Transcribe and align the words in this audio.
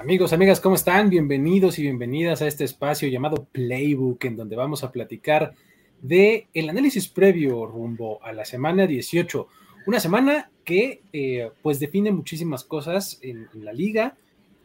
Amigos, 0.00 0.32
amigas, 0.32 0.60
¿cómo 0.60 0.76
están? 0.76 1.10
Bienvenidos 1.10 1.78
y 1.78 1.82
bienvenidas 1.82 2.40
a 2.40 2.46
este 2.46 2.64
espacio 2.64 3.06
llamado 3.06 3.46
Playbook, 3.52 4.24
en 4.24 4.34
donde 4.34 4.56
vamos 4.56 4.82
a 4.82 4.92
platicar 4.92 5.52
de 6.00 6.48
el 6.54 6.70
análisis 6.70 7.06
previo 7.06 7.66
rumbo 7.66 8.18
a 8.24 8.32
la 8.32 8.46
semana 8.46 8.86
18. 8.86 9.46
Una 9.86 10.00
semana 10.00 10.50
que 10.64 11.02
eh, 11.12 11.50
pues 11.60 11.80
define 11.80 12.12
muchísimas 12.12 12.64
cosas 12.64 13.18
en, 13.20 13.46
la 13.52 13.74
liga, 13.74 14.16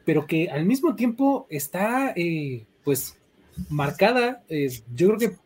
pero 0.05 0.25
que 0.25 0.49
al 0.49 0.63
mismo 0.63 0.95
tiempo 0.95 1.47
está 1.49 2.13
eh, 2.15 2.65
pues 2.85 3.19
marcada, 3.67 4.41
eh, 4.47 4.69
yo 4.95 5.15
creo 5.15 5.19
que 5.19 5.37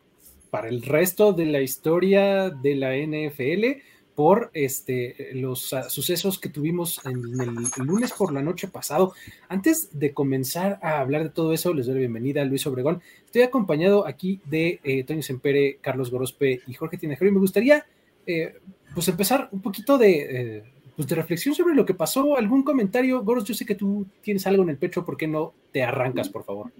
para 0.50 0.68
el 0.68 0.82
resto 0.82 1.32
de 1.32 1.46
la 1.46 1.62
historia 1.62 2.50
de 2.50 2.76
la 2.76 2.94
NFL 2.94 3.82
por 4.14 4.50
este, 4.54 5.30
los 5.34 5.72
uh, 5.72 5.88
sucesos 5.88 6.38
que 6.38 6.48
tuvimos 6.48 7.00
en 7.04 7.22
el, 7.40 7.86
lunes 7.86 8.12
por 8.12 8.32
la 8.32 8.42
noche 8.42 8.68
pasado. 8.68 9.12
Antes 9.48 9.98
de 9.98 10.12
comenzar 10.12 10.78
a 10.82 11.00
hablar 11.00 11.22
de 11.22 11.30
todo 11.30 11.52
eso, 11.52 11.72
les 11.74 11.86
doy 11.86 11.94
la 11.94 12.00
bienvenida 12.00 12.42
a 12.42 12.44
Luis 12.44 12.66
Obregón. 12.66 13.00
Estoy 13.24 13.42
acompañado 13.42 14.06
aquí 14.06 14.40
de 14.44 14.80
eh, 14.84 15.04
Toño 15.04 15.22
Sempere, 15.22 15.78
Carlos 15.80 16.10
Gorospe 16.10 16.60
y 16.66 16.74
Jorge 16.74 16.98
Tinajero. 16.98 17.30
Y 17.30 17.34
me 17.34 17.40
gustaría 17.40 17.86
eh, 18.26 18.54
pues 18.94 19.08
empezar 19.08 19.48
un 19.52 19.60
poquito 19.60 19.98
de, 19.98 20.56
eh, 20.58 20.64
pues 20.96 21.08
de 21.08 21.14
reflexión 21.14 21.54
sobre 21.54 21.74
lo 21.74 21.86
que 21.86 21.94
pasó. 21.94 22.36
¿Algún 22.36 22.62
comentario? 22.62 23.22
Goros, 23.22 23.44
yo 23.44 23.54
sé 23.54 23.64
que 23.64 23.74
tú 23.74 24.06
tienes 24.22 24.46
algo 24.46 24.62
en 24.62 24.70
el 24.70 24.76
pecho, 24.76 25.04
¿por 25.04 25.16
qué 25.16 25.26
no 25.26 25.52
te 25.72 25.82
arrancas, 25.82 26.28
por 26.28 26.44
favor? 26.44 26.70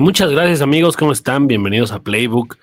Muchas 0.00 0.30
gracias 0.30 0.60
amigos, 0.60 0.96
¿cómo 0.96 1.12
están? 1.12 1.48
Bienvenidos 1.48 1.90
a 1.90 2.00
Playbook. 2.00 2.58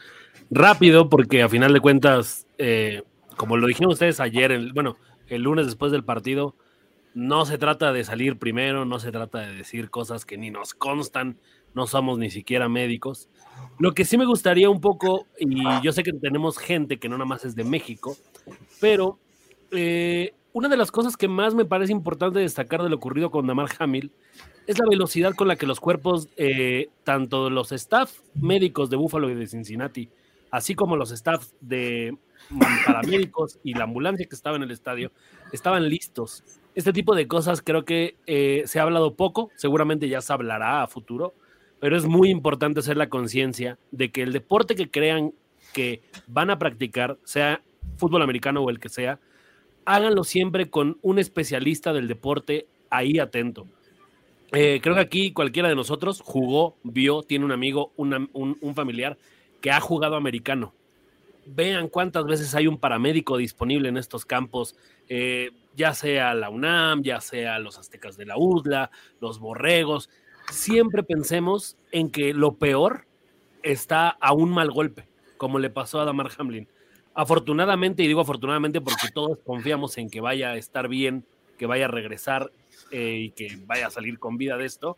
Rápido, 0.52 1.10
porque 1.10 1.44
a 1.44 1.50
final 1.50 1.74
de 1.74 1.80
cuentas, 1.80 2.48
eh, 2.58 3.04
como 3.40 3.56
lo 3.56 3.68
dijeron 3.68 3.94
ustedes 3.94 4.20
ayer, 4.20 4.52
el, 4.52 4.74
bueno, 4.74 4.98
el 5.28 5.44
lunes 5.44 5.66
después 5.66 5.94
del 5.94 6.04
partido, 6.04 6.56
no 7.14 7.46
se 7.46 7.58
trata 7.58 7.94
de 7.94 8.04
salir 8.04 8.38
primero, 8.38 8.84
no 8.84 9.00
se 9.00 9.14
trata 9.14 9.40
de 9.40 9.56
decir 9.56 9.90
cosas 9.90 10.26
que 10.26 10.38
ni 10.38 10.52
nos 10.52 10.74
constan, 10.74 11.38
no 11.74 11.88
somos 11.88 12.20
ni 12.20 12.32
siquiera 12.32 12.68
médicos. 12.68 13.30
Lo 13.78 13.94
que 13.94 14.04
sí 14.04 14.18
me 14.18 14.26
gustaría 14.26 14.70
un 14.70 14.82
poco, 14.82 15.26
y 15.40 15.64
yo 15.82 15.94
sé 15.94 16.04
que 16.04 16.12
tenemos 16.12 16.58
gente 16.58 16.98
que 16.98 17.08
no 17.08 17.18
nada 17.18 17.30
más 17.30 17.46
es 17.46 17.56
de 17.56 17.64
México, 17.64 18.18
pero 18.82 19.18
eh, 19.72 20.34
una 20.52 20.68
de 20.68 20.76
las 20.76 20.92
cosas 20.92 21.16
que 21.16 21.30
más 21.30 21.56
me 21.56 21.64
parece 21.64 21.94
importante 21.94 22.40
destacar 22.40 22.84
de 22.84 22.90
lo 22.90 22.98
ocurrido 22.98 23.32
con 23.32 23.48
Damar 23.48 23.70
Hamil 23.80 24.12
es 24.68 24.78
la 24.80 24.86
velocidad 24.90 25.34
con 25.34 25.48
la 25.48 25.56
que 25.56 25.66
los 25.66 25.80
cuerpos, 25.80 26.28
eh, 26.36 26.90
tanto 27.06 27.50
los 27.50 27.72
staff 27.72 28.20
médicos 28.36 28.90
de 28.90 28.98
Buffalo 28.98 29.30
y 29.30 29.36
de 29.36 29.48
Cincinnati, 29.48 30.10
así 30.52 30.76
como 30.76 30.98
los 30.98 31.12
staff 31.12 31.48
de 31.62 32.18
paramédicos 32.86 33.60
y 33.64 33.74
la 33.74 33.84
ambulancia 33.84 34.26
que 34.28 34.36
estaba 34.36 34.56
en 34.56 34.64
el 34.64 34.72
estadio, 34.72 35.12
estaban 35.52 35.88
listos. 35.90 36.44
Este 36.76 36.94
tipo 36.94 37.16
de 37.16 37.28
cosas 37.28 37.62
creo 37.62 37.86
que 37.86 38.16
eh, 38.28 38.64
se 38.66 38.80
ha 38.80 38.84
hablado 38.84 39.16
poco, 39.16 39.50
seguramente 39.56 40.08
ya 40.08 40.22
se 40.22 40.34
hablará 40.34 40.84
a 40.84 40.88
futuro, 40.88 41.34
pero 41.80 41.98
es 41.98 42.06
muy 42.06 42.30
importante 42.30 42.80
hacer 42.80 42.98
la 42.98 43.10
conciencia 43.10 43.78
de 43.92 44.12
que 44.12 44.22
el 44.22 44.34
deporte 44.34 44.76
que 44.76 44.90
crean 44.90 45.34
que 45.74 46.02
van 46.28 46.50
a 46.50 46.60
practicar, 46.60 47.18
sea 47.24 47.62
fútbol 47.98 48.22
americano 48.22 48.62
o 48.62 48.70
el 48.70 48.80
que 48.80 48.90
sea, 48.90 49.20
háganlo 49.86 50.24
siempre 50.24 50.70
con 50.70 50.98
un 51.02 51.20
especialista 51.20 51.94
del 51.94 52.08
deporte 52.08 52.68
ahí 52.90 53.20
atento. 53.20 53.68
Eh, 54.52 54.80
creo 54.82 54.96
que 54.96 55.02
aquí 55.02 55.32
cualquiera 55.32 55.70
de 55.70 55.76
nosotros 55.76 56.22
jugó, 56.24 56.76
vio, 56.84 57.22
tiene 57.22 57.46
un 57.46 57.52
amigo, 57.52 57.92
un, 57.98 58.30
un, 58.34 58.76
familiar 58.76 59.18
que 59.62 59.72
ha 59.72 59.80
jugado 59.80 60.16
americano. 60.16 60.74
Vean 61.52 61.88
cuántas 61.88 62.26
veces 62.26 62.54
hay 62.56 62.68
un 62.68 62.78
paramédico 62.78 63.38
disponible 63.38 63.90
en 63.90 63.98
estos 63.98 64.26
campos, 64.26 64.76
eh, 65.08 65.52
ya 65.76 65.94
sea 65.94 66.34
la 66.34 66.50
UNAM, 66.50 67.02
ya 67.04 67.22
sea 67.22 67.60
los 67.60 67.78
aztecas 67.78 68.18
de 68.18 68.26
la 68.26 68.38
UDLA, 68.38 68.92
los 69.20 69.40
borregos. 69.40 70.10
Siempre 70.52 71.04
pensemos 71.04 71.78
en 71.92 72.12
que 72.12 72.34
lo 72.34 72.54
peor 72.54 73.06
está 73.64 74.10
a 74.10 74.34
un 74.34 74.52
mal 74.52 74.72
golpe, 74.72 75.08
como 75.38 75.60
le 75.60 75.70
pasó 75.70 76.00
a 76.00 76.06
Damar 76.06 76.30
Hamlin. 76.38 76.68
Afortunadamente, 77.14 78.04
y 78.04 78.08
digo 78.08 78.22
afortunadamente 78.22 78.82
porque 78.82 79.10
todos 79.14 79.40
confiamos 79.46 79.98
en 79.98 80.10
que 80.10 80.22
vaya 80.22 80.52
a 80.52 80.58
estar 80.58 80.88
bien, 80.88 81.26
que 81.58 81.66
vaya 81.66 81.86
a 81.86 81.90
regresar 81.90 82.52
eh, 82.92 83.18
y 83.26 83.32
que 83.32 83.60
vaya 83.66 83.88
a 83.88 83.92
salir 83.92 84.20
con 84.20 84.38
vida 84.38 84.58
de 84.58 84.66
esto, 84.66 84.98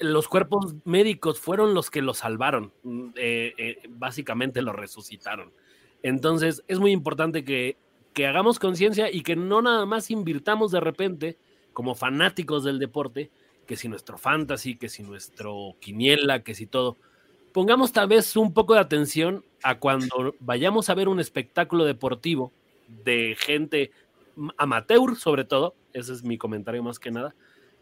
los 0.00 0.28
cuerpos 0.28 0.74
médicos 0.84 1.38
fueron 1.38 1.74
los 1.74 1.90
que 1.90 2.02
lo 2.02 2.14
salvaron, 2.14 2.72
eh, 3.16 3.54
eh, 3.56 3.78
básicamente 3.90 4.62
lo 4.62 4.72
resucitaron. 4.72 5.52
Entonces 6.02 6.64
es 6.66 6.78
muy 6.78 6.90
importante 6.90 7.44
que, 7.44 7.76
que 8.14 8.26
hagamos 8.26 8.58
conciencia 8.58 9.10
y 9.12 9.22
que 9.22 9.36
no 9.36 9.62
nada 9.62 9.86
más 9.86 10.10
invirtamos 10.10 10.72
de 10.72 10.80
repente 10.80 11.36
como 11.72 11.94
fanáticos 11.94 12.64
del 12.64 12.78
deporte, 12.78 13.30
que 13.66 13.76
si 13.76 13.88
nuestro 13.88 14.18
fantasy, 14.18 14.76
que 14.76 14.88
si 14.88 15.02
nuestro 15.02 15.76
quiniela, 15.80 16.42
que 16.42 16.54
si 16.54 16.66
todo. 16.66 16.96
Pongamos 17.52 17.92
tal 17.92 18.08
vez 18.08 18.36
un 18.36 18.52
poco 18.52 18.74
de 18.74 18.80
atención 18.80 19.44
a 19.62 19.78
cuando 19.78 20.34
vayamos 20.40 20.88
a 20.88 20.94
ver 20.94 21.08
un 21.08 21.20
espectáculo 21.20 21.84
deportivo 21.84 22.52
de 23.04 23.36
gente 23.38 23.92
amateur 24.56 25.16
sobre 25.16 25.44
todo, 25.44 25.74
ese 25.92 26.12
es 26.12 26.22
mi 26.22 26.38
comentario 26.38 26.82
más 26.82 26.98
que 26.98 27.10
nada, 27.10 27.34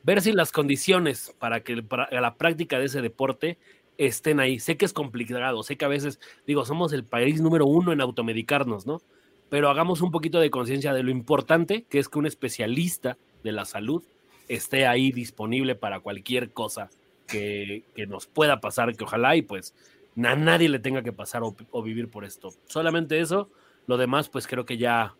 ver 0.08 0.22
si 0.22 0.32
las 0.32 0.52
condiciones 0.52 1.34
para 1.38 1.60
que 1.60 1.82
para 1.82 2.08
la 2.18 2.36
práctica 2.36 2.78
de 2.78 2.86
ese 2.86 3.02
deporte 3.02 3.58
estén 3.98 4.40
ahí. 4.40 4.58
Sé 4.58 4.78
que 4.78 4.86
es 4.86 4.94
complicado, 4.94 5.62
sé 5.62 5.76
que 5.76 5.84
a 5.84 5.88
veces, 5.88 6.18
digo, 6.46 6.64
somos 6.64 6.94
el 6.94 7.04
país 7.04 7.42
número 7.42 7.66
uno 7.66 7.92
en 7.92 8.00
automedicarnos, 8.00 8.86
¿no? 8.86 9.02
Pero 9.50 9.68
hagamos 9.68 10.00
un 10.00 10.10
poquito 10.10 10.40
de 10.40 10.48
conciencia 10.48 10.94
de 10.94 11.02
lo 11.02 11.10
importante 11.10 11.82
que 11.90 11.98
es 11.98 12.08
que 12.08 12.18
un 12.18 12.24
especialista 12.24 13.18
de 13.44 13.52
la 13.52 13.66
salud 13.66 14.02
esté 14.48 14.86
ahí 14.86 15.12
disponible 15.12 15.74
para 15.74 16.00
cualquier 16.00 16.52
cosa 16.52 16.88
que, 17.26 17.82
que 17.94 18.06
nos 18.06 18.26
pueda 18.26 18.60
pasar, 18.60 18.96
que 18.96 19.04
ojalá 19.04 19.36
y 19.36 19.42
pues 19.42 19.74
a 20.16 20.36
nadie 20.36 20.70
le 20.70 20.78
tenga 20.78 21.02
que 21.02 21.12
pasar 21.12 21.42
o, 21.42 21.54
o 21.70 21.82
vivir 21.82 22.08
por 22.08 22.24
esto. 22.24 22.54
Solamente 22.66 23.20
eso, 23.20 23.50
lo 23.86 23.98
demás 23.98 24.30
pues 24.30 24.46
creo 24.46 24.64
que 24.64 24.78
ya 24.78 25.14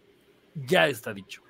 ya 0.54 0.88
está 0.88 1.12
dicho. 1.12 1.42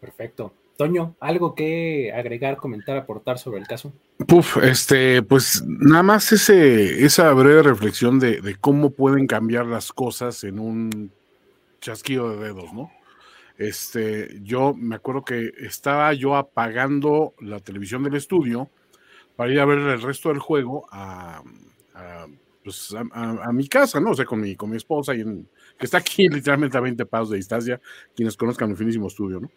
Perfecto. 0.00 0.54
Toño, 0.76 1.16
¿algo 1.20 1.54
que 1.54 2.12
agregar, 2.12 2.56
comentar, 2.56 2.96
aportar 2.96 3.38
sobre 3.38 3.60
el 3.60 3.66
caso? 3.66 3.92
Puf, 4.26 4.58
este, 4.58 5.22
pues 5.22 5.64
nada 5.66 6.02
más 6.02 6.32
ese, 6.32 7.04
esa 7.04 7.32
breve 7.32 7.62
reflexión 7.62 8.18
de, 8.18 8.56
cómo 8.60 8.90
pueden 8.90 9.26
cambiar 9.26 9.66
las 9.66 9.92
cosas 9.92 10.44
en 10.44 10.58
un 10.58 11.10
chasquido 11.80 12.30
de 12.30 12.46
dedos, 12.46 12.72
¿no? 12.72 12.90
Este, 13.58 14.38
yo 14.42 14.74
me 14.74 14.96
acuerdo 14.96 15.24
que 15.24 15.52
estaba 15.60 16.12
yo 16.12 16.36
apagando 16.36 17.32
la 17.40 17.60
televisión 17.60 18.02
del 18.02 18.16
estudio 18.16 18.68
para 19.34 19.50
ir 19.50 19.60
a 19.60 19.64
ver 19.64 19.78
el 19.78 20.02
resto 20.02 20.28
del 20.28 20.40
juego 20.40 20.86
a, 20.90 21.42
a, 21.94 22.26
pues, 22.62 22.94
a 22.94 23.52
mi 23.52 23.66
casa, 23.68 23.98
¿no? 23.98 24.10
O 24.10 24.14
sea, 24.14 24.26
con 24.26 24.40
mi, 24.40 24.56
con 24.56 24.68
mi 24.68 24.76
esposa 24.76 25.14
y 25.14 25.22
en, 25.22 25.48
que 25.78 25.86
está 25.86 25.98
aquí 25.98 26.28
literalmente 26.28 26.76
a 26.76 26.80
20 26.80 27.06
pasos 27.06 27.30
de 27.30 27.36
distancia, 27.36 27.80
quienes 28.14 28.36
conozcan 28.36 28.70
mi 28.70 28.76
finísimo 28.76 29.08
estudio, 29.08 29.40
¿no? 29.40 29.50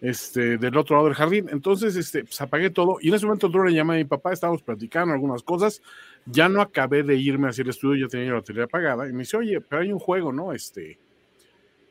Este, 0.00 0.56
del 0.56 0.74
otro 0.78 0.96
lado 0.96 1.08
del 1.08 1.16
jardín. 1.16 1.48
Entonces, 1.50 1.94
este, 1.94 2.24
pues 2.24 2.40
apagué 2.40 2.70
todo 2.70 2.96
y 3.02 3.08
en 3.08 3.14
ese 3.14 3.26
momento 3.26 3.50
yo 3.52 3.62
le 3.62 3.74
llamé 3.74 3.94
a 3.94 3.96
mi 3.98 4.04
papá, 4.04 4.32
estábamos 4.32 4.62
platicando 4.62 5.12
algunas 5.12 5.42
cosas, 5.42 5.82
ya 6.24 6.48
no 6.48 6.62
acabé 6.62 7.02
de 7.02 7.16
irme 7.16 7.48
hacia 7.48 7.62
el 7.62 7.68
estudio, 7.68 8.06
ya 8.06 8.10
tenía 8.10 8.28
la 8.28 8.36
batería 8.36 8.64
apagada 8.64 9.06
y 9.06 9.12
me 9.12 9.20
dice, 9.20 9.36
oye, 9.36 9.60
pero 9.60 9.82
hay 9.82 9.92
un 9.92 9.98
juego, 9.98 10.32
¿no? 10.32 10.54
Este, 10.54 10.98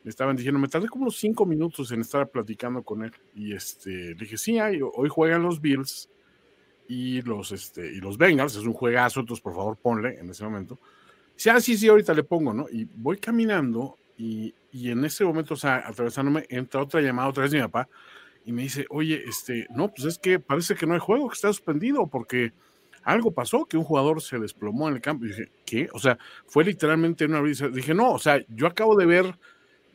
me 0.02 0.08
estaban 0.08 0.34
diciendo, 0.34 0.58
me 0.58 0.66
tardé 0.66 0.88
como 0.88 1.02
unos 1.02 1.18
cinco 1.18 1.46
minutos 1.46 1.92
en 1.92 2.00
estar 2.00 2.28
platicando 2.28 2.82
con 2.82 3.04
él 3.04 3.12
y 3.34 3.54
este, 3.54 3.90
le 3.90 4.14
dije, 4.14 4.36
sí, 4.36 4.58
hay, 4.58 4.80
hoy 4.82 5.08
juegan 5.08 5.44
los 5.44 5.60
Bills 5.60 6.10
y 6.88 7.22
los, 7.22 7.52
este, 7.52 7.86
y 7.92 8.00
los 8.00 8.18
Bengals, 8.18 8.56
es 8.56 8.64
un 8.64 8.72
juegazo, 8.72 9.20
entonces 9.20 9.42
por 9.42 9.54
favor 9.54 9.76
ponle 9.76 10.18
en 10.18 10.30
ese 10.30 10.42
momento. 10.42 10.80
Dice, 11.36 11.50
ah, 11.50 11.60
sí, 11.60 11.76
sí, 11.76 11.86
ahorita 11.86 12.12
le 12.12 12.24
pongo, 12.24 12.52
¿no? 12.52 12.66
Y 12.68 12.88
voy 12.92 13.18
caminando 13.18 13.96
y, 14.20 14.54
y 14.70 14.90
en 14.90 15.02
ese 15.06 15.24
momento, 15.24 15.54
o 15.54 15.56
sea, 15.56 15.76
atravesándome, 15.86 16.44
entra 16.50 16.82
otra 16.82 17.00
llamada 17.00 17.30
otra 17.30 17.44
vez 17.44 17.54
mi 17.54 17.60
papá 17.60 17.88
y 18.44 18.52
me 18.52 18.62
dice, 18.62 18.84
oye, 18.90 19.22
este, 19.26 19.66
no, 19.70 19.88
pues 19.88 20.04
es 20.04 20.18
que 20.18 20.38
parece 20.38 20.74
que 20.74 20.86
no 20.86 20.92
hay 20.92 21.00
juego, 21.00 21.30
que 21.30 21.34
está 21.34 21.48
suspendido 21.48 22.06
porque 22.06 22.52
algo 23.02 23.32
pasó, 23.32 23.64
que 23.64 23.78
un 23.78 23.84
jugador 23.84 24.20
se 24.20 24.38
desplomó 24.38 24.88
en 24.88 24.96
el 24.96 25.00
campo. 25.00 25.24
Y 25.24 25.28
dije, 25.28 25.50
¿qué? 25.64 25.88
O 25.94 25.98
sea, 25.98 26.18
fue 26.46 26.64
literalmente 26.64 27.24
una 27.24 27.40
brisa. 27.40 27.68
Dije, 27.68 27.94
no, 27.94 28.12
o 28.12 28.18
sea, 28.18 28.44
yo 28.48 28.66
acabo 28.66 28.94
de 28.94 29.06
ver, 29.06 29.38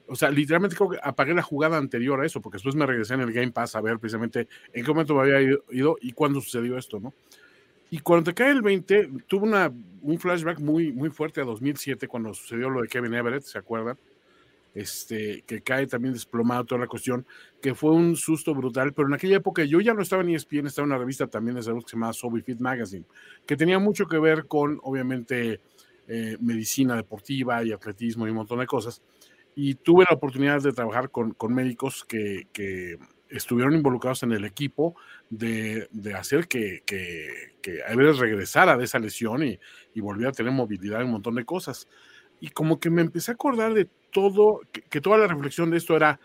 o 0.07 0.15
sea, 0.15 0.31
literalmente 0.31 0.75
creo 0.75 0.89
que 0.89 0.97
apagué 1.03 1.35
la 1.35 1.43
jugada 1.43 1.77
anterior 1.77 2.19
a 2.19 2.25
eso, 2.25 2.41
porque 2.41 2.55
después 2.55 2.73
me 2.73 2.87
regresé 2.87 3.13
en 3.13 3.21
el 3.21 3.31
Game 3.31 3.51
Pass 3.51 3.75
a 3.75 3.81
ver 3.81 3.99
precisamente 3.99 4.47
en 4.73 4.83
qué 4.83 4.89
momento 4.89 5.13
me 5.13 5.21
había 5.21 5.59
ido, 5.69 5.97
y 6.01 6.11
cuándo 6.13 6.41
sucedió 6.41 6.79
esto, 6.79 6.99
¿no? 6.99 7.13
Y 7.91 7.99
cuando 7.99 8.31
te 8.31 8.33
cae 8.33 8.49
el 8.51 8.63
20, 8.63 9.09
tuve 9.27 9.43
una, 9.43 9.71
un 10.01 10.19
flashback 10.19 10.59
muy, 10.59 10.91
muy 10.91 11.11
fuerte 11.11 11.41
a 11.41 11.43
2007, 11.43 12.07
cuando 12.07 12.33
sucedió 12.33 12.71
lo 12.71 12.81
de 12.81 12.87
Kevin 12.87 13.13
Everett, 13.13 13.43
¿se 13.43 13.59
acuerdan? 13.59 13.97
Este, 14.75 15.43
que 15.47 15.61
cae 15.61 15.87
también 15.87 16.13
desplomado 16.13 16.65
toda 16.65 16.81
la 16.81 16.87
cuestión, 16.87 17.25
que 17.61 17.73
fue 17.73 17.91
un 17.91 18.17
susto 18.17 18.53
brutal, 18.53 18.93
pero 18.93 19.07
en 19.07 19.13
aquella 19.13 19.37
época 19.37 19.63
yo 19.63 19.79
ya 19.79 19.93
no 19.93 20.01
estaba 20.01 20.21
en 20.21 20.29
ESPN, 20.29 20.67
estaba 20.67 20.85
en 20.85 20.91
una 20.91 20.99
revista 20.99 21.27
también 21.27 21.55
de 21.55 21.63
salud 21.63 21.81
que 21.81 21.91
se 21.91 21.95
llamaba 21.95 22.13
Sobi 22.13 22.41
Fit 22.41 22.59
Magazine, 22.59 23.05
que 23.47 23.55
tenía 23.55 23.79
mucho 23.79 24.05
que 24.05 24.19
ver 24.19 24.47
con, 24.47 24.79
obviamente, 24.83 25.61
eh, 26.09 26.37
medicina 26.41 26.97
deportiva 26.97 27.63
y 27.63 27.71
atletismo 27.71 28.27
y 28.27 28.31
un 28.31 28.35
montón 28.35 28.59
de 28.59 28.67
cosas. 28.67 29.01
Y 29.55 29.75
tuve 29.75 30.05
la 30.09 30.15
oportunidad 30.15 30.61
de 30.61 30.73
trabajar 30.73 31.09
con, 31.09 31.31
con 31.31 31.53
médicos 31.53 32.03
que, 32.03 32.47
que, 32.51 32.97
estuvieron 33.27 33.73
involucrados 33.73 34.21
en 34.21 34.33
el 34.33 34.45
equipo 34.45 34.95
de, 35.31 35.87
de 35.91 36.13
hacer 36.13 36.47
que, 36.47 36.83
que, 36.85 37.53
que 37.59 37.79
Everest 37.87 38.19
regresara 38.19 38.77
de 38.77 38.85
esa 38.85 38.99
lesión 38.99 39.43
y, 39.43 39.59
y 39.95 39.99
volviera 39.99 40.29
a 40.29 40.31
tener 40.31 40.51
movilidad 40.51 41.01
y 41.01 41.05
un 41.05 41.11
montón 41.11 41.33
de 41.33 41.43
cosas 41.43 41.87
y 42.39 42.49
como 42.49 42.79
que 42.79 42.89
me 42.89 43.01
empecé 43.01 43.31
a 43.31 43.33
acordar 43.33 43.73
de 43.73 43.89
todo, 44.15 44.61
que, 44.71 45.01
toda 45.01 45.17
la 45.17 45.27
reflexión 45.27 45.69
de 45.69 45.75
esto 45.77 45.93
era 45.93 46.21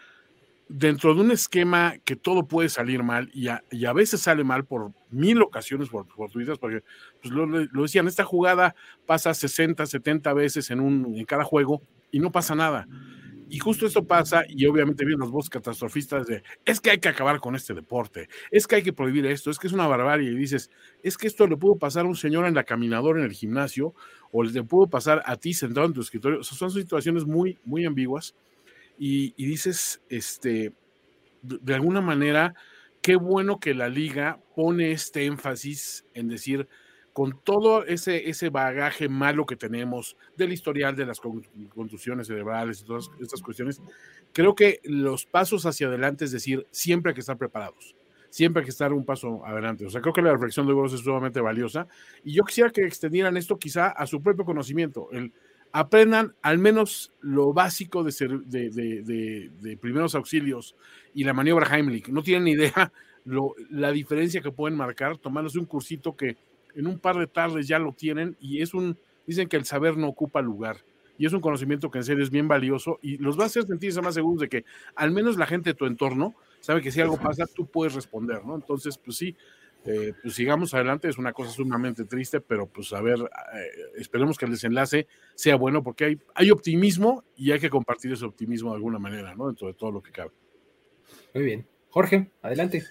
dentro 0.68 1.12
de 1.12 1.22
un 1.22 1.32
esquema 1.32 1.96
que 2.04 2.14
todo 2.14 2.46
puede 2.46 2.68
salir 2.68 3.02
mal 3.02 3.28
y 3.34 3.48
a, 3.48 3.64
y 3.72 3.84
a 3.84 3.92
veces 3.92 4.20
sale 4.20 4.44
mal 4.44 4.64
por 4.64 4.92
mil 5.10 5.42
ocasiones 5.42 5.88
por, 5.88 6.06
fortuitas, 6.06 6.56
porque 6.56 6.84
pues 7.20 7.34
lo, 7.34 7.46
lo, 7.46 7.82
decían, 7.82 8.06
esta 8.06 8.22
jugada 8.22 8.76
pasa 9.06 9.34
60, 9.34 9.84
70 9.86 10.32
veces 10.34 10.70
en, 10.70 10.78
un, 10.78 11.16
en 11.18 11.24
cada 11.24 11.42
juego 11.42 11.82
y 12.12 12.20
no 12.20 12.30
pasa 12.30 12.54
nada. 12.54 12.86
Y 13.50 13.58
justo 13.58 13.84
esto 13.84 14.04
pasa, 14.04 14.44
y 14.48 14.64
obviamente 14.66 15.04
vienen 15.04 15.20
los 15.20 15.32
voces 15.32 15.50
catastrofistas 15.50 16.24
de, 16.24 16.44
es 16.64 16.80
que 16.80 16.92
hay 16.92 16.98
que 16.98 17.08
acabar 17.08 17.40
con 17.40 17.56
este 17.56 17.74
deporte, 17.74 18.28
es 18.52 18.68
que 18.68 18.76
hay 18.76 18.82
que 18.84 18.92
prohibir 18.92 19.26
esto, 19.26 19.50
es 19.50 19.58
que 19.58 19.66
es 19.66 19.72
una 19.72 19.88
barbarie. 19.88 20.30
Y 20.30 20.36
dices, 20.36 20.70
es 21.02 21.18
que 21.18 21.26
esto 21.26 21.48
le 21.48 21.56
pudo 21.56 21.74
pasar 21.74 22.04
a 22.04 22.08
un 22.08 22.14
señor 22.14 22.46
en 22.46 22.54
la 22.54 22.62
caminadora 22.62 23.18
en 23.18 23.26
el 23.26 23.32
gimnasio, 23.32 23.92
o 24.30 24.44
le 24.44 24.62
pudo 24.62 24.86
pasar 24.86 25.22
a 25.26 25.34
ti 25.34 25.52
sentado 25.52 25.88
en 25.88 25.92
tu 25.92 26.00
escritorio. 26.00 26.44
son 26.44 26.70
situaciones 26.70 27.24
muy, 27.24 27.58
muy 27.64 27.84
ambiguas. 27.84 28.36
Y, 28.98 29.32
dices, 29.36 30.00
este, 30.10 30.72
de 31.42 31.74
alguna 31.74 32.00
manera, 32.00 32.54
qué 33.02 33.16
bueno 33.16 33.58
que 33.58 33.74
la 33.74 33.88
liga 33.88 34.38
pone 34.54 34.92
este 34.92 35.24
énfasis 35.24 36.04
en 36.14 36.28
decir, 36.28 36.68
con 37.12 37.38
todo 37.42 37.84
ese, 37.84 38.28
ese 38.28 38.50
bagaje 38.50 39.08
malo 39.08 39.46
que 39.46 39.56
tenemos 39.56 40.16
del 40.36 40.52
historial 40.52 40.94
de 40.96 41.06
las 41.06 41.20
contusiones 41.20 42.26
cerebrales 42.26 42.80
y 42.80 42.84
todas 42.84 43.10
estas 43.20 43.42
cuestiones, 43.42 43.82
creo 44.32 44.54
que 44.54 44.80
los 44.84 45.26
pasos 45.26 45.66
hacia 45.66 45.88
adelante, 45.88 46.24
es 46.24 46.32
decir, 46.32 46.66
siempre 46.70 47.10
hay 47.10 47.14
que 47.14 47.20
estar 47.20 47.36
preparados, 47.36 47.96
siempre 48.30 48.60
hay 48.60 48.64
que 48.64 48.70
estar 48.70 48.92
un 48.92 49.04
paso 49.04 49.44
adelante. 49.44 49.86
O 49.86 49.90
sea, 49.90 50.00
creo 50.00 50.12
que 50.12 50.22
la 50.22 50.32
reflexión 50.32 50.66
de 50.66 50.72
Boros 50.72 50.92
es 50.92 51.00
sumamente 51.00 51.40
valiosa 51.40 51.88
y 52.24 52.32
yo 52.34 52.44
quisiera 52.44 52.70
que 52.70 52.82
extendieran 52.82 53.36
esto 53.36 53.58
quizá 53.58 53.88
a 53.88 54.06
su 54.06 54.22
propio 54.22 54.44
conocimiento, 54.44 55.08
el 55.12 55.32
aprendan 55.72 56.34
al 56.42 56.58
menos 56.58 57.12
lo 57.20 57.52
básico 57.52 58.02
de, 58.02 58.12
ser, 58.12 58.40
de, 58.40 58.70
de, 58.70 59.02
de, 59.02 59.50
de 59.60 59.76
primeros 59.76 60.14
auxilios 60.14 60.74
y 61.14 61.24
la 61.24 61.32
maniobra 61.32 61.66
Heimlich. 61.66 62.08
No 62.08 62.22
tienen 62.22 62.44
ni 62.44 62.52
idea 62.52 62.92
lo, 63.24 63.54
la 63.70 63.92
diferencia 63.92 64.40
que 64.40 64.50
pueden 64.50 64.76
marcar 64.76 65.18
tomándose 65.18 65.58
un 65.58 65.66
cursito 65.66 66.16
que 66.16 66.36
en 66.74 66.86
un 66.86 66.98
par 66.98 67.16
de 67.16 67.26
tardes 67.26 67.66
ya 67.66 67.78
lo 67.78 67.92
tienen 67.92 68.36
y 68.40 68.62
es 68.62 68.74
un, 68.74 68.98
dicen 69.26 69.48
que 69.48 69.56
el 69.56 69.64
saber 69.64 69.96
no 69.96 70.08
ocupa 70.08 70.40
lugar 70.40 70.78
y 71.20 71.26
es 71.26 71.34
un 71.34 71.42
conocimiento 71.42 71.90
que 71.90 71.98
en 71.98 72.04
serio 72.04 72.24
es 72.24 72.30
bien 72.30 72.48
valioso 72.48 72.98
y 73.02 73.18
los 73.18 73.38
va 73.38 73.42
a 73.42 73.46
hacer 73.46 73.64
sentirse 73.64 74.00
más 74.00 74.14
seguros 74.14 74.40
de 74.40 74.48
que 74.48 74.64
al 74.94 75.10
menos 75.10 75.36
la 75.36 75.46
gente 75.46 75.70
de 75.70 75.74
tu 75.74 75.84
entorno 75.84 76.34
sabe 76.60 76.80
que 76.80 76.90
si 76.90 77.00
algo 77.00 77.18
pasa 77.18 77.44
tú 77.46 77.66
puedes 77.66 77.94
responder, 77.94 78.42
¿no? 78.44 78.54
Entonces, 78.54 78.96
pues 78.96 79.18
sí, 79.18 79.36
eh, 79.84 80.14
pues 80.22 80.34
sigamos 80.34 80.72
adelante, 80.72 81.08
es 81.08 81.18
una 81.18 81.34
cosa 81.34 81.50
sumamente 81.50 82.06
triste, 82.06 82.40
pero 82.40 82.66
pues 82.66 82.92
a 82.94 83.02
ver, 83.02 83.18
eh, 83.18 83.98
esperemos 83.98 84.38
que 84.38 84.46
el 84.46 84.52
desenlace 84.52 85.06
sea 85.34 85.56
bueno 85.56 85.82
porque 85.82 86.04
hay, 86.06 86.18
hay 86.34 86.50
optimismo 86.50 87.24
y 87.36 87.52
hay 87.52 87.60
que 87.60 87.68
compartir 87.68 88.12
ese 88.12 88.24
optimismo 88.24 88.70
de 88.70 88.76
alguna 88.76 88.98
manera, 88.98 89.34
¿no? 89.34 89.48
Dentro 89.48 89.68
de 89.68 89.74
todo 89.74 89.90
lo 89.92 90.02
que 90.02 90.12
cabe. 90.12 90.30
Muy 91.34 91.44
bien. 91.44 91.66
Jorge, 91.90 92.30
adelante. 92.40 92.84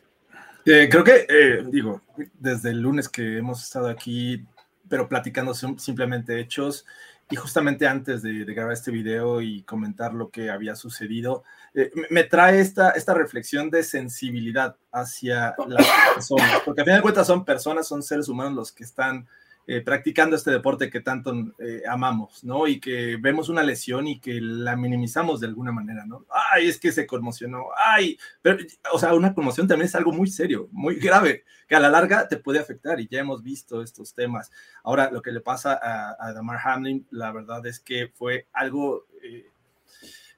Eh, 0.65 0.87
creo 0.91 1.03
que, 1.03 1.25
eh, 1.27 1.63
digo, 1.67 2.01
desde 2.33 2.71
el 2.71 2.81
lunes 2.81 3.09
que 3.09 3.37
hemos 3.37 3.63
estado 3.63 3.87
aquí, 3.87 4.45
pero 4.87 5.07
platicando 5.07 5.53
simplemente 5.53 6.39
hechos, 6.39 6.85
y 7.31 7.35
justamente 7.35 7.87
antes 7.87 8.23
de, 8.23 8.43
de 8.43 8.53
grabar 8.53 8.73
este 8.73 8.89
video 8.89 9.41
y 9.41 9.61
comentar 9.61 10.13
lo 10.13 10.29
que 10.29 10.49
había 10.49 10.75
sucedido, 10.75 11.43
eh, 11.75 11.91
me 12.09 12.23
trae 12.23 12.59
esta, 12.59 12.91
esta 12.91 13.13
reflexión 13.13 13.69
de 13.69 13.83
sensibilidad 13.83 14.75
hacia 14.91 15.55
las 15.67 15.85
personas, 16.15 16.61
porque 16.65 16.81
a 16.81 16.85
fin 16.85 16.95
de 16.95 17.01
cuentas 17.01 17.27
son 17.27 17.45
personas, 17.45 17.87
son 17.87 18.01
seres 18.01 18.29
humanos 18.29 18.53
los 18.53 18.71
que 18.71 18.83
están 18.83 19.27
eh, 19.71 19.81
practicando 19.81 20.35
este 20.35 20.49
deporte 20.49 20.89
que 20.89 20.99
tanto 20.99 21.31
eh, 21.59 21.83
amamos, 21.87 22.43
¿no? 22.43 22.65
Y 22.65 22.79
que 22.79 23.17
vemos 23.21 23.49
una 23.49 23.61
lesión 23.61 24.07
y 24.07 24.19
que 24.19 24.41
la 24.41 24.75
minimizamos 24.75 25.39
de 25.39 25.45
alguna 25.45 25.71
manera, 25.71 26.07
¿no? 26.07 26.25
Ay, 26.51 26.69
es 26.69 26.79
que 26.79 26.91
se 26.91 27.05
conmocionó, 27.05 27.67
ay, 27.77 28.17
pero, 28.41 28.57
o 28.91 28.97
sea, 28.97 29.13
una 29.13 29.35
conmoción 29.35 29.67
también 29.67 29.85
es 29.85 29.93
algo 29.93 30.11
muy 30.11 30.27
serio, 30.27 30.69
muy 30.71 30.95
grave, 30.95 31.43
que 31.67 31.75
a 31.75 31.79
la 31.79 31.91
larga 31.91 32.27
te 32.27 32.37
puede 32.37 32.57
afectar 32.57 32.99
y 32.99 33.07
ya 33.07 33.19
hemos 33.19 33.43
visto 33.43 33.83
estos 33.83 34.15
temas. 34.15 34.49
Ahora, 34.83 35.11
lo 35.11 35.21
que 35.21 35.31
le 35.31 35.39
pasa 35.39 35.79
a, 35.79 36.33
Damar 36.33 36.57
Hamlin, 36.63 37.05
la 37.11 37.31
verdad 37.31 37.63
es 37.67 37.79
que 37.79 38.07
fue 38.07 38.47
algo... 38.53 39.05
Eh, 39.21 39.45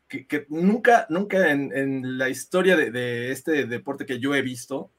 que, 0.10 0.46
nunca, 0.50 1.06
nunca 1.08 1.52
en, 1.52 2.18
la 2.18 2.28
historia 2.28 2.76
de, 2.76 3.32
este 3.32 3.66
deporte 3.66 4.06
que 4.06 4.20
yo 4.20 4.36
he 4.36 4.42
visto, 4.42 4.92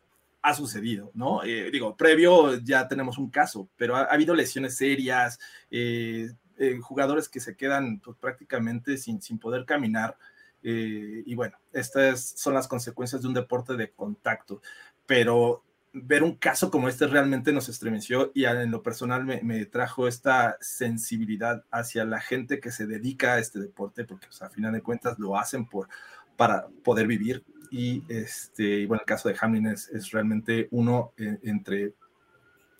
ha 0.42 0.54
sucedido, 0.54 1.10
¿no? 1.14 1.44
Eh, 1.44 1.70
digo, 1.70 1.96
previo 1.96 2.58
ya 2.58 2.88
tenemos 2.88 3.16
un 3.16 3.30
caso, 3.30 3.68
pero 3.76 3.96
ha, 3.96 4.02
ha 4.02 4.12
habido 4.12 4.34
lesiones 4.34 4.76
serias, 4.76 5.38
eh, 5.70 6.30
eh, 6.58 6.78
jugadores 6.80 7.28
que 7.28 7.40
se 7.40 7.56
quedan 7.56 7.98
pues, 8.00 8.16
prácticamente 8.18 8.96
sin, 8.96 9.20
sin 9.22 9.38
poder 9.38 9.64
caminar. 9.64 10.16
Eh, 10.62 11.22
y 11.26 11.34
bueno, 11.34 11.56
estas 11.72 12.34
son 12.36 12.54
las 12.54 12.68
consecuencias 12.68 13.22
de 13.22 13.28
un 13.28 13.34
deporte 13.34 13.76
de 13.76 13.90
contacto. 13.90 14.60
Pero 15.06 15.64
ver 15.92 16.22
un 16.22 16.36
caso 16.36 16.70
como 16.70 16.88
este 16.88 17.06
realmente 17.06 17.52
nos 17.52 17.68
estremeció 17.68 18.30
y 18.34 18.44
en 18.44 18.70
lo 18.70 18.82
personal 18.82 19.24
me, 19.24 19.42
me 19.42 19.66
trajo 19.66 20.08
esta 20.08 20.56
sensibilidad 20.60 21.64
hacia 21.70 22.04
la 22.04 22.20
gente 22.20 22.60
que 22.60 22.70
se 22.70 22.86
dedica 22.86 23.34
a 23.34 23.38
este 23.40 23.58
deporte, 23.58 24.04
porque 24.04 24.28
o 24.28 24.32
sea, 24.32 24.46
a 24.46 24.50
final 24.50 24.72
de 24.72 24.82
cuentas 24.82 25.18
lo 25.18 25.36
hacen 25.36 25.66
por, 25.66 25.88
para 26.36 26.68
poder 26.84 27.06
vivir 27.06 27.44
y 27.72 28.04
este, 28.08 28.86
bueno, 28.86 29.00
el 29.00 29.06
caso 29.06 29.30
de 29.30 29.36
Hamlin 29.40 29.68
es, 29.68 29.88
es 29.88 30.10
realmente 30.10 30.68
uno 30.72 31.14
eh, 31.16 31.38
entre, 31.42 31.94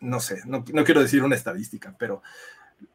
no 0.01 0.21
sé, 0.21 0.43
no, 0.45 0.63
no, 0.73 0.85
quiero 0.85 1.01
decir 1.01 1.25
una 1.25 1.35
estadística, 1.35 1.97
pero 1.99 2.23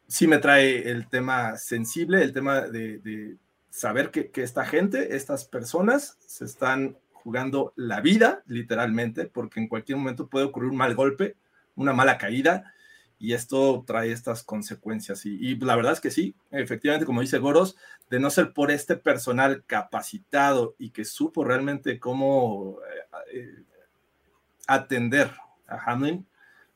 sí 0.06 0.28
me 0.28 0.38
trae 0.38 0.88
el 0.88 1.08
tema 1.08 1.56
sensible, 1.56 2.22
el 2.22 2.32
tema 2.32 2.60
de, 2.60 2.98
de 2.98 3.36
saber 3.70 4.12
que, 4.12 4.30
que, 4.30 4.44
esta 4.44 4.64
gente, 4.64 5.16
estas 5.16 5.44
personas, 5.44 6.16
se 6.24 6.44
están 6.44 6.96
jugando 7.12 7.72
la 7.74 8.00
vida, 8.00 8.44
literalmente, 8.46 9.26
porque 9.26 9.58
en 9.58 9.66
cualquier 9.66 9.98
momento 9.98 10.28
puede 10.28 10.46
ocurrir 10.46 10.70
un 10.70 10.76
mal 10.76 10.94
golpe, 10.94 11.36
una 11.74 11.92
mala 11.92 12.16
caída, 12.16 12.74
y 13.18 13.32
esto 13.32 13.84
trae 13.86 14.12
estas 14.12 14.42
consecuencias. 14.42 15.26
Y, 15.26 15.56
la 15.56 15.76
verdad 15.76 15.92
es 15.92 16.00
que 16.00 16.10
sí, 16.10 16.34
efectivamente, 16.50 17.06
como 17.06 17.20
dice 17.20 17.38
Goros, 17.38 17.76
de 18.10 18.20
no 18.20 18.30
ser 18.30 18.52
por 18.52 18.70
este 18.70 18.96
personal 18.96 19.64
capacitado 19.66 20.74
y 20.78 20.90
que 20.90 21.04
supo 21.04 21.44
realmente 21.44 21.98
cómo 21.98 22.78
eh, 23.32 23.38
eh, 23.38 23.62
atender 24.66 25.30
a 25.66 25.76
Hamlin, 25.90 26.26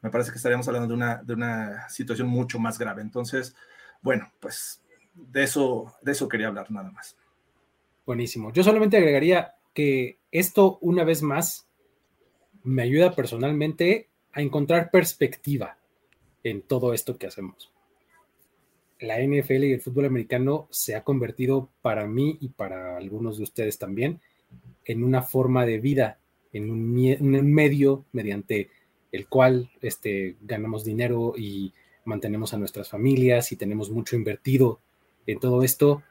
me 0.00 0.10
parece 0.10 0.32
que 0.32 0.36
estaríamos 0.36 0.66
hablando 0.66 0.88
de 0.88 0.94
una, 0.94 1.22
de 1.22 1.34
una 1.34 1.88
situación 1.88 2.26
mucho 2.26 2.58
más 2.58 2.78
grave. 2.78 3.02
Entonces, 3.02 3.54
bueno, 4.00 4.32
pues 4.40 4.82
de 5.14 5.44
eso, 5.44 5.94
de 6.02 6.12
eso 6.12 6.28
quería 6.28 6.48
hablar 6.48 6.70
nada 6.72 6.90
más. 6.90 7.16
Buenísimo. 8.04 8.52
Yo 8.52 8.64
solamente 8.64 8.96
agregaría 8.96 9.54
que 9.72 10.18
esto, 10.32 10.78
una 10.80 11.04
vez 11.04 11.22
más, 11.22 11.68
me 12.64 12.82
ayuda 12.82 13.14
personalmente 13.14 14.08
a 14.32 14.42
encontrar 14.42 14.90
perspectiva 14.90 15.76
en 16.44 16.62
todo 16.62 16.92
esto 16.94 17.18
que 17.18 17.26
hacemos. 17.26 17.70
La 19.00 19.20
NFL 19.20 19.64
y 19.64 19.72
el 19.72 19.80
fútbol 19.80 20.06
americano 20.06 20.68
se 20.70 20.94
ha 20.94 21.02
convertido 21.02 21.68
para 21.82 22.06
mí 22.06 22.38
y 22.40 22.48
para 22.48 22.96
algunos 22.96 23.38
de 23.38 23.44
ustedes 23.44 23.78
también 23.78 24.20
en 24.84 25.04
una 25.04 25.22
forma 25.22 25.66
de 25.66 25.78
vida, 25.78 26.18
en 26.52 26.70
un, 26.70 27.52
medio 27.52 28.04
mediante 28.12 28.70
el 29.10 29.28
cual 29.28 29.70
este, 29.80 30.36
ganamos 30.42 30.84
dinero 30.84 31.34
y 31.36 31.72
mantenemos 32.04 32.52
a 32.54 32.58
nuestras 32.58 32.88
familias 32.88 33.52
y 33.52 33.56
tenemos 33.56 33.90
mucho 33.90 34.16
invertido 34.16 34.80
en 35.26 35.38
todo 35.38 35.62
esto, 35.62 36.02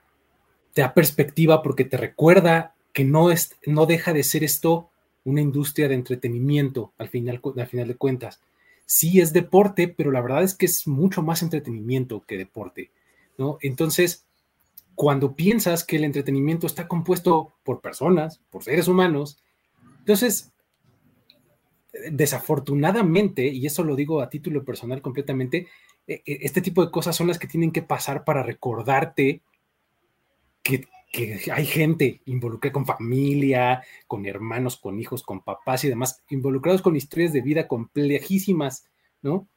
te 0.74 0.82
da 0.82 0.94
perspectiva 0.94 1.62
porque 1.62 1.84
te 1.84 1.98
recuerda 1.98 2.76
que 2.94 3.04
no, 3.04 3.32
es, 3.32 3.58
no 3.66 3.86
deja 3.86 4.14
de 4.14 4.24
ser 4.24 4.44
esto 4.44 4.90
una 5.24 5.42
industria 5.42 5.88
de 5.88 5.96
entretenimiento 5.96 6.94
al 6.98 7.10
final, 7.10 7.42
al 7.58 7.68
final 7.68 7.88
de 7.88 7.96
cuentas. 7.96 8.40
Sí 8.86 9.22
es 9.22 9.34
deporte, 9.34 9.88
pero 9.88 10.12
la 10.12 10.22
verdad 10.22 10.44
es 10.44 10.56
que 10.56 10.66
es 10.66 10.88
mucho 10.88 11.22
más 11.22 11.42
entretenimiento 11.42 12.22
que 12.22 12.38
deporte, 12.38 12.92
¿no? 13.38 13.58
Entonces, 13.62 14.26
cuando 14.96 15.36
piensas 15.36 15.84
que 15.84 15.96
el 15.96 16.04
entretenimiento 16.04 16.68
está 16.68 16.88
compuesto 16.88 17.54
por 17.64 17.82
personas, 17.82 18.42
por 18.50 18.64
seres 18.64 18.88
humanos, 18.88 19.42
entonces, 20.00 20.52
desafortunadamente, 22.12 23.48
y 23.48 23.66
eso 23.66 23.84
lo 23.84 23.96
digo 23.96 24.22
a 24.22 24.30
título 24.30 24.64
personal 24.64 25.02
completamente, 25.02 25.68
e, 26.08 26.22
e, 26.26 26.40
este 26.42 26.62
tipo 26.62 26.84
de 26.84 26.92
cosas 26.92 27.16
son 27.16 27.28
las 27.28 27.40
que 27.40 27.48
tienen 27.48 27.72
que 27.72 27.82
pasar 27.82 28.24
para 28.24 28.44
recordarte 28.44 29.42
que, 30.64 30.88
hay 31.14 31.66
gente 31.66 32.22
involucrada 32.26 32.74
con 32.74 32.86
familia, 32.86 33.84
con 34.08 34.26
hermanos, 34.26 34.78
con 34.78 35.00
hijos, 35.00 35.24
con 35.24 35.42
papás 35.44 35.84
y 35.84 35.90
demás, 35.90 36.24
involucrados 36.30 36.82
con 36.82 36.96
historias 36.96 37.34
de 37.34 37.42
vida 37.42 37.68
complejísimas, 37.68 38.86
¿no? 39.22 39.48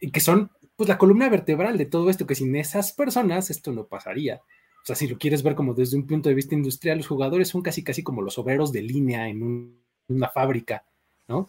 Y 0.00 0.10
que 0.10 0.20
son, 0.20 0.50
pues, 0.76 0.88
la 0.88 0.98
columna 0.98 1.28
vertebral 1.28 1.76
de 1.76 1.86
todo 1.86 2.08
esto, 2.08 2.26
que 2.26 2.34
sin 2.34 2.56
esas 2.56 2.92
personas 2.92 3.50
esto 3.50 3.72
no 3.72 3.86
pasaría. 3.86 4.40
O 4.82 4.84
sea, 4.84 4.96
si 4.96 5.06
lo 5.06 5.18
quieres 5.18 5.42
ver 5.42 5.54
como 5.54 5.74
desde 5.74 5.96
un 5.96 6.06
punto 6.06 6.28
de 6.28 6.34
vista 6.34 6.54
industrial, 6.54 6.98
los 6.98 7.06
jugadores 7.06 7.48
son 7.48 7.62
casi, 7.62 7.84
casi 7.84 8.02
como 8.02 8.22
los 8.22 8.38
obreros 8.38 8.72
de 8.72 8.82
línea 8.82 9.28
en 9.28 9.76
una 10.08 10.28
fábrica, 10.28 10.84
¿no? 11.28 11.48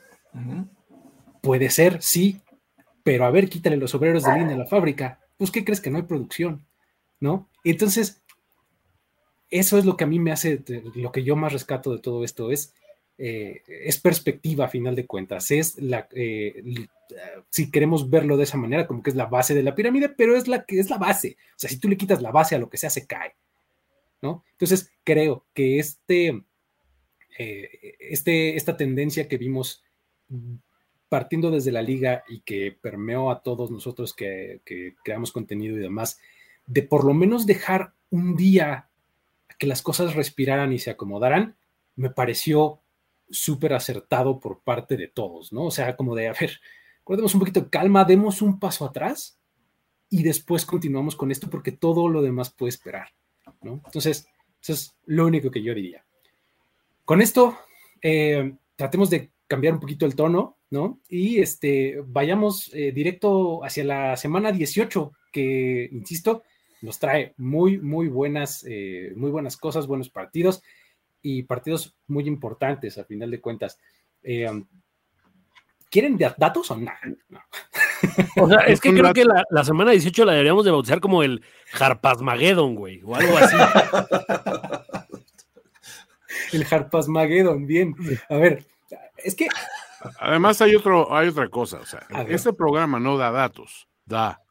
Puede 1.41 1.69
ser, 1.69 2.01
sí, 2.01 2.41
pero 3.03 3.25
a 3.25 3.31
ver, 3.31 3.49
quítale 3.49 3.77
los 3.77 3.95
obreros 3.95 4.23
de 4.23 4.33
línea 4.33 4.55
a 4.55 4.59
la 4.59 4.65
fábrica, 4.65 5.19
pues 5.37 5.49
¿qué 5.49 5.65
crees 5.65 5.81
que 5.81 5.89
no 5.89 5.97
hay 5.97 6.03
producción? 6.03 6.65
¿No? 7.19 7.49
Entonces, 7.63 8.21
eso 9.59 9.77
es 9.77 9.85
lo 9.85 9.95
que 9.97 10.03
a 10.03 10.07
mí 10.07 10.19
me 10.19 10.31
hace, 10.31 10.61
lo 10.95 11.11
que 11.11 11.23
yo 11.23 11.35
más 11.35 11.53
rescato 11.53 11.91
de 11.93 11.99
todo 11.99 12.23
esto 12.23 12.51
es, 12.51 12.73
eh, 13.17 13.61
es 13.67 13.99
perspectiva 13.99 14.65
a 14.65 14.69
final 14.69 14.95
de 14.95 15.05
cuentas, 15.05 15.51
es 15.51 15.77
la, 15.81 16.07
eh, 16.11 16.63
si 17.49 17.69
queremos 17.69 18.09
verlo 18.09 18.37
de 18.37 18.43
esa 18.43 18.57
manera, 18.57 18.87
como 18.87 19.03
que 19.03 19.11
es 19.11 19.15
la 19.15 19.27
base 19.27 19.53
de 19.53 19.63
la 19.63 19.75
pirámide, 19.75 20.09
pero 20.09 20.35
es 20.35 20.47
la 20.47 20.65
que 20.65 20.79
es 20.79 20.89
la 20.89 20.97
base. 20.97 21.37
O 21.51 21.59
sea, 21.59 21.69
si 21.69 21.77
tú 21.77 21.87
le 21.87 21.97
quitas 21.97 22.21
la 22.21 22.31
base 22.31 22.55
a 22.55 22.59
lo 22.59 22.69
que 22.69 22.77
sea, 22.77 22.89
se 22.89 23.05
cae. 23.05 23.35
¿no? 24.21 24.43
Entonces, 24.51 24.91
creo 25.03 25.45
que 25.53 25.79
este, 25.79 26.43
eh, 27.37 27.95
este, 27.99 28.55
esta 28.55 28.77
tendencia 28.77 29.27
que 29.27 29.37
vimos 29.37 29.83
partiendo 31.09 31.51
desde 31.51 31.71
la 31.71 31.83
liga 31.83 32.23
y 32.27 32.39
que 32.39 32.75
permeó 32.81 33.29
a 33.29 33.43
todos 33.43 33.69
nosotros 33.69 34.15
que, 34.15 34.61
creamos 35.03 35.31
contenido 35.31 35.77
y 35.77 35.81
demás, 35.81 36.19
de 36.65 36.81
por 36.81 37.05
lo 37.05 37.13
menos 37.13 37.45
dejar 37.45 37.93
un 38.09 38.35
día 38.35 38.89
que 39.63 39.67
las 39.67 39.81
cosas 39.81 40.13
respiraran 40.13 40.73
y 40.73 40.77
se 40.77 40.91
acomodaran, 40.91 41.55
me 41.95 42.09
pareció 42.09 42.81
súper 43.29 43.71
acertado 43.71 44.41
por 44.41 44.59
parte 44.59 44.97
de 44.97 45.07
todos, 45.07 45.53
¿no? 45.53 45.63
O 45.67 45.71
sea, 45.71 45.95
como 45.95 46.15
de, 46.15 46.27
a 46.27 46.33
ver, 46.33 46.59
guardemos 47.05 47.33
un 47.33 47.39
poquito 47.39 47.61
de 47.61 47.69
calma, 47.69 48.03
demos 48.03 48.41
un 48.41 48.59
paso 48.59 48.83
atrás 48.83 49.39
y 50.09 50.21
después 50.21 50.65
continuamos 50.65 51.15
con 51.15 51.31
esto 51.31 51.49
porque 51.49 51.71
todo 51.71 52.09
lo 52.09 52.21
demás 52.21 52.49
puede 52.49 52.71
esperar, 52.71 53.13
¿no? 53.61 53.81
Entonces, 53.85 54.27
eso 54.61 54.73
es 54.73 54.97
lo 55.05 55.25
único 55.27 55.49
que 55.49 55.63
yo 55.63 55.73
diría. 55.73 56.03
Con 57.05 57.21
esto, 57.21 57.57
eh, 58.01 58.55
tratemos 58.75 59.09
de 59.09 59.31
cambiar 59.47 59.75
un 59.75 59.79
poquito 59.79 60.05
el 60.05 60.17
tono, 60.17 60.57
¿no? 60.71 60.99
Y 61.07 61.39
este, 61.39 62.03
vayamos 62.05 62.69
eh, 62.73 62.91
directo 62.91 63.63
hacia 63.63 63.85
la 63.85 64.17
semana 64.17 64.51
18, 64.51 65.13
que, 65.31 65.87
insisto, 65.89 66.43
nos 66.83 66.99
trae 66.99 67.33
muy, 67.37 67.77
muy 67.77 68.09
buenas, 68.09 68.65
eh, 68.67 69.13
muy 69.15 69.31
buenas 69.31 69.55
cosas, 69.55 69.87
buenos 69.87 70.09
partidos 70.09 70.61
y 71.21 71.43
partidos 71.43 71.95
muy 72.07 72.27
importantes 72.27 72.97
a 72.97 73.05
final 73.05 73.31
de 73.31 73.39
cuentas. 73.39 73.79
Eh, 74.21 74.51
¿Quieren 75.89 76.17
datos 76.17 76.71
o 76.71 76.77
nada? 76.77 76.99
No. 77.29 77.39
O 78.35 78.49
sea, 78.49 78.59
es 78.67 78.81
que 78.81 78.93
creo 78.93 79.13
que 79.13 79.23
la, 79.23 79.63
semana 79.63 79.91
18 79.91 80.25
la 80.25 80.33
deberíamos 80.33 80.65
de 80.65 80.71
bautizar 80.71 80.99
como 80.99 81.23
el 81.23 81.41
Harpasmageddon, 81.79 82.75
güey, 82.75 83.01
o 83.01 83.15
algo 83.15 83.37
así. 83.37 83.55
el 86.57 86.67
Harpasmageddon, 86.69 87.65
bien. 87.65 87.95
A 88.27 88.35
ver, 88.35 88.65
es 89.15 89.35
que. 89.35 89.47
Además, 90.19 90.61
hay, 90.61 90.75
otro, 90.75 91.15
hay 91.15 91.29
otra 91.29 91.47
cosa. 91.47 91.79
O 91.79 91.85
sea, 91.85 92.05
este 92.27 92.51
programa 92.51 92.99
no 92.99 93.15
da 93.15 93.31
datos, 93.31 93.87
da 94.05 94.42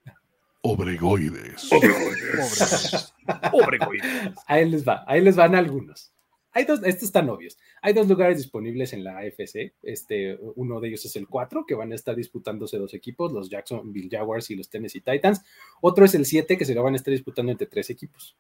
obregoides. 0.63 1.71
Obregoides. 1.73 3.15
obregoides. 3.53 4.35
Ahí 4.47 4.69
les 4.69 4.87
va, 4.87 5.05
ahí 5.07 5.21
les 5.21 5.37
van 5.37 5.55
algunos. 5.55 6.13
Hay 6.55 6.65
dos, 6.65 6.81
estos 6.85 7.05
están 7.05 7.31
obvios. 7.31 7.57
Hay 7.81 7.95
dos 7.95 8.07
lugares 8.09 8.37
disponibles 8.37 8.93
en 8.93 9.05
la 9.05 9.19
AFC. 9.19 9.73
Este, 9.83 10.39
uno 10.55 10.81
de 10.81 10.89
ellos 10.89 11.05
es 11.07 11.17
el 11.17 11.27
4, 11.27 11.65
que 11.67 11.75
van 11.75 11.93
a 11.93 11.95
estar 11.95 12.15
disputándose 12.15 12.77
dos 12.77 12.93
equipos, 12.93 13.33
los 13.33 13.49
Jacksonville 13.49 14.09
Jaguars 14.11 14.51
y 14.51 14.57
los 14.57 14.69
Tennessee 14.69 15.01
Titans. 15.01 15.43
Otro 15.81 16.05
es 16.05 16.15
el 16.15 16.27
7, 16.27 16.59
que 16.59 16.65
se 16.67 16.75
lo 16.75 16.83
van 16.83 16.93
a 16.93 16.97
estar 16.97 17.13
disputando 17.13 17.51
entre 17.53 17.67
tres 17.67 17.89
equipos. 17.89 18.37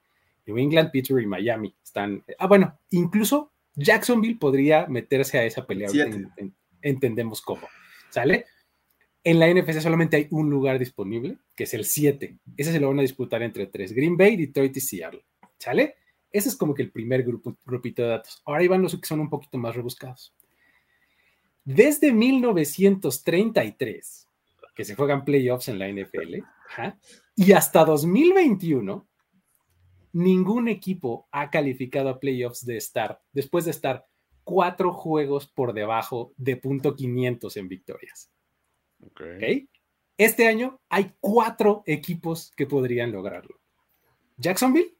New 0.46 0.58
England, 0.58 0.90
Pittsburgh 0.90 1.22
y 1.22 1.26
Miami 1.26 1.74
están. 1.82 2.22
Ah, 2.38 2.46
bueno, 2.46 2.78
incluso 2.90 3.52
Jacksonville 3.74 4.38
podría 4.38 4.86
meterse 4.86 5.38
a 5.38 5.44
esa 5.44 5.66
pelea. 5.66 5.88
entendemos 6.82 7.40
cómo. 7.40 7.66
¿Sale? 8.10 8.44
En 9.24 9.38
la 9.38 9.52
NFC 9.52 9.80
solamente 9.80 10.16
hay 10.16 10.26
un 10.30 10.50
lugar 10.50 10.78
disponible, 10.78 11.36
que 11.54 11.64
es 11.64 11.74
el 11.74 11.84
7. 11.84 12.38
Ese 12.56 12.72
se 12.72 12.80
lo 12.80 12.88
van 12.88 12.98
a 12.98 13.02
disputar 13.02 13.42
entre 13.42 13.66
tres: 13.66 13.92
Green 13.92 14.16
Bay, 14.16 14.36
Detroit 14.36 14.74
y 14.76 14.80
Seattle. 14.80 15.22
¿Sale? 15.58 15.96
Ese 16.32 16.48
es 16.48 16.56
como 16.56 16.74
que 16.74 16.82
el 16.82 16.90
primer 16.90 17.22
grupo, 17.22 17.56
grupito 17.64 18.02
de 18.02 18.08
datos. 18.08 18.42
Ahora 18.44 18.62
ahí 18.62 18.68
van 18.68 18.82
los 18.82 18.98
que 18.98 19.06
son 19.06 19.20
un 19.20 19.30
poquito 19.30 19.58
más 19.58 19.76
rebuscados. 19.76 20.34
Desde 21.64 22.12
1933, 22.12 24.26
que 24.74 24.84
se 24.84 24.96
juegan 24.96 25.24
playoffs 25.24 25.68
en 25.68 25.78
la 25.78 25.88
NFL, 25.88 26.42
y 27.36 27.52
hasta 27.52 27.84
2021, 27.84 29.06
ningún 30.14 30.66
equipo 30.68 31.28
ha 31.30 31.50
calificado 31.50 32.08
a 32.08 32.18
playoffs 32.18 32.66
de 32.66 32.78
estar, 32.78 33.22
después 33.32 33.66
de 33.66 33.70
estar 33.70 34.08
cuatro 34.42 34.92
juegos 34.92 35.46
por 35.46 35.72
debajo 35.72 36.32
de 36.36 36.56
punto 36.56 36.96
500 36.96 37.56
en 37.56 37.68
victorias. 37.68 38.32
Okay. 39.06 39.68
Este 40.16 40.46
año 40.46 40.80
hay 40.88 41.12
cuatro 41.20 41.82
equipos 41.86 42.52
que 42.56 42.66
podrían 42.66 43.12
lograrlo. 43.12 43.60
Jacksonville 44.36 44.94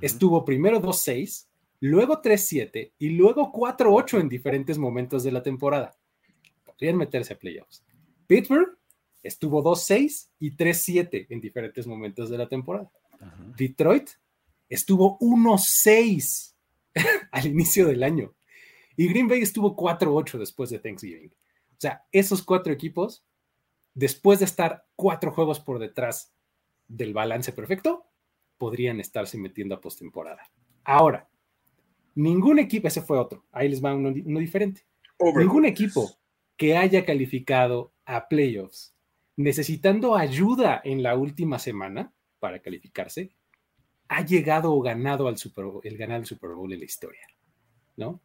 estuvo 0.00 0.44
primero 0.44 0.80
2-6, 0.80 1.46
luego 1.80 2.22
3-7 2.22 2.92
y 2.98 3.10
luego 3.10 3.52
4-8 3.52 4.20
en 4.20 4.28
diferentes 4.28 4.78
momentos 4.78 5.24
de 5.24 5.32
la 5.32 5.42
temporada. 5.42 5.96
Podrían 6.64 6.96
meterse 6.96 7.34
a 7.34 7.38
playoffs. 7.38 7.84
Pittsburgh 8.26 8.76
estuvo 9.22 9.62
2-6 9.62 10.28
y 10.38 10.56
3-7 10.56 11.26
en 11.28 11.40
diferentes 11.40 11.86
momentos 11.86 12.30
de 12.30 12.38
la 12.38 12.48
temporada. 12.48 12.90
Detroit 13.56 14.10
estuvo 14.68 15.18
1-6 15.18 16.54
al 17.30 17.46
inicio 17.46 17.86
del 17.86 18.02
año. 18.02 18.34
Y 18.96 19.08
Green 19.08 19.28
Bay 19.28 19.40
estuvo 19.40 19.76
4-8 19.76 20.38
después 20.38 20.70
de 20.70 20.78
Thanksgiving. 20.78 21.30
O 21.30 21.80
sea, 21.82 22.04
esos 22.12 22.42
cuatro 22.42 22.72
equipos, 22.72 23.24
después 23.94 24.38
de 24.38 24.44
estar 24.44 24.86
cuatro 24.96 25.32
juegos 25.32 25.60
por 25.60 25.78
detrás 25.78 26.34
del 26.88 27.12
balance 27.12 27.52
perfecto, 27.52 28.06
podrían 28.58 29.00
estarse 29.00 29.38
metiendo 29.38 29.74
a 29.74 29.80
postemporada. 29.80 30.42
Ahora, 30.84 31.28
ningún 32.14 32.58
equipo, 32.58 32.88
ese 32.88 33.02
fue 33.02 33.18
otro, 33.18 33.44
ahí 33.52 33.68
les 33.68 33.84
va 33.84 33.94
uno, 33.94 34.10
diferente. 34.10 34.86
Ningún 35.36 35.64
equipo 35.64 36.10
que 36.56 36.76
haya 36.76 37.04
calificado 37.04 37.92
a 38.04 38.28
playoffs 38.28 38.94
necesitando 39.36 40.14
ayuda 40.16 40.80
en 40.84 41.02
la 41.02 41.16
última 41.16 41.58
semana 41.58 42.12
para 42.38 42.60
calificarse, 42.60 43.30
ha 44.08 44.24
llegado 44.24 44.72
o 44.72 44.82
ganado 44.82 45.28
al 45.28 45.38
Super 45.38 45.64
Bowl, 45.64 45.80
el 45.84 45.96
ganar 45.96 46.20
el 46.20 46.26
Super 46.26 46.50
Bowl 46.50 46.72
en 46.72 46.80
la 46.80 46.84
historia, 46.84 47.26
¿no? 47.96 48.20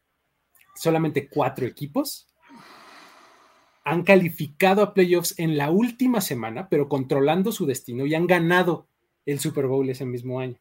Solamente 0.75 1.29
cuatro 1.29 1.65
equipos 1.65 2.27
han 3.87 4.03
calificado 4.03 4.81
a 4.81 4.93
playoffs 4.93 5.33
en 5.39 5.57
la 5.57 5.71
última 5.71 6.19
semana, 6.19 6.67
pero 6.67 6.89
controlando 6.89 7.53
su 7.53 7.65
destino 7.65 8.05
y 8.05 8.15
han 8.15 8.27
ganado 8.27 8.89
el 9.25 9.39
Super 9.39 9.67
Bowl 9.67 9.89
ese 9.89 10.05
mismo 10.05 10.41
año. 10.41 10.59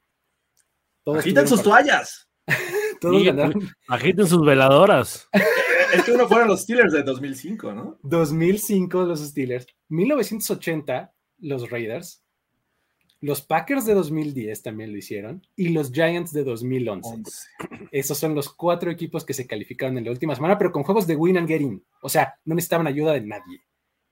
Agiten 1.04 1.49
sus 1.49 1.61
toallas. 1.61 2.28
Todos 3.00 3.25
ganaron. 3.25 3.68
Agiten 3.88 4.28
sus 4.28 4.47
veladoras. 4.47 5.28
es 5.92 6.04
que 6.04 6.12
uno 6.12 6.28
fueron 6.28 6.47
los 6.47 6.62
Steelers 6.62 6.92
de 6.92 7.02
2005, 7.02 7.73
¿no? 7.73 7.99
2005 8.04 9.02
los 9.02 9.18
Steelers. 9.18 9.66
1980 9.88 11.12
los 11.38 11.68
Raiders. 11.68 12.23
Los 13.20 13.42
Packers 13.42 13.87
de 13.87 13.94
2010 13.94 14.62
también 14.62 14.92
lo 14.92 14.99
hicieron 14.99 15.46
y 15.56 15.70
los 15.70 15.90
Giants 15.90 16.32
de 16.32 16.44
2011. 16.44 17.23
Esos 17.90 18.18
son 18.18 18.35
los 18.35 18.52
cuatro 18.52 18.90
equipos 18.90 19.25
que 19.25 19.35
se 19.35 19.46
calificaron 19.46 19.96
en 19.99 20.04
la 20.04 20.11
última 20.11 20.35
semana, 20.35 20.58
pero 20.58 20.70
con 20.70 20.82
juegos 20.82 21.06
de 21.06 21.16
win 21.16 21.38
and 21.38 21.49
get 21.49 21.61
in. 21.61 21.85
O 22.02 22.08
sea, 22.08 22.35
no 22.44 22.54
necesitaban 22.54 22.87
ayuda 22.87 23.12
de 23.12 23.23
nadie. 23.23 23.66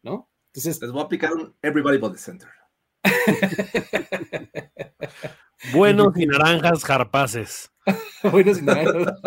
¿no? 0.04 0.30
Entonces. 0.52 0.80
Les 0.80 0.92
voy 0.92 1.00
a 1.02 1.04
aplicar 1.04 1.32
un 1.32 1.52
Everybody 1.62 1.98
but 1.98 2.12
the 2.12 2.18
Center. 2.18 2.48
Buenos 5.72 6.16
y 6.16 6.26
naranjas 6.26 6.84
jarpaces. 6.84 7.72
Buenos 8.30 8.58
y 8.58 8.62
naranjas. 8.62 9.18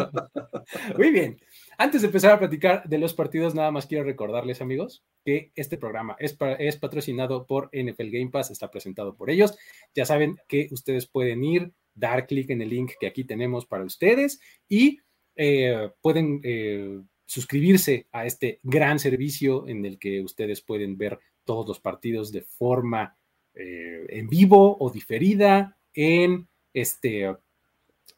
Muy 0.97 1.11
bien. 1.11 1.41
Antes 1.79 2.01
de 2.01 2.07
empezar 2.07 2.31
a 2.31 2.39
platicar 2.39 2.89
de 2.89 2.97
los 2.97 3.13
partidos, 3.13 3.53
nada 3.53 3.69
más 3.69 3.85
quiero 3.85 4.03
recordarles, 4.03 4.61
amigos, 4.61 5.05
que 5.23 5.51
este 5.55 5.77
programa 5.77 6.15
es, 6.17 6.33
patrocinado 6.77 7.45
por 7.45 7.69
NFL 7.71 8.09
Game 8.09 8.31
Pass, 8.31 8.49
está 8.49 8.71
presentado 8.71 9.15
por 9.15 9.29
ellos. 9.29 9.55
Ya 9.93 10.03
saben 10.03 10.37
que 10.47 10.69
ustedes 10.71 11.05
pueden 11.05 11.43
ir, 11.43 11.71
dar 11.93 12.25
clic 12.25 12.49
en 12.49 12.63
el 12.63 12.69
link 12.69 12.93
que 12.99 13.05
aquí 13.05 13.25
tenemos 13.25 13.67
para 13.67 13.83
ustedes 13.83 14.39
y 14.67 15.01
eh, 15.35 15.91
pueden 16.01 16.41
eh, 16.43 16.99
suscribirse 17.27 18.07
a 18.11 18.25
este 18.25 18.59
gran 18.63 18.97
servicio 18.97 19.67
en 19.67 19.85
el 19.85 19.99
que 19.99 20.23
ustedes 20.23 20.61
pueden 20.61 20.97
ver 20.97 21.19
todos 21.43 21.67
los 21.67 21.79
partidos 21.79 22.31
de 22.31 22.41
forma 22.41 23.15
eh, 23.53 24.03
en 24.09 24.27
vivo 24.27 24.77
o 24.79 24.89
diferida, 24.89 25.77
en 25.93 26.47
este 26.73 27.35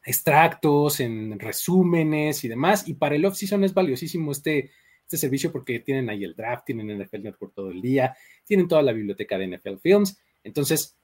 extractos, 0.04 1.00
en 1.00 1.38
resúmenes 1.38 2.44
y 2.44 2.48
demás. 2.48 2.88
Y 2.88 2.94
para 2.94 3.16
el 3.16 3.24
off-season 3.24 3.64
es 3.64 3.74
valiosísimo 3.74 4.32
este, 4.32 4.70
este 5.02 5.16
servicio 5.16 5.52
porque 5.52 5.80
tienen 5.80 6.08
ahí 6.08 6.24
el 6.24 6.34
draft, 6.34 6.64
tienen 6.66 6.98
NFL 6.98 7.22
Network 7.22 7.54
todo 7.54 7.70
el 7.70 7.82
día, 7.82 8.16
tienen 8.44 8.68
toda 8.68 8.82
la 8.82 8.92
biblioteca 8.92 9.36
de 9.38 9.48
NFL 9.48 9.76
Films. 9.82 10.20
Entonces, 10.42 10.98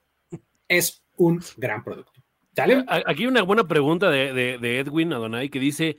es 0.69 1.05
un 1.17 1.41
gran 1.57 1.85
producto. 1.85 2.23
Aquí 3.07 3.27
una 3.27 3.43
buena 3.43 3.69
pregunta 3.69 4.11
de, 4.11 4.33
de, 4.33 4.79
Edwin 4.79 5.13
Adonai 5.13 5.51
que 5.51 5.61
dice: 5.61 5.99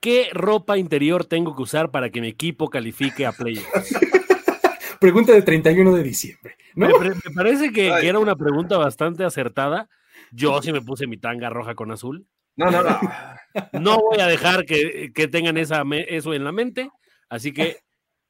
¿Qué 0.00 0.30
ropa 0.32 0.76
interior 0.76 1.24
tengo 1.24 1.54
que 1.54 1.62
usar 1.62 1.90
para 1.90 2.10
que 2.10 2.20
mi 2.20 2.28
equipo 2.28 2.68
califique 2.68 3.24
a 3.24 3.32
playoffs? 3.32 3.94
pregunta 5.00 5.32
de 5.32 5.42
31 5.42 5.94
de 5.94 6.02
diciembre. 6.02 6.56
Me, 6.74 6.88
parece 7.34 7.72
que, 7.72 7.88
era 7.88 8.18
una 8.18 8.34
pregunta 8.34 8.78
bastante 8.78 9.24
acertada. 9.24 9.88
Yo 10.32 10.60
sí 10.62 10.72
me 10.72 10.80
puse 10.80 11.06
mi 11.06 11.18
tanga 11.18 11.50
roja 11.50 11.74
con 11.74 11.90
azul. 11.92 12.26
No, 12.56 12.70
no, 12.70 12.82
no. 12.82 13.00
No 13.72 13.98
voy 14.00 14.18
a 14.18 14.26
dejar 14.26 14.64
que, 14.64 15.12
tengan 15.30 15.58
esa, 15.58 15.82
eso 16.08 16.32
en 16.32 16.42
la 16.42 16.52
mente. 16.52 16.90
Así 17.28 17.52
que 17.52 17.80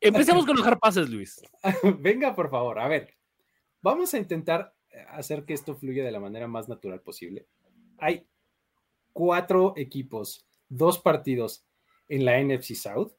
empecemos 0.00 0.44
con 0.44 0.56
los 0.56 0.66
pases, 0.78 1.08
Luis. 1.08 1.40
Venga, 2.00 2.34
por 2.34 2.50
favor. 2.50 2.80
A 2.80 2.88
ver, 2.88 3.14
vamos 3.80 4.12
a 4.14 4.18
intentar 4.18 4.74
hacer 5.10 5.44
que 5.44 5.54
esto 5.54 5.76
fluya 5.76 6.04
de 6.04 6.10
la 6.10 6.18
manera 6.20 6.48
más 6.48 6.68
natural 6.68 7.00
posible. 7.02 7.46
Hay 7.98 8.26
cuatro 9.12 9.74
equipos, 9.76 10.44
dos 10.68 10.98
partidos 10.98 11.64
en 12.08 12.24
la 12.24 12.42
NFC 12.42 12.74
South. 12.74 13.12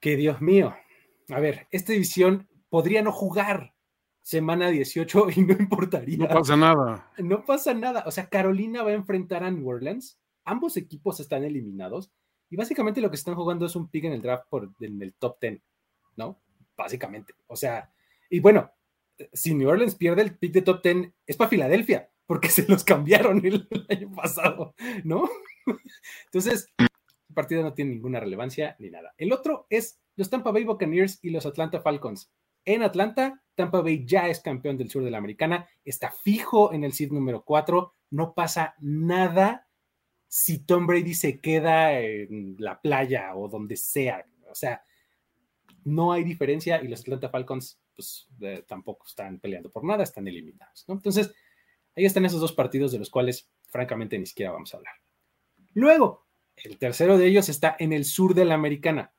Que 0.00 0.16
Dios 0.16 0.40
mío, 0.40 0.76
a 1.28 1.40
ver, 1.40 1.66
esta 1.70 1.92
división 1.92 2.48
podría 2.68 3.02
no 3.02 3.12
jugar 3.12 3.74
semana 4.28 4.68
18 4.68 5.28
y 5.36 5.40
no 5.40 5.54
importaría. 5.54 6.18
No 6.18 6.28
pasa 6.28 6.54
nada. 6.54 7.10
No 7.16 7.44
pasa 7.46 7.72
nada. 7.72 8.04
O 8.06 8.10
sea, 8.10 8.28
Carolina 8.28 8.82
va 8.82 8.90
a 8.90 8.94
enfrentar 8.94 9.42
a 9.42 9.50
New 9.50 9.66
Orleans. 9.66 10.20
Ambos 10.44 10.76
equipos 10.76 11.18
están 11.18 11.44
eliminados 11.44 12.12
y 12.50 12.56
básicamente 12.56 13.00
lo 13.00 13.08
que 13.08 13.16
están 13.16 13.34
jugando 13.34 13.64
es 13.64 13.74
un 13.74 13.88
pick 13.88 14.04
en 14.04 14.12
el 14.12 14.20
draft 14.20 14.44
por, 14.50 14.70
en 14.80 15.00
el 15.00 15.14
top 15.14 15.38
10, 15.40 15.62
¿no? 16.16 16.42
Básicamente. 16.76 17.34
O 17.46 17.56
sea, 17.56 17.90
y 18.28 18.40
bueno, 18.40 18.70
si 19.32 19.54
New 19.54 19.68
Orleans 19.68 19.94
pierde 19.94 20.22
el 20.22 20.36
pick 20.36 20.52
de 20.52 20.62
top 20.62 20.82
10, 20.82 21.10
es 21.26 21.36
para 21.38 21.48
Filadelfia, 21.48 22.10
porque 22.26 22.48
se 22.50 22.68
los 22.68 22.84
cambiaron 22.84 23.44
el, 23.44 23.66
año 23.88 24.12
pasado, 24.12 24.74
¿no? 25.04 25.26
Entonces, 26.26 26.66
el 26.78 27.34
partido 27.34 27.62
no 27.62 27.72
tiene 27.72 27.92
ninguna 27.92 28.20
relevancia 28.20 28.76
ni 28.78 28.90
nada. 28.90 29.14
El 29.16 29.32
otro 29.32 29.66
es 29.70 30.00
los 30.16 30.28
Tampa 30.28 30.50
Bay 30.50 30.64
Buccaneers 30.64 31.18
y 31.22 31.30
los 31.30 31.46
Atlanta 31.46 31.80
Falcons. 31.80 32.30
En 32.68 32.82
Atlanta, 32.82 33.42
Tampa 33.54 33.80
Bay 33.80 34.04
ya 34.04 34.28
es 34.28 34.40
campeón 34.40 34.76
del 34.76 34.90
sur 34.90 35.02
de 35.02 35.10
la 35.10 35.16
americana, 35.16 35.66
está 35.86 36.10
fijo 36.10 36.70
en 36.74 36.84
el 36.84 36.92
seed 36.92 37.12
número 37.12 37.42
4, 37.42 37.94
no 38.10 38.34
pasa 38.34 38.74
nada 38.78 39.66
si 40.26 40.58
Tom 40.66 40.86
Brady 40.86 41.14
se 41.14 41.40
queda 41.40 41.98
en 41.98 42.56
la 42.58 42.78
playa 42.78 43.34
o 43.34 43.48
donde 43.48 43.74
sea. 43.74 44.22
O 44.50 44.54
sea, 44.54 44.82
no 45.84 46.12
hay 46.12 46.24
diferencia 46.24 46.82
y 46.82 46.88
los 46.88 47.00
Atlanta 47.00 47.30
Falcons 47.30 47.80
pues 47.96 48.28
eh, 48.42 48.62
tampoco 48.68 49.06
están 49.06 49.40
peleando 49.40 49.70
por 49.70 49.82
nada, 49.82 50.02
están 50.02 50.28
eliminados. 50.28 50.84
Entonces, 50.88 51.32
ahí 51.96 52.04
están 52.04 52.26
esos 52.26 52.42
dos 52.42 52.52
partidos 52.52 52.92
de 52.92 52.98
los 52.98 53.08
cuales 53.08 53.50
francamente 53.70 54.18
ni 54.18 54.26
siquiera 54.26 54.52
vamos 54.52 54.74
a 54.74 54.76
hablar. 54.76 54.94
Luego, 55.72 56.26
el 56.54 56.76
tercero 56.76 57.16
de 57.16 57.28
ellos 57.28 57.48
está 57.48 57.76
en 57.78 57.94
el 57.94 58.04
sur 58.04 58.34
de 58.34 58.44
la 58.44 58.56
americana. 58.56 59.14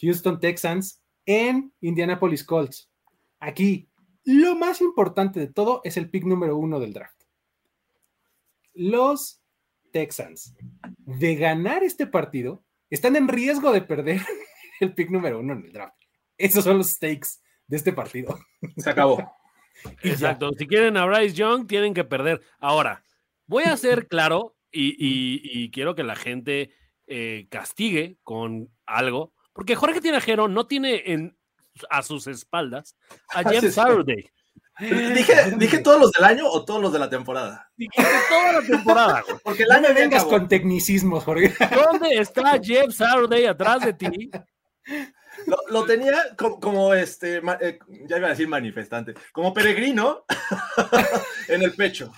Houston 0.00 0.40
Texans 0.40 1.01
en 1.26 1.72
Indianapolis 1.80 2.44
Colts. 2.44 2.90
Aquí, 3.40 3.88
lo 4.24 4.54
más 4.56 4.80
importante 4.80 5.40
de 5.40 5.48
todo 5.48 5.80
es 5.84 5.96
el 5.96 6.10
pick 6.10 6.24
número 6.24 6.56
uno 6.56 6.78
del 6.78 6.92
draft. 6.92 7.22
Los 8.74 9.42
Texans, 9.90 10.54
de 10.98 11.34
ganar 11.36 11.82
este 11.82 12.06
partido, 12.06 12.64
están 12.88 13.16
en 13.16 13.28
riesgo 13.28 13.72
de 13.72 13.82
perder 13.82 14.20
el 14.80 14.94
pick 14.94 15.10
número 15.10 15.40
uno 15.40 15.54
en 15.54 15.64
el 15.64 15.72
draft. 15.72 15.96
Esos 16.38 16.64
son 16.64 16.78
los 16.78 16.88
stakes 16.90 17.40
de 17.66 17.76
este 17.76 17.92
partido. 17.92 18.38
Se 18.76 18.90
acabó. 18.90 19.32
Exacto. 20.02 20.50
Si 20.58 20.66
quieren 20.66 20.96
a 20.96 21.06
Bryce 21.06 21.34
Young, 21.34 21.66
tienen 21.66 21.94
que 21.94 22.04
perder. 22.04 22.42
Ahora, 22.58 23.04
voy 23.46 23.64
a 23.64 23.76
ser 23.76 24.08
claro 24.08 24.56
y, 24.70 25.70
quiero 25.70 25.94
que 25.94 26.02
la 26.02 26.16
gente 26.16 26.70
eh, 27.06 27.46
castigue 27.50 28.16
con 28.22 28.70
algo 28.86 29.32
porque 29.52 29.76
Jorge 29.76 30.00
Tinajero 30.00 30.48
no 30.48 30.66
tiene 30.66 31.02
en, 31.06 31.36
a 31.90 32.02
sus 32.02 32.26
espaldas 32.26 32.96
a 33.28 33.42
Jeff 33.48 33.72
Saturday. 33.72 34.30
¿Dije, 34.78 35.34
¿Dije 35.58 35.78
todos 35.78 36.00
los 36.00 36.12
del 36.12 36.24
año 36.24 36.48
o 36.48 36.64
todos 36.64 36.80
los 36.80 36.92
de 36.92 36.98
la 36.98 37.08
temporada? 37.08 37.70
Dije 37.76 38.02
toda 38.28 38.52
la 38.52 38.66
temporada, 38.66 39.24
Porque 39.44 39.64
el 39.64 39.70
año 39.70 39.88
no 39.88 39.94
me 39.94 40.00
vengas 40.00 40.24
con 40.24 40.48
tecnicismos, 40.48 41.24
Jorge. 41.24 41.54
¿Dónde 41.74 42.18
está 42.18 42.58
Jeff 42.60 42.92
Saturday 42.92 43.46
atrás 43.46 43.84
de 43.84 43.92
ti? 43.92 44.30
Lo, 45.70 45.84
tenía 45.84 46.36
como, 46.36 46.92
este, 46.92 47.40
eh, 47.60 47.78
ya 48.06 48.18
iba 48.18 48.26
a 48.26 48.30
decir 48.30 48.48
manifestante, 48.48 49.14
como 49.32 49.54
peregrino 49.54 50.24
en 51.48 51.62
el 51.62 51.72
pecho. 51.72 52.12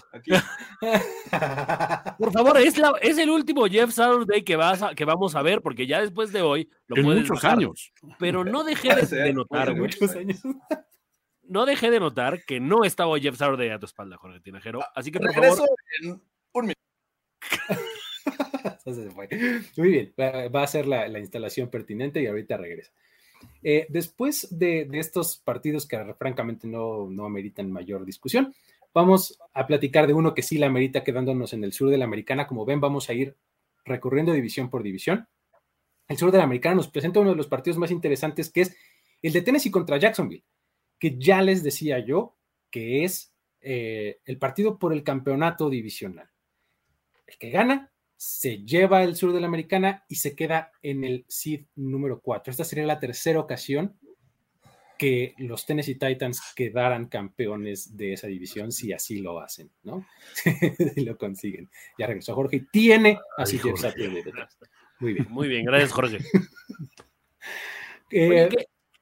Por 2.19 2.33
favor, 2.33 2.59
es, 2.59 2.77
la, 2.77 2.95
es 3.01 3.17
el 3.19 3.31
último 3.31 3.67
Jeff 3.67 3.93
Saturday 3.93 4.43
que, 4.43 4.57
vas 4.57 4.83
que 4.97 5.05
vamos 5.05 5.37
a 5.37 5.43
ver, 5.43 5.63
porque 5.63 5.87
ya 5.87 6.01
después 6.01 6.33
de 6.33 6.43
hoy 6.43 6.69
lo 6.89 6.97
en 6.97 7.05
muchos 7.05 7.45
años. 7.45 7.93
Pero 8.19 8.45
no 8.45 8.65
dejé 8.65 8.95
de, 8.95 9.33
notar, 9.33 9.75
No 11.45 11.67
dejé 11.67 11.91
de 11.91 12.01
notar 12.01 12.45
que 12.45 12.59
no 12.61 12.85
estaba 12.85 13.19
Jeff 13.19 13.37
Saturday 13.37 13.71
a 13.71 13.79
tu 13.79 13.87
espalda, 13.87 14.17
Jorge 14.17 14.41
Tinajero. 14.41 14.85
Así 14.95 15.13
que 15.13 15.21
por 15.21 15.33
favor. 15.33 15.69
En 16.03 16.21
un 16.53 16.63
minuto. 16.63 16.81
Muy 19.77 19.89
bien, 19.89 20.15
va 20.19 20.63
a 20.63 20.67
ser 20.67 20.87
la, 20.87 21.19
instalación 21.19 21.69
pertinente 21.69 22.23
y 22.23 22.27
ahorita 22.27 22.57
regresa. 22.57 22.93
Eh, 23.63 23.87
después 23.89 24.49
de, 24.59 24.89
estos 24.93 25.39
partidos 25.39 25.87
que 25.87 25.99
francamente 26.19 26.67
no, 26.67 27.09
no 27.11 27.27
ameritan 27.27 27.71
mayor 27.71 28.05
discusión, 28.05 28.55
vamos 28.93 29.39
a 29.53 29.67
platicar 29.67 30.07
de 30.07 30.15
uno 30.15 30.35
que 30.35 30.43
sí 30.43 30.59
la 30.59 30.67
amerita 30.67 31.05
quedándonos 31.05 31.53
en 31.53 31.65
el 31.65 31.73
sur 31.73 31.91
de 31.91 31.99
la 31.99 32.05
americana. 32.05 32.47
Como 32.47 32.65
ven, 32.65 32.81
vamos 32.81 33.11
a 33.11 33.15
ir 33.15 33.37
recorriendo 33.85 34.33
división 34.33 34.71
por 34.71 34.83
división. 34.83 35.29
El 36.09 36.17
sur 36.17 36.31
de 36.31 36.39
la 36.39 36.45
americana 36.45 36.77
nos 36.77 36.89
presenta 36.89 37.21
uno 37.21 37.31
de 37.31 37.37
los 37.37 37.47
partidos 37.47 37.79
más 37.79 37.91
interesantes 37.91 38.51
que 38.51 38.63
es 38.63 38.77
el 39.23 39.33
de 39.33 39.43
Tennessee 39.43 39.71
contra 39.71 39.97
Jacksonville, 39.97 40.45
que 40.99 41.19
ya 41.19 41.41
les 41.41 41.63
decía 41.63 41.99
yo 41.99 42.37
que 42.71 43.05
es 43.05 43.33
eh, 43.61 44.21
el 44.27 44.39
partido 44.39 44.79
por 44.79 44.93
el 44.93 45.03
campeonato 45.03 45.71
divisional. 45.71 46.29
El 47.27 47.39
que 47.39 47.51
gana 47.51 47.91
se 48.17 48.65
lleva 48.65 49.03
el 49.03 49.17
sur 49.17 49.33
de 49.33 49.41
la 49.41 49.47
americana 49.47 50.05
y 50.09 50.17
se 50.17 50.35
queda 50.35 50.73
en 50.83 51.05
el 51.05 51.25
seed 51.29 51.67
número 51.75 52.21
4. 52.21 52.51
Esta 52.51 52.65
sería 52.65 52.87
la 52.87 53.01
tercera 53.01 53.41
ocasión 53.41 53.97
que 54.99 55.35
los 55.39 55.67
Tennessee 55.67 55.97
Titans 55.97 56.41
quedaran 56.55 57.07
campeones 57.07 57.97
de 57.97 58.13
esa 58.13 58.27
división 58.29 58.73
si 58.73 58.93
así 58.93 59.21
lo 59.21 59.41
hacen, 59.41 59.71
¿no? 59.83 60.07
si 60.95 61.05
lo 61.05 61.19
consiguen. 61.19 61.69
Ya 61.99 62.07
regresó 62.07 62.35
Jorge 62.35 62.57
y 62.57 62.67
tiene 62.67 63.19
así 63.37 63.59
Jeff 63.59 63.81
detrás. 63.83 64.57
Muy 65.01 65.15
bien. 65.15 65.27
Muy 65.31 65.49
bien, 65.49 65.65
gracias 65.65 65.93
Jorge. 65.93 66.19
Eh, 68.11 68.49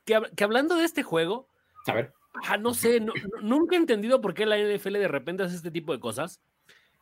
que, 0.05 0.45
hablando 0.45 0.77
de 0.77 0.87
este 0.87 1.03
juego, 1.03 1.49
a 1.87 1.93
ver. 1.93 2.15
Ah, 2.47 2.57
no 2.57 2.73
sé, 2.73 2.99
nunca 3.43 3.77
he 3.77 3.79
entendido 3.79 4.23
por 4.23 4.33
qué 4.33 4.47
la 4.47 4.57
NFL 4.57 4.95
de 4.95 5.09
repente 5.09 5.43
hace 5.43 5.57
este 5.57 5.71
tipo 5.71 5.93
de 5.93 6.01
cosas. 6.01 6.41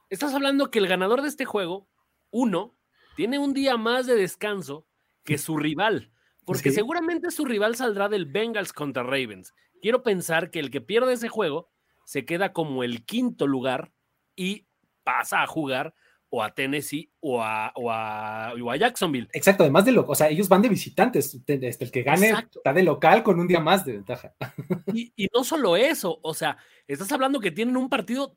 Estás 0.09 0.35
hablando 0.35 0.73
que 0.73 0.81
el 0.81 0.89
ganador 0.89 1.23
de 1.23 1.29
este 1.29 1.45
juego 1.45 1.87
uno 2.31 2.77
tiene 3.17 3.39
un 3.39 3.53
día 3.53 3.77
más 3.77 4.07
de 4.07 4.15
descanso 4.17 4.87
que 5.25 5.39
su 5.39 5.57
rival, 5.57 6.11
porque 6.45 6.71
seguramente 6.73 7.31
su 7.31 7.45
rival 7.45 7.77
saldrá 7.77 8.09
del 8.09 8.27
Bengals 8.27 8.73
contra 8.73 9.03
Ravens. 9.03 9.55
Quiero 9.83 10.03
pensar 10.03 10.51
que 10.51 10.59
el 10.61 10.71
que 10.71 10.81
pierde 10.81 11.13
ese 11.13 11.29
juego 11.29 11.71
se 12.05 12.25
queda 12.25 12.53
como 12.53 12.83
el 12.83 13.05
quinto 13.05 13.47
lugar 13.47 13.93
y 14.37 14.67
pasa 15.05 15.43
a 15.43 15.47
jugar 15.47 15.95
o 16.33 16.43
a 16.43 16.55
Tennessee 16.55 17.11
o 17.21 17.43
a, 17.43 17.73
o 17.75 17.91
a, 17.91 18.53
o 18.61 18.71
a 18.71 18.77
Jacksonville. 18.77 19.29
Exacto, 19.33 19.65
además 19.65 19.85
de 19.85 19.93
lo, 19.93 20.07
o 20.07 20.15
sea, 20.15 20.29
ellos 20.29 20.49
van 20.49 20.63
de 20.63 20.69
visitantes, 20.69 21.35
este, 21.35 21.85
el 21.85 21.91
que 21.91 22.03
gane 22.03 22.29
Exacto. 22.29 22.61
está 22.61 22.73
de 22.73 22.85
local 22.85 23.23
con 23.25 23.41
un 23.41 23.49
día 23.49 23.61
más 23.61 23.85
de 23.85 23.93
ventaja. 23.95 24.35
Y, 24.95 25.13
y 25.17 25.29
no 25.35 25.43
solo 25.45 25.77
eso, 25.77 26.21
o 26.23 26.33
sea, 26.35 26.57
estás 26.87 27.11
hablando 27.13 27.41
que 27.41 27.51
tienen 27.51 27.77
un 27.77 27.89
partido, 27.89 28.37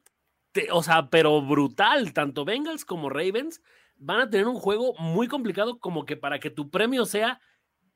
te- 0.51 0.71
o 0.71 0.81
sea, 0.83 1.09
pero 1.09 1.41
brutal, 1.41 2.13
tanto 2.13 2.45
Bengals 2.45 2.83
como 2.85 3.09
Ravens 3.09 3.61
van 4.03 4.21
a 4.21 4.29
tener 4.29 4.47
un 4.47 4.55
juego 4.59 4.93
muy 4.99 5.27
complicado 5.27 5.79
como 5.79 6.05
que 6.05 6.15
para 6.17 6.39
que 6.39 6.49
tu 6.49 6.69
premio 6.69 7.05
sea 7.05 7.39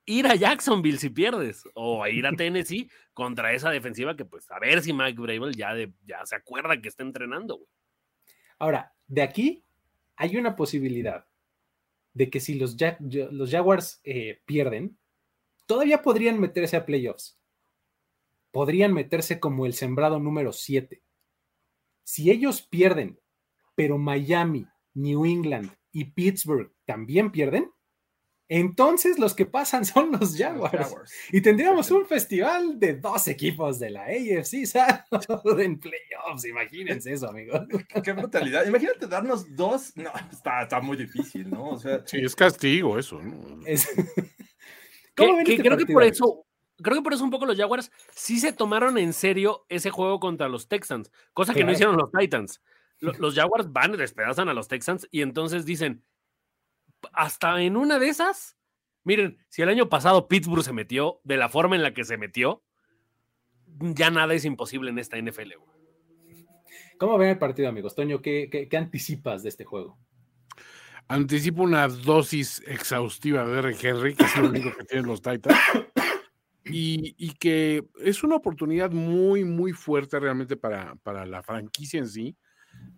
ir 0.06 0.26
a 0.28 0.36
Jacksonville 0.36 0.98
si 1.00 1.10
pierdes 1.10 1.64
o 1.74 2.06
ir 2.08 2.26
a 2.26 2.32
Tennessee 2.38 2.90
contra 3.14 3.54
esa 3.54 3.70
defensiva 3.72 4.16
que 4.16 4.26
pues 4.26 4.50
a 4.52 4.60
ver 4.60 4.82
si 4.82 4.94
Mike 4.94 5.20
Bravel 5.22 5.56
ya, 5.56 5.74
de, 5.74 5.92
ya 6.06 6.26
se 6.26 6.36
acuerda 6.36 6.80
que 6.82 6.88
está 6.88 7.04
entrenando. 7.04 7.56
güey. 7.58 7.68
Ahora, 8.60 8.94
de 9.08 9.22
aquí 9.22 9.64
hay 10.16 10.38
una 10.38 10.56
posibilidad 10.56 11.26
de 12.14 12.30
que 12.30 12.40
si 12.40 12.56
los, 12.56 12.76
Ja- 12.78 12.98
Ja- 13.00 13.28
los 13.32 13.52
Jaguars 13.52 14.00
eh, 14.04 14.42
pierden, 14.46 14.98
todavía 15.68 16.02
podrían 16.02 16.40
meterse 16.40 16.76
a 16.78 16.86
playoffs. 16.86 17.38
Podrían 18.52 18.94
meterse 18.94 19.40
como 19.40 19.66
el 19.66 19.74
sembrado 19.74 20.20
número 20.20 20.52
7. 20.54 21.04
Si 22.04 22.32
ellos 22.32 22.62
pierden, 22.62 23.20
pero 23.76 23.98
Miami, 23.98 24.66
New 24.96 25.26
England 25.26 25.70
y 26.00 26.06
Pittsburgh 26.06 26.72
también 26.86 27.32
pierden, 27.32 27.72
entonces 28.50 29.20
los 29.20 29.34
que 29.34 29.46
pasan 29.46 29.84
son 29.86 30.12
los 30.12 30.38
Jaguars. 30.38 30.78
Jaguars. 30.78 31.14
Y 31.32 31.42
tendríamos 31.42 31.92
un 31.92 32.06
festival 32.06 32.80
de 32.80 32.96
dos 32.96 33.28
equipos 33.28 33.78
de 33.80 33.90
la 33.90 34.04
AFC 34.04 34.66
South 34.66 35.60
en 35.60 35.80
playoffs. 35.80 36.46
Imagínense 36.46 37.12
eso, 37.14 37.28
amigos. 37.30 37.62
Qué 38.04 38.14
brutalidad. 38.14 38.66
Imagínate 38.66 39.08
darnos 39.08 39.54
dos. 39.56 39.92
No, 39.98 40.12
está, 40.32 40.62
está 40.64 40.80
muy 40.80 40.96
difícil, 40.98 41.50
¿no? 41.50 41.72
O 41.72 41.78
sea, 41.80 42.04
Sí, 42.06 42.20
es 42.24 42.36
castigo 42.36 42.98
eso, 42.98 43.22
¿no? 43.22 43.66
Es- 43.66 43.88
Que, 45.16 45.26
¿Cómo 45.26 45.38
ven 45.38 45.46
que 45.46 45.52
este 45.54 45.64
creo 45.64 45.78
que 45.78 45.86
por 45.88 46.04
amigos? 46.04 46.18
eso, 46.18 46.46
creo 46.78 46.98
que 46.98 47.02
por 47.02 47.14
eso 47.16 47.24
un 47.24 47.32
poco 47.32 47.48
los 47.48 47.58
Jaguars 47.58 47.92
sí 48.16 48.40
se 48.40 48.54
tomaron 48.54 49.00
en 49.00 49.14
serio 49.14 49.66
ese 49.68 49.90
juego 49.90 50.20
contra 50.20 50.48
los 50.48 50.68
Texans, 50.68 51.12
cosa 51.34 51.56
que 51.56 51.64
no 51.64 51.72
hicieron 51.72 51.98
los 51.98 52.12
Titans. 52.12 52.62
Lo- 53.00 53.14
Los 53.14 53.36
Jaguars 53.36 53.72
van 53.72 53.94
y 53.94 53.98
despedazan 53.98 54.50
a 54.50 54.54
los 54.54 54.68
Texans 54.68 55.08
y 55.12 55.22
entonces 55.22 55.66
dicen, 55.66 56.04
hasta 57.14 57.62
en 57.62 57.78
una 57.78 58.00
de 58.00 58.10
esas, 58.10 58.58
miren, 59.04 59.38
si 59.50 59.62
el 59.62 59.70
año 59.70 59.88
pasado 59.90 60.28
Pittsburgh 60.28 60.64
se 60.64 60.74
metió 60.74 61.22
de 61.24 61.38
la 61.38 61.50
forma 61.50 61.76
en 61.76 61.84
la 61.84 61.94
que 61.94 62.04
se 62.04 62.18
metió, 62.18 62.64
ya 63.80 64.10
nada 64.10 64.34
es 64.34 64.46
imposible 64.46 64.90
en 64.90 64.98
esta 65.00 65.18
NFL. 65.18 65.54
güey. 65.58 65.78
¿Cómo 66.98 67.18
ven 67.20 67.30
el 67.30 67.38
partido, 67.38 67.70
amigos? 67.70 67.94
Toño, 67.94 68.22
¿qué, 68.22 68.50
qué, 68.52 68.68
qué 68.68 68.78
anticipas 68.78 69.44
de 69.44 69.50
este 69.50 69.64
juego? 69.66 70.00
Anticipo 71.08 71.62
una 71.62 71.88
dosis 71.88 72.62
exhaustiva 72.66 73.46
de 73.46 73.60
R. 73.60 73.76
Henry, 73.80 74.16
que 74.16 74.24
es 74.26 74.36
lo 74.38 74.50
único 74.50 74.76
que 74.76 74.84
tienen 74.86 75.06
los 75.08 75.22
Titans. 75.22 75.58
Y, 76.66 77.16
y 77.18 77.34
que 77.36 77.88
es 78.02 78.24
una 78.24 78.36
oportunidad 78.36 78.92
muy, 78.92 79.46
muy 79.46 79.72
fuerte 79.72 80.20
realmente 80.20 80.58
para, 80.58 80.96
para 80.96 81.26
la 81.26 81.42
franquicia 81.44 82.00
en 82.00 82.10
sí. 82.10 82.36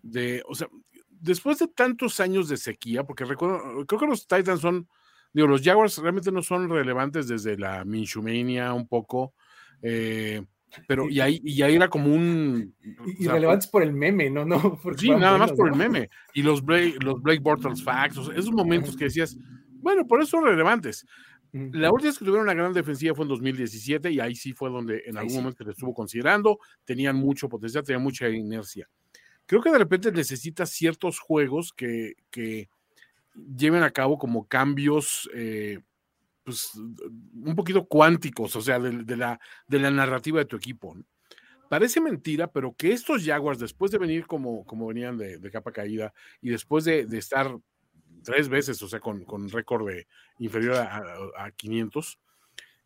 De, 0.02 0.44
o 0.48 0.56
sea, 0.56 0.68
después 1.10 1.60
de 1.60 1.68
tantos 1.68 2.20
años 2.20 2.48
de 2.50 2.58
sequía, 2.58 3.04
porque 3.04 3.26
recuerdo, 3.26 3.86
creo 3.86 4.00
que 4.00 4.08
los 4.08 4.28
Titans 4.28 4.62
son, 4.62 4.88
digo, 5.34 5.48
los 5.48 5.62
Jaguars 5.62 5.98
realmente 5.98 6.32
no 6.32 6.42
son 6.42 6.70
relevantes 6.70 7.28
desde 7.28 7.58
la 7.58 7.86
Minshumania 7.86 8.74
un 8.74 8.88
poco. 8.88 9.34
eh, 9.82 10.44
pero 10.88 11.10
y 11.10 11.20
ahí, 11.20 11.42
y 11.44 11.62
ahí 11.63 11.76
era 11.76 11.89
como 11.89 12.13
un. 12.13 12.76
Y, 12.84 13.24
y 13.24 13.24
sea, 13.24 13.34
relevantes 13.34 13.68
por 13.68 13.82
el 13.82 13.94
meme, 13.94 14.30
¿no? 14.30 14.46
no 14.46 14.80
porque 14.84 15.02
Sí, 15.02 15.10
nada 15.10 15.38
más 15.38 15.52
por 15.54 15.68
el 15.68 15.72
¿no? 15.72 15.78
meme. 15.78 16.10
Y 16.34 16.44
los 16.44 16.63
Blake, 16.63 16.98
los 17.02 17.22
Blake 17.22 17.39
Bortles 17.42 17.84
facts, 17.84 18.18
o 18.18 18.26
sea, 18.26 18.36
esos 18.36 18.52
momentos 18.52 18.96
que 18.96 19.06
decías, 19.06 19.38
bueno, 19.82 20.06
por 20.08 20.22
eso 20.22 20.32
son 20.32 20.46
relevantes. 20.46 21.06
La 21.52 21.92
última 21.92 22.10
vez 22.10 22.20
que 22.20 22.26
tuvieron 22.26 22.44
una 22.44 22.54
gran 22.54 22.74
defensiva 22.74 23.15
fue 23.15 23.24
en 23.26 23.30
2017 23.30 24.12
y 24.12 24.20
ahí 24.20 24.36
sí 24.36 24.54
fue 24.54 24.70
donde 24.70 25.02
en 25.08 25.18
algún 25.18 25.32
sí. 25.32 25.38
momento 25.38 25.58
se 25.58 25.63
les 25.63 25.72
estuvo 25.76 25.96
considerando, 25.96 26.60
tenían 26.86 27.15
mucho 27.15 27.50
potencial, 27.50 27.84
tenían 27.84 28.04
mucha 28.04 28.30
inercia. 28.30 28.88
Creo 29.50 29.64
que 29.64 29.72
de 29.72 29.80
repente 29.80 30.12
necesitas 30.12 30.70
ciertos 30.70 31.18
juegos 31.20 31.74
que, 31.74 32.14
que 32.30 32.70
lleven 33.58 33.82
a 33.82 33.90
cabo 33.90 34.20
como 34.20 34.48
cambios 34.48 35.28
eh, 35.34 35.80
pues, 36.44 36.70
un 36.76 37.56
poquito 37.56 37.88
cuánticos, 37.88 38.56
o 38.56 38.62
sea, 38.62 38.78
de, 38.78 38.92
de 39.04 39.18
la, 39.18 39.40
de 39.68 39.80
la 39.80 39.90
narrativa 39.90 40.38
de 40.38 40.46
tu 40.46 40.56
equipo. 40.56 40.96
Parece 41.68 42.00
mentira, 42.00 42.46
pero 42.52 42.76
que 42.76 42.92
estos 42.94 43.26
Jaguars, 43.26 43.58
después 43.58 43.90
de 43.90 43.98
venir 43.98 44.28
como, 44.28 44.64
como 44.66 44.86
venían 44.86 45.18
de, 45.18 45.40
de 45.40 45.50
capa 45.50 45.72
caída 45.72 46.14
y 46.42 46.52
después 46.52 46.86
de, 46.86 47.08
de 47.08 47.18
estar 47.18 47.52
tres 48.24 48.50
veces, 48.50 48.80
o 48.84 48.88
sea, 48.88 49.00
con, 49.00 49.26
con 49.26 49.50
récord 49.50 49.88
de 49.88 50.06
inferior 50.38 50.76
a- 50.76 51.04
a 51.38 51.50
500, 51.54 52.20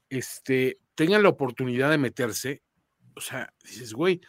este, 0.10 0.80
tengan 0.96 1.24
la 1.24 1.30
oportunidad 1.30 1.90
de 1.90 1.98
meterse, 1.98 2.62
o 3.18 3.20
sea, 3.20 3.54
dices, 3.66 3.94
güey, 3.94 4.22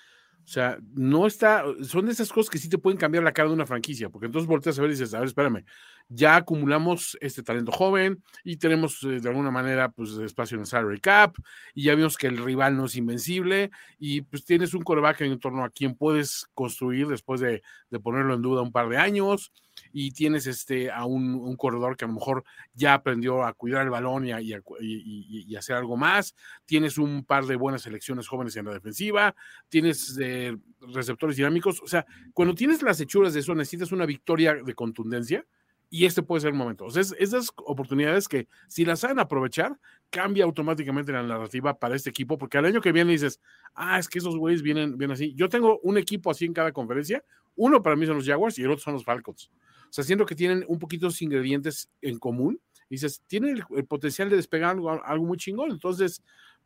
o 0.45 0.47
sea, 0.47 0.79
no 0.95 1.27
está, 1.27 1.65
son 1.83 2.09
esas 2.11 2.31
cosas 2.31 2.51
que 2.51 2.59
sí 2.59 2.69
te 2.69 2.77
pueden 2.77 2.99
cambiar 2.99 3.25
la 3.25 3.33
cara 3.33 3.49
de 3.49 3.55
una 3.55 3.65
franquicia, 3.65 4.11
porque 4.11 4.27
entonces 4.27 4.47
volteas 4.47 4.79
a 4.79 4.83
ver 4.83 4.91
y 4.91 4.95
dices, 4.95 5.15
a 5.15 5.21
ver, 5.21 5.29
espérame, 5.29 5.65
ya 6.09 6.37
acumulamos 6.37 7.17
este 7.23 7.43
talento 7.43 7.73
joven 7.73 8.23
y 8.45 8.59
tenemos 8.59 9.03
eh, 9.05 9.21
de 9.21 9.29
alguna 9.29 9.51
manera 9.51 9.91
pues 9.91 10.11
espacio 10.19 10.57
en 10.57 10.61
el 10.61 10.67
salary 10.67 11.01
cap 11.01 11.35
y 11.75 11.85
ya 11.85 11.95
vimos 11.95 12.19
que 12.19 12.27
el 12.27 12.37
rival 12.37 12.77
no 12.77 12.85
es 12.85 12.97
invencible 12.97 13.71
y 13.99 14.21
pues 14.21 14.45
tienes 14.45 14.75
un 14.75 14.83
coreback 14.83 15.23
en 15.23 15.39
torno 15.39 15.65
a 15.65 15.71
quien 15.71 15.97
puedes 15.97 16.47
construir 16.53 17.07
después 17.07 17.41
de, 17.41 17.63
de 17.89 18.01
ponerlo 18.01 18.35
en 18.35 18.43
duda 18.43 18.61
un 18.61 18.73
par 18.73 18.91
de 18.91 18.99
años 18.99 19.51
y 19.97 20.11
tienes 20.11 20.49
este 20.49 20.91
a 20.91 21.05
un, 21.05 21.57
corredor 21.57 21.97
que 21.97 22.05
a 22.05 22.09
lo 22.09 22.15
mejor 22.15 22.43
ya 22.75 22.95
aprendió 22.95 23.45
a 23.45 23.53
cuidar 23.53 23.85
el 23.85 23.91
balón 23.91 24.27
y, 24.27 24.33
a- 24.33 25.59
hacer 25.59 25.77
algo 25.77 25.97
más, 25.97 26.35
tienes 26.67 26.99
un 26.99 27.25
par 27.25 27.47
de 27.47 27.55
buenas 27.55 27.83
selecciones 27.83 28.27
jóvenes 28.27 28.57
en 28.57 28.67
la 28.67 28.73
defensiva, 28.75 29.37
tienes 29.69 30.19
eh, 30.21 30.57
receptores 30.81 31.37
dinámicos, 31.37 31.81
o 31.81 31.87
sea, 31.87 32.05
cuando 32.33 32.57
tienes 32.57 32.83
las 32.83 33.01
hechuras 33.01 33.35
de 33.35 33.41
eso 33.41 33.55
necesitas 33.55 33.93
una 33.93 34.05
victoria 34.05 34.57
de 34.65 34.75
contundencia 34.75 35.47
y 35.91 36.07
este 36.07 36.25
puede 36.25 36.41
ser 36.41 36.51
el 36.51 36.57
momento. 36.57 36.87
O 36.87 36.91
sea, 36.91 37.03
es- 37.03 37.15
esas 37.21 37.53
oportunidades 37.57 38.27
que 38.27 38.49
si 38.67 38.85
las 38.85 38.99
saben 38.99 39.21
aprovechar, 39.21 39.79
cambia 40.11 40.45
automáticamente 40.45 41.13
la 41.13 41.23
narrativa 41.23 41.79
para 41.79 41.95
este 41.95 42.11
equipo, 42.11 42.37
porque 42.37 42.59
al 42.59 42.65
año 42.65 42.81
que 42.81 42.91
viene 42.91 43.13
dices, 43.13 43.41
ah, 43.75 44.01
es 44.01 44.09
que 44.09 44.19
esos 44.19 44.37
güeyes 44.37 44.63
vienen, 44.63 44.99
vienen 44.99 45.15
así. 45.15 45.35
Yo 45.37 45.49
tengo 45.49 45.79
un 45.85 45.99
equipo 45.99 46.33
así 46.33 46.47
en 46.47 46.53
cada 46.53 46.73
conferencia, 46.73 47.25
uno 47.57 47.83
para 47.83 47.97
mí 47.97 48.07
son 48.07 48.17
los 48.17 48.27
Jaguars 48.27 48.59
y 48.59 48.63
el 48.63 48.71
otro 48.71 48.83
son 48.83 48.95
los 48.95 49.05
Falcons. 49.05 49.51
O 49.85 49.93
sea, 49.93 50.05
siento 50.05 50.27
que 50.27 50.35
tienen 50.35 50.65
un 50.67 50.79
poquito 50.79 51.07
los 51.07 51.23
ingredientes 51.23 51.89
en 52.03 52.19
común. 52.19 52.61
Y 52.89 52.97
dices, 52.97 53.23
tienen 53.27 53.57
el, 53.57 53.65
el 53.77 53.87
potencial 53.87 54.29
de 54.29 54.37
despegar 54.37 54.71
algo, 54.71 54.91
algo 54.91 55.25
muy 55.25 55.39
chingón. 55.39 55.71
Entonces, 55.71 56.23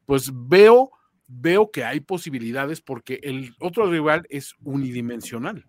pues 0.07 0.31
veo, 0.33 0.91
veo 1.27 1.71
que 1.71 1.85
hay 1.85 2.01
posibilidades 2.01 2.81
porque 2.81 3.21
el 3.23 3.55
otro 3.61 3.91
rival 3.91 4.27
es 4.31 4.55
unidimensional. 4.65 5.67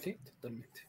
Sí, 0.00 0.16
totalmente. 0.24 0.88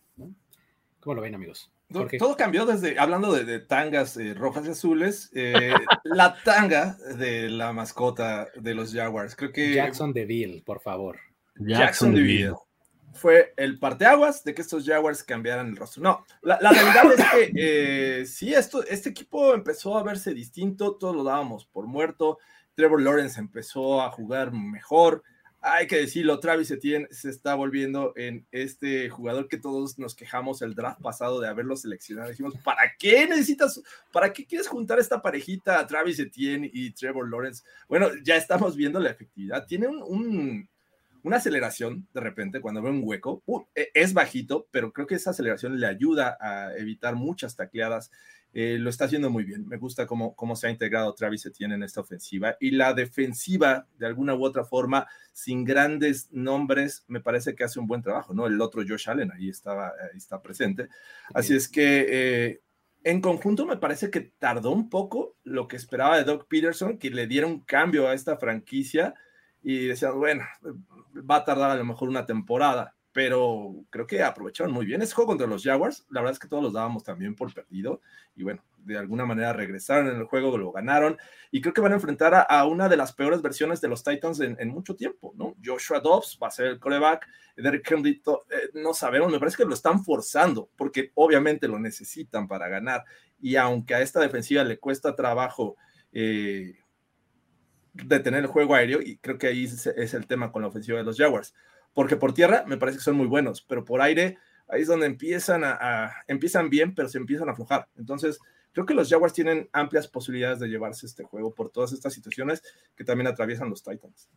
¿Cómo 0.99 1.15
lo 1.15 1.21
ven, 1.21 1.35
amigos? 1.35 1.71
Jorge. 1.91 2.17
Todo 2.17 2.35
cambió 2.35 2.65
desde, 2.65 2.99
hablando 2.99 3.33
de, 3.33 3.45
de 3.45 3.59
tangas 3.59 4.17
eh, 4.17 4.33
rojas 4.33 4.67
y 4.67 4.71
azules, 4.71 5.31
eh, 5.33 5.73
la 6.03 6.37
tanga 6.43 6.97
de 7.17 7.49
la 7.49 7.71
mascota 7.73 8.49
de 8.55 8.75
los 8.75 8.93
Jaguars. 8.93 9.35
Creo 9.35 9.51
que 9.51 9.73
Jackson 9.73 10.13
DeVille, 10.13 10.61
por 10.63 10.81
favor. 10.81 11.17
Jackson 11.55 12.13
DeVille 12.13 12.55
fue 13.17 13.53
el 13.58 13.80
parteaguas 13.80 14.43
de 14.43 14.53
que 14.53 14.62
estos 14.62 14.86
Jaguars 14.86 15.23
cambiaran 15.23 15.67
el 15.67 15.75
rostro. 15.75 16.01
No, 16.01 16.25
la, 16.41 16.58
realidad 16.60 17.12
es 17.12 17.51
que 17.51 18.21
eh, 18.21 18.25
sí, 18.25 18.53
esto, 18.53 18.84
este 18.86 19.10
equipo 19.10 19.53
empezó 19.53 19.97
a 19.97 20.03
verse 20.03 20.34
distinto, 20.34 20.95
todos 20.95 21.15
lo 21.15 21.23
dábamos 21.23 21.65
por 21.65 21.88
muerto. 21.88 22.38
Trevor 22.75 23.01
Lawrence 23.01 23.39
empezó 23.39 24.01
a 24.01 24.12
jugar 24.12 24.51
mejor. 24.51 25.23
Hay 25.60 25.88
que 25.88 25.97
decirlo, 25.97 26.39
Travis 26.39 26.69
Etienne 26.69 27.08
se 27.10 27.30
está 27.30 27.56
volviendo 27.56 28.13
en 28.15 28.45
este 28.51 29.10
jugador 29.10 29.47
que 29.47 29.58
todos 29.58 29.97
nos 29.97 30.13
quejamos 30.15 30.62
el 30.62 30.75
draft 30.75 31.01
pasado 31.01 31.41
de 31.41 31.47
haberlo 31.47 31.75
seleccionado. 31.75 32.30
Dijimos, 32.30 32.53
¿para 32.63 32.95
qué 32.99 33.27
necesitas, 33.27 33.82
para 34.13 34.32
qué 34.32 34.45
quieres 34.45 34.67
juntar 34.67 34.99
esta 34.99 35.21
parejita 35.21 35.86
Travis 35.88 36.19
Etienne 36.19 36.69
y 36.71 36.91
Trevor 36.91 37.30
Lawrence? 37.30 37.63
Bueno, 37.89 38.10
ya 38.23 38.36
estamos 38.36 38.75
viendo 38.75 38.99
la 38.99 39.10
efectividad. 39.10 39.65
Tiene 39.65 39.88
un 39.88 40.69
una 41.23 41.38
aceleración 41.38 42.08
de 42.13 42.21
repente 42.21 42.62
cuando 42.62 42.82
ve 42.82 42.89
un 42.89 43.01
hueco. 43.03 43.43
Uh, 43.45 43.63
es 43.93 44.13
bajito, 44.13 44.67
pero 44.71 44.91
creo 44.91 45.08
que 45.08 45.15
esa 45.15 45.32
aceleración 45.32 45.80
le 45.80 45.88
ayuda 45.88 46.38
a 46.39 46.75
evitar 46.77 47.15
muchas 47.15 47.56
tacleadas. 47.56 48.12
Eh, 48.53 48.77
lo 48.80 48.89
está 48.89 49.06
haciendo 49.06 49.30
muy 49.30 49.43
bien. 49.43 49.67
Me 49.67 49.77
gusta 49.77 50.08
cómo, 50.08 50.36
cómo 50.36 50.56
se 50.56 50.67
ha 50.67 50.71
integrado 50.71 51.13
Travis 51.13 51.45
Etienne 51.45 51.75
en 51.75 51.84
esta 51.84 52.01
ofensiva. 52.01 52.56
Y 52.60 52.71
la 52.71 52.93
defensiva, 52.93 53.88
de 53.97 54.08
alguna 54.08 54.36
u 54.36 54.43
otra 54.43 54.63
forma, 54.63 55.06
sin 55.34 55.63
grandes 55.63 56.32
nombres, 56.32 57.03
me 57.08 57.19
parece 57.19 57.56
que 57.56 57.63
hace 57.63 57.80
un 57.80 57.88
buen 57.88 58.01
trabajo. 58.01 58.34
¿no? 58.34 58.47
El 58.47 58.60
otro 58.62 58.84
Josh 58.88 59.10
Allen 59.10 59.32
ahí, 59.32 59.49
estaba, 59.49 59.89
ahí 59.89 60.17
está 60.17 60.41
presente. 60.41 60.88
Así 61.34 61.56
es 61.56 61.67
que 61.67 62.06
eh, 62.10 62.62
en 63.03 63.21
conjunto 63.21 63.65
me 63.65 63.77
parece 63.77 64.10
que 64.10 64.21
tardó 64.21 64.71
un 64.71 64.89
poco 64.89 65.36
lo 65.43 65.67
que 65.67 65.75
esperaba 65.75 66.17
de 66.17 66.23
Doug 66.23 66.47
Peterson, 66.47 66.97
que 66.97 67.10
le 67.10 67.27
diera 67.27 67.47
un 67.47 67.62
cambio 67.62 68.08
a 68.08 68.13
esta 68.13 68.38
franquicia 68.38 69.13
y 69.69 69.86
decían, 69.88 70.17
bueno, 70.17 70.45
va 71.30 71.36
a 71.36 71.43
tardar 71.43 71.71
a 71.71 71.75
lo 71.75 71.84
mejor 71.84 72.08
una 72.08 72.25
temporada, 72.25 72.95
pero 73.12 73.84
creo 73.89 74.08
que 74.08 74.23
aprovecharon 74.23 74.71
muy 74.71 74.86
bien 74.86 75.01
ese 75.01 75.13
juego 75.13 75.27
contra 75.27 75.45
los 75.45 75.62
Jaguars. 75.62 76.06
La 76.10 76.21
verdad 76.21 76.32
es 76.32 76.39
que 76.39 76.47
todos 76.47 76.63
los 76.63 76.71
dábamos 76.71 77.03
también 77.03 77.36
por 77.36 77.53
perdido 77.53 77.99
y 78.34 78.43
bueno, 78.43 78.63
de 78.77 78.97
alguna 78.97 79.25
manera 79.25 79.51
regresaron 79.51 80.08
en 80.08 80.15
el 80.15 80.23
juego, 80.23 80.58
lo 80.58 80.71
ganaron 80.71 81.17
y 81.51 81.60
creo 81.60 81.73
que 81.73 81.82
van 81.82 81.91
a 81.91 81.95
enfrentar 81.95 82.45
a, 82.47 82.65
una 82.65 82.88
de 82.88 82.95
las 82.95 83.12
peores 83.12 83.41
versiones 83.41 83.82
de 83.82 83.89
los 83.89 84.06
Titans 84.06 84.39
en, 84.39 84.69
mucho 84.69 84.95
tiempo, 84.95 85.34
¿no? 85.36 85.53
Joshua 85.62 85.99
Dobbs 85.99 86.39
va 86.41 86.47
a 86.47 86.51
ser 86.51 86.67
el 86.67 86.80
coreback, 86.80 87.27
Derek 87.58 87.91
Henry, 87.91 88.21
eh, 88.49 88.69
no 88.73 88.93
sabemos, 88.93 89.30
me 89.34 89.39
parece 89.39 89.58
que 89.58 89.65
lo 89.65 89.73
están 89.73 90.01
forzando 90.01 90.69
porque 90.77 91.12
obviamente 91.15 91.67
lo 91.67 91.77
necesitan 91.77 92.47
para 92.47 92.69
ganar 92.69 93.03
y 93.41 93.58
aunque 93.58 93.95
a 93.95 94.01
esta 94.01 94.21
defensiva 94.21 94.63
le 94.63 94.80
cuesta 94.80 95.13
trabajo 95.13 95.75
eh, 96.13 96.80
detener 98.05 98.41
el 98.41 98.47
juego 98.47 98.75
aéreo 98.75 99.01
y 99.01 99.17
creo 99.17 99.38
que 99.38 99.47
ahí 99.47 99.65
es 99.65 100.13
el 100.13 100.27
tema 100.27 100.51
con 100.51 100.62
la 100.62 100.67
ofensiva 100.69 100.97
de 100.97 101.03
los 101.03 101.17
Jaguars 101.17 101.53
porque 101.97 102.15
por 102.15 102.31
tierra 102.31 102.63
me 102.67 102.77
parece 102.77 102.99
que 102.99 103.03
son 103.03 103.15
muy 103.15 103.25
buenos, 103.25 103.63
pero 103.63 103.83
por 103.83 104.01
aire 104.03 104.38
ahí 104.67 104.83
es 104.83 104.88
donde 104.88 105.07
empiezan 105.07 105.63
a, 105.63 106.12
empiezan 106.27 106.69
bien, 106.69 106.93
pero 106.93 107.10
se 107.10 107.17
empiezan 107.17 107.49
a 107.49 107.53
aflojar. 107.53 107.88
Entonces, 107.97 108.38
creo 108.71 108.86
que 108.86 108.93
los 108.93 109.10
Jaguars 109.10 109.33
tienen 109.33 109.67
amplias 109.73 110.07
posibilidades 110.07 110.60
de 110.60 110.67
llevarse 110.67 111.07
este 111.07 111.23
juego 111.23 111.55
por 111.55 111.71
todas 111.71 111.93
estas 111.93 112.13
situaciones 112.13 112.62
que 112.95 113.03
también 113.03 113.25
atraviesan 113.25 113.71
los 113.71 113.81
Titans. 113.81 114.29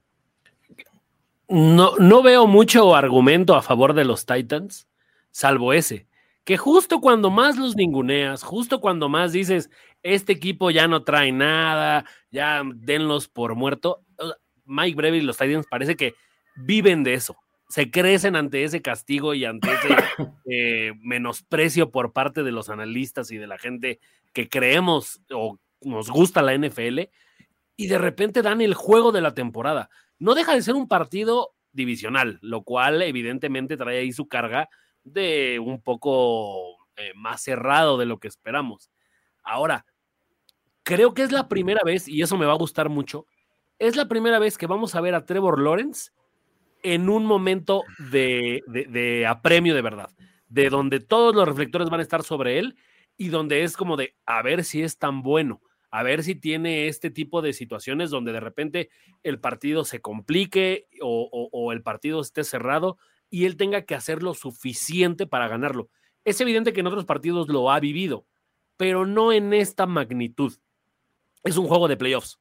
No, 1.49 1.99
no 1.99 2.23
veo 2.23 2.47
mucho 2.47 2.97
argumento 2.97 3.55
a 3.55 3.61
favor 3.61 3.93
de 3.93 4.07
los 4.07 4.25
Titans, 4.25 4.89
salvo 5.31 5.75
ese, 5.75 6.07
que 6.45 6.57
justo 6.57 7.03
cuando 7.03 7.29
más 7.29 7.59
los 7.59 7.77
ninguneas, 7.77 8.43
justo 8.43 8.81
cuando 8.81 9.11
más 9.11 9.33
dices, 9.33 9.69
este 10.03 10.33
equipo 10.33 10.71
ya 10.71 10.89
no 10.89 11.05
trae 11.05 11.33
nada, 11.33 12.05
ya 12.31 12.63
denlos 12.75 13.29
por 13.29 13.55
muerto, 13.55 14.03
Mike 14.65 14.97
Breville 14.97 15.23
y 15.23 15.27
los 15.27 15.37
Titans 15.37 15.67
parece 15.69 15.97
que 15.97 16.15
viven 16.57 17.03
de 17.03 17.15
eso 17.15 17.37
se 17.71 17.89
crecen 17.93 18.35
ante 18.35 18.65
ese 18.65 18.83
castigo 18.83 19.33
y 19.33 19.45
ante 19.45 19.69
ese 19.73 19.89
eh, 20.51 20.93
menosprecio 21.01 21.93
por 21.93 22.13
parte 22.13 22.43
de 22.43 22.51
los 22.51 22.69
analistas 22.69 23.31
y 23.31 23.39
de 23.39 23.47
la 23.47 23.59
gente 23.59 24.01
que 24.33 24.49
creemos 24.49 25.23
o 25.31 25.59
nos 25.81 26.11
gusta 26.11 26.43
la 26.43 26.55
NFL 26.59 27.01
y 27.77 27.87
de 27.87 27.99
repente 27.99 28.43
dan 28.43 28.61
el 28.61 28.75
juego 28.75 29.13
de 29.13 29.21
la 29.21 29.35
temporada. 29.35 29.89
No 30.19 30.35
deja 30.35 30.53
de 30.53 30.63
ser 30.63 30.75
un 30.75 30.89
partido 30.89 31.55
divisional, 31.71 32.41
lo 32.43 32.65
cual 32.65 33.03
evidentemente 33.03 33.77
trae 33.77 34.01
ahí 34.01 34.13
su 34.13 34.27
carga 34.27 34.69
de 35.05 35.61
un 35.61 35.81
poco 35.81 36.77
eh, 36.97 37.13
más 37.15 37.41
cerrado 37.41 37.99
de 37.99 38.07
lo 38.07 38.19
que 38.19 38.27
esperamos. 38.27 38.91
Ahora, 39.45 39.87
creo 40.91 41.15
que 41.15 41.23
es 41.23 41.31
la 41.31 41.49
primera 41.49 41.83
vez, 41.85 42.09
y 42.09 42.21
eso 42.21 42.37
me 42.37 42.47
va 42.47 42.53
a 42.53 42.59
gustar 42.59 42.89
mucho, 42.89 43.27
es 43.79 43.95
la 43.95 44.09
primera 44.09 44.41
vez 44.41 44.59
que 44.59 44.67
vamos 44.67 44.97
a 44.97 45.01
ver 45.01 45.15
a 45.15 45.25
Trevor 45.25 45.61
Lawrence 45.61 46.11
en 46.83 47.09
un 47.09 47.25
momento 47.25 47.85
de, 48.11 49.25
apremio 49.29 49.75
de 49.75 49.83
verdad, 49.83 50.11
de 50.49 50.69
donde 50.69 50.99
todos 50.99 51.35
los 51.35 51.47
reflectores 51.47 51.91
van 51.91 52.01
a 52.01 52.03
estar 52.03 52.25
sobre 52.25 52.59
él 52.59 52.77
y 53.17 53.29
donde 53.29 53.63
es 53.63 53.77
como 53.77 53.97
de 53.97 54.17
a 54.27 54.43
ver 54.43 54.65
si 54.65 54.83
es 54.83 54.99
tan 54.99 55.23
bueno, 55.23 55.63
a 55.93 56.03
ver 56.03 56.25
si 56.25 56.35
tiene 56.35 56.89
este 56.89 57.11
tipo 57.11 57.41
de 57.41 57.53
situaciones 57.53 58.11
donde 58.11 58.33
de 58.33 58.41
repente 58.41 58.91
el 59.23 59.39
partido 59.39 59.85
se 59.85 60.01
complique 60.01 60.89
o, 61.01 61.71
el 61.73 61.83
partido 61.83 62.21
esté 62.21 62.43
cerrado 62.43 62.99
y 63.31 63.45
él 63.45 63.57
tenga 63.57 63.83
que 63.83 63.95
hacer 63.95 64.25
lo 64.25 64.35
suficiente 64.35 65.29
para 65.29 65.47
ganarlo. 65.47 65.89
Es 66.25 66.41
evidente 66.41 66.73
que 66.73 66.81
en 66.81 66.89
otros 66.89 67.05
partidos 67.05 67.49
lo 67.49 67.71
ha 67.71 67.79
vivido, 67.79 68.27
pero 68.77 69.07
no 69.07 69.33
en 69.33 69.53
esta 69.53 69.87
magnitud. 69.87 70.55
Es 71.45 71.57
un 71.57 71.67
juego 71.67 71.89
de 71.89 71.97
playoffs. 71.97 72.39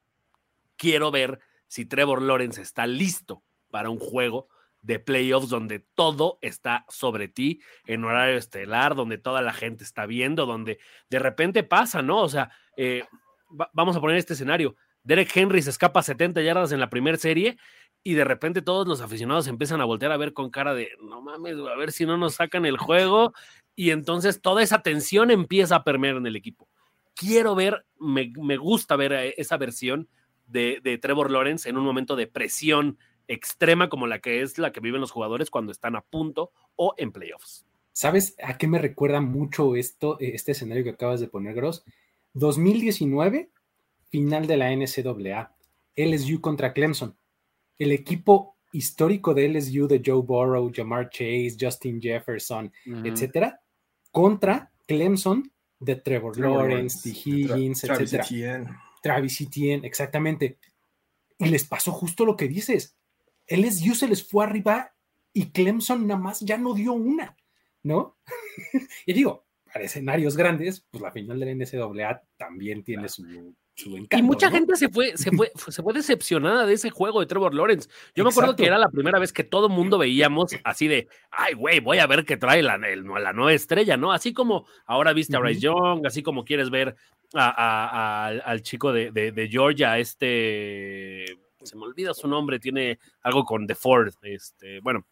Quiero 0.76 1.12
ver 1.12 1.40
si 1.68 1.86
Trevor 1.86 2.22
Lawrence 2.22 2.62
está 2.62 2.88
listo 2.88 3.44
para 3.70 3.90
un 3.90 4.00
juego 4.00 4.48
de 4.82 5.00
playoffs 5.00 5.50
donde 5.50 5.80
todo 5.80 6.40
está 6.42 6.86
sobre 6.90 7.28
ti 7.28 7.62
en 7.86 8.04
horario 8.04 8.38
estelar, 8.38 8.96
donde 8.96 9.18
toda 9.18 9.42
la 9.42 9.54
gente 9.54 9.84
está 9.84 10.06
viendo, 10.06 10.46
donde 10.46 10.80
de 11.10 11.20
repente 11.20 11.64
pasa, 11.64 12.02
¿no? 12.02 12.22
O 12.22 12.30
sea, 12.30 12.52
eh, 12.78 13.04
vamos 13.74 13.96
a 13.96 14.02
poner 14.02 14.18
este 14.18 14.34
escenario. 14.34 14.76
Derek 15.04 15.36
Henry 15.36 15.62
se 15.62 15.70
escapa 15.70 16.02
70 16.02 16.42
yardas 16.42 16.72
en 16.72 16.80
la 16.80 16.90
primera 16.90 17.18
serie 17.18 17.58
y 18.04 18.14
de 18.14 18.24
repente 18.24 18.62
todos 18.62 18.88
los 18.88 19.02
aficionados 19.02 19.48
empiezan 19.48 19.82
a 19.82 19.86
voltear 19.86 20.12
a 20.12 20.18
ver 20.18 20.34
con 20.34 20.50
cara 20.50 20.74
de, 20.74 20.92
no 21.02 21.22
mames, 21.22 21.58
a 21.58 21.76
ver 21.76 21.92
si 21.92 22.06
no 22.06 22.18
nos 22.18 22.36
sacan 22.36 22.66
el 22.66 22.78
juego 22.78 23.34
y 23.76 23.92
entonces 23.92 24.42
toda 24.42 24.64
esa 24.64 24.82
tensión 24.82 25.32
empieza 25.32 25.78
a 25.78 25.84
permear 25.84 26.18
en 26.18 26.28
el 26.28 26.36
equipo. 26.36 26.70
Quiero 27.20 27.54
ver, 27.54 27.86
me, 28.00 28.58
gusta 28.58 28.96
ver 28.96 29.12
eh, 29.12 29.34
esa 29.38 29.58
versión 29.58 30.08
de, 30.48 30.80
de 30.82 30.98
Trevor 30.98 31.30
Lawrence 31.30 31.68
en 31.68 31.78
un 31.78 31.84
momento 31.84 32.16
de 32.16 32.28
presión 32.28 32.98
extrema 33.28 33.90
como 33.90 34.08
la 34.08 34.20
que 34.20 34.42
es 34.42 34.58
la 34.58 34.72
que 34.72 34.80
viven 34.80 35.02
los 35.02 35.12
jugadores 35.12 35.50
cuando 35.50 35.74
están 35.74 35.98
a 35.98 36.02
punto 36.02 36.54
o 36.78 36.94
en 36.98 37.12
playoffs. 37.12 37.66
¿Sabes 37.92 38.36
a 38.42 38.58
qué 38.58 38.68
me 38.68 38.80
recuerda 38.80 39.20
mucho 39.20 39.76
esto, 39.76 40.18
este 40.22 40.54
escenario 40.54 40.86
que 40.86 40.92
acabas 40.92 41.20
de 41.20 41.28
poner, 41.28 41.54
Gross? 41.56 41.84
2019, 42.36 43.50
final 44.10 44.48
de 44.48 44.56
la 44.56 44.72
NCAA, 44.72 45.54
LSU 45.98 46.40
contra 46.40 46.72
Clemson. 46.72 47.18
El 47.78 47.92
equipo 47.92 48.56
histórico 48.72 49.34
de 49.34 49.50
LSU 49.50 49.88
de 49.88 50.02
Joe 50.06 50.22
Burrow, 50.22 50.72
Jamar 50.74 51.10
Chase, 51.10 51.58
Justin 51.60 52.02
Jefferson, 52.02 52.72
etcétera, 53.04 53.60
contra 54.12 54.72
Clemson 54.88 55.52
de 55.80 55.96
Trevor, 55.96 56.38
Lawrence, 56.38 57.02
T. 57.02 57.18
Higgins, 57.18 57.82
Travis 57.82 58.14
etcétera. 58.14 58.84
Travis 59.02 59.42
Etienne, 59.42 59.86
exactamente. 59.86 60.58
Y 61.38 61.46
les 61.46 61.66
pasó 61.66 61.92
justo 61.92 62.26
lo 62.26 62.36
que 62.36 62.48
dices. 62.48 62.98
LSU 63.48 63.96
se 63.96 64.08
les 64.08 64.28
fue 64.28 64.44
arriba 64.44 64.94
y 65.34 65.52
Clemson 65.52 66.06
nada 66.06 66.20
más 66.20 66.42
ya 66.42 66.58
no 66.58 66.74
dio 66.74 66.94
una, 66.94 67.38
¿no? 67.84 68.18
y 69.06 69.14
digo, 69.14 69.46
para 69.72 69.86
escenarios 69.86 70.36
grandes, 70.36 70.86
pues 70.92 71.02
la 71.02 71.12
final 71.12 71.40
de 71.40 71.46
la 71.46 71.54
NCAA 71.54 72.24
también 72.38 72.84
tiene 72.84 73.08
su, 73.08 73.26
encanto. 73.88 74.18
Y 74.18 74.22
mucha 74.22 74.50
gente 74.50 74.76
se 74.76 74.90
fue, 74.90 75.16
se 75.18 75.32
fue, 75.32 75.52
se 75.56 75.82
fue 75.84 75.94
decepcionada 75.94 76.66
de 76.66 76.74
ese 76.74 76.90
juego 76.90 77.20
de 77.20 77.26
Trevor 77.26 77.54
Lawrence. 77.54 77.90
Yo 78.16 78.24
me 78.24 78.30
acuerdo 78.30 78.56
que 78.56 78.66
era 78.66 78.78
la 78.78 78.90
primera 78.90 79.20
vez 79.20 79.34
que 79.34 79.44
todo 79.44 79.68
el 79.68 79.74
mundo 79.74 79.98
veíamos 79.98 80.56
así 80.64 80.88
de, 80.88 81.08
ay, 81.32 81.54
güey, 81.54 81.80
voy 81.80 82.00
a 82.00 82.08
ver 82.08 82.26
qué 82.26 82.38
trae 82.38 82.62
la, 82.62 82.78
la 82.78 83.34
nueva 83.34 83.54
estrella, 83.54 83.98
¿no? 83.98 84.12
Así 84.12 84.34
como 84.34 84.66
ahora 84.86 85.14
viste 85.14 85.36
a 85.36 85.40
Bryce 85.40 85.62
Young, 85.62 86.06
así 86.06 86.24
como 86.24 86.46
quieres 86.46 86.70
ver 86.70 86.96
al 87.34 88.62
chico 88.62 88.92
de, 88.92 89.12
de 89.12 89.48
Georgia, 89.50 89.98
este 89.98 91.26
se 91.64 91.76
me 91.76 91.84
olvida 91.84 92.14
su 92.14 92.28
nombre, 92.28 92.60
tiene 92.60 93.00
algo 93.22 93.44
con 93.44 93.68
The 93.68 93.76
Ford, 93.76 94.14
este, 94.22 94.80
bueno, 94.82 95.06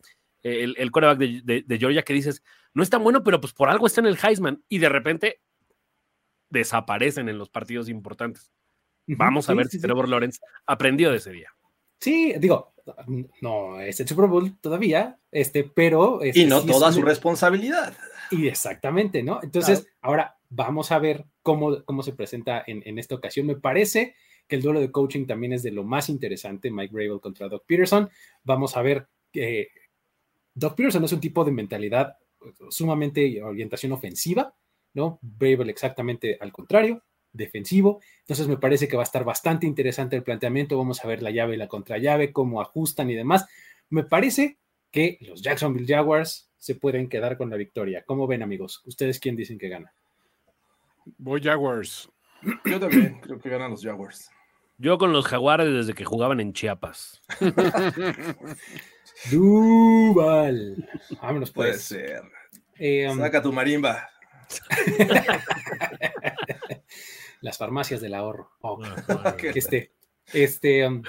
el, 0.43 0.75
el 0.77 0.91
coreback 0.91 1.17
de, 1.17 1.77
Georgia 1.80 2.03
que 2.03 2.13
dices, 2.13 2.43
no 2.73 2.84
es 2.84 2.89
tan 2.89 3.03
bueno, 3.03 3.23
pero 3.23 3.41
pues 3.41 3.53
por 3.53 3.69
algo 3.69 3.88
está 3.88 4.01
en 4.01 4.08
el 4.08 4.17
Heisman 4.21 4.63
y 4.69 4.77
de 4.80 4.89
repente 4.89 5.41
desaparecen 6.49 7.27
en 7.30 7.38
los 7.38 7.49
partidos 7.49 7.89
importantes. 7.89 8.51
Vamos 9.15 9.50
a 9.50 9.54
ver 9.54 9.67
si 9.67 9.80
Trevor 9.80 10.10
Lawrence 10.10 10.39
aprendió 10.65 11.12
de 11.12 11.17
ese 11.17 11.32
día. 11.32 11.54
Sí, 12.00 12.34
digo, 12.38 12.74
no 13.41 13.80
es 13.80 14.00
el 14.00 14.08
Super 14.08 14.28
Bowl 14.28 14.58
todavía, 14.60 15.20
este, 15.32 15.63
pero... 15.63 16.20
y 16.24 16.46
no 16.46 16.63
toda 16.63 16.91
su 16.91 17.02
responsabilidad. 17.02 17.96
Y 18.32 18.48
exactamente, 18.48 19.24
¿no? 19.24 19.39
Entonces, 19.41 19.88
ahora 20.02 20.38
vamos 20.50 20.91
a 20.91 21.00
ver 21.00 21.26
cómo, 21.41 21.84
cómo 21.86 22.04
se 22.04 22.13
presenta 22.13 22.63
en, 22.67 22.84
en, 22.86 23.00
esta 23.00 23.15
ocasión. 23.15 23.48
Me 23.48 23.56
parece 23.56 24.15
que 24.48 24.56
el 24.56 24.62
duelo 24.62 24.80
de 24.80 24.91
coaching 24.91 25.26
también 25.26 25.54
es 25.54 25.63
de 25.63 25.72
lo 25.72 25.84
más 25.84 26.10
interesante, 26.10 26.72
Mike 26.72 26.93
Gravel 26.93 27.22
contra 27.22 27.48
Doc 27.48 27.65
Peterson. 27.65 28.10
Vamos 28.43 28.76
a 28.78 28.82
ver 28.82 29.08
que 29.32 29.70
Doc 30.54 30.76
Peterson 30.76 31.04
es 31.04 31.12
un 31.13 31.22
tipo 31.22 31.43
de 31.43 31.52
mentalidad 31.52 32.17
sumamente 32.70 33.41
orientación 33.41 33.91
ofensiva, 33.91 34.54
¿no? 34.93 35.20
Gravel 35.22 35.70
exactamente 35.70 36.38
al 36.39 36.52
contrario, 36.52 37.04
defensivo. 37.38 38.02
Entonces 38.21 38.47
me 38.47 38.58
parece 38.58 38.88
que 38.88 38.97
va 38.97 39.04
a 39.04 39.06
estar 39.06 39.23
bastante 39.23 39.65
interesante 39.65 40.15
el 40.15 40.23
planteamiento. 40.23 40.78
Vamos 40.78 41.04
a 41.04 41.08
ver 41.08 41.21
la 41.21 41.32
llave 41.32 41.56
y 41.56 41.58
la 41.58 41.67
contrallave, 41.67 42.34
cómo 42.34 42.62
ajustan 42.62 43.10
y 43.10 43.15
demás. 43.15 43.45
Me 43.89 44.04
parece 44.04 44.58
que 44.91 45.17
los 45.21 45.41
Jacksonville 45.41 45.88
Jaguars 45.88 46.50
se 46.58 46.76
pueden 46.76 47.08
quedar 47.08 47.38
con 47.38 47.50
la 47.50 47.56
victoria. 47.56 48.04
¿Cómo 48.06 48.28
ven, 48.28 48.43
amigos? 48.43 48.82
¿Ustedes 48.86 49.19
quién 49.19 49.36
dicen 49.36 49.58
que 49.58 49.69
gana? 49.69 49.93
Voy 51.17 51.41
Jaguars. 51.41 52.10
Yo 52.65 52.80
también 52.80 53.19
creo 53.21 53.39
que 53.39 53.50
ganan 53.50 53.71
los 53.71 53.84
Jaguars. 53.84 54.30
Yo 54.80 54.97
con 54.97 55.12
los 55.12 55.26
jaguares 55.26 55.73
desde 55.73 55.93
que 55.93 56.06
jugaban 56.06 56.39
en 56.39 56.54
Chiapas. 56.54 57.23
Duval. 59.32 60.88
Vámonos 61.21 61.50
Puede 61.52 61.71
pues. 61.71 61.84
ser. 61.84 62.21
Eh, 62.78 63.10
um, 63.10 63.17
Saca 63.17 63.41
tu 63.41 63.52
marimba. 63.52 64.08
Las 67.41 67.58
farmacias 67.58 68.02
del 68.02 68.13
ahorro. 68.13 68.52
Oh, 68.62 68.80
este, 69.56 69.91
este, 70.34 70.88
um, 70.88 71.02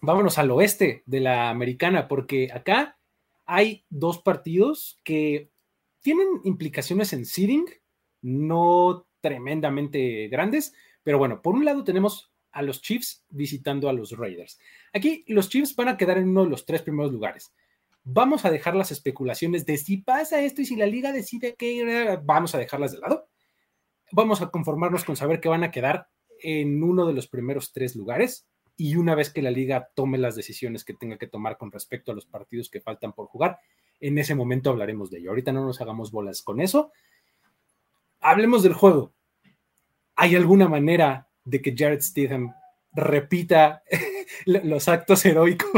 vámonos 0.00 0.38
al 0.38 0.50
oeste 0.50 1.02
de 1.06 1.20
la 1.20 1.50
americana, 1.50 2.08
porque 2.08 2.50
acá 2.52 2.98
hay 3.46 3.84
dos 3.90 4.18
partidos 4.18 5.00
que 5.04 5.50
tienen 6.00 6.28
implicaciones 6.44 7.12
en 7.12 7.26
seeding, 7.26 7.66
no 8.22 9.06
tremendamente 9.20 10.28
grandes, 10.28 10.72
pero 11.02 11.18
bueno, 11.18 11.42
por 11.42 11.54
un 11.54 11.64
lado 11.64 11.84
tenemos 11.84 12.30
a 12.52 12.62
los 12.62 12.82
Chiefs 12.82 13.24
visitando 13.28 13.88
a 13.88 13.92
los 13.92 14.16
Raiders. 14.16 14.58
Aquí 14.92 15.24
los 15.28 15.48
Chiefs 15.48 15.76
van 15.76 15.88
a 15.88 15.96
quedar 15.96 16.18
en 16.18 16.28
uno 16.28 16.44
de 16.44 16.50
los 16.50 16.66
tres 16.66 16.82
primeros 16.82 17.12
lugares. 17.12 17.52
vamos 18.02 18.44
a 18.46 18.50
dejar 18.50 18.74
las 18.74 18.90
especulaciones 18.90 19.66
de 19.66 19.76
si 19.76 19.98
pasa 19.98 20.40
esto 20.40 20.62
y 20.62 20.64
si 20.64 20.74
la 20.74 20.86
liga 20.86 21.12
decide 21.12 21.54
que 21.54 22.18
vamos 22.24 22.54
a 22.54 22.58
dejarlas 22.58 22.92
de 22.92 22.98
lado. 22.98 23.28
Vamos 24.12 24.42
a 24.42 24.50
conformarnos 24.50 25.04
con 25.04 25.16
saber 25.16 25.40
que 25.40 25.48
van 25.48 25.64
a 25.64 25.70
quedar 25.70 26.08
en 26.42 26.82
uno 26.82 27.06
de 27.06 27.12
los 27.12 27.28
primeros 27.28 27.72
tres 27.72 27.94
lugares 27.94 28.46
y 28.76 28.96
una 28.96 29.14
vez 29.14 29.30
que 29.30 29.42
la 29.42 29.50
liga 29.50 29.90
tome 29.94 30.18
las 30.18 30.36
decisiones 30.36 30.84
que 30.84 30.94
tenga 30.94 31.18
que 31.18 31.26
tomar 31.26 31.58
con 31.58 31.70
respecto 31.70 32.12
a 32.12 32.14
los 32.14 32.26
partidos 32.26 32.70
que 32.70 32.80
faltan 32.80 33.12
por 33.12 33.26
jugar, 33.26 33.58
en 34.00 34.18
ese 34.18 34.34
momento 34.34 34.70
hablaremos 34.70 35.10
de 35.10 35.18
ello. 35.18 35.30
Ahorita 35.30 35.52
no 35.52 35.64
nos 35.64 35.80
hagamos 35.80 36.10
bolas 36.10 36.42
con 36.42 36.60
eso. 36.60 36.90
Hablemos 38.20 38.62
del 38.62 38.72
juego. 38.72 39.12
¿Hay 40.16 40.34
alguna 40.34 40.68
manera 40.68 41.28
de 41.44 41.60
que 41.60 41.74
Jared 41.76 42.00
Stidham 42.00 42.54
repita 42.92 43.82
los 44.46 44.88
actos 44.88 45.24
heroicos? 45.26 45.70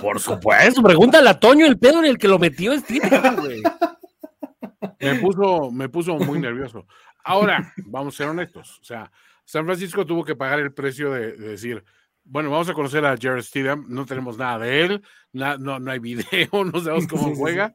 Por 0.00 0.20
supuesto, 0.20 0.82
pregúntale 0.82 1.28
a 1.30 1.40
Toño 1.40 1.66
el 1.66 1.78
pedo 1.78 1.98
en 2.00 2.04
el 2.04 2.18
que 2.18 2.28
lo 2.28 2.38
metió 2.38 2.78
Stidham. 2.78 3.36
Me 5.00 5.14
puso, 5.16 5.70
me 5.70 5.88
puso 5.88 6.16
muy 6.18 6.40
nervioso. 6.40 6.86
Ahora, 7.24 7.72
vamos 7.86 8.14
a 8.14 8.16
ser 8.16 8.28
honestos. 8.28 8.78
O 8.80 8.84
sea, 8.84 9.10
San 9.44 9.64
Francisco 9.64 10.04
tuvo 10.04 10.24
que 10.24 10.36
pagar 10.36 10.60
el 10.60 10.72
precio 10.72 11.12
de, 11.12 11.32
decir, 11.32 11.84
bueno, 12.24 12.50
vamos 12.50 12.68
a 12.68 12.74
conocer 12.74 13.04
a 13.06 13.16
Jared 13.16 13.42
Stidham, 13.42 13.86
no 13.88 14.04
tenemos 14.04 14.36
nada 14.36 14.58
de 14.58 14.84
él, 14.84 15.02
no, 15.32 15.56
no, 15.56 15.90
hay 15.90 15.98
video, 15.98 16.26
no 16.64 16.80
sabemos 16.80 17.06
cómo 17.06 17.34
juega, 17.34 17.72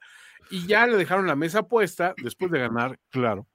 y 0.52 0.68
ya 0.68 0.86
le 0.86 0.98
dejaron 0.98 1.26
la 1.26 1.36
mesa 1.36 1.64
puesta 1.64 2.14
después 2.22 2.52
de 2.52 2.60
ganar, 2.60 3.00
claro. 3.10 3.48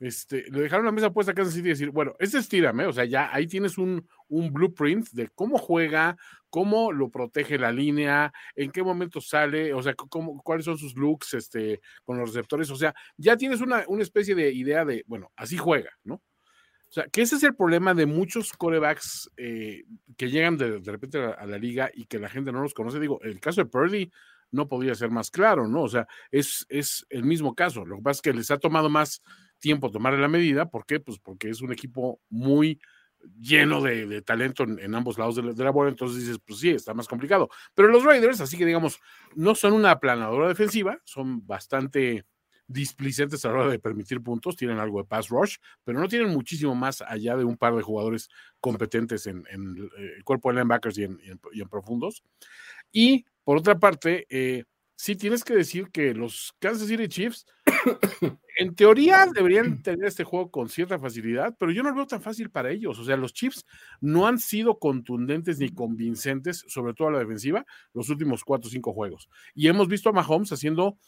Este, 0.00 0.44
le 0.50 0.60
dejaron 0.60 0.86
la 0.86 0.92
mesa 0.92 1.12
puesta 1.12 1.32
a 1.32 1.34
Kansas 1.34 1.56
y 1.56 1.62
decir, 1.62 1.90
bueno, 1.90 2.14
este 2.20 2.38
es 2.38 2.52
¿eh? 2.52 2.86
o 2.86 2.92
sea, 2.92 3.04
ya 3.04 3.34
ahí 3.34 3.48
tienes 3.48 3.78
un, 3.78 4.06
un 4.28 4.52
blueprint 4.52 5.08
de 5.10 5.28
cómo 5.34 5.58
juega, 5.58 6.16
cómo 6.50 6.92
lo 6.92 7.10
protege 7.10 7.58
la 7.58 7.72
línea, 7.72 8.32
en 8.54 8.70
qué 8.70 8.82
momento 8.82 9.20
sale, 9.20 9.74
o 9.74 9.82
sea, 9.82 9.94
cómo, 9.94 10.40
cuáles 10.42 10.66
son 10.66 10.78
sus 10.78 10.96
looks 10.96 11.34
este, 11.34 11.80
con 12.04 12.16
los 12.16 12.32
receptores, 12.32 12.70
o 12.70 12.76
sea, 12.76 12.94
ya 13.16 13.36
tienes 13.36 13.60
una, 13.60 13.84
una 13.88 14.02
especie 14.02 14.36
de 14.36 14.52
idea 14.52 14.84
de, 14.84 15.04
bueno, 15.08 15.32
así 15.36 15.56
juega, 15.56 15.90
¿no? 16.04 16.22
O 16.88 16.90
sea, 16.90 17.06
que 17.08 17.20
ese 17.20 17.36
es 17.36 17.42
el 17.42 17.54
problema 17.54 17.92
de 17.92 18.06
muchos 18.06 18.52
corebacks 18.52 19.30
eh, 19.36 19.84
que 20.16 20.30
llegan 20.30 20.56
de, 20.56 20.78
repente 20.78 21.18
a, 21.18 21.44
la 21.44 21.58
liga 21.58 21.90
y 21.92 22.06
que 22.06 22.18
la 22.18 22.30
gente 22.30 22.50
no 22.50 22.62
los 22.62 22.72
conoce. 22.72 22.98
Digo, 22.98 23.20
el 23.20 23.40
caso 23.40 23.60
de 23.60 23.66
Purdy 23.68 24.10
no 24.52 24.68
podría 24.68 24.94
ser 24.94 25.10
más 25.10 25.30
claro, 25.30 25.68
¿no? 25.68 25.82
O 25.82 25.88
sea, 25.88 26.08
es, 26.30 26.64
es 26.70 27.04
el 27.10 27.24
mismo 27.24 27.54
caso. 27.54 27.84
Lo 27.84 27.96
que 27.96 28.02
pasa 28.02 28.18
es 28.18 28.22
que 28.22 28.32
les 28.32 28.50
ha 28.50 28.56
tomado 28.56 28.88
más 28.88 29.20
tiempo 29.58 29.90
tomar 29.90 30.14
la 30.14 30.28
medida. 30.28 30.66
¿Por 30.66 30.86
qué? 30.86 31.00
Pues 31.00 31.18
porque 31.18 31.50
es 31.50 31.60
un 31.60 31.72
equipo 31.72 32.20
muy 32.28 32.80
lleno 33.40 33.82
de, 33.82 34.22
talento 34.22 34.64
en, 34.64 34.94
ambos 34.94 35.18
lados 35.18 35.36
de 35.36 35.64
la, 35.64 35.70
bola, 35.70 35.90
entonces 35.90 36.20
dices, 36.20 36.38
pues 36.44 36.60
sí, 36.60 36.70
está 36.70 36.94
más 36.94 37.08
complicado. 37.08 37.48
Pero 37.74 37.88
los 37.88 38.04
Raiders, 38.04 38.40
así 38.40 38.56
que 38.56 38.66
digamos, 38.66 39.00
no 39.34 39.54
son 39.54 39.72
una 39.72 39.92
aplanadora 39.92 40.48
defensiva, 40.48 40.98
son 41.04 41.46
bastante 41.46 42.24
displicentes 42.66 43.44
a 43.44 43.48
la 43.48 43.54
hora 43.54 43.70
de 43.70 43.78
permitir 43.78 44.22
puntos, 44.22 44.56
tienen 44.56 44.78
algo 44.78 45.00
de 45.00 45.08
pass 45.08 45.28
rush, 45.28 45.56
pero 45.84 45.98
no 45.98 46.06
tienen 46.06 46.28
muchísimo 46.28 46.74
más 46.74 47.00
allá 47.00 47.34
de 47.36 47.44
un 47.44 47.56
par 47.56 47.74
de 47.74 47.82
jugadores 47.82 48.28
competentes 48.60 49.26
en, 49.26 49.44
el 49.50 49.90
eh, 49.96 50.22
cuerpo 50.22 50.50
de 50.50 50.56
linebackers 50.56 50.98
y 50.98 51.04
en, 51.04 51.68
profundos. 51.70 52.22
Y 52.92 53.24
por 53.42 53.56
otra 53.56 53.78
parte, 53.78 54.26
eh, 54.28 54.64
sí 54.96 55.16
tienes 55.16 55.44
que 55.44 55.54
decir 55.54 55.90
que 55.90 56.12
los 56.12 56.54
Kansas 56.58 56.88
City 56.88 57.08
Chiefs, 57.08 57.46
en 58.58 58.74
teoría, 58.74 59.26
deberían 59.32 59.82
tener 59.82 60.06
este 60.06 60.24
juego 60.24 60.50
con 60.50 60.68
cierta 60.68 60.98
facilidad, 60.98 61.56
pero 61.58 61.72
yo 61.72 61.82
no 61.82 61.90
lo 61.90 61.96
veo 61.96 62.06
tan 62.06 62.20
fácil 62.20 62.50
para 62.50 62.70
ellos. 62.70 62.98
O 62.98 63.04
sea, 63.04 63.16
los 63.16 63.32
Chiefs 63.32 63.64
no 64.00 64.26
han 64.26 64.38
sido 64.38 64.78
contundentes 64.78 65.58
ni 65.58 65.70
convincentes, 65.70 66.64
sobre 66.68 66.94
todo 66.94 67.08
a 67.08 67.12
la 67.12 67.18
defensiva, 67.20 67.64
los 67.94 68.08
últimos 68.08 68.44
cuatro 68.44 68.68
o 68.68 68.70
cinco 68.70 68.92
juegos. 68.92 69.28
Y 69.54 69.68
hemos 69.68 69.88
visto 69.88 70.08
a 70.08 70.12
Mahomes 70.12 70.52
haciendo 70.52 70.98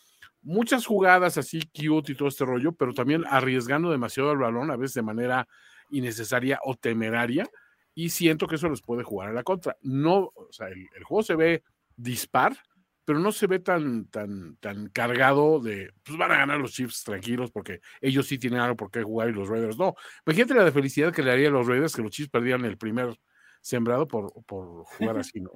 muchas 0.42 0.86
jugadas 0.86 1.38
así 1.38 1.60
cute 1.60 2.12
y 2.12 2.14
todo 2.14 2.28
este 2.28 2.44
rollo, 2.44 2.72
pero 2.72 2.94
también 2.94 3.24
arriesgando 3.28 3.90
demasiado 3.90 4.32
el 4.32 4.38
balón, 4.38 4.70
a 4.70 4.76
veces 4.76 4.94
de 4.94 5.02
manera 5.02 5.48
innecesaria 5.90 6.60
o 6.64 6.76
temeraria, 6.76 7.48
y 7.94 8.10
siento 8.10 8.46
que 8.46 8.54
eso 8.54 8.68
les 8.68 8.82
puede 8.82 9.02
jugar 9.02 9.28
a 9.28 9.32
la 9.32 9.42
contra. 9.42 9.76
No, 9.82 10.32
o 10.34 10.48
sea, 10.50 10.68
el, 10.68 11.04
juego 11.04 11.22
se 11.22 11.34
ve 11.34 11.62
dispar, 11.96 12.56
pero 13.04 13.18
no 13.18 13.32
se 13.32 13.46
ve 13.46 13.58
tan, 13.58 14.06
tan, 14.06 14.56
tan 14.56 14.88
cargado 14.88 15.60
de, 15.60 15.90
pues 16.02 16.18
van 16.18 16.32
a 16.32 16.38
ganar 16.38 16.58
los 16.58 16.72
Chiefs 16.72 17.04
tranquilos 17.04 17.50
porque 17.50 17.80
ellos 18.00 18.26
sí 18.26 18.38
tienen 18.38 18.60
algo 18.60 18.76
por 18.76 18.90
qué 18.90 19.02
jugar 19.02 19.30
y 19.30 19.32
los 19.32 19.48
Raiders 19.48 19.78
no. 19.78 19.94
Imagínate 20.26 20.54
la 20.54 20.64
de 20.64 20.72
felicidad 20.72 21.12
que 21.12 21.22
le 21.22 21.32
haría 21.32 21.48
a 21.48 21.52
los 21.52 21.66
Raiders 21.66 21.94
que 21.94 22.02
los 22.02 22.12
Chiefs 22.12 22.30
perdieran 22.30 22.64
el 22.64 22.78
primer 22.78 23.18
sembrado 23.60 24.06
por, 24.06 24.32
por 24.44 24.84
jugar 24.84 25.18
así, 25.18 25.40
¿no? 25.40 25.50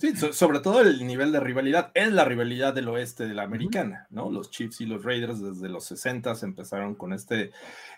Sí, 0.00 0.16
sobre 0.32 0.60
todo 0.60 0.80
el 0.80 1.06
nivel 1.06 1.30
de 1.30 1.40
rivalidad. 1.40 1.90
Es 1.94 2.10
la 2.10 2.24
rivalidad 2.24 2.72
del 2.72 2.88
oeste 2.88 3.26
de 3.26 3.34
la 3.34 3.42
americana, 3.42 4.06
¿no? 4.08 4.30
Los 4.30 4.50
Chiefs 4.50 4.80
y 4.80 4.86
los 4.86 5.04
Raiders 5.04 5.42
desde 5.42 5.68
los 5.68 5.84
60 5.84 6.34
empezaron 6.42 6.94
con 6.94 7.12
este, 7.12 7.50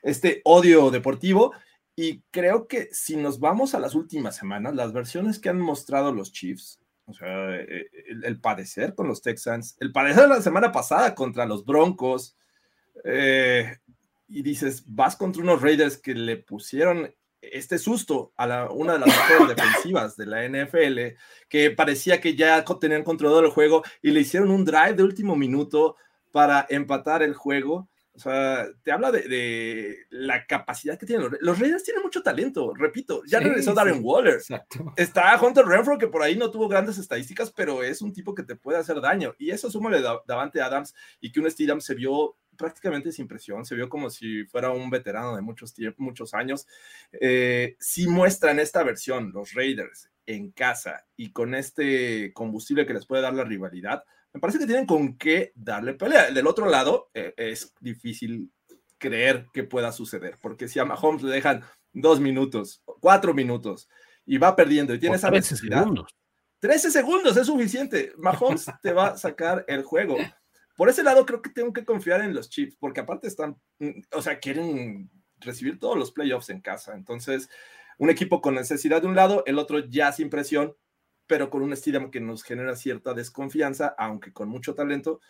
este 0.03 0.41
odio 0.45 0.91
deportivo. 0.91 1.53
Y 1.95 2.23
creo 2.33 2.67
que 2.67 2.89
si 2.93 3.17
nos 3.17 3.39
vamos 3.39 3.75
a 3.75 3.79
las 3.79 3.95
últimas 3.95 4.35
semanas, 4.35 4.75
las 4.75 4.93
versiones 4.93 5.39
que 5.39 5.49
han 5.49 5.61
mostrado 5.61 6.13
los 6.13 6.33
Chiefs, 6.33 6.80
o 7.11 7.15
sea, 7.15 7.57
eh, 7.57 7.87
el, 8.25 8.41
padecer 8.41 8.95
con 8.95 9.09
los 9.09 9.23
Texans, 9.23 9.77
el 9.81 9.93
padecer 9.93 10.29
la 10.29 10.41
semana 10.41 10.73
pasada 10.73 11.15
contra 11.15 11.47
los 11.47 11.65
Broncos, 11.65 12.37
eh, 13.05 13.79
y 14.29 14.43
dices, 14.43 14.85
vas 14.87 15.17
contra 15.17 15.43
unos 15.43 15.61
Raiders 15.61 15.97
que 15.97 16.15
le 16.15 16.37
pusieron 16.37 17.13
este 17.43 17.79
susto 17.79 18.33
a 18.37 18.69
una 18.71 18.95
de 18.95 18.99
las 19.01 19.49
defensivas 19.49 20.17
de 20.17 20.27
la 20.27 20.45
NFL, 20.47 21.17
que 21.49 21.71
parecía 21.71 22.21
que 22.21 22.37
ya 22.37 22.65
tenían 22.81 23.03
controlado 23.03 23.41
el 23.41 23.51
juego 23.51 23.83
y 24.03 24.11
le 24.11 24.21
hicieron 24.21 24.51
un 24.51 24.65
drive 24.65 24.95
de 24.95 25.03
último 25.03 25.37
minuto 25.37 25.97
para 26.33 26.67
empatar 26.69 27.23
el 27.23 27.35
juego. 27.35 27.89
O 28.21 28.23
sea, 28.23 28.69
te 28.83 28.93
habla 28.93 29.11
de, 29.11 29.97
la 30.11 30.47
capacidad 30.47 30.99
que 30.99 31.07
tienen. 31.07 31.31
Los 31.41 31.59
Raiders 31.59 31.85
tienen 31.85 32.03
mucho 32.03 32.23
talento, 32.23 32.75
repito. 32.75 33.23
Ya 33.25 33.41
regresó 33.41 33.73
Darren 33.73 34.01
Waller. 34.03 34.43
Está 34.97 35.41
Hunter 35.41 35.65
Renfro, 35.65 35.97
que 35.97 36.07
por 36.07 36.21
ahí 36.21 36.37
no 36.37 36.51
tuvo 36.51 36.69
grandes 36.69 36.99
estadísticas, 36.99 37.51
pero 37.51 37.83
es 37.83 38.03
un 38.03 38.13
tipo 38.13 38.35
que 38.35 38.43
te 38.43 38.57
puede 38.57 38.77
hacer 38.77 39.01
daño. 39.01 39.35
Y 39.39 39.53
eso 39.53 39.71
súmale 39.71 40.03
Davante 40.27 40.61
Adams 40.61 40.95
y 41.19 41.33
que 41.33 41.41
un 41.41 41.51
Steedham 41.51 41.81
se 41.81 41.95
vio 41.95 42.37
prácticamente 42.59 43.11
sin 43.11 43.27
presión, 43.27 43.65
se 43.65 43.75
vio 43.75 43.89
como 43.89 44.11
si 44.11 44.45
fuera 44.45 44.69
un 44.69 44.91
veterano 44.91 45.35
de 45.35 45.41
muchos, 45.41 45.75
muchos 45.97 46.35
años. 46.35 46.67
Eh, 47.13 47.75
si 47.81 48.07
muestran 48.07 48.61
esta 48.61 48.83
versión, 48.83 49.33
los 49.33 49.55
Raiders 49.55 50.11
en 50.27 50.51
casa 50.51 51.07
y 51.17 51.33
con 51.33 51.55
este 51.55 52.35
combustible 52.35 52.85
que 52.85 52.93
les 52.93 53.07
puede 53.07 53.23
dar 53.23 53.33
la 53.33 53.45
rivalidad, 53.45 54.05
me 54.33 54.41
parece 54.41 54.59
que 54.59 54.67
tienen 54.67 54.87
con 54.87 55.17
qué 55.17 55.53
darle 55.55 55.95
pelea. 55.95 56.31
Del 56.31 56.47
otro 56.47 56.67
lado, 56.69 57.11
eh, 57.15 57.35
es 57.37 57.75
difícil 57.81 58.51
creer 58.99 59.47
que 59.53 59.65
pueda 59.65 59.93
suceder, 59.93 60.39
porque 60.41 60.69
si 60.69 60.79
a 60.79 60.85
Mahomes 60.85 61.23
le 61.23 61.33
dejan 61.33 61.63
dos 61.93 62.21
minutos, 62.21 62.83
cuatro 63.01 63.35
minutos 63.35 63.89
y 64.27 64.39
va 64.39 64.55
perdiendo 64.55 64.95
y 64.95 64.99
tiene 64.99 65.17
esa 65.17 65.31
necesidad. 65.31 65.81
Segundos. 65.81 66.15
13 66.61 66.91
segundos 66.91 67.37
es 67.37 67.47
suficiente. 67.47 68.13
Mahomes 68.19 68.67
te 68.83 68.93
va 68.93 69.09
a 69.09 69.17
sacar 69.17 69.65
el 69.67 69.83
juego. 69.83 70.17
Por 70.77 70.89
ese 70.89 71.03
lado, 71.03 71.27
creo 71.27 71.43
que 71.43 71.51
tengo 71.51 71.73
que 71.73 71.85
confiar 71.85 72.21
en 72.21 72.35
los 72.35 72.49
Chiefs, 72.49 72.77
porque 72.79 73.01
aparte 73.01 73.27
están, 73.27 73.57
mm, 73.79 74.03
o 74.13 74.23
sea, 74.23 74.39
quieren 74.39 75.11
recibir 75.39 75.79
todos 75.79 75.97
los 75.97 76.13
playoffs 76.13 76.51
en 76.51 76.61
casa. 76.61 76.95
Entonces, 76.95 77.49
un 77.99 78.11
equipo 78.11 78.41
con 78.41 78.55
necesidad 78.55 79.01
de 79.01 79.09
un 79.09 79.17
lado, 79.17 79.43
el 79.47 79.59
otro 79.59 79.79
ya 79.79 80.13
sin 80.13 80.31
presión, 80.31 80.77
pero 81.31 81.49
con 81.49 81.63
un 81.63 81.73
estilo 81.73 82.11
que 82.11 82.19
nos 82.19 82.43
genera 82.43 82.75
cierta 82.75 83.15
desconfianza, 83.15 83.95
aunque 83.97 84.33
con 84.33 84.49
mucho 84.49 84.75
talento. 84.75 85.21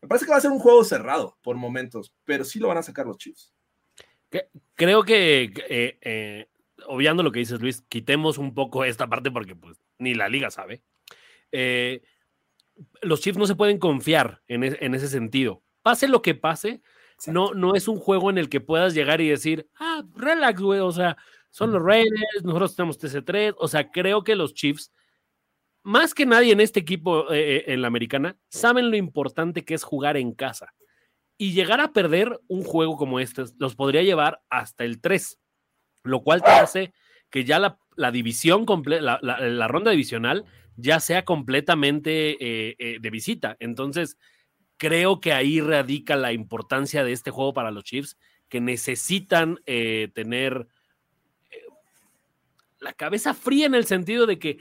Me 0.00 0.08
parece 0.08 0.24
que 0.24 0.30
va 0.30 0.38
a 0.38 0.40
ser 0.40 0.52
un 0.52 0.58
juego 0.58 0.82
cerrado 0.84 1.36
por 1.42 1.54
momentos, 1.56 2.14
pero 2.24 2.46
sí 2.46 2.58
lo 2.58 2.68
van 2.68 2.78
a 2.78 2.82
sacar 2.82 3.04
los 3.04 3.18
Chiefs. 3.18 3.52
Creo 4.74 5.02
que, 5.02 5.52
eh, 5.68 5.98
eh, 6.00 6.48
obviando 6.86 7.22
lo 7.22 7.30
que 7.30 7.40
dices, 7.40 7.60
Luis, 7.60 7.82
quitemos 7.90 8.38
un 8.38 8.54
poco 8.54 8.86
esta 8.86 9.06
parte 9.06 9.30
porque 9.30 9.54
pues, 9.54 9.76
ni 9.98 10.14
la 10.14 10.30
liga 10.30 10.50
sabe. 10.50 10.82
Eh, 11.52 12.00
los 13.02 13.20
Chiefs 13.20 13.36
no 13.36 13.46
se 13.46 13.54
pueden 13.54 13.76
confiar 13.76 14.40
en, 14.48 14.64
ese 14.94 15.08
sentido. 15.08 15.62
Pase 15.82 16.08
lo 16.08 16.22
que 16.22 16.34
pase, 16.34 16.80
no, 17.26 17.52
no 17.52 17.74
es 17.74 17.86
un 17.86 17.98
juego 17.98 18.30
en 18.30 18.38
el 18.38 18.48
que 18.48 18.62
puedas 18.62 18.94
llegar 18.94 19.20
y 19.20 19.28
decir, 19.28 19.68
ah, 19.78 20.04
relax, 20.14 20.58
güey, 20.58 20.80
o 20.80 20.90
sea, 20.90 21.18
son 21.50 21.70
los 21.70 21.82
Raiders, 21.82 22.44
nosotros 22.44 22.74
tenemos 22.74 22.98
TC3, 22.98 23.56
o 23.58 23.68
sea, 23.68 23.90
creo 23.90 24.24
que 24.24 24.36
los 24.36 24.54
Chiefs, 24.54 24.90
más 25.82 26.14
que 26.14 26.26
nadie 26.26 26.52
en 26.52 26.60
este 26.60 26.80
equipo, 26.80 27.32
eh, 27.32 27.56
eh, 27.56 27.64
en 27.68 27.82
la 27.82 27.88
americana, 27.88 28.36
saben 28.48 28.90
lo 28.90 28.96
importante 28.96 29.64
que 29.64 29.74
es 29.74 29.82
jugar 29.82 30.16
en 30.16 30.32
casa. 30.32 30.74
Y 31.38 31.52
llegar 31.52 31.80
a 31.80 31.92
perder 31.92 32.38
un 32.48 32.64
juego 32.64 32.96
como 32.96 33.18
este 33.18 33.44
los 33.58 33.74
podría 33.74 34.02
llevar 34.02 34.42
hasta 34.50 34.84
el 34.84 35.00
3, 35.00 35.38
lo 36.04 36.22
cual 36.22 36.42
te 36.42 36.50
hace 36.50 36.92
que 37.30 37.44
ya 37.44 37.58
la, 37.58 38.10
división, 38.10 38.66
la, 38.86 39.18
la 39.22 39.68
ronda 39.68 39.92
divisional 39.92 40.44
ya 40.76 41.00
sea 41.00 41.24
completamente 41.24 42.36
eh, 42.40 42.98
de 43.00 43.10
visita. 43.10 43.56
Entonces, 43.58 44.18
creo 44.76 45.20
que 45.20 45.32
ahí 45.32 45.60
radica 45.60 46.16
la 46.16 46.32
importancia 46.32 47.04
de 47.04 47.12
este 47.12 47.30
juego 47.30 47.54
para 47.54 47.70
los 47.70 47.84
Chiefs, 47.84 48.18
que 48.48 48.60
necesitan 48.60 49.58
tener 49.64 50.66
la 52.80 52.92
cabeza 52.94 53.32
fría 53.34 53.66
en 53.66 53.74
el 53.74 53.86
sentido 53.86 54.26
de 54.26 54.38
que 54.38 54.58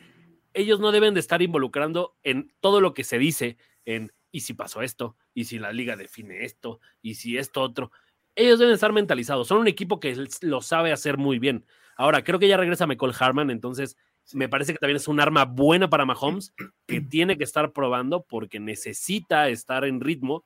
ellos 0.61 0.79
no 0.79 0.91
deben 0.91 1.13
de 1.13 1.19
estar 1.19 1.41
involucrando 1.41 2.17
en 2.23 2.53
todo 2.59 2.81
lo 2.81 2.93
que 2.93 3.03
se 3.03 3.17
dice 3.17 3.57
en 3.85 4.11
y 4.31 4.41
si 4.41 4.53
pasó 4.53 4.81
esto, 4.81 5.15
y 5.33 5.45
si 5.45 5.59
la 5.59 5.71
liga 5.71 5.95
define 5.95 6.45
esto, 6.45 6.79
y 7.01 7.15
si 7.15 7.37
esto 7.37 7.61
otro. 7.61 7.91
Ellos 8.35 8.59
deben 8.59 8.75
estar 8.75 8.93
mentalizados. 8.93 9.47
Son 9.47 9.57
un 9.57 9.67
equipo 9.67 9.99
que 9.99 10.15
lo 10.41 10.61
sabe 10.61 10.91
hacer 10.91 11.17
muy 11.17 11.39
bien. 11.39 11.65
Ahora, 11.97 12.23
creo 12.23 12.39
que 12.39 12.47
ya 12.47 12.57
regresa 12.57 12.87
Michael 12.87 13.15
Harman, 13.19 13.49
entonces 13.49 13.97
me 14.33 14.47
parece 14.47 14.73
que 14.73 14.79
también 14.79 14.97
es 14.97 15.07
un 15.07 15.19
arma 15.19 15.45
buena 15.45 15.89
para 15.89 16.05
Mahomes 16.05 16.53
que 16.87 17.01
tiene 17.01 17.37
que 17.37 17.43
estar 17.43 17.73
probando 17.73 18.23
porque 18.23 18.59
necesita 18.59 19.49
estar 19.49 19.83
en 19.85 19.99
ritmo. 19.99 20.45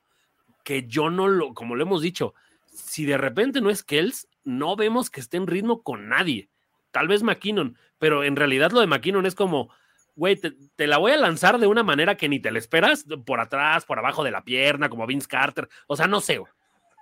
Que 0.64 0.86
yo 0.86 1.10
no 1.10 1.28
lo, 1.28 1.52
como 1.52 1.76
lo 1.76 1.82
hemos 1.82 2.00
dicho, 2.00 2.34
si 2.66 3.04
de 3.04 3.18
repente 3.18 3.60
no 3.60 3.68
es 3.68 3.82
Kells, 3.82 4.28
no 4.44 4.76
vemos 4.76 5.10
que 5.10 5.20
esté 5.20 5.36
en 5.36 5.46
ritmo 5.46 5.82
con 5.82 6.08
nadie. 6.08 6.48
Tal 6.90 7.06
vez 7.06 7.22
McKinnon, 7.22 7.76
pero 7.98 8.24
en 8.24 8.34
realidad 8.34 8.72
lo 8.72 8.80
de 8.80 8.86
McKinnon 8.86 9.26
es 9.26 9.34
como, 9.34 9.70
güey, 10.16 10.36
te, 10.36 10.86
la 10.86 10.98
voy 10.98 11.12
a 11.12 11.16
lanzar 11.16 11.58
de 11.58 11.66
una 11.66 11.82
manera 11.82 12.16
que 12.16 12.28
ni 12.28 12.40
te 12.40 12.50
la 12.50 12.58
esperas, 12.58 13.04
por 13.24 13.40
atrás, 13.40 13.84
por 13.84 13.98
abajo 13.98 14.24
de 14.24 14.30
la 14.30 14.44
pierna, 14.44 14.88
como 14.88 15.06
Vince 15.06 15.28
Carter. 15.28 15.68
O 15.86 15.96
sea, 15.96 16.06
no 16.06 16.20
sé. 16.20 16.40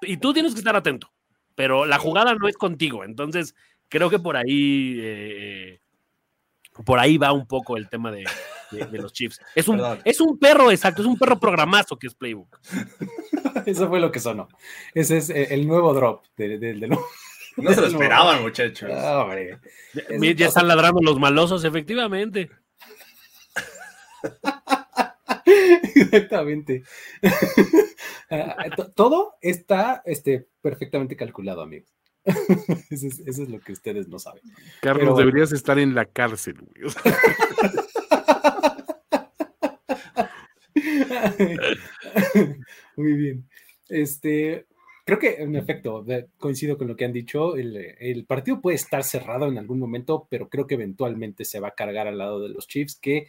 Y 0.03 0.17
tú 0.17 0.33
tienes 0.33 0.53
que 0.53 0.59
estar 0.59 0.77
atento, 0.77 1.13
pero 1.55 1.85
la 1.87 1.99
jugada 1.99 2.35
no 2.35 2.49
es 2.49 2.57
contigo. 2.57 3.05
Entonces, 3.05 3.55
creo 3.89 4.11
que 4.11 4.19
por 4.19 4.37
ahí, 4.37 4.99
eh, 5.01 5.81
por 6.85 6.99
ahí 6.99 7.19
va 7.19 7.33
un 7.33 7.47
poco 7.47 7.77
el 7.77 7.89
tema 7.89 8.11
de, 8.11 8.25
los 8.93 9.13
Chiefs. 9.13 9.41
Es 9.55 9.69
un, 9.69 9.81
es 10.05 10.21
un 10.21 10.39
perro, 10.39 10.71
exacto, 10.71 11.03
es 11.03 11.09
un 11.09 11.19
perro 11.19 11.39
programazo 11.39 11.99
que 11.99 12.07
es 12.07 12.15
Playbook. 12.15 12.59
Eso 13.67 13.89
fue 13.89 14.01
lo 14.01 14.11
que 14.11 14.19
sonó. 14.19 14.49
Ese 14.95 15.19
es 15.19 15.31
eh, 15.31 15.49
el 15.51 15.69
nuevo 15.69 15.93
drop 15.95 16.25
de, 16.37 16.59
de, 16.59 16.89
No 16.89 17.73
se 17.73 17.81
lo 17.81 17.87
esperaban, 17.87 18.43
muchachos. 18.43 18.91
Ya 18.91 20.47
están 20.47 20.69
ladrando 20.69 21.01
los 21.03 21.21
malosos, 21.21 21.65
efectivamente. 21.65 22.51
Exactamente. 25.95 26.83
Ah, 28.35 28.65
todo 28.95 29.35
está 29.43 30.01
este, 30.07 30.49
perfectamente 30.63 31.17
calculado, 31.17 31.61
amigos. 31.61 31.91
Eso 32.91 33.09
es, 33.27 33.39
lo 33.51 33.61
que 33.61 33.73
ustedes 33.73 34.09
no 34.09 34.19
saben. 34.19 34.43
Carlos, 34.81 35.19
deberías 35.19 35.53
estar 35.53 35.79
en 35.79 35.95
la 35.95 36.07
cárcel, 36.07 36.57
Muy 42.97 43.13
bien. 43.13 43.47
Este, 43.91 44.65
creo 45.05 45.19
que 45.19 45.35
en 45.43 45.55
efecto, 45.57 46.07
coincido 46.39 46.79
con 46.79 46.89
lo 46.89 46.97
que 46.97 47.05
han 47.05 47.13
dicho. 47.13 47.57
El, 47.57 47.77
el, 47.77 48.25
partido 48.25 48.63
puede 48.63 48.77
estar 48.77 49.05
cerrado 49.05 49.49
en 49.49 49.59
algún 49.59 49.79
momento, 49.79 50.27
pero 50.31 50.49
creo 50.49 50.67
que 50.67 50.77
eventualmente 50.77 51.45
se 51.45 51.61
va 51.61 51.69
a 51.69 51.75
cargar 51.75 52.07
al 52.07 52.17
lado 52.19 52.41
de 52.41 52.49
los 52.49 52.67
Chiefs, 52.67 52.97
que 52.97 53.29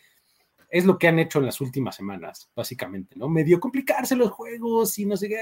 es 0.73 0.85
lo 0.85 0.97
que 0.97 1.07
han 1.07 1.19
hecho 1.19 1.37
en 1.37 1.45
las 1.45 1.61
últimas 1.61 1.95
semanas, 1.95 2.49
básicamente, 2.55 3.15
¿no? 3.15 3.29
Medio 3.29 3.59
complicarse 3.59 4.15
los 4.15 4.31
juegos 4.31 4.97
y 4.97 5.05
no 5.05 5.15
sé 5.15 5.29
qué, 5.29 5.39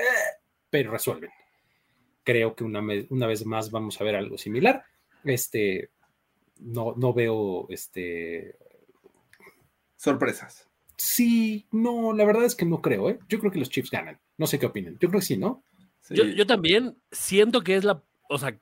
pero 0.70 0.92
resuelven. 0.92 1.30
Creo 2.22 2.54
que 2.54 2.66
una, 2.66 2.84
una 3.10 3.28
vez 3.28 3.46
más 3.46 3.72
vamos 3.72 4.00
a 4.00 4.04
ver 4.04 4.18
algo 4.18 4.38
similar. 4.38 4.84
Este, 5.24 5.92
no, 6.60 6.96
no 6.98 7.14
veo, 7.14 7.66
este... 7.70 8.58
Sorpresas. 9.96 10.68
Sí, 10.98 11.66
no, 11.72 12.12
la 12.12 12.26
verdad 12.26 12.44
es 12.44 12.54
que 12.54 12.66
no 12.66 12.82
creo, 12.82 13.10
¿eh? 13.10 13.18
Yo 13.30 13.40
creo 13.40 13.54
que 13.54 13.60
los 13.60 13.70
Chiefs 13.70 13.90
ganan. 13.90 14.20
No 14.38 14.48
sé 14.48 14.60
qué 14.60 14.66
opinan. 14.66 14.98
Yo 15.00 15.08
creo 15.08 15.22
que 15.22 15.28
sí, 15.28 15.38
¿no? 15.38 15.64
Yo, 16.10 16.26
yo 16.26 16.46
también 16.46 17.02
siento 17.10 17.62
que 17.62 17.78
es 17.78 17.86
la, 17.86 18.04
o 18.28 18.38
sea, 18.38 18.60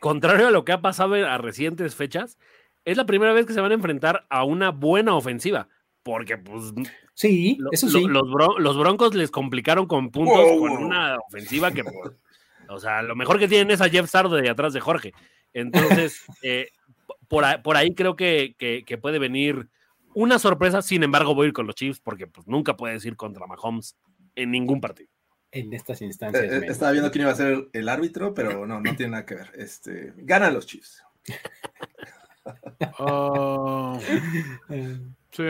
contrario 0.00 0.48
a 0.48 0.50
lo 0.50 0.66
que 0.66 0.72
ha 0.72 0.82
pasado 0.82 1.14
a 1.14 1.38
recientes 1.38 1.94
fechas, 1.94 2.36
es 2.84 2.98
la 2.98 3.06
primera 3.06 3.32
vez 3.32 3.46
que 3.46 3.54
se 3.54 3.62
van 3.62 3.72
a 3.72 3.76
enfrentar 3.76 4.26
a 4.28 4.44
una 4.44 4.72
buena 4.72 5.14
ofensiva 5.14 5.70
porque 6.02 6.38
pues 6.38 6.72
sí, 7.14 7.58
eso 7.70 7.88
sí. 7.88 8.04
los, 8.06 8.76
Broncos 8.76 9.14
les 9.14 9.30
complicaron 9.30 9.86
con 9.86 10.10
puntos 10.10 10.44
con 10.58 10.72
una 10.84 11.16
ofensiva 11.28 11.70
que 11.70 11.84
pues, 11.84 12.12
o 12.68 12.78
sea, 12.78 13.02
lo 13.02 13.14
mejor 13.14 13.38
que 13.38 13.48
tienen 13.48 13.70
es 13.70 13.80
a 13.80 13.88
Jeff 13.88 14.10
Sardo 14.10 14.36
de 14.36 14.48
atrás 14.48 14.72
de 14.72 14.80
Jorge. 14.80 15.12
Entonces, 15.52 16.24
eh, 16.42 16.68
por, 17.28 17.44
ahí 17.76 17.94
creo 17.94 18.16
que, 18.16 18.54
puede 19.00 19.18
venir 19.18 19.68
una 20.14 20.38
sorpresa, 20.38 20.82
sin 20.82 21.02
embargo 21.02 21.34
voy 21.34 21.46
a 21.46 21.48
ir 21.48 21.52
con 21.52 21.66
los 21.66 21.74
Chiefs 21.74 22.00
porque 22.00 22.26
pues 22.26 22.46
nunca 22.46 22.76
puedes 22.76 23.04
ir 23.04 23.16
contra 23.16 23.46
Mahomes 23.46 23.96
en 24.34 24.50
ningún 24.50 24.80
partido. 24.80 25.10
En 25.50 25.72
estas 25.74 26.00
instancias. 26.00 26.44
Eh, 26.44 26.56
eh, 26.58 26.66
estaba 26.68 26.92
viendo 26.92 27.10
quién 27.10 27.22
iba 27.22 27.32
a 27.32 27.36
ser 27.36 27.68
el 27.72 27.88
árbitro, 27.88 28.32
pero 28.32 28.66
no, 28.66 28.80
no 28.80 28.96
tiene 28.96 29.12
nada 29.12 29.26
que 29.26 29.34
ver. 29.34 29.50
Este, 29.54 30.14
ganan 30.16 30.54
los 30.54 30.66
Chiefs. 30.66 31.02
Oh. 32.98 34.00
sí. 35.30 35.44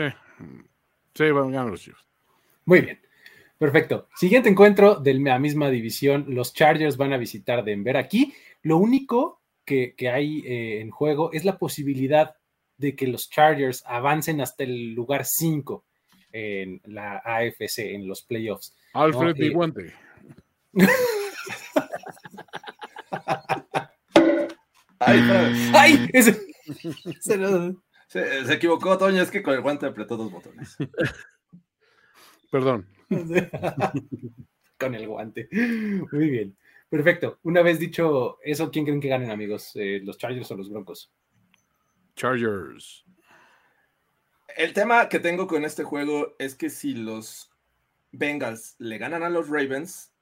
Sí, 1.13 1.31
van 1.31 1.55
a 1.55 1.65
los 1.65 1.81
Chiefs. 1.81 2.05
Muy 2.65 2.81
bien. 2.81 2.99
Perfecto. 3.57 4.07
Siguiente 4.15 4.49
encuentro 4.49 4.95
de 4.95 5.13
la 5.13 5.39
misma 5.39 5.69
división. 5.69 6.25
Los 6.27 6.53
Chargers 6.53 6.97
van 6.97 7.13
a 7.13 7.17
visitar 7.17 7.63
Denver. 7.63 7.97
Aquí 7.97 8.33
lo 8.63 8.77
único 8.77 9.41
que, 9.65 9.95
hay 10.11 10.39
eh, 10.45 10.81
en 10.81 10.89
juego 10.89 11.31
es 11.31 11.45
la 11.45 11.57
posibilidad 11.57 12.35
de 12.77 12.95
que 12.95 13.07
los 13.07 13.29
Chargers 13.29 13.83
avancen 13.85 14.41
hasta 14.41 14.63
el 14.63 14.93
lugar 14.93 15.25
5 15.25 15.85
en 16.33 16.81
la 16.85 17.21
AFC, 17.23 17.79
en 17.79 18.07
los 18.07 18.23
playoffs. 18.23 18.75
Alfred 18.93 19.35
¿no? 19.37 19.73
Eh, 19.79 19.93
¡Ay! 24.99 25.19
¡Ay! 25.73 26.09
Ese, 26.11 26.37
se, 28.13 28.53
equivocó, 28.53 28.95
Toño, 28.95 29.23
es 29.23 29.31
que 29.31 29.41
con 29.41 29.55
el 29.55 29.61
guante 29.61 29.87
apretó 29.87 30.15
dos 30.15 30.31
botones. 30.31 30.77
Perdón. 32.51 32.87
con 34.77 34.93
el 34.93 35.07
guante. 35.07 35.49
Muy 35.51 36.29
bien. 36.29 36.55
Perfecto. 36.89 37.39
Una 37.41 37.63
vez 37.63 37.79
dicho 37.79 38.37
eso, 38.43 38.69
¿quién 38.69 38.85
creen 38.85 39.01
que 39.01 39.07
ganen, 39.07 39.31
amigos? 39.31 39.71
Eh, 39.73 39.99
¿Los 40.03 40.19
Chargers 40.19 40.51
o 40.51 40.55
los 40.55 40.69
Broncos? 40.69 41.11
Chargers. 42.15 43.03
El 44.55 44.73
tema 44.73 45.09
que 45.09 45.19
tengo 45.19 45.47
con 45.47 45.65
este 45.65 45.83
juego 45.83 46.35
es 46.37 46.53
que 46.53 46.69
si 46.69 46.93
los 46.93 47.51
Bengals 48.11 48.75
le 48.77 48.99
ganan 48.99 49.23
a 49.23 49.29
los 49.31 49.49
Ravens, 49.49 50.13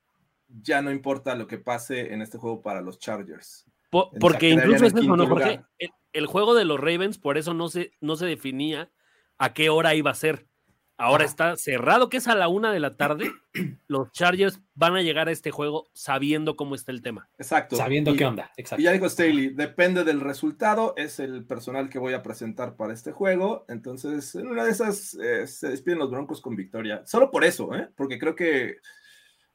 ya 0.48 0.82
no 0.82 0.92
importa 0.92 1.36
lo 1.36 1.46
que 1.46 1.58
pase 1.58 2.14
en 2.14 2.22
este 2.22 2.38
juego 2.38 2.62
para 2.62 2.80
los 2.80 3.00
Chargers. 3.00 3.66
porque 3.90 4.52
incluso 4.52 4.86
es 4.86 4.94
eso, 4.94 5.18
¿no, 5.18 5.28
Jorge? 5.28 5.62
el 5.78 5.90
juego 6.26 6.54
de 6.54 6.66
los 6.66 6.80
Ravens, 6.80 7.18
por 7.18 7.38
eso 7.38 7.54
no 7.54 7.70
se, 7.70 7.92
no 8.02 8.16
se 8.16 8.26
definía 8.26 8.92
a 9.38 9.54
qué 9.54 9.70
hora 9.70 9.96
iba 9.96 10.12
a 10.12 10.16
ser. 10.16 10.48
Ahora 11.02 11.26
está 11.26 11.58
cerrado, 11.58 12.10
que 12.10 12.18
es 12.18 12.28
a 12.28 12.36
la 12.36 12.48
una 12.48 12.72
de 12.72 12.80
la 12.80 12.96
tarde. 12.96 13.32
Los 13.88 14.12
Chargers 14.12 14.62
van 14.76 14.96
a 14.96 15.02
llegar 15.02 15.30
a 15.30 15.32
este 15.32 15.50
juego 15.50 15.90
sabiendo 15.94 16.56
cómo 16.56 16.76
está 16.76 16.92
el 16.92 17.02
tema. 17.02 17.28
Exacto. 17.40 17.76
Sabiendo 17.76 18.14
qué 18.14 18.24
onda. 18.24 18.52
Exacto. 18.56 18.82
Y 18.82 18.86
ya 18.86 18.92
dijo 18.92 19.10
Staley, 19.10 19.50
depende 19.50 20.04
del 20.04 20.22
resultado, 20.22 20.94
es 20.98 21.20
el 21.20 21.44
personal 21.46 21.90
que 21.90 21.98
voy 21.98 22.14
a 22.14 22.22
presentar 22.22 22.76
para 22.76 22.94
este 22.94 23.12
juego. 23.12 23.66
Entonces, 23.68 24.36
en 24.36 24.48
una 24.48 24.64
de 24.64 24.70
esas 24.70 25.16
eh, 25.16 25.48
se 25.48 25.70
despiden 25.70 25.98
los 25.98 26.12
Broncos 26.12 26.40
con 26.40 26.56
victoria. 26.56 27.02
Solo 27.08 27.32
por 27.32 27.46
eso, 27.46 27.74
¿eh? 27.74 27.90
Porque 27.96 28.20
creo 28.20 28.36
que, 28.36 28.76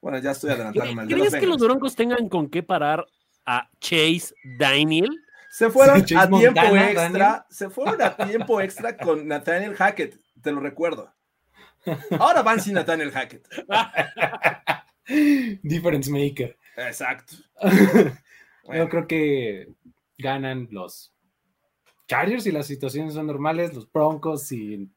bueno, 0.01 0.19
ya 0.19 0.33
estoy 0.33 0.51
adelantando. 0.51 1.07
¿Crees 1.07 1.37
que 1.37 1.47
los 1.47 1.59
Broncos 1.59 1.95
tengan 1.95 2.29
con 2.29 2.51
qué 2.51 2.65
parar 2.65 3.07
a 3.45 3.71
Chase 3.79 4.35
Daniel? 4.59 5.11
Se 5.57 5.71
fueron 5.71 6.03
a 6.03 6.05
tiempo 6.05 6.77
extra. 6.77 7.47
Se 7.49 7.71
fueron 7.71 8.03
a 8.03 8.15
tiempo 8.15 8.61
extra 8.61 8.95
con 8.95 9.27
Nathaniel 9.27 9.75
Hackett, 9.75 10.21
te 10.43 10.53
lo 10.53 10.61
recuerdo. 10.61 11.11
Ahora 12.19 12.43
van 12.43 12.61
sin 12.61 12.75
Nathaniel 12.75 13.11
Hackett. 13.11 13.49
Difference 15.63 16.11
maker. 16.11 16.59
Exacto. 16.77 17.37
Yo 18.71 18.87
creo 18.91 19.07
que 19.07 19.73
ganan 20.19 20.69
los 20.71 21.15
Chargers 22.07 22.47
y 22.47 22.53
las 22.53 22.67
situaciones 22.67 23.15
son 23.15 23.27
normales, 23.27 23.73
los 23.73 23.91
Broncos 23.91 24.53
y 24.53 24.91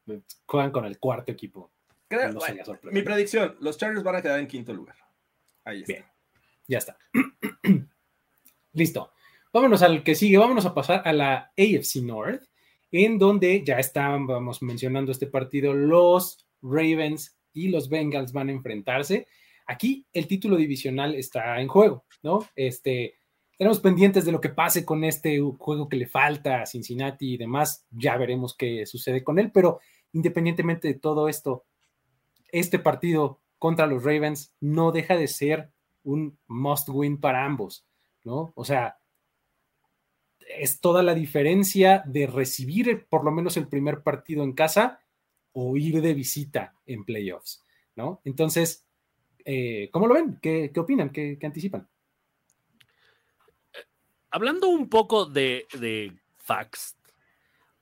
juegan 0.44 0.72
con 0.72 0.84
el 0.84 0.98
cuarto 0.98 1.32
equipo. 1.32 1.72
mi 2.92 3.00
predicción, 3.00 3.56
los 3.60 3.78
Chargers 3.78 4.02
van 4.02 4.16
a 4.16 4.20
quedar 4.20 4.40
en 4.40 4.46
quinto 4.46 4.74
lugar. 4.74 4.96
Ahí 5.64 5.80
está. 5.80 5.92
Bien, 5.94 6.04
ya 6.68 6.76
está. 6.76 6.98
Listo. 8.74 9.10
Vámonos 9.52 9.82
al 9.82 10.04
que 10.04 10.14
sigue, 10.14 10.38
vámonos 10.38 10.64
a 10.64 10.74
pasar 10.74 11.02
a 11.04 11.12
la 11.12 11.52
AFC 11.58 11.96
North, 12.02 12.44
en 12.92 13.18
donde 13.18 13.64
ya 13.64 13.78
estábamos 13.80 14.62
mencionando 14.62 15.10
este 15.10 15.26
partido, 15.26 15.74
los 15.74 16.46
Ravens 16.62 17.36
y 17.52 17.68
los 17.68 17.88
Bengals 17.88 18.32
van 18.32 18.48
a 18.48 18.52
enfrentarse. 18.52 19.26
Aquí 19.66 20.06
el 20.12 20.28
título 20.28 20.56
divisional 20.56 21.16
está 21.16 21.60
en 21.60 21.66
juego, 21.66 22.04
¿no? 22.22 22.46
Este, 22.54 23.14
tenemos 23.58 23.80
pendientes 23.80 24.24
de 24.24 24.30
lo 24.30 24.40
que 24.40 24.50
pase 24.50 24.84
con 24.84 25.02
este 25.02 25.40
juego 25.40 25.88
que 25.88 25.96
le 25.96 26.06
falta 26.06 26.62
a 26.62 26.66
Cincinnati 26.66 27.34
y 27.34 27.36
demás, 27.36 27.84
ya 27.90 28.16
veremos 28.16 28.56
qué 28.56 28.86
sucede 28.86 29.24
con 29.24 29.40
él, 29.40 29.50
pero 29.52 29.80
independientemente 30.12 30.86
de 30.86 30.94
todo 30.94 31.28
esto, 31.28 31.64
este 32.52 32.78
partido 32.78 33.40
contra 33.58 33.88
los 33.88 34.04
Ravens 34.04 34.54
no 34.60 34.92
deja 34.92 35.16
de 35.16 35.26
ser 35.26 35.70
un 36.04 36.38
must 36.46 36.88
win 36.88 37.18
para 37.20 37.44
ambos, 37.44 37.84
¿no? 38.24 38.52
O 38.54 38.64
sea, 38.64 38.99
es 40.58 40.80
toda 40.80 41.02
la 41.02 41.14
diferencia 41.14 42.02
de 42.06 42.26
recibir 42.26 43.06
por 43.08 43.24
lo 43.24 43.30
menos 43.30 43.56
el 43.56 43.68
primer 43.68 44.02
partido 44.02 44.42
en 44.42 44.52
casa 44.52 45.00
o 45.52 45.76
ir 45.76 46.00
de 46.00 46.14
visita 46.14 46.74
en 46.86 47.04
playoffs, 47.04 47.64
¿no? 47.96 48.20
Entonces, 48.24 48.86
eh, 49.44 49.88
¿cómo 49.92 50.06
lo 50.06 50.14
ven? 50.14 50.38
¿Qué, 50.40 50.72
opinan? 50.76 51.10
¿Qué, 51.10 51.38
anticipan? 51.42 51.88
Hablando 54.30 54.68
un 54.68 54.88
poco 54.88 55.26
de, 55.26 55.66
de 55.78 56.12
facts, 56.36 56.96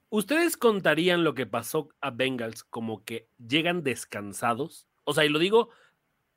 ¿ustedes 0.08 0.56
contarían 0.56 1.24
lo 1.24 1.34
que 1.34 1.46
pasó 1.46 1.90
a 2.00 2.10
Bengals 2.10 2.64
como 2.64 3.04
que 3.04 3.28
llegan 3.38 3.82
descansados? 3.82 4.86
O 5.04 5.12
sea, 5.12 5.24
y 5.24 5.28
lo 5.28 5.38
digo 5.38 5.70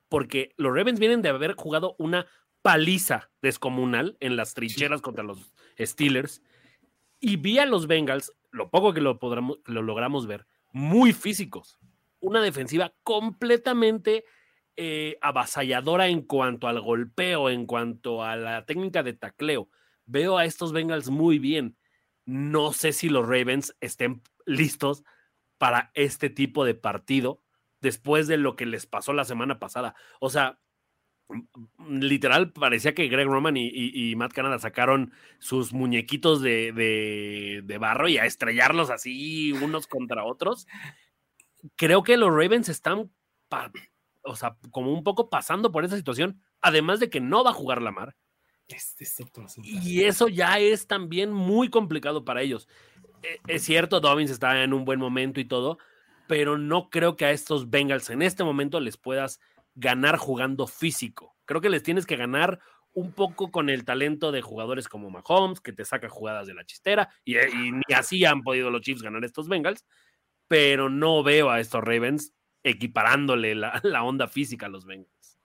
porque 0.09 0.53
los 0.57 0.75
Ravens 0.75 0.99
vienen 0.99 1.21
de 1.21 1.29
haber 1.29 1.53
jugado 1.53 1.95
una 1.97 2.27
paliza 2.61 3.31
descomunal 3.41 4.17
en 4.19 4.35
las 4.35 4.53
trincheras 4.53 5.01
contra 5.01 5.23
los 5.23 5.53
Steelers 5.79 6.41
y 7.19 7.37
vi 7.37 7.59
a 7.59 7.65
los 7.65 7.87
Bengals, 7.87 8.33
lo 8.51 8.69
poco 8.69 8.93
que 8.93 9.01
lo, 9.01 9.19
podremos, 9.19 9.59
lo 9.65 9.81
logramos 9.81 10.27
ver, 10.27 10.47
muy 10.71 11.13
físicos. 11.13 11.79
Una 12.19 12.41
defensiva 12.41 12.93
completamente 13.03 14.25
eh, 14.75 15.17
avasalladora 15.21 16.07
en 16.07 16.21
cuanto 16.21 16.67
al 16.67 16.81
golpeo, 16.81 17.49
en 17.49 17.65
cuanto 17.65 18.23
a 18.23 18.35
la 18.35 18.65
técnica 18.65 19.03
de 19.03 19.13
tacleo. 19.13 19.69
Veo 20.05 20.37
a 20.37 20.45
estos 20.45 20.73
Bengals 20.73 21.09
muy 21.09 21.39
bien. 21.39 21.77
No 22.25 22.73
sé 22.73 22.91
si 22.91 23.09
los 23.09 23.27
Ravens 23.27 23.75
estén 23.81 24.21
listos 24.45 25.03
para 25.57 25.91
este 25.93 26.29
tipo 26.29 26.65
de 26.65 26.73
partido 26.73 27.43
después 27.81 28.27
de 28.27 28.37
lo 28.37 28.55
que 28.55 28.65
les 28.65 28.85
pasó 28.85 29.13
la 29.13 29.25
semana 29.25 29.59
pasada. 29.59 29.95
O 30.19 30.29
sea, 30.29 30.59
literal 31.87 32.51
parecía 32.51 32.93
que 32.93 33.07
Greg 33.07 33.27
Roman 33.27 33.55
y, 33.57 34.15
Matt 34.15 34.33
Canada 34.33 34.59
sacaron 34.59 35.13
sus 35.39 35.73
muñequitos 35.73 36.41
de, 36.41 37.77
barro 37.79 38.07
y 38.07 38.17
a 38.17 38.25
estrellarlos 38.25 38.89
así 38.89 39.51
unos 39.51 39.87
contra 39.87 40.23
otros. 40.23 40.67
Creo 41.75 42.03
que 42.03 42.17
los 42.17 42.29
Ravens 42.29 42.69
están, 42.69 43.11
o 44.23 44.35
sea, 44.35 44.57
como 44.71 44.93
un 44.93 45.03
poco 45.03 45.29
pasando 45.29 45.71
por 45.71 45.85
esa 45.85 45.97
situación, 45.97 46.41
además 46.61 46.99
de 46.99 47.09
que 47.09 47.21
no 47.21 47.43
va 47.43 47.51
a 47.51 47.55
jugar 47.55 47.81
la 47.81 47.91
mar. 47.91 48.15
Este 48.67 49.05
y 49.63 50.03
eso 50.03 50.29
ya 50.29 50.57
es 50.59 50.87
también 50.87 51.33
muy 51.33 51.69
complicado 51.69 52.23
para 52.23 52.41
ellos. 52.41 52.69
E, 53.21 53.39
es 53.47 53.63
cierto, 53.63 53.99
Dobbins 53.99 54.31
está 54.31 54.63
en 54.63 54.73
un 54.73 54.85
buen 54.85 54.99
momento 54.99 55.41
y 55.41 55.45
todo, 55.45 55.77
pero 56.27 56.57
no 56.57 56.89
creo 56.89 57.17
que 57.17 57.25
a 57.25 57.31
estos 57.31 57.69
Bengals 57.69 58.09
en 58.09 58.21
este 58.21 58.45
momento 58.45 58.79
les 58.79 58.95
puedas 58.95 59.41
ganar 59.75 60.17
jugando 60.17 60.67
físico. 60.67 61.35
Creo 61.45 61.61
que 61.61 61.69
les 61.69 61.83
tienes 61.83 62.05
que 62.05 62.15
ganar 62.15 62.59
un 62.93 63.13
poco 63.13 63.51
con 63.51 63.69
el 63.69 63.85
talento 63.85 64.31
de 64.31 64.41
jugadores 64.41 64.87
como 64.87 65.09
Mahomes, 65.09 65.61
que 65.61 65.73
te 65.73 65.85
saca 65.85 66.09
jugadas 66.09 66.47
de 66.47 66.53
la 66.53 66.65
chistera, 66.65 67.09
y, 67.23 67.35
ni 67.35 67.95
así 67.95 68.25
han 68.25 68.41
podido 68.41 68.69
los 68.69 68.81
Chiefs 68.81 69.01
ganar 69.01 69.23
estos 69.23 69.47
Bengals, 69.47 69.85
pero 70.47 70.89
no 70.89 71.23
veo 71.23 71.49
a 71.49 71.59
estos 71.59 71.83
Ravens 71.83 72.33
equiparándole 72.63 73.55
la, 73.55 73.79
la 73.83 74.03
onda 74.03 74.27
física 74.27 74.65
a 74.65 74.69
los 74.69 74.85
Bengals. 74.85 75.39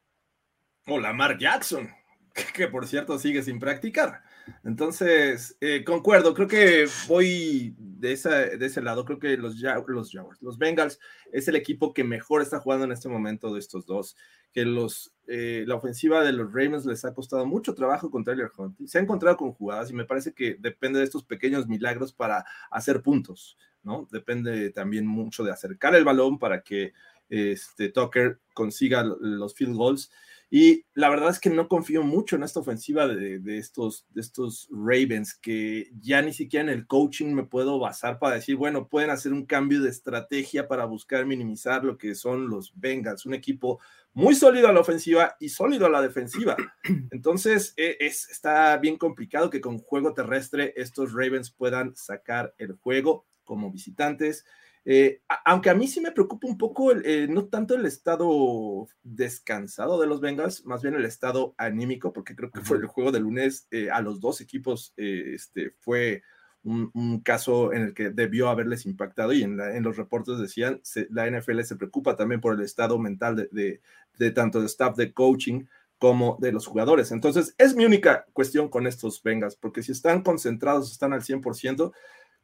O 0.87 0.99
Lamar 0.99 1.39
Jackson, 1.39 1.89
que 2.55 2.69
por 2.69 2.87
cierto 2.87 3.19
sigue 3.19 3.43
sin 3.43 3.59
practicar. 3.59 4.23
Entonces, 4.65 5.57
eh, 5.61 5.85
concuerdo, 5.85 6.35
creo 6.35 6.49
que 6.49 6.87
voy 7.09 7.75
de, 7.79 8.13
esa, 8.13 8.31
de 8.31 8.67
ese 8.67 8.83
lado, 8.83 9.05
creo 9.05 9.19
que 9.19 9.37
los, 9.37 9.57
los 9.89 10.13
Jaguars, 10.13 10.43
los 10.43 10.59
Bengals 10.59 10.99
es 11.33 11.49
el 11.49 11.57
equipo 11.57 11.93
que 11.93 12.05
mejor 12.05 12.43
está 12.43 12.61
jugando 12.61 12.85
en 12.85 12.93
este 12.93 13.09
momento 13.09 13.53
de 13.53 13.61
estos 13.61 13.87
dos, 13.87 14.17
que 14.53 14.65
los, 14.65 15.15
eh, 15.27 15.65
la 15.67 15.75
ofensiva 15.75 16.25
de 16.25 16.33
los 16.33 16.53
Ravens 16.53 16.87
les 16.87 17.05
ha 17.05 17.15
costado 17.15 17.45
mucho 17.47 17.75
trabajo 17.75 18.11
con 18.11 18.25
Tyler 18.25 18.51
Hunt, 18.57 18.79
se 18.87 18.99
ha 18.99 19.03
encontrado 19.03 19.37
con 19.37 19.53
jugadas 19.53 19.91
y 19.91 19.95
me 19.95 20.05
parece 20.05 20.33
que 20.33 20.57
depende 20.59 20.99
de 20.99 21.05
estos 21.05 21.25
pequeños 21.25 21.67
milagros 21.67 22.13
para 22.13 22.45
hacer 22.71 23.03
puntos, 23.03 23.57
¿no? 23.83 24.09
Depende 24.11 24.71
también 24.71 25.07
mucho 25.07 25.45
de 25.45 25.53
acercar 25.53 25.95
el 25.95 26.05
balón 26.05 26.39
para 26.39 26.63
que 26.63 26.93
este, 27.29 27.89
Tucker 27.89 28.41
consiga 28.55 29.03
los 29.03 29.55
field 29.55 29.75
goals 29.75 30.11
y 30.49 30.85
la 30.95 31.09
verdad 31.09 31.31
es 31.31 31.41
que 31.41 31.51
no 31.51 31.67
confío 31.67 32.05
mucho 32.05 32.37
en 32.37 32.45
esta 32.45 32.61
ofensiva 32.61 33.09
de, 33.09 33.59
estos, 33.59 34.07
de 34.11 34.21
estos 34.21 34.69
Ravens, 34.71 35.35
que 35.35 35.91
ya 36.01 36.23
ni 36.23 36.33
siquiera 36.33 36.63
en 36.63 36.79
el 36.79 36.87
coaching 36.87 37.35
me 37.35 37.45
puedo 37.45 37.81
basar 37.81 38.21
para 38.21 38.37
decir, 38.37 38.55
bueno, 38.55 38.89
pueden 38.89 39.11
hacer 39.11 39.33
un 39.33 39.45
cambio 39.45 39.83
de 39.83 39.91
estrategia 39.91 40.69
para 40.69 40.85
buscar 40.85 41.27
minimizar 41.27 41.85
lo 41.85 41.99
que 41.99 42.15
son 42.15 42.49
los 42.49 42.73
Bengals, 42.77 43.27
un 43.27 43.35
equipo 43.35 43.81
muy 44.13 44.37
sólido 44.37 44.69
a 44.69 44.73
la 44.73 44.81
ofensiva 44.81 45.37
y 45.41 45.49
sólido 45.49 45.87
a 45.87 45.91
la 45.91 46.01
defensiva. 46.01 46.57
Entonces, 47.11 47.75
e, 47.77 47.97
es, 47.99 48.29
está 48.31 48.77
bien 48.79 48.97
complicado 48.97 49.51
que 49.51 49.61
con 49.61 49.79
juego 49.79 50.15
terrestre 50.15 50.73
estos 50.77 51.13
Ravens 51.13 51.51
puedan 51.51 51.97
sacar 51.97 52.55
el 52.59 52.75
juego 52.75 53.27
como 53.45 53.73
visitantes. 53.73 54.45
Eh, 54.89 55.21
aunque 55.45 55.69
a 55.69 55.75
mí 55.75 55.89
sí 55.89 56.01
me 56.01 56.13
preocupa 56.13 56.47
un 56.47 56.57
poco, 56.57 56.93
eh, 56.93 57.27
no 57.29 57.47
tanto 57.47 57.75
el 57.75 57.85
estado 57.87 58.87
descansado 59.03 60.01
de 60.01 60.07
los 60.07 60.21
Bengals, 60.21 60.65
más 60.65 60.81
bien 60.81 60.95
el 60.95 61.05
estado 61.05 61.57
anímico, 61.59 62.13
porque 62.13 62.37
creo 62.37 62.53
que 62.53 62.61
fue 62.61 62.77
el 62.77 62.87
juego 62.87 63.11
de 63.11 63.19
lunes 63.19 63.67
eh, 63.73 63.91
a 63.91 64.01
los 64.01 64.21
dos 64.21 64.41
equipos, 64.41 64.95
este, 64.97 65.75
fue 65.81 66.23
un, 66.63 67.21
caso 67.25 67.73
en 67.73 67.83
el 67.83 67.95
que 67.95 68.11
debió 68.11 68.49
haberles 68.49 68.87
impactado 68.87 69.33
y 69.33 69.43
en, 69.43 69.57
los 69.83 69.97
reportes 69.97 70.39
decían, 70.39 70.81
la 71.11 71.29
NFL 71.29 71.63
se 71.63 71.77
preocupa 71.77 72.15
también 72.15 72.41
por 72.41 72.55
el 72.55 72.61
estado 72.61 72.97
mental 72.99 73.49
de, 73.51 73.81
de 74.19 74.31
tanto 74.31 74.61
de 74.61 74.67
staff 74.67 74.97
de 74.97 75.13
coaching 75.13 75.65
como 75.99 76.39
de 76.41 76.53
los 76.53 76.67
jugadores. 76.67 77.11
Entonces, 77.11 77.55
es 77.59 77.75
mi 77.75 77.85
única 77.85 78.27
cuestión 78.33 78.69
con 78.69 78.87
estos 78.87 79.23
Bengals, 79.23 79.57
porque 79.57 79.83
si 79.83 79.93
están 79.93 80.23
concentrados, 80.23 80.93
están 80.93 81.13
al 81.13 81.23
100%, 81.23 81.93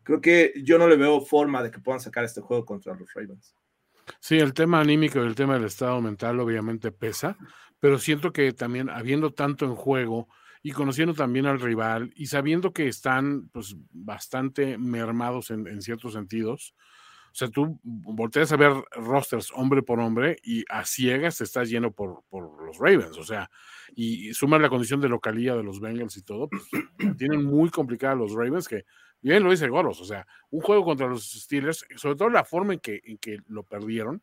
creo 0.03 0.21
que 0.21 0.53
yo 0.63 0.79
no 0.79 0.89
le 0.89 0.97
veo 0.97 1.21
forma 1.21 1.63
de 1.63 1.71
que 1.71 1.79
puedan 1.79 2.01
sacar 2.01 2.25
este 2.25 2.41
juego 2.41 2.65
contra 2.65 2.95
los 2.95 3.13
Ravens. 3.15 3.55
Sí, 4.21 4.39
el 4.39 4.55
tema 4.55 4.81
anímico 4.81 5.19
y 5.19 5.27
el 5.27 5.35
tema 5.35 5.55
del 5.55 5.65
estado 5.65 6.01
mental 6.01 6.41
obviamente 6.41 6.93
pesa, 6.93 7.37
pero 7.81 7.99
siento 7.99 8.33
que 8.33 8.53
también 8.53 8.91
habiendo 8.91 9.33
tanto 9.33 9.65
en 9.65 9.75
juego 9.75 10.29
y 10.63 10.73
conociendo 10.73 11.15
también 11.15 11.47
al 11.47 11.61
rival 11.61 12.13
y 12.15 12.27
sabiendo 12.27 12.73
que 12.73 12.87
están 12.87 13.49
pues 13.49 13.77
bastante 13.91 14.79
mermados 14.79 15.51
en, 15.51 15.83
ciertos 15.83 16.13
sentidos, 16.13 16.75
o 17.33 17.35
sea, 17.35 17.49
tú 17.49 17.81
volteas 17.83 18.53
a 18.53 18.57
ver 18.57 18.73
rosters 18.93 19.51
hombre 19.55 19.83
por 19.83 19.99
hombre 19.99 20.37
y 20.43 20.65
a 20.69 20.85
ciegas 20.85 21.39
te 21.39 21.45
estás 21.45 21.69
lleno 21.69 21.91
por, 21.91 22.23
por 22.29 22.65
los 22.65 22.79
Ravens, 22.79 23.17
o 23.19 23.25
sea, 23.25 23.51
y, 23.95 24.33
sumas 24.35 24.61
la 24.61 24.69
condición 24.69 25.01
de 25.01 25.09
localía 25.09 25.57
de 25.57 25.63
los 25.63 25.81
Bengals 25.81 26.17
y 26.17 26.23
todo, 26.23 26.49
pues 26.49 26.63
tienen 27.19 27.45
muy 27.45 27.71
complicados 27.71 28.19
los 28.19 28.33
Ravens 28.33 28.69
que 28.69 28.85
bien 29.31 29.43
lo 29.43 29.51
dice 29.51 29.69
Goros, 29.69 30.01
o 30.01 30.05
sea, 30.05 30.27
un 30.51 30.61
juego 30.61 30.85
contra 30.85 31.07
los 31.07 31.31
Steelers, 31.31 31.87
sobre 31.97 32.17
todo 32.17 32.29
la 32.29 32.45
forma 32.45 32.75
en 32.75 32.81
que, 32.81 33.39
lo 33.49 33.63
perdieron, 33.63 34.23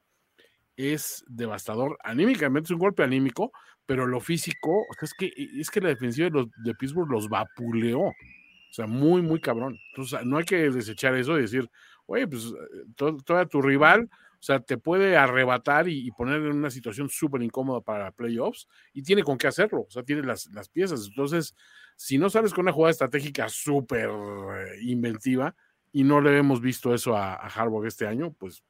es 0.76 1.24
devastador. 1.28 1.98
Anímicamente 2.04 2.68
es 2.68 2.72
un 2.72 2.80
golpe 2.80 3.04
anímico, 3.04 3.52
pero 3.86 4.06
lo 4.06 4.20
físico, 4.20 4.70
o 4.72 4.94
sea, 4.94 5.06
es 5.06 5.14
que, 5.14 5.32
es 5.60 5.70
que 5.70 5.82
la 5.82 5.90
defensiva 5.90 6.30
de, 6.30 6.32
los, 6.32 6.48
de 6.64 6.76
Pittsburgh 6.76 7.10
los 7.10 7.28
vapuleó. 7.28 8.00
O 8.02 8.72
sea, 8.72 8.86
muy, 8.86 9.22
muy 9.22 9.42
cabrón. 9.42 9.80
Entonces, 9.90 10.24
no 10.26 10.38
hay 10.38 10.46
que 10.46 10.70
desechar 10.70 11.16
eso 11.16 11.38
y 11.38 11.42
decir, 11.42 11.70
oye, 12.06 12.28
pues 12.28 12.46
eh, 12.46 12.86
todo, 12.96 13.48
tu 13.48 13.62
rival, 13.62 14.10
o 14.40 14.42
sea, 14.42 14.62
te 14.62 14.78
puede 14.78 15.18
arrebatar 15.18 15.90
y, 15.90 16.10
poner 16.12 16.38
en 16.38 16.56
una 16.56 16.70
situación 16.70 17.10
súper 17.10 17.42
incómoda 17.42 17.82
para 17.82 18.12
playoffs 18.12 18.68
y 18.94 19.04
tiene 19.04 19.24
con 19.24 19.38
qué 19.38 19.48
hacerlo. 19.48 19.82
O 19.82 19.92
sea, 19.92 20.04
tiene 20.04 20.24
las, 20.24 20.48
las 20.54 20.70
piezas. 20.70 21.08
Entonces, 21.08 21.56
si 21.98 22.18
no 22.18 22.30
sales 22.30 22.54
con 22.54 22.64
una 22.64 22.72
jugada 22.72 22.92
estratégica 22.92 23.50
súper 23.50 24.10
eh, 24.10 24.80
inventiva 24.84 25.56
y 25.92 26.06
no 26.06 26.22
le 26.22 26.38
hemos 26.38 26.62
visto 26.62 26.94
eso 26.94 27.18
a, 27.18 27.34
a 27.34 27.48
Harbaugh 27.48 27.86
este 27.86 28.08
año, 28.08 28.34
pues 28.38 28.64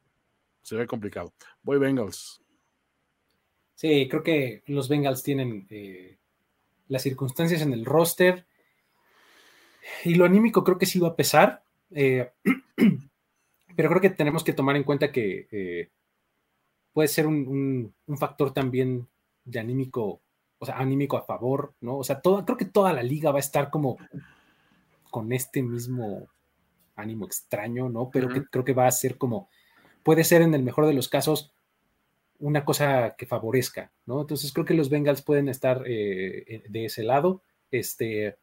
se 0.64 0.76
ve 0.76 0.88
complicado. 0.88 1.34
Voy 1.62 1.78
Bengals. 1.78 2.42
Sí, 3.76 4.08
creo 4.10 4.24
que 4.24 4.64
los 4.66 4.90
Bengals 4.90 5.24
tienen 5.24 5.68
eh, 5.70 6.18
las 6.88 7.04
circunstancias 7.04 7.62
en 7.62 7.74
el 7.74 7.86
roster 7.86 8.46
y 10.04 10.16
lo 10.16 10.26
anímico 10.26 10.64
creo 10.64 10.78
que 10.78 10.86
sí 10.86 11.00
va 11.00 11.10
a 11.10 11.16
pesar, 11.16 11.64
eh, 11.92 12.32
pero 13.76 13.90
creo 13.90 14.02
que 14.02 14.10
tenemos 14.10 14.44
que 14.44 14.54
tomar 14.54 14.76
en 14.76 14.84
cuenta 14.84 15.12
que 15.12 15.90
puede 16.94 17.08
ser 17.08 17.28
un, 17.28 17.94
un 18.06 18.18
factor 18.18 18.54
también 18.54 19.08
de 19.46 19.60
anímico 19.60 20.22
o 20.60 20.66
sea, 20.66 20.78
anímico 20.78 21.18
a 21.18 21.24
favor, 21.24 21.74
¿no? 21.80 21.98
O 21.98 22.04
sea, 22.04 22.22
creo 22.22 22.58
que 22.58 22.66
toda 22.66 22.94
la 22.94 23.02
liga 23.02 23.32
va 23.32 23.38
a 23.38 23.40
estar 23.40 23.70
como 23.70 23.98
con 25.10 25.32
este 25.32 25.64
mismo 25.64 26.28
ánimo 26.96 27.26
extraño, 27.26 27.90
¿no? 27.90 28.10
Pero 28.12 28.28
que 28.28 28.44
creo 28.44 28.66
que 28.66 28.74
va 28.74 28.86
a 28.86 28.92
ser 28.92 29.18
como, 29.18 29.50
puede 30.04 30.26
ser 30.26 30.42
en 30.42 30.54
el 30.54 30.64
mejor 30.64 30.86
de 30.86 30.94
los 30.94 31.08
casos 31.08 31.54
una 32.40 32.66
cosa 32.66 33.16
que 33.18 33.26
favorezca, 33.26 33.92
¿no? 34.06 34.22
Entonces 34.22 34.52
creo 34.52 34.66
que 34.66 34.74
los 34.74 34.90
Bengals 34.90 35.22
pueden 35.22 35.48
estar 35.48 35.84
eh, 35.86 36.64
de 36.68 36.86
ese 36.86 37.04
lado. 37.04 37.42
Este, 37.72 38.38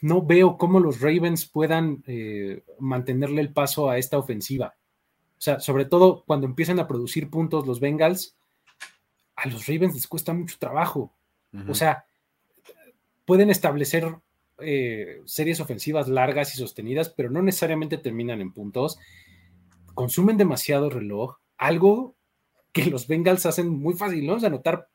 no 0.00 0.22
veo 0.22 0.56
cómo 0.56 0.80
los 0.80 1.00
Ravens 1.00 1.46
puedan 1.46 2.02
eh, 2.06 2.62
mantenerle 2.78 3.40
el 3.40 3.52
paso 3.52 3.90
a 3.90 3.98
esta 3.98 4.18
ofensiva. 4.18 4.74
O 5.38 5.40
sea, 5.40 5.60
sobre 5.60 5.84
todo 5.84 6.24
cuando 6.26 6.46
empiezan 6.46 6.78
a 6.78 6.86
producir 6.86 7.28
puntos 7.28 7.66
los 7.66 7.80
Bengals, 7.80 8.36
a 9.34 9.48
los 9.48 9.66
Ravens 9.66 9.94
les 9.94 10.06
cuesta 10.06 10.32
mucho 10.32 10.56
trabajo. 10.58 11.12
O 11.68 11.74
sea, 11.74 12.06
pueden 13.26 13.50
establecer 13.50 14.16
eh, 14.58 15.20
series 15.26 15.60
ofensivas 15.60 16.08
largas 16.08 16.54
y 16.54 16.58
sostenidas, 16.58 17.10
pero 17.10 17.30
no 17.30 17.42
necesariamente 17.42 17.98
terminan 17.98 18.40
en 18.40 18.52
puntos. 18.52 18.98
Consumen 19.94 20.36
demasiado 20.36 20.88
reloj. 20.88 21.36
Algo 21.58 22.14
que 22.72 22.86
los 22.86 23.06
Bengals 23.06 23.44
hacen 23.44 23.68
muy 23.68 23.94
fácil, 23.94 24.26
¿no? 24.26 24.34
anotar 24.34 24.88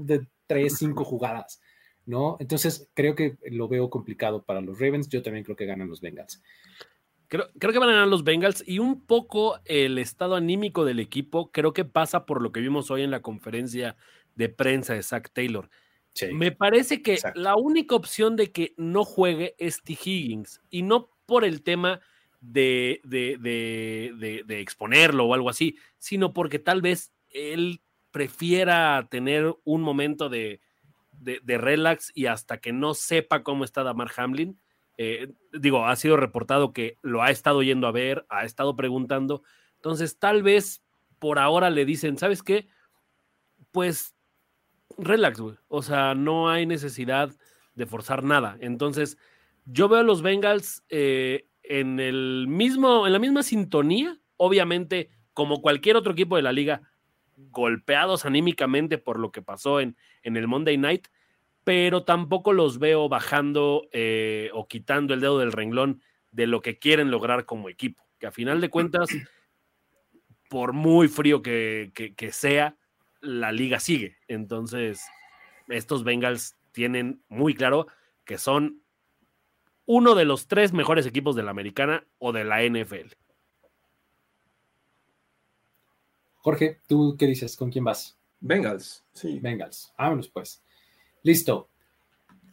de 0.00 0.26
tres, 0.46 0.78
cinco 0.78 1.04
jugadas, 1.04 1.60
¿no? 2.08 2.38
Entonces 2.40 2.88
creo 2.94 3.14
que 3.14 3.36
lo 3.50 3.68
veo 3.68 3.90
complicado 3.90 4.42
para 4.42 4.62
los 4.62 4.80
Ravens. 4.80 5.08
Yo 5.08 5.22
también 5.22 5.44
creo 5.44 5.56
que 5.56 5.66
ganan 5.66 5.88
los 5.88 6.00
Bengals. 6.00 6.42
Creo, 7.28 7.46
creo, 7.58 7.72
que 7.74 7.78
van 7.78 7.90
a 7.90 7.92
ganar 7.92 8.08
los 8.08 8.24
Bengals 8.24 8.64
y 8.66 8.78
un 8.78 9.04
poco 9.04 9.60
el 9.66 9.98
estado 9.98 10.34
anímico 10.34 10.86
del 10.86 11.00
equipo 11.00 11.52
creo 11.52 11.74
que 11.74 11.84
pasa 11.84 12.24
por 12.24 12.40
lo 12.40 12.50
que 12.50 12.60
vimos 12.60 12.90
hoy 12.90 13.02
en 13.02 13.10
la 13.10 13.20
conferencia 13.20 13.96
de 14.34 14.48
prensa 14.48 14.94
de 14.94 15.02
Zach 15.02 15.30
Taylor. 15.34 15.68
Me 16.32 16.50
parece 16.50 17.02
que 17.02 17.18
la 17.34 17.54
única 17.54 17.94
opción 17.94 18.34
de 18.34 18.50
que 18.50 18.72
no 18.78 19.04
juegue 19.04 19.54
es 19.58 19.82
T. 19.82 19.92
Higgins 19.92 20.62
y 20.70 20.82
no 20.82 21.10
por 21.26 21.44
el 21.44 21.62
tema 21.62 22.00
de, 22.40 23.00
de, 23.04 24.60
exponerlo 24.60 25.26
o 25.26 25.34
algo 25.34 25.50
así, 25.50 25.76
sino 25.98 26.32
porque 26.32 26.58
tal 26.58 26.80
vez 26.80 27.12
él 27.30 27.82
prefiera 28.10 29.06
tener 29.10 29.54
un 29.64 29.82
momento 29.82 30.28
de, 30.28 30.60
relax 31.24 32.12
y 32.14 32.26
hasta 32.26 32.58
que 32.58 32.72
no 32.72 32.94
sepa 32.94 33.42
cómo 33.42 33.64
está 33.64 33.82
Damar 33.82 34.10
Hamlin. 34.16 34.60
Eh, 34.96 35.32
digo, 35.52 35.86
ha 35.86 35.94
sido 35.96 36.16
reportado 36.16 36.72
que 36.72 36.96
lo 37.02 37.22
ha 37.22 37.30
estado 37.30 37.62
yendo 37.62 37.86
a 37.86 37.92
ver, 37.92 38.26
ha 38.28 38.44
estado 38.44 38.74
preguntando. 38.76 39.42
Entonces, 39.76 40.18
tal 40.18 40.42
vez 40.42 40.82
por 41.18 41.38
ahora 41.38 41.70
le 41.70 41.84
dicen, 41.84 42.18
¿sabes 42.18 42.42
qué? 42.42 42.68
Pues 43.70 44.16
relax, 44.96 45.40
güey. 45.40 45.56
O 45.68 45.82
sea, 45.82 46.14
no 46.14 46.48
hay 46.48 46.66
necesidad 46.66 47.30
de 47.74 47.86
forzar 47.86 48.24
nada. 48.24 48.56
Entonces, 48.60 49.18
yo 49.64 49.88
veo 49.88 50.00
a 50.00 50.04
los 50.04 50.22
Bengals 50.22 50.82
eh, 50.88 51.46
en 51.62 52.00
el 52.00 52.46
mismo, 52.48 53.06
en 53.06 53.12
la 53.12 53.18
misma 53.18 53.42
sintonía, 53.42 54.18
obviamente, 54.36 55.10
como 55.32 55.60
cualquier 55.60 55.96
otro 55.96 56.12
equipo 56.12 56.36
de 56.36 56.42
la 56.42 56.52
liga, 56.52 56.82
golpeados 57.50 58.24
anímicamente 58.24 58.98
por 58.98 59.18
lo 59.18 59.32
que 59.32 59.42
pasó 59.42 59.80
en, 59.80 59.96
en 60.22 60.36
el 60.36 60.48
Monday 60.48 60.76
Night, 60.76 61.08
pero 61.64 62.04
tampoco 62.04 62.52
los 62.52 62.78
veo 62.78 63.08
bajando 63.08 63.88
eh, 63.92 64.50
o 64.54 64.66
quitando 64.68 65.14
el 65.14 65.20
dedo 65.20 65.38
del 65.38 65.52
renglón 65.52 66.02
de 66.32 66.46
lo 66.46 66.60
que 66.60 66.78
quieren 66.78 67.10
lograr 67.10 67.44
como 67.44 67.68
equipo. 67.68 68.04
Que 68.18 68.26
a 68.26 68.32
final 68.32 68.60
de 68.60 68.70
cuentas, 68.70 69.08
por 70.48 70.72
muy 70.72 71.08
frío 71.08 71.42
que, 71.42 71.92
que 71.94 72.32
sea, 72.32 72.76
la 73.20 73.52
liga 73.52 73.80
sigue. 73.80 74.16
Entonces, 74.28 75.02
estos 75.68 76.04
Bengals 76.04 76.56
tienen 76.72 77.22
muy 77.28 77.54
claro 77.54 77.86
que 78.24 78.38
son 78.38 78.82
uno 79.86 80.14
de 80.14 80.24
los 80.24 80.48
tres 80.48 80.72
mejores 80.72 81.06
equipos 81.06 81.34
de 81.34 81.42
la 81.42 81.50
americana 81.50 82.06
o 82.18 82.32
de 82.32 82.44
la 82.44 82.62
NFL. 82.62 83.14
Jorge, 86.48 86.80
¿tú 86.86 87.14
qué 87.18 87.26
dices? 87.26 87.58
¿Con 87.58 87.70
quién 87.70 87.84
vas? 87.84 88.18
Bengals, 88.40 89.04
sí. 89.12 89.38
Bengals. 89.38 89.92
Vámonos 89.98 90.28
pues. 90.28 90.64
Listo. 91.22 91.68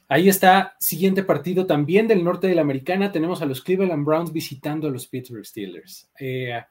Ahí 0.10 0.28
está, 0.28 0.76
siguiente 0.82 1.24
partido 1.24 1.66
también 1.66 2.06
del 2.06 2.22
norte 2.22 2.48
de 2.48 2.56
la 2.56 2.62
americana. 2.62 3.14
Tenemos 3.14 3.42
a 3.42 3.46
los 3.46 3.62
Cleveland 3.62 4.06
Browns 4.06 4.34
visitando 4.34 4.90
a 4.90 4.92
los 4.92 5.08
Pittsburgh 5.08 5.46
Steelers. 5.46 6.10
Eh, 6.20 6.62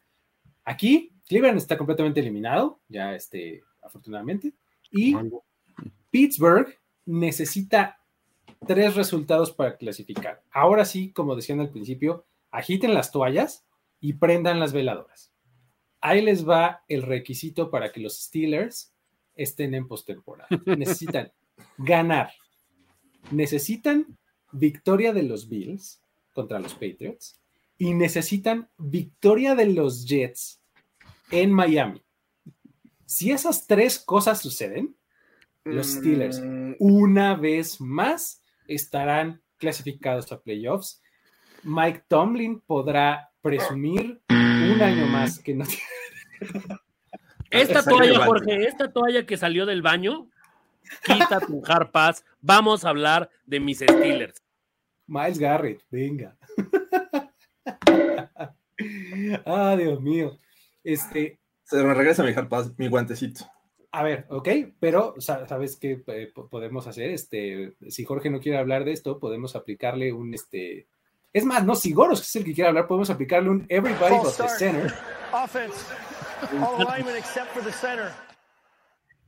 aquí, 0.66 1.14
Cleveland 1.27 1.57
está 1.57 1.79
completamente 1.79 2.20
eliminado. 2.20 2.81
Ya 2.89 3.14
este, 3.14 3.62
afortunadamente. 3.81 4.53
Y 4.91 5.16
Pittsburgh 6.11 6.79
necesita 7.07 8.01
tres 8.66 8.97
resultados 8.97 9.51
para 9.51 9.79
clasificar. 9.79 10.43
Ahora 10.51 10.85
sí, 10.85 11.11
como 11.11 11.35
decían 11.35 11.61
al 11.61 11.70
principio, 11.70 12.27
agiten 12.51 12.93
las 12.93 13.11
toallas 13.11 13.64
y 13.99 14.12
prendan 14.12 14.61
las 14.61 14.75
veladoras. 14.75 15.34
Ahí 16.07 16.21
les 16.21 16.47
va 16.47 16.85
el 16.87 17.01
requisito 17.01 17.71
para 17.71 17.91
que 17.91 17.99
los 17.99 18.19
Steelers 18.19 18.93
estén 19.35 19.73
en 19.73 19.89
postemporada. 19.89 20.49
Necesitan 20.67 21.33
ganar. 21.79 22.31
Necesitan 23.31 24.19
victoria 24.53 25.15
de 25.15 25.23
los 25.23 25.49
Bills 25.49 26.03
contra 26.35 26.61
los 26.61 26.75
Patriots 26.75 27.41
y 27.79 27.95
necesitan 27.95 28.69
victoria 28.77 29.55
de 29.55 29.65
los 29.65 30.05
Jets 30.05 30.61
en 31.31 31.51
Miami. 31.51 32.03
Si 33.07 33.31
esas 33.31 33.67
tres 33.67 33.99
cosas 33.99 34.43
suceden, 34.43 34.95
los 35.65 35.87
Steelers 35.87 36.39
mm. 36.39 36.75
una 36.81 37.35
vez 37.35 37.81
más 37.81 38.43
estarán 38.69 39.41
clasificados 39.57 40.31
a 40.33 40.43
playoffs. 40.43 41.01
Mike 41.63 42.05
Tomlin 42.09 42.61
podrá 42.61 43.31
presumir 43.41 44.21
un 44.75 44.83
año 44.83 45.07
más 45.07 45.39
que 45.39 45.55
no 45.55 45.64
tiene. 45.64 45.83
Esta 47.51 47.85
toalla, 47.85 48.25
Jorge, 48.25 48.66
esta 48.66 48.93
toalla 48.93 49.27
que 49.27 49.37
salió 49.37 49.66
del 49.66 49.83
baño, 49.83 50.29
quita 51.05 51.41
tu 51.41 51.62
harpas. 51.66 52.25
Vamos 52.41 52.85
a 52.85 52.89
hablar 52.89 53.31
de 53.47 53.61
mis 53.61 53.79
Steelers. 53.79 54.43
Miles 55.07 55.39
Garrett, 55.39 55.83
venga. 55.91 56.37
ah, 59.47 59.77
Dios 59.79 60.01
mío. 60.01 60.39
Este, 60.83 61.39
se 61.62 61.83
me 61.83 61.95
regresa 61.95 62.25
mi, 62.25 62.33
mi 62.77 62.89
guantecito. 62.89 63.45
A 63.93 64.03
ver, 64.03 64.27
ok, 64.29 64.49
pero 64.81 65.14
sabes 65.20 65.77
qué 65.77 66.03
eh, 66.09 66.33
podemos 66.51 66.89
hacer, 66.89 67.11
este, 67.11 67.77
si 67.89 68.05
Jorge 68.05 68.29
no 68.29 68.41
quiere 68.41 68.59
hablar 68.59 68.85
de 68.85 68.91
esto, 68.91 69.20
podemos 69.20 69.55
aplicarle 69.55 70.12
un, 70.12 70.35
este, 70.35 70.89
es 71.35 71.45
más, 71.45 71.64
no, 71.64 71.74
si 71.74 71.93
Goros 71.93 72.20
es 72.20 72.37
el 72.37 72.45
que 72.45 72.55
quiere 72.55 72.68
hablar, 72.68 72.87
podemos 72.87 73.11
aplicarle 73.11 73.51
un 73.51 73.66
everybody 73.68 74.14
but 74.14 74.37
the 74.37 74.49
center. 74.49 74.95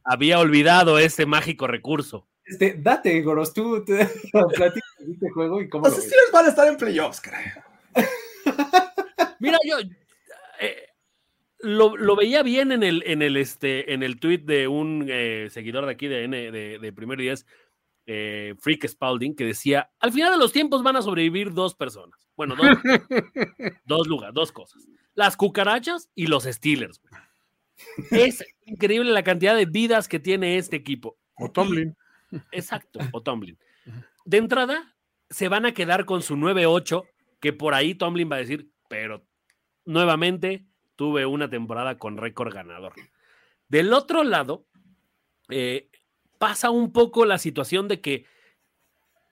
Había 0.05 0.39
olvidado 0.39 1.01
ese 1.01 1.27
mágico 1.27 1.67
recurso. 1.67 2.29
Este, 2.45 2.77
date, 2.79 3.21
Goros, 3.23 3.53
tú 3.53 3.85
te, 3.85 4.07
platicas 4.33 4.95
de 5.01 5.13
este 5.15 5.31
juego 5.31 5.61
y 5.61 5.69
cómo. 5.69 5.85
Los 5.85 5.97
Steelers 5.97 6.31
van 6.33 6.47
a 6.47 6.49
estar 6.51 6.69
en 6.69 6.77
playoffs, 6.77 7.21
creo. 7.21 7.65
Mira, 9.41 9.59
yo, 9.65 9.79
eh, 10.61 10.87
lo, 11.59 12.15
veía 12.15 12.45
bien 12.45 12.71
en 12.71 12.85
el, 12.85 13.03
en 13.05 13.21
el, 13.21 13.37
este, 13.37 13.93
en 13.93 14.05
el 14.05 14.21
tweet 14.21 14.43
de 14.45 14.69
un 14.69 15.07
eh, 15.09 15.49
seguidor 15.51 15.87
de 15.87 15.93
aquí 15.93 16.07
de, 16.07 16.23
N, 16.23 16.53
de, 16.53 16.79
de 16.79 16.93
Primero 16.93 17.21
y 17.21 17.31
eh, 18.07 18.55
Freak 18.59 18.87
Spalding, 18.87 19.35
que 19.35 19.45
decía, 19.45 19.91
al 19.99 20.13
final 20.13 20.33
de 20.33 20.39
los 20.39 20.53
tiempos 20.53 20.83
van 20.83 20.97
a 20.97 21.03
sobrevivir 21.03 21.53
dos 21.53 21.75
personas. 21.75 22.27
Bueno, 22.37 22.55
dos, 22.55 22.67
dos 23.85 24.07
lugares, 24.07 24.35
dos 24.35 24.53
cosas. 24.53 24.87
Las 25.15 25.37
cucarachas 25.37 26.11
y 26.15 26.27
los 26.27 26.45
Steelers. 26.45 27.01
Es 28.11 28.43
increíble 28.65 29.11
la 29.13 29.23
cantidad 29.23 29.55
de 29.55 29.67
vidas 29.67 30.09
que 30.09 30.19
tiene 30.19 30.57
este 30.57 30.77
equipo. 30.77 31.19
O 31.35 31.51
Tomlin. 31.51 31.95
exacto, 32.51 33.01
o 33.13 33.23
Tomlin. 33.23 33.59
De 34.25 34.39
entrada, 34.39 34.97
se 35.29 35.49
van 35.49 35.67
a 35.67 35.75
quedar 35.75 36.07
con 36.07 36.23
su 36.23 36.37
9-8, 36.37 37.07
que 37.41 37.53
por 37.53 37.75
ahí 37.75 37.95
Tomlin 37.95 38.31
va 38.31 38.37
a 38.37 38.41
decir, 38.41 38.71
pero 38.89 39.27
nuevamente 39.85 40.65
tuve 40.97 41.27
una 41.27 41.51
temporada 41.51 41.99
con 41.99 42.17
récord 42.17 42.53
ganador. 42.53 42.95
Del 43.69 43.93
otro 43.93 44.25
lado, 44.25 44.67
eh, 45.51 45.91
pasa 46.47 46.71
un 46.71 46.93
poco 46.93 47.25
la 47.25 47.39
situación 47.39 47.89
de 47.89 48.01
que 48.01 48.25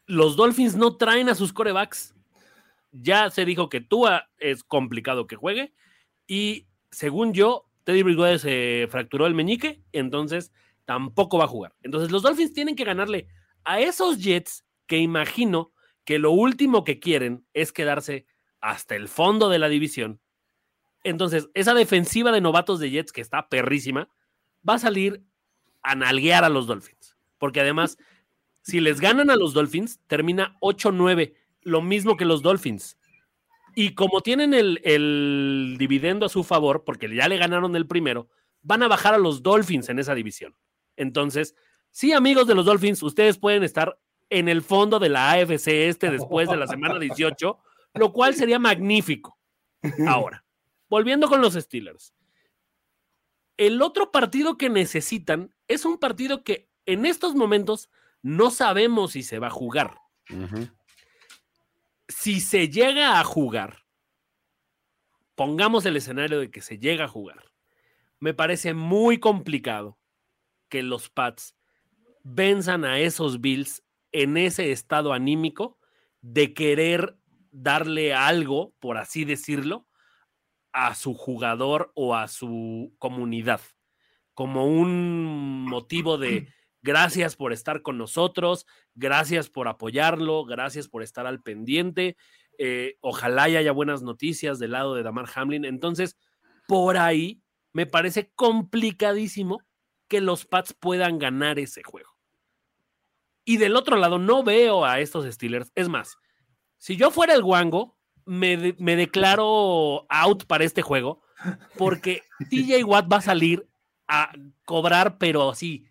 los 0.06 0.36
Dolphins 0.36 0.74
no 0.74 0.96
traen 0.96 1.28
a 1.28 1.36
sus 1.36 1.52
corebacks. 1.52 2.14
Ya 2.90 3.30
se 3.30 3.44
dijo 3.44 3.68
que 3.68 3.80
Tua 3.80 4.30
es 4.38 4.64
complicado 4.64 5.28
que 5.28 5.36
juegue 5.36 5.74
y 6.26 6.66
según 6.90 7.32
yo, 7.32 7.66
Teddy 7.84 8.02
Bridgewater 8.02 8.38
se 8.38 8.88
fracturó 8.90 9.26
el 9.26 9.34
meñique, 9.34 9.82
entonces 9.92 10.52
tampoco 10.84 11.38
va 11.38 11.44
a 11.44 11.48
jugar. 11.48 11.74
Entonces 11.82 12.10
los 12.10 12.22
Dolphins 12.22 12.52
tienen 12.52 12.74
que 12.74 12.84
ganarle 12.84 13.28
a 13.62 13.78
esos 13.78 14.18
Jets 14.18 14.64
que 14.86 14.98
imagino 14.98 15.72
que 16.04 16.18
lo 16.18 16.32
último 16.32 16.82
que 16.82 16.98
quieren 16.98 17.46
es 17.52 17.72
quedarse 17.72 18.26
hasta 18.60 18.96
el 18.96 19.08
fondo 19.08 19.48
de 19.50 19.58
la 19.58 19.68
división 19.68 20.20
entonces, 21.04 21.50
esa 21.52 21.74
defensiva 21.74 22.32
de 22.32 22.40
novatos 22.40 22.80
de 22.80 22.90
Jets, 22.90 23.12
que 23.12 23.20
está 23.20 23.48
perrísima, 23.48 24.08
va 24.68 24.74
a 24.74 24.78
salir 24.78 25.22
a 25.82 25.94
nalguear 25.94 26.44
a 26.44 26.48
los 26.48 26.66
Dolphins. 26.66 26.93
Porque 27.44 27.60
además, 27.60 27.98
si 28.62 28.80
les 28.80 29.02
ganan 29.02 29.28
a 29.28 29.36
los 29.36 29.52
Dolphins, 29.52 30.00
termina 30.06 30.56
8-9, 30.62 31.34
lo 31.60 31.82
mismo 31.82 32.16
que 32.16 32.24
los 32.24 32.40
Dolphins. 32.40 32.96
Y 33.74 33.90
como 33.92 34.22
tienen 34.22 34.54
el, 34.54 34.80
el, 34.82 35.76
dividendo 35.78 36.24
a 36.24 36.30
su 36.30 36.42
favor, 36.42 36.84
porque 36.84 37.14
ya 37.14 37.28
le 37.28 37.36
ganaron 37.36 37.76
el 37.76 37.86
primero, 37.86 38.30
van 38.62 38.82
a 38.82 38.88
bajar 38.88 39.12
a 39.12 39.18
los 39.18 39.42
Dolphins 39.42 39.90
en 39.90 39.98
esa 39.98 40.14
división. 40.14 40.56
Entonces, 40.96 41.54
sí, 41.90 42.14
amigos 42.14 42.46
de 42.46 42.54
los 42.54 42.64
Dolphins, 42.64 43.02
ustedes 43.02 43.36
pueden 43.36 43.62
estar 43.62 44.00
en 44.30 44.48
el 44.48 44.62
fondo 44.62 44.98
de 44.98 45.10
la 45.10 45.32
AFC 45.32 45.68
este 45.68 46.10
después 46.10 46.48
de 46.48 46.56
la 46.56 46.66
semana 46.66 46.98
18, 46.98 47.58
lo 47.92 48.10
cual 48.14 48.34
sería 48.34 48.58
magnífico. 48.58 49.38
Ahora, 50.08 50.46
volviendo 50.88 51.28
con 51.28 51.42
los 51.42 51.52
Steelers. 51.52 52.14
El 53.58 53.82
otro 53.82 54.10
partido 54.10 54.56
que 54.56 54.70
necesitan 54.70 55.54
es 55.68 55.84
un 55.84 55.98
partido 55.98 56.42
que 56.42 56.72
en 56.86 57.06
estos 57.06 57.34
momentos 57.34 57.90
no 58.22 58.50
sabemos 58.50 59.12
si 59.12 59.22
se 59.22 59.38
va 59.38 59.48
a 59.48 59.50
jugar. 59.50 59.98
Si 62.08 62.40
se 62.40 62.68
llega 62.68 63.20
a 63.20 63.24
jugar, 63.24 63.84
pongamos 65.34 65.84
el 65.86 65.96
escenario 65.96 66.40
de 66.40 66.50
que 66.50 66.62
se 66.62 66.78
llega 66.78 67.04
a 67.04 67.08
jugar, 67.08 67.52
me 68.20 68.34
parece 68.34 68.74
muy 68.74 69.18
complicado 69.18 69.98
que 70.68 70.82
los 70.82 71.10
Pats 71.10 71.56
venzan 72.22 72.84
a 72.84 72.98
esos 72.98 73.40
Bills 73.40 73.82
en 74.12 74.36
ese 74.36 74.72
estado 74.72 75.12
anímico 75.12 75.78
de 76.22 76.54
querer 76.54 77.18
darle 77.50 78.14
algo, 78.14 78.74
por 78.80 78.96
así 78.96 79.24
decirlo, 79.24 79.86
a 80.72 80.94
su 80.94 81.14
jugador 81.14 81.92
o 81.94 82.16
a 82.16 82.28
su 82.28 82.94
comunidad, 82.98 83.60
como 84.32 84.66
un 84.66 85.64
motivo 85.64 86.16
de 86.16 86.48
gracias 86.84 87.34
por 87.34 87.54
estar 87.54 87.80
con 87.80 87.96
nosotros, 87.96 88.66
gracias 88.94 89.48
por 89.48 89.68
apoyarlo, 89.68 90.44
gracias 90.44 90.86
por 90.86 91.02
estar 91.02 91.26
al 91.26 91.42
pendiente, 91.42 92.16
eh, 92.58 92.98
ojalá 93.00 93.44
haya 93.44 93.72
buenas 93.72 94.02
noticias 94.02 94.58
del 94.58 94.72
lado 94.72 94.94
de 94.94 95.02
Damar 95.02 95.26
Hamlin. 95.34 95.64
Entonces, 95.64 96.18
por 96.68 96.98
ahí 96.98 97.42
me 97.72 97.86
parece 97.86 98.30
complicadísimo 98.34 99.62
que 100.08 100.20
los 100.20 100.44
Pats 100.44 100.74
puedan 100.74 101.18
ganar 101.18 101.58
ese 101.58 101.82
juego. 101.82 102.10
Y 103.46 103.56
del 103.56 103.76
otro 103.76 103.96
lado, 103.96 104.18
no 104.18 104.42
veo 104.44 104.84
a 104.84 105.00
estos 105.00 105.24
Steelers. 105.32 105.72
Es 105.74 105.88
más, 105.88 106.18
si 106.76 106.96
yo 106.96 107.10
fuera 107.10 107.34
el 107.34 107.42
Wango, 107.42 107.98
me, 108.26 108.56
declaro 108.56 110.06
out 110.10 110.44
para 110.46 110.64
este 110.64 110.82
juego, 110.82 111.22
porque 111.78 112.22
TJ 112.50 112.84
Watt 112.84 113.10
va 113.10 113.16
a 113.16 113.22
salir 113.22 113.66
a 114.06 114.32
cobrar, 114.66 115.16
pero 115.16 115.50
así. 115.50 115.86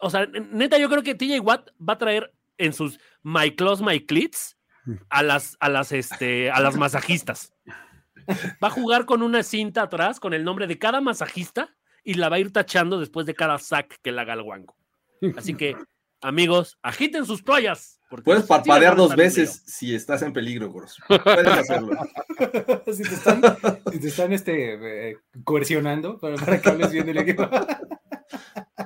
O 0.00 0.10
sea, 0.10 0.26
neta, 0.26 0.78
yo 0.78 0.88
creo 0.88 1.02
que 1.02 1.14
TJ 1.14 1.40
Watt 1.40 1.70
va 1.78 1.94
a 1.94 1.98
traer 1.98 2.32
en 2.58 2.72
sus 2.72 2.98
My 3.22 3.54
Clothes, 3.54 3.82
My 3.82 4.04
Clits 4.04 4.56
a 5.10 5.22
las, 5.22 5.56
a 5.60 5.68
las, 5.68 5.92
este, 5.92 6.50
a 6.50 6.60
las 6.60 6.76
masajistas. 6.76 7.52
Va 8.62 8.68
a 8.68 8.70
jugar 8.70 9.04
con 9.04 9.22
una 9.22 9.42
cinta 9.42 9.82
atrás 9.82 10.20
con 10.20 10.34
el 10.34 10.44
nombre 10.44 10.66
de 10.66 10.78
cada 10.78 11.00
masajista 11.00 11.74
y 12.02 12.14
la 12.14 12.28
va 12.28 12.36
a 12.36 12.40
ir 12.40 12.52
tachando 12.52 12.98
después 12.98 13.26
de 13.26 13.34
cada 13.34 13.58
sack 13.58 13.98
que 14.02 14.12
le 14.12 14.20
haga 14.20 14.34
el 14.34 14.42
Wango. 14.42 14.76
Así 15.36 15.54
que 15.54 15.76
Amigos, 16.22 16.78
agiten 16.82 17.26
sus 17.26 17.44
toallas. 17.44 18.00
Puedes 18.24 18.44
parpadear 18.44 18.96
dos 18.96 19.14
veces 19.14 19.62
si 19.66 19.94
estás 19.94 20.22
en 20.22 20.32
peligro, 20.32 20.70
Goros. 20.70 20.98
Puedes 21.06 21.46
hacerlo. 21.46 21.96
si 22.92 23.02
te 23.02 23.14
están, 23.14 23.42
si 23.92 23.98
te 24.00 24.08
están 24.08 24.32
este, 24.32 25.10
eh, 25.10 25.18
coercionando 25.44 26.18
para, 26.18 26.60
que 26.60 26.68
hables 26.68 26.92
bien 26.92 27.06
del 27.06 27.18
equipo. 27.18 27.48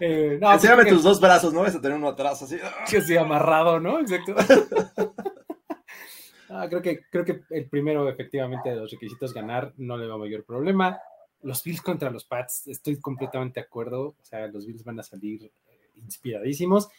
eh, 0.00 0.38
no, 0.40 0.48
pues 0.48 0.54
Enséñame 0.54 0.84
tus 0.86 1.02
dos 1.02 1.20
brazos, 1.20 1.52
¿no? 1.52 1.60
Vas 1.60 1.74
a 1.74 1.80
tener 1.80 1.96
uno 1.96 2.08
atrás 2.08 2.42
así. 2.42 2.56
Que 2.88 3.00
sí, 3.00 3.16
amarrado, 3.16 3.80
¿no? 3.80 4.00
Exacto. 4.00 4.34
Ah, 6.54 6.68
creo, 6.68 6.82
que, 6.82 7.00
creo 7.10 7.24
que 7.24 7.40
el 7.48 7.66
primero, 7.66 8.06
efectivamente, 8.10 8.68
de 8.68 8.76
los 8.76 8.90
requisitos 8.90 9.32
ganar, 9.32 9.72
no 9.78 9.96
le 9.96 10.06
va 10.06 10.16
a 10.16 10.18
mayor 10.18 10.44
problema. 10.44 11.00
Los 11.40 11.64
Bills 11.64 11.80
contra 11.80 12.10
los 12.10 12.26
Pats, 12.26 12.66
estoy 12.66 13.00
completamente 13.00 13.58
de 13.58 13.64
acuerdo. 13.64 14.08
O 14.20 14.24
sea, 14.24 14.46
los 14.48 14.66
Bills 14.66 14.84
van 14.84 15.00
a 15.00 15.02
salir 15.02 15.50
inspiradísimos. 15.96 16.90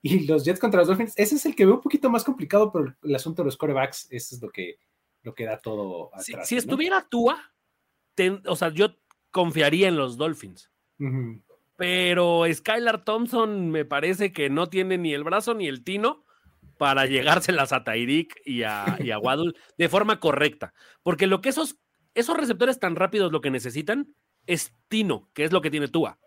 Y 0.00 0.26
los 0.26 0.44
Jets 0.44 0.58
contra 0.58 0.80
los 0.80 0.88
Dolphins, 0.88 1.12
ese 1.16 1.36
es 1.36 1.46
el 1.46 1.54
que 1.54 1.64
veo 1.64 1.74
un 1.74 1.80
poquito 1.80 2.10
más 2.10 2.24
complicado, 2.24 2.72
pero 2.72 2.94
el 3.02 3.14
asunto 3.14 3.42
de 3.42 3.46
los 3.46 3.56
corebacks, 3.56 4.08
eso 4.10 4.34
es 4.34 4.42
lo 4.42 4.50
que, 4.50 4.78
lo 5.22 5.32
que 5.32 5.44
da 5.44 5.58
todo. 5.58 6.10
si, 6.44 6.56
estuviera 6.56 7.06
Tua, 7.08 7.38
o 8.46 8.56
sea, 8.56 8.70
yo 8.70 8.96
confiaría 9.30 9.88
en 9.88 9.96
los 9.96 10.16
Dolphins. 10.16 10.70
Pero 11.82 12.44
Skylar 12.52 13.04
Thompson 13.04 13.70
me 13.70 13.84
parece 13.84 14.32
que 14.32 14.50
no 14.50 14.68
tiene 14.68 14.98
ni 14.98 15.12
el 15.14 15.24
brazo 15.24 15.54
ni 15.54 15.66
el 15.66 15.82
tino 15.82 16.24
para 16.78 17.06
llegárselas 17.06 17.72
a 17.72 17.82
Tyreek 17.82 18.40
y 18.44 18.62
a, 18.62 18.96
y 19.00 19.10
a 19.10 19.18
Waddle 19.18 19.54
de 19.76 19.88
forma 19.88 20.20
correcta. 20.20 20.74
Porque 21.02 21.26
lo 21.26 21.40
que 21.40 21.48
esos, 21.48 21.78
esos 22.14 22.36
receptores 22.36 22.78
tan 22.78 22.94
rápidos 22.94 23.32
lo 23.32 23.40
que 23.40 23.50
necesitan 23.50 24.14
es 24.46 24.72
tino, 24.86 25.28
que 25.34 25.42
es 25.42 25.50
lo 25.50 25.60
que 25.60 25.70
tiene 25.70 25.88
Tua. 25.88 26.18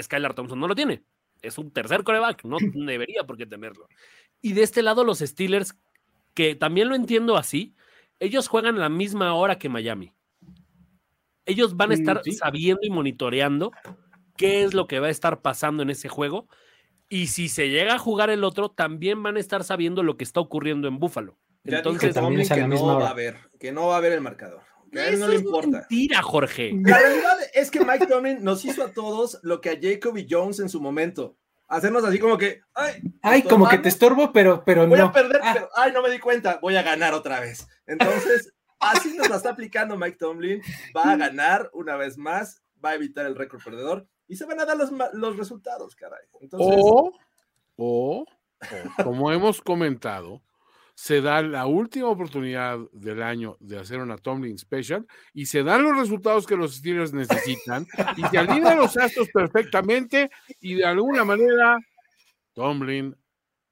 Skylar 0.00 0.34
Thompson 0.34 0.58
no 0.58 0.68
lo 0.68 0.74
tiene 0.74 1.04
es 1.42 1.58
un 1.58 1.70
tercer 1.70 2.02
coreback, 2.02 2.44
no 2.44 2.56
debería 2.74 3.24
por 3.24 3.36
qué 3.36 3.46
tenerlo. 3.46 3.88
Y 4.40 4.52
de 4.52 4.62
este 4.62 4.82
lado 4.82 5.04
los 5.04 5.18
Steelers, 5.18 5.76
que 6.34 6.54
también 6.54 6.88
lo 6.88 6.94
entiendo 6.94 7.36
así, 7.36 7.74
ellos 8.18 8.48
juegan 8.48 8.76
a 8.76 8.80
la 8.80 8.88
misma 8.88 9.34
hora 9.34 9.58
que 9.58 9.68
Miami. 9.68 10.12
Ellos 11.44 11.76
van 11.76 11.92
a 11.92 11.96
mm, 11.96 11.98
estar 11.98 12.22
sabiendo 12.32 12.80
y 12.82 12.90
monitoreando 12.90 13.72
qué 14.36 14.64
es 14.64 14.74
lo 14.74 14.86
que 14.86 15.00
va 15.00 15.08
a 15.08 15.10
estar 15.10 15.42
pasando 15.42 15.82
en 15.82 15.90
ese 15.90 16.08
juego. 16.08 16.48
Y 17.08 17.28
si 17.28 17.48
se 17.48 17.68
llega 17.68 17.94
a 17.94 17.98
jugar 17.98 18.30
el 18.30 18.42
otro, 18.42 18.70
también 18.70 19.22
van 19.22 19.36
a 19.36 19.40
estar 19.40 19.62
sabiendo 19.62 20.02
lo 20.02 20.16
que 20.16 20.24
está 20.24 20.40
ocurriendo 20.40 20.88
en 20.88 20.98
Búfalo. 20.98 21.38
Entonces, 21.64 22.14
también 22.14 22.48
que 22.48 22.66
no 22.66 22.98
va 22.98 23.08
a 23.08 23.10
haber, 23.10 23.38
que 23.58 23.72
no 23.72 23.88
va 23.88 23.94
a 23.94 23.98
haber 23.98 24.12
el 24.12 24.20
marcador. 24.20 24.62
Que 24.92 25.16
no 25.16 25.28
le 25.28 25.36
importa. 25.36 25.86
mentira, 25.88 26.22
Jorge. 26.22 26.72
La 26.84 26.98
realidad 26.98 27.36
es 27.54 27.70
que 27.70 27.84
Mike 27.84 28.06
Tomlin 28.06 28.42
nos 28.42 28.64
hizo 28.64 28.84
a 28.84 28.92
todos 28.92 29.38
lo 29.42 29.60
que 29.60 29.70
a 29.70 29.78
Jacob 29.80 30.16
y 30.16 30.26
Jones 30.28 30.60
en 30.60 30.68
su 30.68 30.80
momento. 30.80 31.36
Hacernos 31.68 32.04
así 32.04 32.20
como 32.20 32.38
que, 32.38 32.60
ay, 32.74 33.02
ay 33.22 33.42
como 33.42 33.68
que 33.68 33.78
te 33.78 33.88
estorbo, 33.88 34.32
pero, 34.32 34.62
pero 34.64 34.86
voy 34.86 35.00
no. 35.00 35.06
a 35.06 35.12
perder, 35.12 35.40
ah. 35.42 35.50
pero, 35.52 35.68
ay, 35.74 35.90
no 35.92 36.00
me 36.00 36.10
di 36.10 36.20
cuenta, 36.20 36.60
voy 36.62 36.76
a 36.76 36.82
ganar 36.82 37.12
otra 37.12 37.40
vez. 37.40 37.66
Entonces, 37.86 38.54
así 38.78 39.16
nos 39.16 39.28
la 39.28 39.36
está 39.36 39.50
aplicando 39.50 39.96
Mike 39.96 40.16
Tomlin. 40.18 40.62
Va 40.96 41.12
a 41.12 41.16
ganar 41.16 41.68
una 41.72 41.96
vez 41.96 42.16
más, 42.16 42.62
va 42.84 42.90
a 42.90 42.94
evitar 42.94 43.26
el 43.26 43.34
récord 43.34 43.62
perdedor 43.64 44.08
y 44.28 44.36
se 44.36 44.44
van 44.44 44.60
a 44.60 44.64
dar 44.64 44.76
los, 44.76 44.90
los 45.12 45.36
resultados, 45.36 45.94
caray. 45.94 46.24
Entonces, 46.40 46.76
o, 46.80 47.12
o, 47.76 48.24
como 49.02 49.32
hemos 49.32 49.60
comentado, 49.60 50.42
se 50.96 51.20
da 51.20 51.42
la 51.42 51.66
última 51.66 52.08
oportunidad 52.08 52.78
del 52.92 53.22
año 53.22 53.58
de 53.60 53.78
hacer 53.78 54.00
una 54.00 54.16
Tomlin 54.16 54.58
Special 54.58 55.06
y 55.34 55.44
se 55.44 55.62
dan 55.62 55.82
los 55.82 55.96
resultados 55.96 56.46
que 56.46 56.56
los 56.56 56.76
Steelers 56.76 57.12
necesitan 57.12 57.86
y 58.16 58.22
se 58.22 58.38
alinean 58.38 58.78
los 58.78 58.96
astros 58.96 59.28
perfectamente 59.28 60.30
y 60.58 60.74
de 60.74 60.86
alguna 60.86 61.22
manera 61.24 61.78
Tomlin 62.54 63.14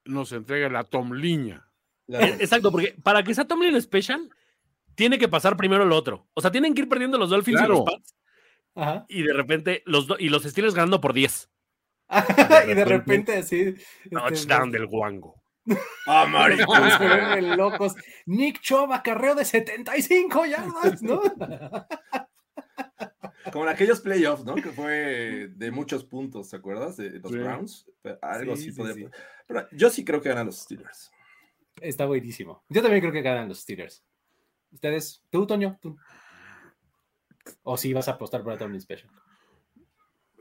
nos 0.05 0.31
entrega 0.33 0.69
la 0.69 0.83
Tomliña. 0.83 1.67
Eh, 2.07 2.37
exacto, 2.39 2.71
porque 2.71 2.95
para 3.01 3.23
que 3.23 3.33
sea 3.33 3.47
Tomlin 3.47 3.81
Special 3.81 4.29
tiene 4.93 5.17
que 5.17 5.27
pasar 5.27 5.57
primero 5.57 5.83
lo 5.83 5.95
otro. 5.95 6.27
O 6.35 6.41
sea, 6.41 6.51
tienen 6.51 6.75
que 6.75 6.81
ir 6.81 6.89
perdiendo 6.89 7.17
los 7.17 7.31
Dolphins 7.31 7.59
y 7.59 7.67
los 7.67 7.81
Pats. 7.81 8.15
Y 9.07 9.23
de 9.23 9.33
repente 9.33 9.83
los 9.85 10.07
y 10.19 10.29
los 10.29 10.43
Steelers 10.43 10.75
ganando 10.75 11.01
por 11.01 11.13
10. 11.13 11.49
y 12.67 12.73
de 12.73 12.85
repente 12.85 13.37
así. 13.37 13.75
Touchdown 14.11 14.67
este, 14.67 14.79
del 14.79 14.87
guango. 14.87 15.41
Ah, 16.07 16.27
locos. 17.57 17.95
Nick 18.27 18.61
Chubb 18.61 18.93
acarreo 18.93 19.33
de 19.33 19.45
75 19.45 20.45
yardas, 20.45 21.01
¿no? 21.01 21.19
Como 23.51 23.65
en 23.65 23.69
aquellos 23.69 24.01
playoffs, 24.01 24.45
¿no? 24.45 24.53
Que 24.55 24.69
fue 24.69 25.49
de 25.55 25.71
muchos 25.71 26.05
puntos, 26.05 26.49
¿te 26.49 26.57
acuerdas? 26.57 26.97
De 26.97 27.19
los 27.19 27.31
Browns. 27.31 27.87
Algo 28.21 28.53
así 28.53 28.71
podría. 28.71 29.09
Pero 29.47 29.67
yo 29.71 29.89
sí 29.89 30.05
creo 30.05 30.21
que 30.21 30.29
ganan 30.29 30.45
los 30.47 30.59
Steelers. 30.59 31.11
Está 31.81 32.05
buenísimo. 32.05 32.63
Yo 32.69 32.81
también 32.81 33.01
creo 33.01 33.13
que 33.13 33.21
ganan 33.21 33.47
los 33.47 33.61
Steelers. 33.61 34.03
¿Ustedes? 34.71 35.23
¿Tú, 35.29 35.47
Toño? 35.47 35.77
¿Tú? 35.81 35.97
¿O 37.63 37.77
si 37.77 37.93
vas 37.93 38.07
a 38.07 38.11
apostar 38.11 38.43
por 38.43 38.53
la 38.53 38.59
Tomlin 38.59 38.81
Special? 38.81 39.09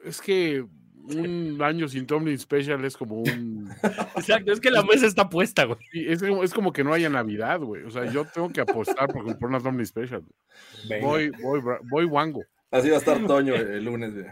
Es 0.05 0.21
que 0.21 0.65
un 1.07 1.59
año 1.63 1.89
sin 1.89 2.07
Tomlin 2.07 2.39
Special 2.39 2.85
es 2.85 2.97
como 2.97 3.17
un. 3.17 3.71
Exacto, 4.17 4.53
es 4.53 4.61
que 4.61 4.71
la 4.71 4.83
mesa 4.83 5.07
está 5.07 5.29
puesta, 5.29 5.65
güey. 5.65 5.79
Es, 5.93 6.23
es, 6.23 6.55
como 6.55 6.73
que 6.73 6.85
no 6.85 6.93
haya 6.93 7.09
Navidad, 7.09 7.61
güey. 7.61 7.83
O 7.85 7.91
sea, 7.91 8.05
yo 8.07 8.25
tengo 8.27 8.51
que 8.51 8.61
apostar 8.61 9.13
por, 9.13 9.39
por 9.39 9.49
una 9.49 9.61
Tomlin 9.61 9.87
Special. 9.87 10.23
Voy, 11.03 11.31
voy, 11.43 11.61
voy 11.85 12.05
wango. 12.05 12.43
Así 12.71 12.89
va 12.89 12.97
a 12.97 12.99
estar 12.99 13.25
Toño 13.27 13.55
el 13.55 13.85
lunes, 13.85 14.15
güey. 14.15 14.27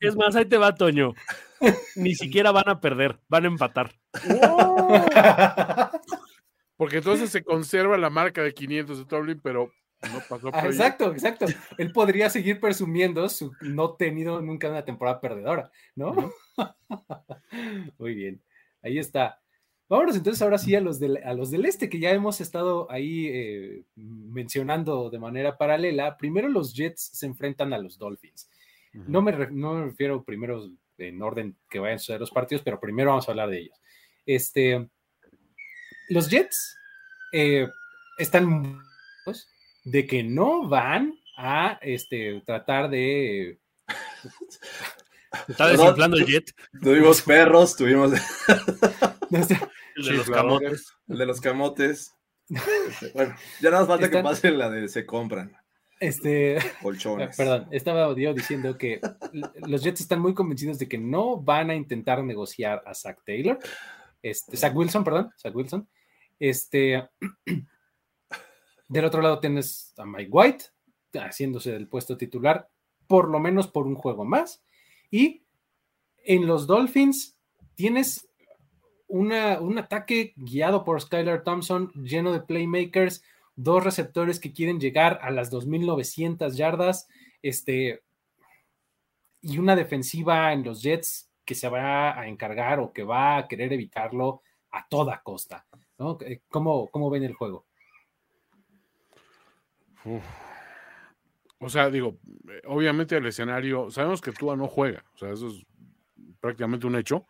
Es, 0.00 0.16
más, 0.16 0.34
ahí 0.36 0.44
te 0.44 0.56
va, 0.56 0.74
Toño. 0.74 1.14
Ni 1.96 2.14
siquiera 2.14 2.52
van 2.52 2.68
a 2.68 2.80
perder, 2.80 3.18
van 3.28 3.44
a 3.44 3.48
empatar. 3.48 3.92
Porque 6.80 6.96
entonces 6.96 7.28
se 7.28 7.44
conserva 7.44 7.98
la 7.98 8.08
marca 8.08 8.42
de 8.42 8.54
500 8.54 9.00
de 9.00 9.04
Tomlin, 9.04 9.38
pero 9.42 9.70
no 10.10 10.20
pasó 10.26 10.48
ah, 10.50 10.64
exacto, 10.64 11.12
exacto. 11.12 11.44
Él 11.76 11.92
podría 11.92 12.30
seguir 12.30 12.58
presumiendo 12.58 13.28
su 13.28 13.52
no 13.60 13.96
tenido 13.96 14.40
nunca 14.40 14.70
una 14.70 14.82
temporada 14.82 15.20
perdedora, 15.20 15.70
¿no? 15.94 16.32
Muy 17.98 18.14
bien, 18.14 18.42
ahí 18.80 18.98
está. 18.98 19.42
Vámonos 19.90 20.16
entonces 20.16 20.40
ahora 20.40 20.56
sí 20.56 20.74
a 20.74 20.80
los 20.80 20.98
del, 20.98 21.18
a 21.18 21.34
los 21.34 21.50
del 21.50 21.66
este, 21.66 21.90
que 21.90 22.00
ya 22.00 22.12
hemos 22.12 22.40
estado 22.40 22.90
ahí 22.90 23.26
eh, 23.26 23.84
mencionando 23.96 25.10
de 25.10 25.18
manera 25.18 25.58
paralela. 25.58 26.16
Primero 26.16 26.48
los 26.48 26.72
Jets 26.72 27.10
se 27.12 27.26
enfrentan 27.26 27.74
a 27.74 27.78
los 27.78 27.98
Dolphins. 27.98 28.48
no, 28.94 29.20
me, 29.20 29.32
no, 29.50 29.84
refiero 29.84 30.24
primero 30.24 30.66
en 30.96 31.20
orden 31.20 31.58
que 31.68 31.78
vayan 31.78 31.96
a 31.96 31.98
suceder 31.98 32.20
los 32.20 32.30
partidos, 32.30 32.62
pero 32.62 32.80
primero 32.80 33.10
vamos 33.10 33.28
a 33.28 33.32
hablar 33.32 33.50
de 33.50 33.58
ellos. 33.58 33.78
Este, 34.24 34.88
los 36.10 36.28
Jets 36.28 36.76
eh, 37.32 37.68
están 38.18 38.78
de 39.84 40.06
que 40.06 40.22
no 40.22 40.68
van 40.68 41.14
a 41.36 41.78
este, 41.80 42.42
tratar 42.44 42.90
de... 42.90 43.58
Está 45.48 45.68
desinflando 45.68 46.16
el 46.16 46.26
jet. 46.26 46.52
Tuvimos 46.82 47.22
perros, 47.22 47.76
tuvimos... 47.76 48.12
el 49.30 50.04
de 50.04 50.12
los 50.12 50.28
camotes. 50.28 50.92
El 51.08 51.18
de 51.18 51.26
los 51.26 51.40
camotes. 51.40 52.14
Este, 52.48 53.12
bueno, 53.14 53.36
ya 53.60 53.70
nada 53.70 53.82
más 53.82 53.88
falta 53.88 54.10
que 54.10 54.22
pase 54.22 54.50
la 54.50 54.68
de 54.68 54.88
se 54.88 55.06
compran. 55.06 55.56
Este, 56.00 56.58
colchones. 56.82 57.36
Perdón, 57.36 57.68
estaba 57.70 58.12
yo 58.16 58.34
diciendo 58.34 58.76
que 58.76 59.00
los 59.66 59.82
Jets 59.84 60.00
están 60.00 60.20
muy 60.20 60.34
convencidos 60.34 60.78
de 60.78 60.88
que 60.88 60.98
no 60.98 61.36
van 61.36 61.70
a 61.70 61.74
intentar 61.74 62.24
negociar 62.24 62.82
a 62.86 62.94
Zach 62.94 63.18
Taylor, 63.24 63.58
este, 64.22 64.56
Zach 64.56 64.74
Wilson, 64.74 65.04
perdón, 65.04 65.30
Zach 65.38 65.54
Wilson. 65.54 65.88
Este, 66.40 67.08
del 68.88 69.04
otro 69.04 69.22
lado 69.22 69.38
tienes 69.38 69.94
a 69.96 70.04
Mike 70.04 70.30
White 70.32 70.64
haciéndose 71.14 71.72
del 71.72 71.88
puesto 71.88 72.16
titular, 72.16 72.68
por 73.06 73.28
lo 73.28 73.38
menos 73.38 73.68
por 73.68 73.86
un 73.86 73.94
juego 73.94 74.24
más. 74.24 74.64
Y 75.10 75.44
en 76.24 76.46
los 76.46 76.66
Dolphins 76.66 77.36
tienes 77.74 78.28
una, 79.06 79.60
un 79.60 79.78
ataque 79.78 80.32
guiado 80.36 80.84
por 80.84 81.00
Skylar 81.00 81.42
Thompson, 81.42 81.92
lleno 81.94 82.32
de 82.32 82.40
playmakers, 82.40 83.22
dos 83.56 83.82
receptores 83.84 84.38
que 84.40 84.52
quieren 84.52 84.80
llegar 84.80 85.18
a 85.22 85.30
las 85.30 85.52
2.900 85.52 86.54
yardas, 86.54 87.08
este, 87.42 88.02
y 89.42 89.58
una 89.58 89.74
defensiva 89.74 90.52
en 90.52 90.62
los 90.62 90.82
Jets 90.82 91.30
que 91.44 91.54
se 91.54 91.68
va 91.68 92.18
a 92.18 92.28
encargar 92.28 92.78
o 92.78 92.92
que 92.92 93.02
va 93.02 93.38
a 93.38 93.48
querer 93.48 93.72
evitarlo 93.72 94.42
a 94.70 94.86
toda 94.88 95.20
costa. 95.22 95.66
¿No? 96.00 96.18
¿Cómo, 96.48 96.88
cómo 96.88 97.10
ven 97.10 97.22
el 97.24 97.34
juego? 97.34 97.66
O 101.58 101.68
sea, 101.68 101.90
digo, 101.90 102.18
obviamente 102.66 103.18
el 103.18 103.26
escenario, 103.26 103.90
sabemos 103.90 104.22
que 104.22 104.32
Tua 104.32 104.56
no 104.56 104.66
juega, 104.66 105.04
o 105.14 105.18
sea, 105.18 105.30
eso 105.30 105.48
es 105.48 105.66
prácticamente 106.40 106.86
un 106.86 106.96
hecho, 106.96 107.26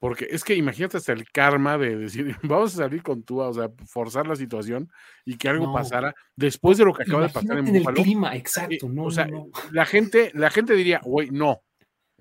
porque 0.00 0.26
es 0.28 0.42
que 0.42 0.56
imagínate 0.56 0.96
hasta 0.96 1.12
el 1.12 1.30
karma 1.30 1.78
de 1.78 1.96
decir, 1.96 2.34
vamos 2.42 2.74
a 2.74 2.78
salir 2.78 3.04
con 3.04 3.22
Tua, 3.22 3.48
o 3.48 3.54
sea, 3.54 3.70
forzar 3.86 4.26
la 4.26 4.34
situación 4.34 4.90
y 5.24 5.36
que 5.36 5.48
algo 5.48 5.72
pasara 5.72 6.12
después 6.34 6.78
de 6.78 6.86
lo 6.86 6.92
que 6.92 7.04
acaba 7.04 7.22
de 7.22 7.32
pasar 7.32 7.58
en, 7.58 7.68
en 7.68 7.76
el 7.76 7.84
clima, 7.84 8.34
exacto, 8.34 8.88
no, 8.88 9.04
o 9.04 9.10
sea, 9.12 9.28
la 9.70 9.86
gente, 9.86 10.32
la 10.34 10.50
gente 10.50 10.74
diría, 10.74 11.00
güey, 11.04 11.30
no, 11.30 11.62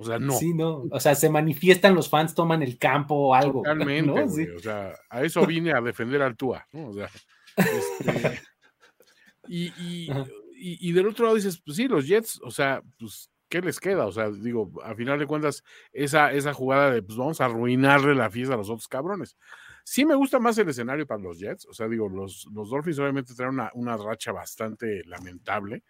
o 0.01 0.05
sea, 0.05 0.17
no. 0.17 0.31
Sí, 0.31 0.53
no. 0.53 0.85
O 0.91 0.99
sea, 1.01 1.13
se 1.13 1.29
manifiestan 1.29 1.93
los 1.93 2.09
fans, 2.09 2.33
toman 2.33 2.63
el 2.63 2.77
campo 2.77 3.15
o 3.15 3.35
algo. 3.35 3.63
Totalmente, 3.63 4.49
O 4.55 4.59
sea, 4.59 4.95
a 5.09 5.23
eso 5.23 5.45
vine 5.45 5.73
a 5.73 5.81
defender 5.81 6.21
al 6.21 6.37
Tua, 6.37 6.65
¿no? 6.71 6.87
O 6.87 6.93
sea, 6.93 7.09
este, 7.57 8.41
y, 9.49 9.65
y, 9.77 10.09
y, 10.55 10.91
del 10.93 11.05
otro 11.05 11.25
lado 11.25 11.35
dices, 11.35 11.61
pues 11.65 11.75
sí, 11.75 11.89
los 11.89 12.07
Jets, 12.07 12.39
o 12.43 12.49
sea, 12.49 12.81
pues, 12.97 13.29
¿qué 13.49 13.59
les 13.59 13.77
queda? 13.81 14.05
O 14.05 14.11
sea, 14.13 14.29
digo, 14.29 14.71
a 14.85 14.95
final 14.95 15.19
de 15.19 15.27
cuentas, 15.27 15.65
esa, 15.91 16.31
esa 16.31 16.53
jugada 16.53 16.91
de, 16.91 17.03
pues 17.03 17.17
vamos 17.17 17.41
a 17.41 17.45
arruinarle 17.45 18.15
la 18.15 18.29
fiesta 18.29 18.53
a 18.53 18.57
los 18.57 18.69
otros 18.69 18.87
cabrones. 18.87 19.35
Sí 19.83 20.05
me 20.05 20.15
gusta 20.15 20.39
más 20.39 20.57
el 20.59 20.69
escenario 20.69 21.05
para 21.05 21.21
los 21.21 21.39
Jets, 21.39 21.65
o 21.65 21.73
sea, 21.73 21.89
digo, 21.89 22.07
los, 22.07 22.47
los 22.53 22.69
Dolphins 22.69 22.99
obviamente 22.99 23.33
traen 23.35 23.55
una, 23.55 23.69
una 23.73 23.97
racha 23.97 24.31
bastante 24.31 25.03
lamentable 25.03 25.83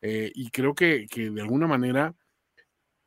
eh, 0.00 0.32
y 0.34 0.48
creo 0.48 0.74
que, 0.74 1.06
que, 1.10 1.28
de 1.28 1.42
alguna 1.42 1.66
manera, 1.66 2.14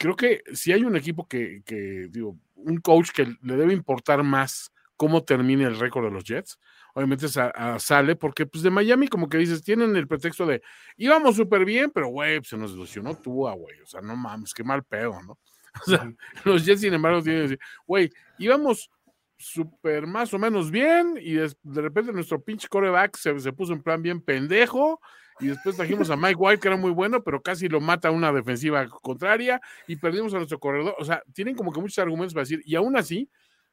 creo 0.03 0.17
que 0.17 0.43
si 0.53 0.73
hay 0.73 0.83
un 0.83 0.97
equipo 0.97 1.29
que, 1.29 1.63
que, 1.65 2.09
digo, 2.09 2.37
un 2.55 2.77
coach 2.81 3.11
que 3.11 3.25
le 3.41 3.55
debe 3.55 3.71
importar 3.71 4.21
más 4.21 4.69
cómo 4.97 5.23
termine 5.23 5.63
el 5.63 5.79
récord 5.79 6.03
de 6.03 6.11
los 6.11 6.25
Jets, 6.25 6.59
obviamente 6.93 7.29
sale, 7.29 8.15
porque 8.17 8.45
pues 8.45 8.63
de 8.63 8.69
Miami 8.69 9.07
como 9.07 9.29
que 9.29 9.37
dices, 9.37 9.63
tienen 9.63 9.95
el 9.95 10.05
pretexto 10.05 10.45
de, 10.45 10.61
íbamos 10.97 11.37
súper 11.37 11.63
bien, 11.63 11.89
pero 11.89 12.09
güey, 12.09 12.41
se 12.43 12.57
nos 12.57 12.73
ilusionó 12.73 13.15
tú, 13.15 13.47
güey, 13.47 13.79
o 13.79 13.85
sea, 13.85 14.01
no 14.01 14.17
mames, 14.17 14.53
qué 14.53 14.65
mal 14.65 14.83
pedo, 14.83 15.21
¿no? 15.25 15.39
O 15.87 15.89
sea, 15.89 16.13
los 16.43 16.65
Jets, 16.65 16.81
sin 16.81 16.93
embargo, 16.93 17.23
tienen 17.23 17.39
que 17.39 17.43
decir, 17.43 17.59
güey, 17.87 18.11
íbamos 18.39 18.91
súper 19.37 20.05
más 20.05 20.33
o 20.33 20.37
menos 20.37 20.69
bien 20.69 21.17
y 21.19 21.35
de, 21.35 21.55
repente 21.63 22.11
nuestro 22.11 22.41
pinche 22.41 22.67
coreback 22.67 23.15
se, 23.15 23.39
se, 23.39 23.53
puso 23.53 23.71
en 23.71 23.81
plan 23.81 24.01
bien 24.01 24.21
pendejo 24.21 24.99
y 25.39 25.47
después 25.47 25.75
trajimos 25.75 26.09
a 26.09 26.15
Mike 26.15 26.35
White 26.35 26.59
que 26.59 26.67
era 26.67 26.77
muy 26.77 26.91
bueno 26.91 27.23
pero 27.23 27.41
casi 27.41 27.67
lo 27.67 27.81
mata 27.81 28.11
una 28.11 28.31
defensiva 28.31 28.87
contraria 28.87 29.59
y 29.87 29.95
perdimos 29.95 30.33
a 30.33 30.37
nuestro 30.37 30.59
corredor, 30.59 30.95
o 30.99 31.05
sea, 31.05 31.23
tienen 31.33 31.55
como 31.55 31.71
que 31.71 31.81
muchos 31.81 31.99
argumentos 31.99 32.33
para 32.33 32.43
decir 32.43 32.61
y 32.65 32.75
aún 32.75 32.97
así, 32.97 33.29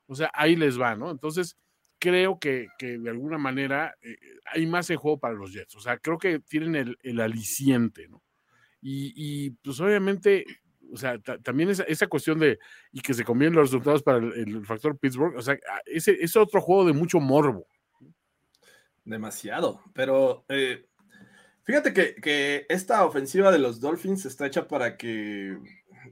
o 0.07 0.15
sea, 0.15 0.31
ahí 0.35 0.57
les 0.57 0.81
va, 0.81 0.97
¿no? 0.97 1.11
Entonces, 1.11 1.57
creo 2.01 2.41
que, 2.41 2.69
de 2.81 3.11
alguna 3.11 3.39
manera 3.39 3.95
eh, 4.03 4.17
hay 4.47 4.67
más 4.67 4.91
en 4.91 4.97
juego 4.97 5.21
para 5.21 5.35
los 5.35 5.53
Jets. 5.53 5.77
O 5.77 5.81
sea, 5.81 5.99
creo 5.99 6.19
que 6.19 6.41
tienen 6.41 6.97
el, 7.03 7.21
aliciente, 7.21 8.09
¿no? 8.09 8.23
Y, 8.83 9.51
pues 9.63 9.79
obviamente, 9.81 10.47
o 10.91 10.97
sea, 10.97 11.19
también 11.19 11.69
esa, 11.69 11.85
esa, 11.85 12.07
cuestión 12.07 12.39
de, 12.39 12.59
y 12.91 13.03
que 13.03 13.13
se 13.13 13.25
convienen 13.25 13.55
los 13.55 13.71
resultados 13.71 14.03
para 14.03 14.19
el, 14.19 14.65
factor 14.65 14.99
Pittsburgh, 14.99 15.37
o 15.37 15.43
sea, 15.43 15.59
ah, 15.71 15.81
ese 15.85 16.17
es 16.19 16.35
otro 16.35 16.63
juego 16.63 16.87
de 16.87 16.95
mucho 16.95 17.21
morbo. 17.21 17.67
Demasiado, 19.05 19.83
pero 19.93 20.47
eh, 20.49 20.87
fíjate 21.71 21.93
que, 21.93 22.15
que 22.17 22.67
esta 22.69 23.05
ofensiva 23.05 23.53
de 23.53 23.61
los 23.61 23.81
Dolphins 23.81 24.27
está 24.27 24.47
hecha 24.47 24.67
para 24.67 24.97
que 24.97 25.57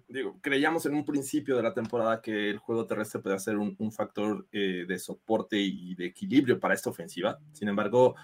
digo, 0.09 0.39
creíamos 0.41 0.87
en 0.87 0.95
un 0.95 1.05
principio 1.05 1.57
de 1.57 1.63
la 1.63 1.75
temporada 1.75 2.21
que 2.21 2.51
el 2.51 2.59
juego 2.59 2.87
terrestre 2.87 3.21
podía 3.21 3.39
ser 3.39 3.57
un, 3.57 3.93
factor 3.93 4.47
eh, 4.53 4.85
de 4.87 4.99
soporte 4.99 5.59
y 5.59 5.95
de 5.95 6.07
equilibrio 6.07 6.59
para 6.61 6.75
esta 6.75 6.91
ofensiva. 6.91 7.39
Sin 7.53 7.69
embargo, 7.69 8.15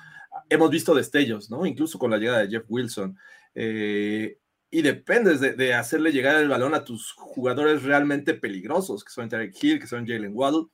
hemos 0.49 0.71
visto 0.71 0.95
destellos, 0.95 1.51
¿no? 1.51 1.67
Incluso 1.67 1.99
con 1.99 2.11
la 2.11 2.19
llegada 2.19 2.41
de 2.41 2.49
Jeff 2.49 2.65
Wilson. 2.69 3.19
Eh, 3.55 4.39
y 4.71 4.83
dependes 4.83 5.41
de, 5.41 5.75
hacerle 5.75 6.11
llegar 6.11 6.37
el 6.37 6.49
balón 6.49 6.75
a 6.75 6.85
tus 6.85 7.13
jugadores 7.13 7.83
realmente 7.85 8.35
peligrosos, 8.35 9.05
que 9.05 9.13
son 9.13 9.29
Tarek 9.29 9.55
Hill, 9.63 9.81
que 9.81 9.87
son 9.87 10.07
Jalen 10.07 10.33
Waddle. 10.35 10.67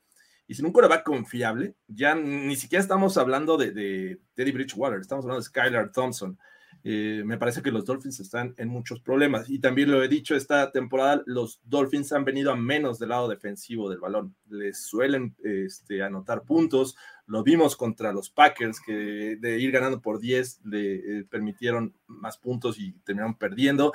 Y 0.47 0.55
sin 0.55 0.67
un 0.67 0.73
coreback 0.73 1.05
confiable, 1.05 1.77
ya 1.87 2.15
ni 2.15 2.57
siquiera 2.57 2.83
estamos 2.83 3.17
hablando 3.17 3.57
de, 3.57 3.71
de 3.71 4.21
Teddy 4.35 4.51
Bridgewater, 4.51 5.01
estamos 5.01 5.25
hablando 5.25 5.41
de 5.41 5.47
Skylar 5.47 5.93
Thompson. 5.93 6.37
Eh, 6.83 7.23
me 7.27 7.37
parece 7.37 7.63
que 7.63 7.71
los 7.71 7.85
Dolphins 7.85 8.21
están 8.21 8.55
en 8.57 8.69
muchos 8.69 9.01
problemas. 9.01 9.51
Y 9.51 9.59
también 9.59 9.91
lo 9.91 10.03
he 10.03 10.09
dicho, 10.09 10.35
esta 10.35 10.71
temporada 10.73 11.23
los 11.27 11.61
Dolphins 11.65 12.13
han 12.13 12.25
venido 12.25 12.51
a 12.53 12.57
menos 12.57 12.99
del 12.99 13.11
lado 13.11 13.29
defensivo 13.29 13.91
del 13.91 14.01
balón. 14.01 14.35
Les 14.49 14.87
suelen 14.87 15.37
este, 15.43 16.03
anotar 16.03 16.43
puntos. 16.43 16.97
Lo 17.27 17.43
vimos 17.43 17.77
contra 17.77 18.13
los 18.13 18.31
Packers, 18.31 18.81
que 18.81 19.37
de 19.39 19.59
ir 19.59 19.71
ganando 19.71 20.01
por 20.01 20.19
10 20.19 20.63
le 20.65 20.95
eh, 20.95 21.25
permitieron 21.29 21.95
más 22.07 22.39
puntos 22.39 22.79
y 22.79 22.93
terminaron 23.05 23.37
perdiendo. 23.37 23.93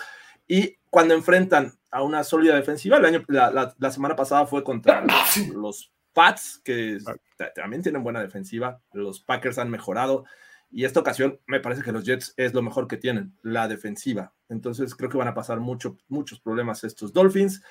Y 0.48 0.78
cuando 0.90 1.14
enfrentan 1.14 1.74
a 1.92 2.04
una 2.04 2.24
sólida 2.24 2.56
defensiva, 2.56 2.98
el 2.98 3.06
año, 3.06 3.24
la, 3.28 3.92
semana 3.92 4.16
pasada 4.16 4.46
fue 4.46 4.64
contra 4.64 5.04
los 5.54 5.92
Pats, 6.14 6.62
que 6.64 7.00
también 7.56 7.82
tienen 7.82 8.04
buena 8.04 8.22
defensiva. 8.22 8.80
Los 8.94 9.20
Packers 9.20 9.58
han 9.58 9.70
mejorado. 9.70 10.26
Y 10.72 10.86
esta 10.86 11.00
ocasión 11.00 11.40
me 11.48 11.60
parece 11.60 11.84
que 11.84 11.92
los 11.92 12.06
Jets 12.06 12.34
es 12.38 12.54
lo 12.54 12.62
mejor 12.62 12.88
que 12.88 12.98
tienen, 12.98 13.38
la 13.44 13.68
defensiva. 13.68 14.34
Entonces 14.50 14.94
creo 14.96 15.10
que 15.10 15.18
van 15.18 15.28
a 15.28 15.34
pasar 15.34 15.60
mucho, 15.60 15.98
muchos 16.08 16.40
problemas 16.40 16.84
estos 16.84 17.14
Dolphins. 17.14 17.64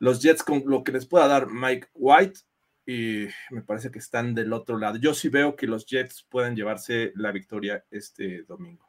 Los 0.00 0.20
Jets 0.22 0.42
con 0.42 0.62
lo 0.66 0.82
que 0.82 0.92
les 0.92 1.06
pueda 1.06 1.28
dar 1.28 1.48
Mike 1.48 1.88
White, 1.94 2.40
y 2.88 3.28
me 3.50 3.60
parece 3.60 3.90
que 3.90 3.98
están 3.98 4.34
del 4.34 4.50
otro 4.54 4.78
lado. 4.78 4.96
Yo 4.96 5.12
sí 5.12 5.28
veo 5.28 5.56
que 5.56 5.66
los 5.66 5.84
Jets 5.84 6.24
pueden 6.26 6.56
llevarse 6.56 7.12
la 7.16 7.32
victoria 7.32 7.84
este 7.90 8.44
domingo. 8.44 8.88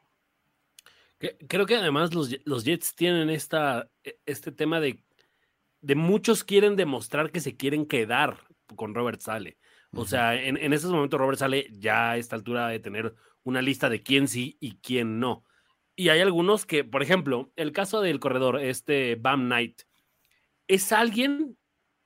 Creo 1.49 1.65
que 1.65 1.75
además 1.75 2.13
los, 2.13 2.33
los 2.45 2.63
Jets 2.63 2.95
tienen 2.95 3.29
esta, 3.29 3.91
este 4.25 4.53
tema 4.53 4.79
de, 4.79 5.03
de 5.81 5.95
muchos 5.95 6.45
quieren 6.45 6.77
demostrar 6.77 7.29
que 7.29 7.41
se 7.41 7.57
quieren 7.57 7.85
quedar 7.85 8.37
con 8.77 8.95
Robert 8.95 9.19
Sale. 9.19 9.57
O 9.91 10.05
sea, 10.05 10.35
en, 10.35 10.55
en 10.55 10.71
estos 10.71 10.91
momentos 10.91 11.19
Robert 11.19 11.39
Sale 11.39 11.67
ya 11.71 12.11
a 12.11 12.17
esta 12.17 12.37
altura 12.37 12.69
de 12.69 12.79
tener 12.79 13.15
una 13.43 13.61
lista 13.61 13.89
de 13.89 14.03
quién 14.03 14.27
sí 14.27 14.57
y 14.59 14.77
quién 14.77 15.19
no. 15.19 15.43
Y 15.95 16.09
hay 16.09 16.21
algunos 16.21 16.65
que, 16.65 16.83
por 16.83 17.03
ejemplo, 17.03 17.51
el 17.55 17.71
caso 17.71 18.01
del 18.01 18.19
corredor, 18.19 18.61
este 18.61 19.15
Bam 19.15 19.45
Knight, 19.45 19.81
es 20.67 20.91
alguien 20.91 21.57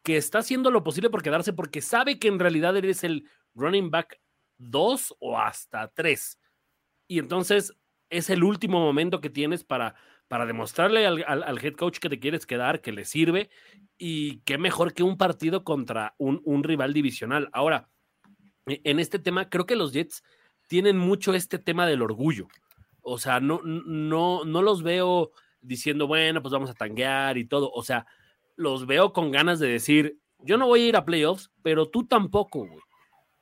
que 0.03 0.17
está 0.17 0.39
haciendo 0.39 0.71
lo 0.71 0.83
posible 0.83 1.09
por 1.09 1.23
quedarse 1.23 1.53
porque 1.53 1.81
sabe 1.81 2.19
que 2.19 2.27
en 2.27 2.39
realidad 2.39 2.75
eres 2.75 3.03
el 3.03 3.29
running 3.53 3.91
back 3.91 4.19
2 4.57 5.15
o 5.19 5.37
hasta 5.37 5.87
3. 5.89 6.39
Y 7.07 7.19
entonces 7.19 7.73
es 8.09 8.29
el 8.29 8.43
último 8.43 8.79
momento 8.79 9.21
que 9.21 9.29
tienes 9.29 9.63
para, 9.63 9.95
para 10.27 10.45
demostrarle 10.45 11.05
al, 11.05 11.23
al, 11.27 11.63
head 11.63 11.75
coach 11.75 11.99
que 11.99 12.09
te 12.09 12.19
quieres 12.19 12.45
quedar, 12.45 12.81
que 12.81 12.91
le 12.91 13.05
sirve. 13.05 13.49
Y 13.97 14.39
qué 14.39 14.57
mejor 14.57 14.93
que 14.93 15.03
un 15.03 15.17
partido 15.17 15.63
contra 15.63 16.15
un, 16.17 16.41
un 16.45 16.63
rival 16.63 16.93
divisional. 16.93 17.49
Ahora, 17.53 17.89
e, 18.65 18.81
en 18.83 18.99
este 18.99 19.19
tema, 19.19 19.49
creo 19.49 19.65
que 19.65 19.75
los 19.75 19.93
Jets 19.93 20.23
tienen 20.67 20.97
mucho 20.97 21.33
este 21.33 21.59
tema 21.59 21.85
del 21.85 22.01
orgullo. 22.01 22.47
O 23.01 23.17
sea, 23.17 23.39
no, 23.39 23.61
no, 23.63 24.45
no 24.45 24.61
los 24.61 24.83
veo 24.83 25.31
diciendo, 25.61 26.07
bueno, 26.07 26.41
pues 26.41 26.51
vamos 26.51 26.69
a 26.69 26.73
tanguear 26.73 27.37
y 27.37 27.45
todo. 27.45 27.71
O 27.71 27.83
sea, 27.83 28.05
los 28.55 28.85
veo 28.85 29.13
con 29.13 29.31
ganas 29.31 29.59
de 29.59 29.67
decir, 29.67 30.19
yo 30.39 30.57
no 30.57 30.67
voy 30.67 30.81
a 30.81 30.87
ir 30.87 30.95
a 30.95 31.05
playoffs, 31.05 31.51
pero 31.61 31.89
tú 31.89 32.05
tampoco, 32.05 32.67
güey. 32.67 32.81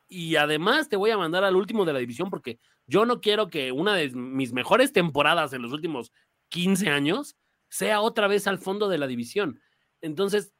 Y 0.07 0.35
además 0.35 0.89
te 0.89 0.97
voy 0.97 1.11
a 1.11 1.17
mandar 1.17 1.43
al 1.43 1.55
último 1.55 1.85
de 1.85 1.93
la 1.93 1.99
división 1.99 2.29
porque 2.29 2.59
yo 2.85 3.05
no 3.05 3.21
quiero 3.21 3.49
que 3.49 3.71
una 3.71 3.95
de 3.95 4.09
mis 4.11 4.51
mejores 4.51 4.91
temporadas 4.91 5.53
en 5.53 5.61
los 5.61 5.71
últimos 5.71 6.11
15 6.49 6.89
años 6.89 7.37
sea 7.69 8.01
otra 8.01 8.27
vez 8.27 8.47
al 8.47 8.57
fondo 8.57 8.89
de 8.89 8.97
la 8.97 9.07
división. 9.07 9.61
Entonces, 10.01 10.53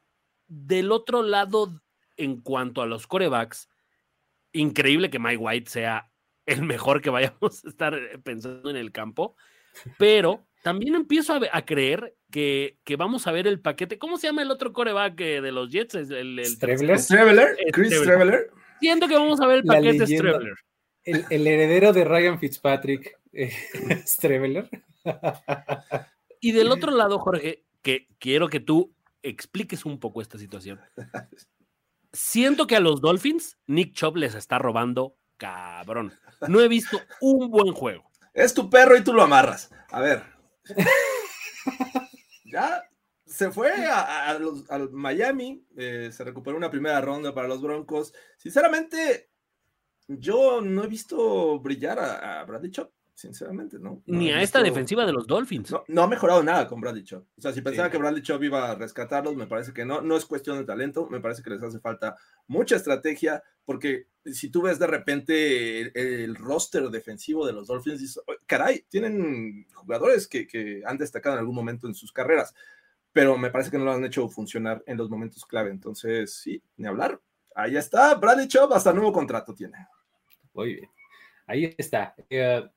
del 0.48 0.92
otro 0.92 1.24
lado, 1.24 1.82
en 2.16 2.40
cuanto 2.40 2.82
a 2.82 2.86
los 2.86 3.08
corebacks, 3.08 3.70
increíble 4.54 5.10
que 5.10 5.20
Mike 5.20 5.38
White 5.38 5.70
sea 5.70 6.11
el 6.46 6.64
mejor 6.64 7.02
que 7.02 7.10
vayamos 7.10 7.66
a 7.66 7.70
estar 7.70 8.00
pensando 8.24 8.70
en 8.70 8.76
el 8.76 8.92
campo, 8.92 9.36
pero 9.98 10.46
también 10.64 10.96
empiezo 10.96 11.40
a, 11.52 11.62
creer 11.66 12.16
que, 12.30 12.78
vamos 12.98 13.28
a 13.28 13.32
ver 13.32 13.48
el 13.48 13.60
paquete. 13.60 13.98
¿Cómo 13.98 14.18
se 14.18 14.28
llama 14.28 14.44
el 14.44 14.52
otro 14.52 14.74
coreback 14.74 15.16
de 15.16 15.52
los 15.52 15.70
Jets? 15.72 15.96
El, 15.96 16.40
el, 16.40 16.58
Chris 16.60 17.94
Streveler. 17.94 18.52
Siento 18.80 19.08
que 19.08 19.16
vamos 19.16 19.42
a 19.42 19.48
ver 19.48 19.58
el 19.58 19.64
paquete 19.64 20.06
Streveler. 20.06 20.56
El, 21.04 21.48
heredero 21.48 21.94
de 21.94 22.04
Ryan 22.04 22.40
Fitzpatrick, 22.40 23.18
eh, 23.34 23.52
y 26.42 26.52
del 26.52 26.72
otro 26.72 26.92
lado, 26.92 27.18
Jorge, 27.18 27.64
que 27.82 28.08
quiero 28.20 28.50
que 28.50 28.60
tú 28.60 28.94
expliques 29.24 29.86
un 29.86 30.00
poco 30.00 30.22
esta 30.22 30.38
situación. 30.38 30.80
Siento 32.14 32.68
que 32.68 32.76
a 32.76 32.80
los 32.80 33.02
Dolphins, 33.02 33.58
Nick 33.66 33.94
Chubb 33.94 34.18
les 34.18 34.36
está 34.36 34.60
robando 34.60 35.16
cabrón. 35.42 36.14
No 36.48 36.62
he 36.62 36.68
visto 36.68 37.02
un 37.20 37.50
buen 37.50 37.74
juego. 37.74 38.04
Es 38.34 38.54
tu 38.54 38.70
perro 38.70 38.96
y 38.96 39.04
tú 39.04 39.12
lo 39.12 39.24
amarras. 39.24 39.72
A 39.90 40.00
ver. 40.00 40.24
ya 42.46 42.84
se 43.26 43.50
fue 43.50 43.72
a, 43.90 44.38
Miami, 44.92 45.66
eh, 45.76 46.10
se 46.12 46.24
recuperó 46.24 46.58
una 46.58 46.70
primera 46.70 47.02
ronda 47.02 47.34
para 47.34 47.48
los 47.48 47.62
Broncos. 47.62 48.14
Sinceramente, 48.38 49.32
yo 50.08 50.62
no 50.62 50.84
he 50.84 50.88
visto 50.88 51.60
brillar 51.60 51.98
a, 52.00 52.42
a 52.42 52.62
Chop 52.70 52.92
sinceramente, 53.22 53.78
¿no? 53.78 54.02
Ni 54.08 54.32
a 54.32 54.42
esta 54.42 54.64
defensiva 54.64 55.06
de 55.06 55.14
los 55.14 55.28
Dolphins. 55.28 55.74
No, 55.88 56.02
ha 56.02 56.08
mejorado 56.08 56.42
nada 56.42 56.68
con 56.68 56.82
Bradley 56.82 57.04
Chop. 57.04 57.24
O 57.38 57.42
sea, 57.42 57.54
si 57.54 57.62
pensaba 57.62 57.90
que 57.90 57.98
Bradley 57.98 58.24
Chop 58.24 58.42
iba 58.44 58.72
a 58.72 58.76
rescatarlos, 58.76 59.36
me 59.36 59.46
parece 59.46 59.74
que 59.74 59.86
no, 59.86 60.02
no 60.02 60.18
es 60.18 60.26
cuestión 60.26 60.58
de 60.58 60.64
talento, 60.64 61.08
me 61.10 61.20
parece 61.20 61.44
que 61.44 61.52
les 61.52 61.62
hace 61.62 61.80
falta 61.80 62.16
mucha 62.48 62.76
estrategia, 62.76 63.44
porque 63.64 64.08
si 64.26 64.50
tú 64.50 64.64
ves 64.64 64.80
de 64.80 64.88
repente 64.88 65.82
el, 66.24 66.36
roster 66.36 66.90
defensivo 66.90 67.46
de 67.46 67.54
los 67.54 67.68
Dolphins, 67.68 68.00
dices, 68.00 68.24
caray, 68.48 68.86
tienen 68.90 69.68
jugadores 69.74 70.28
que, 70.28 70.48
que 70.48 70.82
han 70.86 70.98
destacado 70.98 71.36
en 71.36 71.40
algún 71.40 71.56
momento 71.56 71.88
en 71.88 71.94
sus 71.94 72.12
carreras, 72.12 72.56
pero 73.14 73.38
me 73.38 73.52
parece 73.52 73.70
que 73.70 73.78
no 73.78 73.86
lo 73.86 73.94
han 73.94 74.06
hecho 74.06 74.28
funcionar 74.30 74.84
en 74.88 74.98
los 74.98 75.10
momentos 75.10 75.46
clave. 75.46 75.70
Entonces, 75.70 76.34
sí, 76.34 76.62
ni 76.78 76.88
hablar. 76.88 77.22
Ahí 77.54 77.78
está, 77.78 78.16
Bradley 78.16 78.48
Chop 78.48 78.72
hasta 78.74 78.94
nuevo 78.94 79.12
contrato 79.14 79.54
tiene. 79.54 79.88
Muy 80.54 80.74
bien. 80.76 80.90
Ahí 81.46 81.76
está. 81.78 82.16
Eh, 82.30 82.68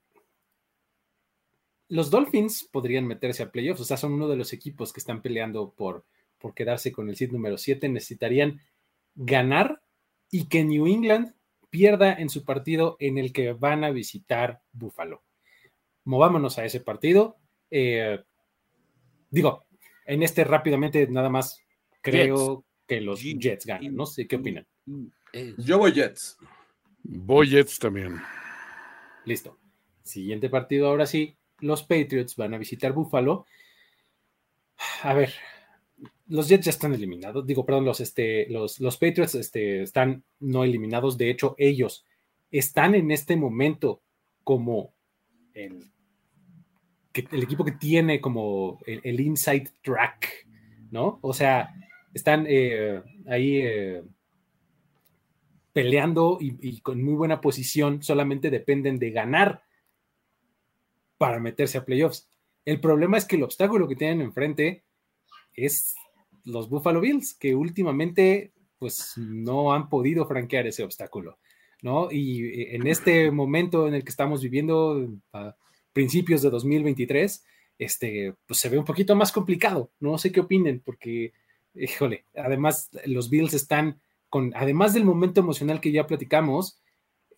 los 1.89 2.11
Dolphins 2.11 2.69
podrían 2.71 3.07
meterse 3.07 3.43
a 3.43 3.51
playoffs, 3.51 3.81
o 3.81 3.85
sea, 3.85 3.97
son 3.97 4.15
uno 4.15 4.29
de 4.29 4.37
los 4.37 4.53
equipos 4.53 4.93
que 4.93 5.01
están 5.01 5.23
peleando 5.23 5.73
por, 5.73 6.05
por 6.39 6.55
quedarse 6.55 6.93
con 6.93 7.09
el 7.09 7.17
seed 7.17 7.33
número 7.33 7.59
7. 7.59 7.89
Necesitarían 7.89 8.61
ganar 9.15 9.83
y 10.31 10.47
que 10.49 10.65
New 10.65 10.87
England 10.87 11.35
pierda 11.71 12.15
en 12.15 12.29
su 12.31 12.45
partido 12.45 12.97
en 13.01 13.19
el 13.19 13.33
que 13.33 13.53
van 13.53 13.85
a 13.85 13.91
visitar 13.91 14.63
Buffalo. 14.73 15.23
Movámonos 16.05 16.59
a 16.59 16.65
ese 16.65 16.81
partido. 16.81 17.37
Eh, 17.71 18.23
digo, 19.31 19.67
en 20.07 20.23
este 20.23 20.45
rápidamente 20.45 21.07
nada 21.09 21.29
más 21.29 21.61
creo 22.01 22.65
que 22.87 23.01
los 23.01 23.21
Jets 23.21 23.67
ganan. 23.67 23.95
No 23.95 24.07
sé 24.07 24.27
qué 24.27 24.37
opinan. 24.37 24.67
Yo 25.59 25.79
voy 25.79 25.93
Jets. 25.93 26.39
Voy 27.03 27.49
Jets 27.49 27.79
también. 27.79 28.21
Listo. 29.25 29.59
Siguiente 30.03 30.51
partido, 30.51 30.89
ahora 30.89 31.07
sí 31.07 31.37
los 31.61 31.83
Patriots 31.83 32.37
van 32.37 32.55
a 32.55 32.59
visitar 32.59 32.93
Buffalo. 32.93 33.47
A 35.03 35.15
ver, 35.15 35.33
los 36.29 36.49
Jets 36.49 36.67
ya 36.67 36.71
están 36.71 36.95
eliminados. 36.95 37.47
Digo, 37.47 37.65
perdón, 37.65 37.85
los, 37.85 38.01
este, 38.01 38.49
los, 38.51 38.81
los 38.81 38.97
Patriots 38.97 39.35
este, 39.35 39.83
están 39.83 40.25
no 40.41 40.65
eliminados. 40.65 41.19
De 41.19 41.31
hecho, 41.31 41.55
ellos 41.59 42.05
están 42.51 42.95
en 42.95 43.11
este 43.11 43.37
momento 43.37 44.03
como 44.43 44.95
el, 45.55 45.91
el 47.15 47.43
equipo 47.43 47.65
que 47.65 47.73
tiene 47.73 48.21
como 48.21 48.79
el, 48.87 49.21
inside 49.21 49.71
track, 49.83 50.47
¿no? 50.91 51.19
O 51.23 51.33
sea, 51.33 51.75
están 52.13 52.47
eh, 52.49 53.03
ahí 53.27 53.59
eh, 53.59 54.03
peleando 55.73 56.39
y, 56.41 56.81
con 56.81 57.03
muy 57.03 57.15
buena 57.15 57.41
posición. 57.41 58.03
Solamente 58.03 58.51
dependen 58.51 58.99
de 58.99 59.11
ganar 59.11 59.63
para 61.19 61.41
meterse 61.41 61.79
a 61.79 61.85
playoffs. 61.85 62.29
El 62.65 62.81
problema 62.81 63.19
es 63.19 63.25
que 63.25 63.37
el 63.37 63.43
obstáculo 63.43 63.89
que 63.89 63.97
tienen 63.97 64.21
enfrente 64.21 64.85
es 65.55 65.95
los 66.45 66.69
Buffalo 66.69 67.01
Bills, 67.01 67.35
que 67.35 67.55
últimamente 67.55 68.53
pues 68.79 69.15
no 69.17 69.73
han 69.73 69.89
podido 69.89 70.27
franquear 70.27 70.67
ese 70.67 70.83
obstáculo, 70.83 71.39
¿no? 71.83 72.11
Y 72.11 72.45
eh, 72.45 72.77
en 72.77 72.87
este 72.87 73.31
momento 73.31 73.89
en 73.89 73.95
el 73.95 74.05
que 74.05 74.11
estamos 74.11 74.43
viviendo, 74.43 75.09
principios 75.93 76.43
de 76.43 76.51
2023, 76.51 77.45
este, 77.79 78.35
pues 78.47 78.61
se 78.61 78.69
ve 78.69 78.79
un 78.79 78.85
poquito 78.85 79.17
más 79.17 79.33
complicado. 79.33 79.91
No 80.01 80.19
sé 80.19 80.33
qué 80.33 80.41
opinen, 80.41 80.81
porque, 80.85 81.33
híjole, 81.75 82.27
además 82.35 82.91
los 83.07 83.31
Bills 83.31 83.55
están 83.55 84.01
con, 84.29 84.53
además 84.57 84.93
del 84.93 85.05
momento 85.05 85.41
emocional 85.41 85.81
que 85.81 85.93
ya 85.93 86.07
platicamos, 86.07 86.81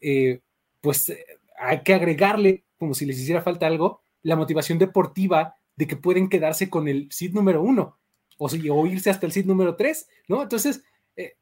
eh, 0.01 0.41
pues 0.81 1.11
eh, 1.11 1.25
hay 1.59 1.83
que 1.83 1.95
agregarle 1.95 2.65
como 2.79 2.95
si 2.95 3.07
les 3.07 3.19
hiciera 3.19 3.43
falta 3.43 3.67
algo, 3.67 4.01
la 4.23 4.37
motivación 4.37 4.79
deportiva 4.79 5.57
de 5.77 5.87
que 5.87 5.97
pueden 5.97 6.29
quedarse 6.29 6.71
con 6.71 6.89
el 6.89 7.09
seed 7.11 7.33
número 7.33 7.63
uno 7.63 7.99
o, 8.39 8.47
o 8.49 8.87
irse 8.87 9.11
hasta 9.11 9.27
el 9.27 9.33
seed 9.33 9.47
número 9.47 9.77
tres, 9.77 10.09
¿no? 10.29 10.43
Entonces, 10.43 10.85
eh, 11.17 11.37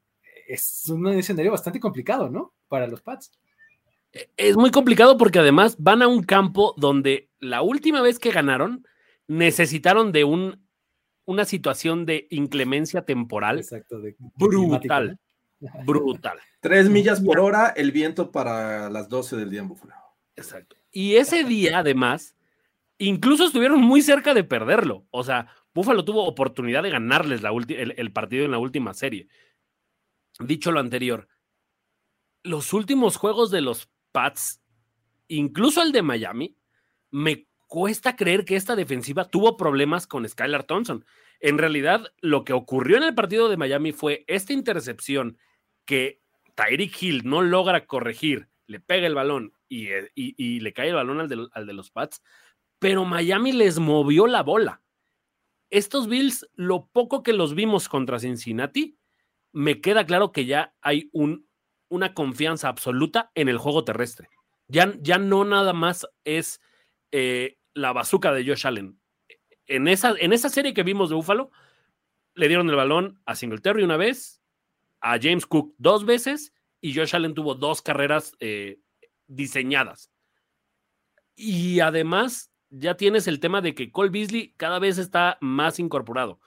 es 0.46 0.88
un 0.88 1.06
escenario 1.08 1.52
bastante 1.52 1.80
complicado, 1.80 2.28
¿no? 2.28 2.52
Para 2.68 2.86
los 2.86 3.00
Pats. 3.00 3.32
Es 4.36 4.56
muy 4.56 4.70
complicado 4.70 5.18
porque 5.18 5.40
además 5.40 5.76
van 5.78 6.02
a 6.02 6.08
un 6.08 6.22
campo 6.22 6.74
donde 6.76 7.30
la 7.40 7.62
última 7.62 8.00
vez 8.00 8.18
que 8.18 8.30
ganaron 8.30 8.86
necesitaron 9.26 10.12
de 10.12 10.24
un, 10.24 10.64
una 11.24 11.44
situación 11.44 12.06
de 12.06 12.28
inclemencia 12.30 13.02
temporal 13.02 13.58
Exacto, 13.58 14.00
de 14.00 14.16
brutal. 14.36 15.18
Brutal. 15.86 16.38
Tres 16.60 16.90
millas 16.90 17.22
por 17.22 17.38
hora, 17.38 17.68
el 17.68 17.90
viento 17.90 18.30
para 18.30 18.90
las 18.90 19.08
12 19.08 19.36
del 19.36 19.48
día 19.50 19.60
en 19.60 19.68
Búfalo. 19.68 19.94
Exacto. 20.36 20.76
Y 20.96 21.16
ese 21.16 21.42
día, 21.42 21.80
además, 21.80 22.36
incluso 22.98 23.44
estuvieron 23.44 23.82
muy 23.82 24.00
cerca 24.00 24.32
de 24.32 24.44
perderlo. 24.44 25.04
O 25.10 25.24
sea, 25.24 25.48
Buffalo 25.74 26.04
tuvo 26.04 26.24
oportunidad 26.24 26.84
de 26.84 26.90
ganarles 26.90 27.42
la 27.42 27.50
el, 27.50 27.94
el 27.96 28.12
partido 28.12 28.44
en 28.44 28.52
la 28.52 28.58
última 28.58 28.94
serie. 28.94 29.26
Dicho 30.38 30.70
lo 30.70 30.78
anterior, 30.78 31.26
los 32.44 32.72
últimos 32.72 33.16
juegos 33.16 33.50
de 33.50 33.60
los 33.60 33.90
Pats, 34.12 34.62
incluso 35.26 35.82
el 35.82 35.90
de 35.90 36.02
Miami, 36.02 36.56
me 37.10 37.48
cuesta 37.66 38.14
creer 38.14 38.44
que 38.44 38.54
esta 38.54 38.76
defensiva 38.76 39.28
tuvo 39.28 39.56
problemas 39.56 40.06
con 40.06 40.28
Skylar 40.28 40.62
Thompson. 40.62 41.04
En 41.40 41.58
realidad, 41.58 42.06
lo 42.20 42.44
que 42.44 42.52
ocurrió 42.52 42.98
en 42.98 43.02
el 43.02 43.16
partido 43.16 43.48
de 43.48 43.56
Miami 43.56 43.90
fue 43.90 44.24
esta 44.28 44.52
intercepción 44.52 45.38
que 45.86 46.20
Tyreek 46.54 47.02
Hill 47.02 47.22
no 47.24 47.42
logra 47.42 47.84
corregir, 47.86 48.48
le 48.66 48.80
pega 48.80 49.06
el 49.06 49.14
balón 49.14 49.52
eh, 49.70 50.10
y, 50.14 50.60
le 50.60 50.72
cae 50.72 50.88
el 50.88 50.94
balón 50.94 51.20
al 51.20 51.28
de, 51.28 51.48
al 51.52 51.66
de 51.66 51.72
los 51.72 51.90
Pats, 51.90 52.22
pero 52.78 53.04
Miami 53.04 53.52
les 53.52 53.78
movió 53.78 54.26
la 54.26 54.42
bola. 54.42 54.82
Estos 55.70 56.08
Bills, 56.08 56.48
lo 56.54 56.86
poco 56.86 57.22
que 57.22 57.32
los 57.32 57.54
vimos 57.54 57.88
contra 57.88 58.18
Cincinnati, 58.18 58.98
me 59.52 59.80
queda 59.80 60.06
claro 60.06 60.32
que 60.32 60.46
ya 60.46 60.74
hay 60.80 61.10
un, 61.12 61.48
una 61.88 62.14
confianza 62.14 62.68
absoluta 62.68 63.30
en 63.34 63.48
el 63.48 63.58
juego 63.58 63.84
terrestre. 63.84 64.28
Ya, 64.68 64.94
ya 65.00 65.18
no 65.18 65.44
nada 65.44 65.72
más 65.72 66.06
es 66.24 66.60
eh, 67.12 67.58
la 67.74 67.92
bazuca 67.92 68.32
de 68.32 68.46
Josh 68.46 68.66
Allen. 68.66 69.00
En 69.66 69.88
esa, 69.88 70.14
en 70.18 70.32
esa 70.32 70.48
serie 70.48 70.74
que 70.74 70.82
vimos 70.82 71.08
de 71.08 71.16
Búfalo, 71.16 71.50
le 72.34 72.48
dieron 72.48 72.68
el 72.68 72.76
balón 72.76 73.20
a 73.26 73.34
Singletary 73.34 73.82
una 73.82 73.96
vez, 73.96 74.42
a 75.00 75.18
James 75.20 75.46
Cook 75.46 75.74
dos 75.78 76.04
veces, 76.04 76.53
y 76.84 76.94
Josh 76.94 77.16
Allen 77.16 77.32
tuvo 77.32 77.54
dos 77.54 77.80
carreras 77.80 78.36
eh, 78.40 78.78
diseñadas. 79.26 80.10
Y 81.34 81.80
además, 81.80 82.52
ya 82.68 82.94
tienes 82.98 83.26
el 83.26 83.40
tema 83.40 83.62
de 83.62 83.74
que 83.74 83.90
Cole 83.90 84.10
Beasley 84.10 84.52
cada 84.58 84.78
vez 84.78 84.98
está 84.98 85.38
más 85.40 85.78
incorporado. 85.78 86.40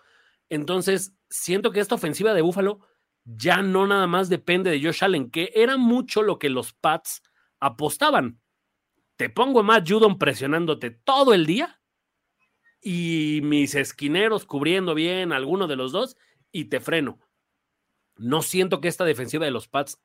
Entonces, 0.47 1.15
siento 1.27 1.71
que 1.71 1.79
esta 1.79 1.95
ofensiva 1.95 2.35
de 2.35 2.43
Buffalo 2.43 2.81
ya 3.23 3.63
no 3.63 3.87
nada 3.87 4.05
más 4.05 4.29
depende 4.29 4.69
de 4.69 4.79
Josh 4.79 5.03
Allen, 5.03 5.31
que 5.31 5.51
era 5.55 5.75
mucho 5.75 6.21
lo 6.21 6.37
que 6.37 6.51
los 6.51 6.71
Pats 6.71 7.23
apostaban. 7.59 8.39
Te 9.15 9.31
pongo 9.31 9.63
más 9.63 9.79
Matt 9.79 9.89
Judon 9.89 10.19
presionándote 10.19 10.91
todo 10.91 11.33
el 11.33 11.47
día 11.47 11.81
y 12.79 13.39
mis 13.41 13.73
esquineros 13.73 14.45
cubriendo 14.45 14.93
bien 14.93 15.33
alguno 15.33 15.65
de 15.65 15.77
los 15.77 15.91
dos 15.91 16.15
y 16.51 16.65
te 16.65 16.79
freno. 16.79 17.17
No 18.17 18.43
siento 18.43 18.81
que 18.81 18.87
esta 18.87 19.03
defensiva 19.03 19.43
de 19.43 19.51
los 19.51 19.67
Pats 19.67 19.99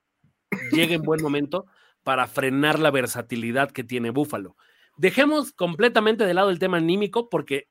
llegue 0.73 0.95
en 0.95 1.03
buen 1.03 1.23
momento 1.23 1.67
para 2.03 2.27
frenar 2.27 2.79
la 2.79 2.91
versatilidad 2.91 3.71
que 3.71 3.85
tiene 3.85 4.11
Búfalo. 4.11 4.57
Dejemos 4.97 5.53
completamente 5.53 6.27
de 6.27 6.35
lado 6.35 6.51
el 6.51 6.59
tema 6.59 6.79
anímico 6.79 7.29
porque 7.29 7.69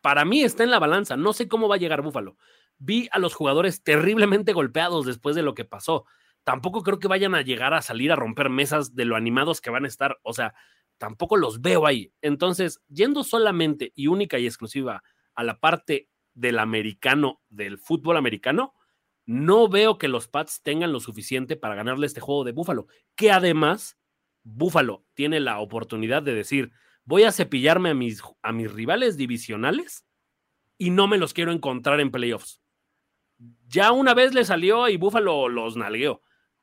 para 0.00 0.24
mí 0.24 0.42
está 0.42 0.64
en 0.64 0.70
la 0.70 0.78
balanza. 0.78 1.16
No 1.16 1.32
sé 1.32 1.48
cómo 1.48 1.68
va 1.68 1.76
a 1.76 1.78
llegar 1.78 2.02
Búfalo. 2.02 2.36
Vi 2.78 3.08
a 3.12 3.18
los 3.18 3.34
jugadores 3.34 3.82
terriblemente 3.82 4.52
golpeados 4.52 5.06
después 5.06 5.36
de 5.36 5.42
lo 5.42 5.54
que 5.54 5.64
pasó. 5.64 6.04
tampoco 6.44 6.84
creo 6.84 7.00
que 7.00 7.08
vayan 7.08 7.34
a 7.34 7.42
llegar 7.42 7.74
a 7.74 7.82
salir 7.82 8.12
a 8.12 8.16
romper 8.16 8.50
mesas 8.50 8.94
de 8.94 9.04
lo 9.04 9.16
animados 9.16 9.60
que 9.60 9.70
van 9.70 9.84
a 9.84 9.88
estar. 9.88 10.18
O 10.22 10.32
sea, 10.32 10.54
tampoco 10.96 11.36
los 11.36 11.60
veo 11.60 11.86
ahí. 11.86 12.12
Entonces, 12.22 12.80
yendo 12.88 13.24
solamente 13.24 13.92
y 13.96 14.06
única 14.06 14.38
y 14.38 14.46
exclusiva 14.46 15.02
a 15.34 15.42
la 15.42 15.58
parte 15.58 16.08
del 16.34 16.60
americano, 16.60 17.40
del 17.48 17.78
fútbol 17.78 18.16
americano, 18.16 18.74
no 19.26 19.68
veo 19.68 19.98
que 19.98 20.08
los 20.08 20.28
Pats 20.28 20.62
tengan 20.62 20.92
lo 20.92 21.00
suficiente 21.00 21.56
para 21.56 21.74
ganarle 21.74 22.06
este 22.06 22.20
juego 22.20 22.44
de 22.44 22.52
Búfalo, 22.52 22.86
que 23.16 23.32
además 23.32 23.98
Búfalo 24.44 25.04
tiene 25.14 25.40
la 25.40 25.58
oportunidad 25.58 26.22
de 26.22 26.32
decir, 26.32 26.70
voy 27.04 27.24
a 27.24 27.32
cepillarme 27.32 27.90
a 27.90 27.94
mis, 27.94 28.22
rivales 28.72 29.16
divisionales 29.16 30.06
y 30.78 30.90
no 30.90 31.08
me 31.08 31.18
los 31.18 31.34
quiero 31.34 31.50
encontrar 31.50 32.00
en 32.00 32.12
playoffs. 32.12 32.60
Ya 33.66 33.90
una 33.90 34.14
vez 34.14 34.32
le 34.32 34.44
salió 34.44 34.88
y 34.88 34.96
Búfalo 34.96 35.48
los 35.48 35.76
nalgueó, 35.76 36.22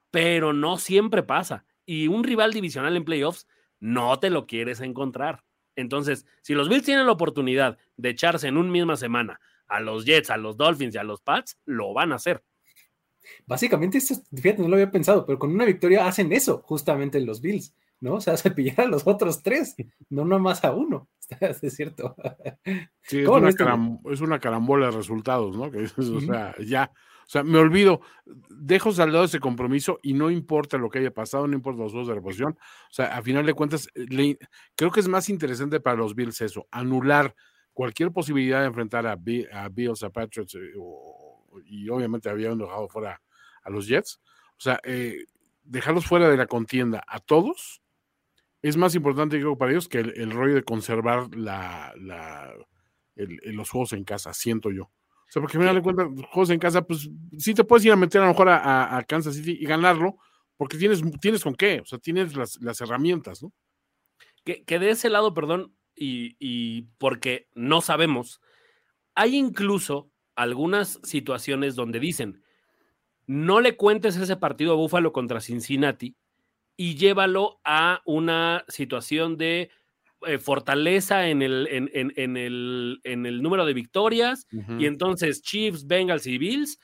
pero 0.09 0.53
no 0.53 0.77
siempre 0.77 1.21
pasa. 1.21 1.65
Y 1.85 2.07
un 2.07 2.23
rival 2.23 2.53
divisional 2.53 2.95
en 2.95 3.03
playoffs 3.03 3.45
no 3.81 4.17
te 4.19 4.29
lo 4.29 4.47
quieres 4.47 4.79
encontrar. 4.79 5.43
Entonces, 5.75 6.25
si 6.41 6.53
los 6.53 6.69
Bills 6.69 6.85
tienen 6.85 7.07
la 7.07 7.11
oportunidad 7.11 7.77
de 7.97 8.09
echarse 8.09 8.47
en 8.47 8.57
una 8.57 8.71
misma 8.71 8.95
semana 8.95 9.41
a 9.67 9.81
los 9.81 10.05
Jets, 10.05 10.29
a 10.29 10.37
los 10.37 10.55
Dolphins 10.55 10.95
y 10.95 10.97
a 10.97 11.03
los 11.03 11.21
Pats, 11.21 11.57
lo 11.65 11.93
van 11.93 12.13
a 12.13 12.15
hacer. 12.15 12.43
Básicamente, 13.45 13.97
esto, 13.97 14.15
fíjate, 14.33 14.61
no 14.61 14.67
lo 14.67 14.75
había 14.75 14.91
pensado, 14.91 15.25
pero 15.25 15.39
con 15.39 15.51
una 15.51 15.65
victoria 15.65 16.07
hacen 16.07 16.31
eso, 16.31 16.61
justamente 16.65 17.19
los 17.21 17.41
Bills, 17.41 17.75
¿no? 17.99 18.15
O 18.15 18.21
sea, 18.21 18.37
se 18.37 18.51
pillar 18.51 18.81
a 18.81 18.87
los 18.87 19.07
otros 19.07 19.43
tres, 19.43 19.75
no 20.09 20.25
nomás 20.25 20.63
a 20.63 20.73
uno. 20.73 21.09
Es 21.61 21.75
cierto. 21.75 22.15
Sí, 23.01 23.19
es 23.19 23.27
una, 23.27 23.49
es 24.11 24.21
una, 24.21 24.39
carambola 24.39 24.87
de 24.87 24.91
resultados, 24.91 25.57
¿no? 25.57 25.71
Que, 25.71 25.83
o 25.83 26.21
sea, 26.21 26.55
ya. 26.59 26.91
O 27.25 27.29
sea, 27.33 27.41
me 27.41 27.57
olvido, 27.57 28.01
dejo 28.49 28.91
saldado 28.91 29.23
ese 29.23 29.39
compromiso 29.39 29.97
y 30.03 30.13
no 30.13 30.29
importa 30.29 30.77
lo 30.77 30.89
que 30.89 30.99
haya 30.99 31.13
pasado, 31.13 31.47
no 31.47 31.55
importa 31.55 31.81
los 31.81 31.91
juegos 31.93 32.09
de 32.09 32.15
reposición. 32.15 32.57
O 32.89 32.93
sea, 32.93 33.17
a 33.17 33.21
final 33.21 33.45
de 33.45 33.53
cuentas, 33.53 33.87
creo 34.75 34.91
que 34.91 34.99
es 34.99 35.07
más 35.07 35.29
interesante 35.29 35.79
para 35.79 35.95
los 35.95 36.15
Bills 36.15 36.41
eso, 36.41 36.67
anular 36.69 37.33
cualquier 37.73 38.11
posibilidad 38.11 38.61
de 38.61 38.67
enfrentar 38.67 39.07
a, 39.07 39.13
a 39.13 39.69
Bills, 39.69 40.03
a 40.03 40.09
Patriots 40.09 40.55
eh, 40.55 40.73
y 41.65 41.89
obviamente 41.89 42.29
habían 42.29 42.57
dejado 42.57 42.87
fuera 42.89 43.21
a 43.63 43.69
los 43.69 43.87
Jets. 43.87 44.21
O 44.57 44.61
sea, 44.61 44.79
eh, 44.83 45.25
dejarlos 45.63 46.05
fuera 46.05 46.29
de 46.29 46.37
la 46.37 46.47
contienda 46.47 47.03
a 47.07 47.19
todos 47.19 47.83
es 48.63 48.77
más 48.77 48.95
importante 48.95 49.37
creo 49.37 49.57
para 49.57 49.71
ellos 49.71 49.89
que 49.89 49.99
el, 49.99 50.31
rollo 50.31 50.55
de 50.55 50.63
conservar 50.63 51.27
la, 51.35 51.93
los 53.15 53.69
juegos 53.69 53.91
en 53.91 54.05
casa, 54.05 54.33
siento 54.33 54.71
yo. 54.71 54.83
O 54.83 55.31
sea, 55.33 55.41
porque 55.41 55.57
al 55.57 55.63
final 55.63 55.75
de 55.75 55.81
cuentas, 55.81 56.07
juegos 56.31 56.49
en 56.49 56.59
casa, 56.59 56.81
pues 56.81 57.09
sí 57.37 57.53
te 57.53 57.65
puedes 57.65 57.85
ir 57.85 57.91
a 57.91 57.97
meter 57.97 58.21
a 58.21 58.25
lo 58.25 58.31
mejor 58.31 58.47
a, 58.49 59.03
Kansas 59.05 59.35
City 59.35 59.57
y 59.59 59.65
ganarlo, 59.65 60.15
porque 60.55 60.77
tienes, 60.77 61.01
tienes 61.19 61.43
con 61.43 61.55
qué, 61.55 61.81
o 61.81 61.85
sea, 61.85 61.99
tienes 61.99 62.35
las, 62.35 62.81
herramientas, 62.81 63.43
¿no? 63.43 63.51
Que, 64.45 64.79
de 64.79 64.89
ese 64.89 65.09
lado, 65.09 65.33
perdón, 65.33 65.75
y 65.95 66.83
porque 66.99 67.49
no 67.53 67.81
sabemos, 67.81 68.39
hay 69.13 69.35
incluso 69.35 70.09
algunas 70.35 70.99
situaciones 71.03 71.75
donde 71.75 71.99
dicen, 71.99 72.43
no 73.25 73.61
le 73.61 73.77
cuentes 73.77 74.15
ese 74.17 74.35
partido 74.35 74.73
a 74.73 74.75
Búfalo 74.75 75.13
contra 75.13 75.41
Cincinnati 75.41 76.15
y 76.75 76.95
llévalo 76.95 77.59
a 77.63 78.01
una 78.05 78.65
situación 78.67 79.37
de 79.37 79.69
eh, 80.25 80.37
fortaleza 80.37 81.27
en 81.27 81.41
el, 81.41 81.67
en, 81.69 82.37
el, 82.37 82.99
en 83.03 83.25
el 83.25 83.41
número 83.41 83.65
de 83.65 83.73
victorias 83.73 84.47
y 84.79 84.85
entonces 84.85 85.41
Chiefs, 85.41 85.85
Bengals 85.87 86.27
y 86.27 86.37
Bills 86.37 86.79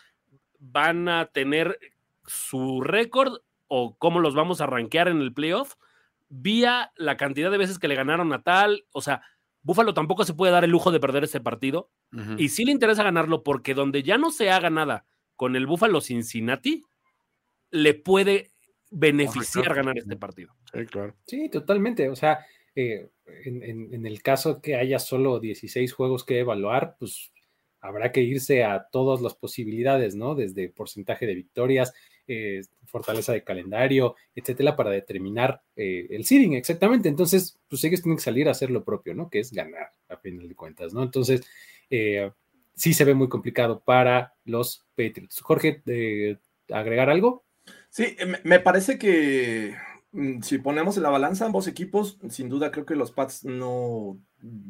van 0.60 1.08
a 1.08 1.26
tener 1.28 1.80
su 2.26 2.82
récord 2.82 3.42
o 3.68 3.96
cómo 3.98 4.20
los 4.20 4.36
vamos 4.36 4.62
a 4.62 4.66
rankear 4.66 5.08
en 5.08 5.22
el 5.22 5.34
playoff 5.34 5.76
vía 6.30 6.92
la 6.96 7.18
cantidad 7.18 7.52
de 7.52 7.58
veces 7.58 7.80
que 7.80 7.88
le 7.88 7.96
ganaron 7.96 8.32
a 8.34 8.44
tal, 8.44 8.86
o 8.92 9.02
sea, 9.02 9.22
Búfalo 9.62 9.94
tampoco 9.94 10.24
se 10.24 10.34
puede 10.34 10.52
dar 10.52 10.64
el 10.64 10.72
lujo 10.72 10.92
de 10.92 11.00
perder 11.00 11.24
ese 11.26 11.42
partido 11.42 11.92
y 12.38 12.50
sí 12.50 12.66
le 12.66 12.72
interesa 12.72 13.04
ganarlo 13.04 13.44
porque 13.44 13.74
donde 13.74 14.04
ya 14.04 14.18
no 14.18 14.32
se 14.32 14.50
haga 14.50 14.70
nada 14.70 15.06
con 15.36 15.56
el 15.56 15.68
Búfalo 15.68 16.02
Cincinnati, 16.02 16.84
le 17.72 17.94
puede 17.94 18.52
beneficiar 18.92 19.74
ganar 19.74 19.98
este 19.98 20.16
partido. 20.16 20.56
Sí, 20.74 20.86
claro. 20.86 21.16
Sí, 21.26 21.50
totalmente. 21.50 22.10
O 22.10 22.16
sea, 22.16 22.46
eh, 22.76 23.10
en, 23.46 24.06
el 24.06 24.22
caso 24.22 24.62
que 24.62 24.76
haya 24.76 25.00
solo 25.00 25.40
16 25.40 25.94
juegos 25.94 26.24
que 26.24 26.40
evaluar, 26.40 26.96
pues 27.00 27.32
habrá 27.82 28.12
que 28.12 28.22
irse 28.22 28.64
a 28.64 28.88
todas 28.92 29.22
las 29.22 29.36
posibilidades, 29.36 30.16
¿no? 30.16 30.36
Desde 30.36 30.70
porcentaje 30.70 31.26
de 31.26 31.36
victorias, 31.36 31.94
eh, 32.32 32.62
fortaleza 32.86 33.34
de 33.34 33.44
calendario, 33.44 34.16
etcétera, 34.36 34.76
para 34.76 34.92
determinar 34.92 35.64
eh, 35.76 36.06
el 36.12 36.26
seeding, 36.26 36.54
exactamente. 36.54 37.10
Entonces, 37.10 37.60
pues 37.68 37.84
ellos 37.84 38.04
tienen 38.04 38.18
que 38.18 38.24
salir 38.24 38.48
a 38.48 38.52
hacer 38.52 38.70
lo 38.70 38.84
propio, 38.84 39.16
¿no? 39.16 39.30
Que 39.30 39.40
es 39.40 39.52
ganar, 39.52 39.94
a 40.08 40.18
final 40.18 40.48
de 40.48 40.56
cuentas, 40.56 40.94
¿no? 40.94 41.02
Entonces, 41.02 41.42
sí 41.90 42.94
se 42.94 43.04
ve 43.04 43.16
muy 43.16 43.30
complicado 43.30 43.82
para 43.84 44.36
los 44.46 44.86
Patriots. 44.96 45.42
Jorge, 45.42 45.82
¿agregar 46.70 47.10
algo? 47.10 47.44
Sí, 47.90 48.16
me 48.44 48.60
parece 48.60 49.00
que 49.00 49.76
mm, 50.12 50.42
si 50.42 50.60
ponemos 50.60 50.98
en 50.98 51.04
la 51.04 51.10
balanza 51.10 51.46
ambos 51.46 51.68
equipos, 51.68 52.20
sin 52.30 52.48
duda 52.48 52.72
creo 52.72 52.86
que 52.86 52.96
los 52.96 53.12
Pats 53.12 53.44
no 53.44 54.20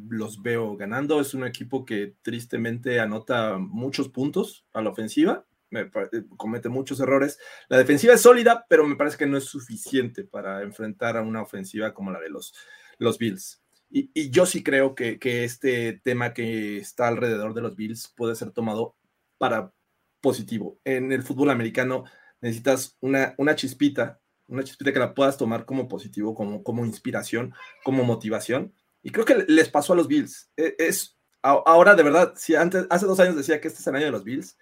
los 0.10 0.42
veo 0.42 0.78
ganando. 0.78 1.20
Es 1.20 1.34
un 1.34 1.46
equipo 1.46 1.86
que 1.86 2.16
tristemente 2.22 3.00
anota 3.00 3.58
muchos 3.58 4.10
puntos 4.10 4.66
a 4.74 4.82
la 4.82 4.90
ofensiva, 4.90 5.46
eh, 5.72 5.90
comete 6.38 6.70
muchos 6.70 7.00
errores. 7.00 7.40
La 7.68 7.78
defensiva 7.78 8.14
es 8.14 8.22
sólida, 8.22 8.66
pero 8.70 8.86
me 8.86 8.96
parece 8.96 9.18
que 9.18 9.26
no 9.26 9.38
es 9.38 9.46
suficiente 9.46 10.24
para 10.24 10.62
enfrentar 10.62 11.18
a 11.18 11.22
una 11.22 11.42
ofensiva 11.42 11.94
como 11.94 12.12
la 12.12 12.20
de 12.20 12.30
los, 12.30 12.54
los 12.98 13.18
Bills. 13.18 13.62
Y, 13.92 14.30
yo 14.30 14.46
sí 14.46 14.64
creo 14.64 14.94
que, 14.94 15.18
que 15.18 15.44
este 15.44 15.94
tema 16.04 16.34
que 16.34 16.78
está 16.78 17.08
alrededor 17.08 17.54
de 17.54 17.62
los 17.62 17.76
Bills 17.76 18.14
puede 18.16 18.36
ser 18.36 18.52
tomado 18.52 18.96
para 19.38 19.74
positivo. 20.22 20.80
En 20.84 21.12
el 21.12 21.24
fútbol 21.24 21.50
americano 21.50 22.04
necesitas 22.42 22.98
una, 23.02 23.34
una 23.38 23.56
chispita, 23.56 24.20
una 24.48 24.64
chispita 24.64 24.94
que 24.94 25.00
la 25.00 25.14
puedas 25.14 25.38
tomar 25.38 25.66
como 25.66 25.88
positivo, 25.88 26.34
como, 26.34 26.64
como 26.64 26.86
inspiración, 26.86 27.54
como 27.84 28.04
motivación. 28.04 28.74
Y 29.02 29.12
creo 29.12 29.26
que 29.26 29.46
les 29.48 29.70
pasó 29.70 29.94
a 29.94 29.96
los 29.96 30.08
Bills. 30.08 30.52
E, 30.58 30.76
es, 30.78 31.18
ahora, 31.42 31.96
de 31.96 32.04
verdad, 32.04 32.34
si 32.36 32.56
antes, 32.56 32.86
hace 32.90 33.06
dos 33.06 33.20
años 33.20 33.36
decía 33.36 33.60
que 33.62 33.68
este 33.68 33.80
es 33.80 33.88
el 33.88 33.96
año 33.96 34.06
de 34.06 34.12
los 34.12 34.24
Bills, 34.24 34.58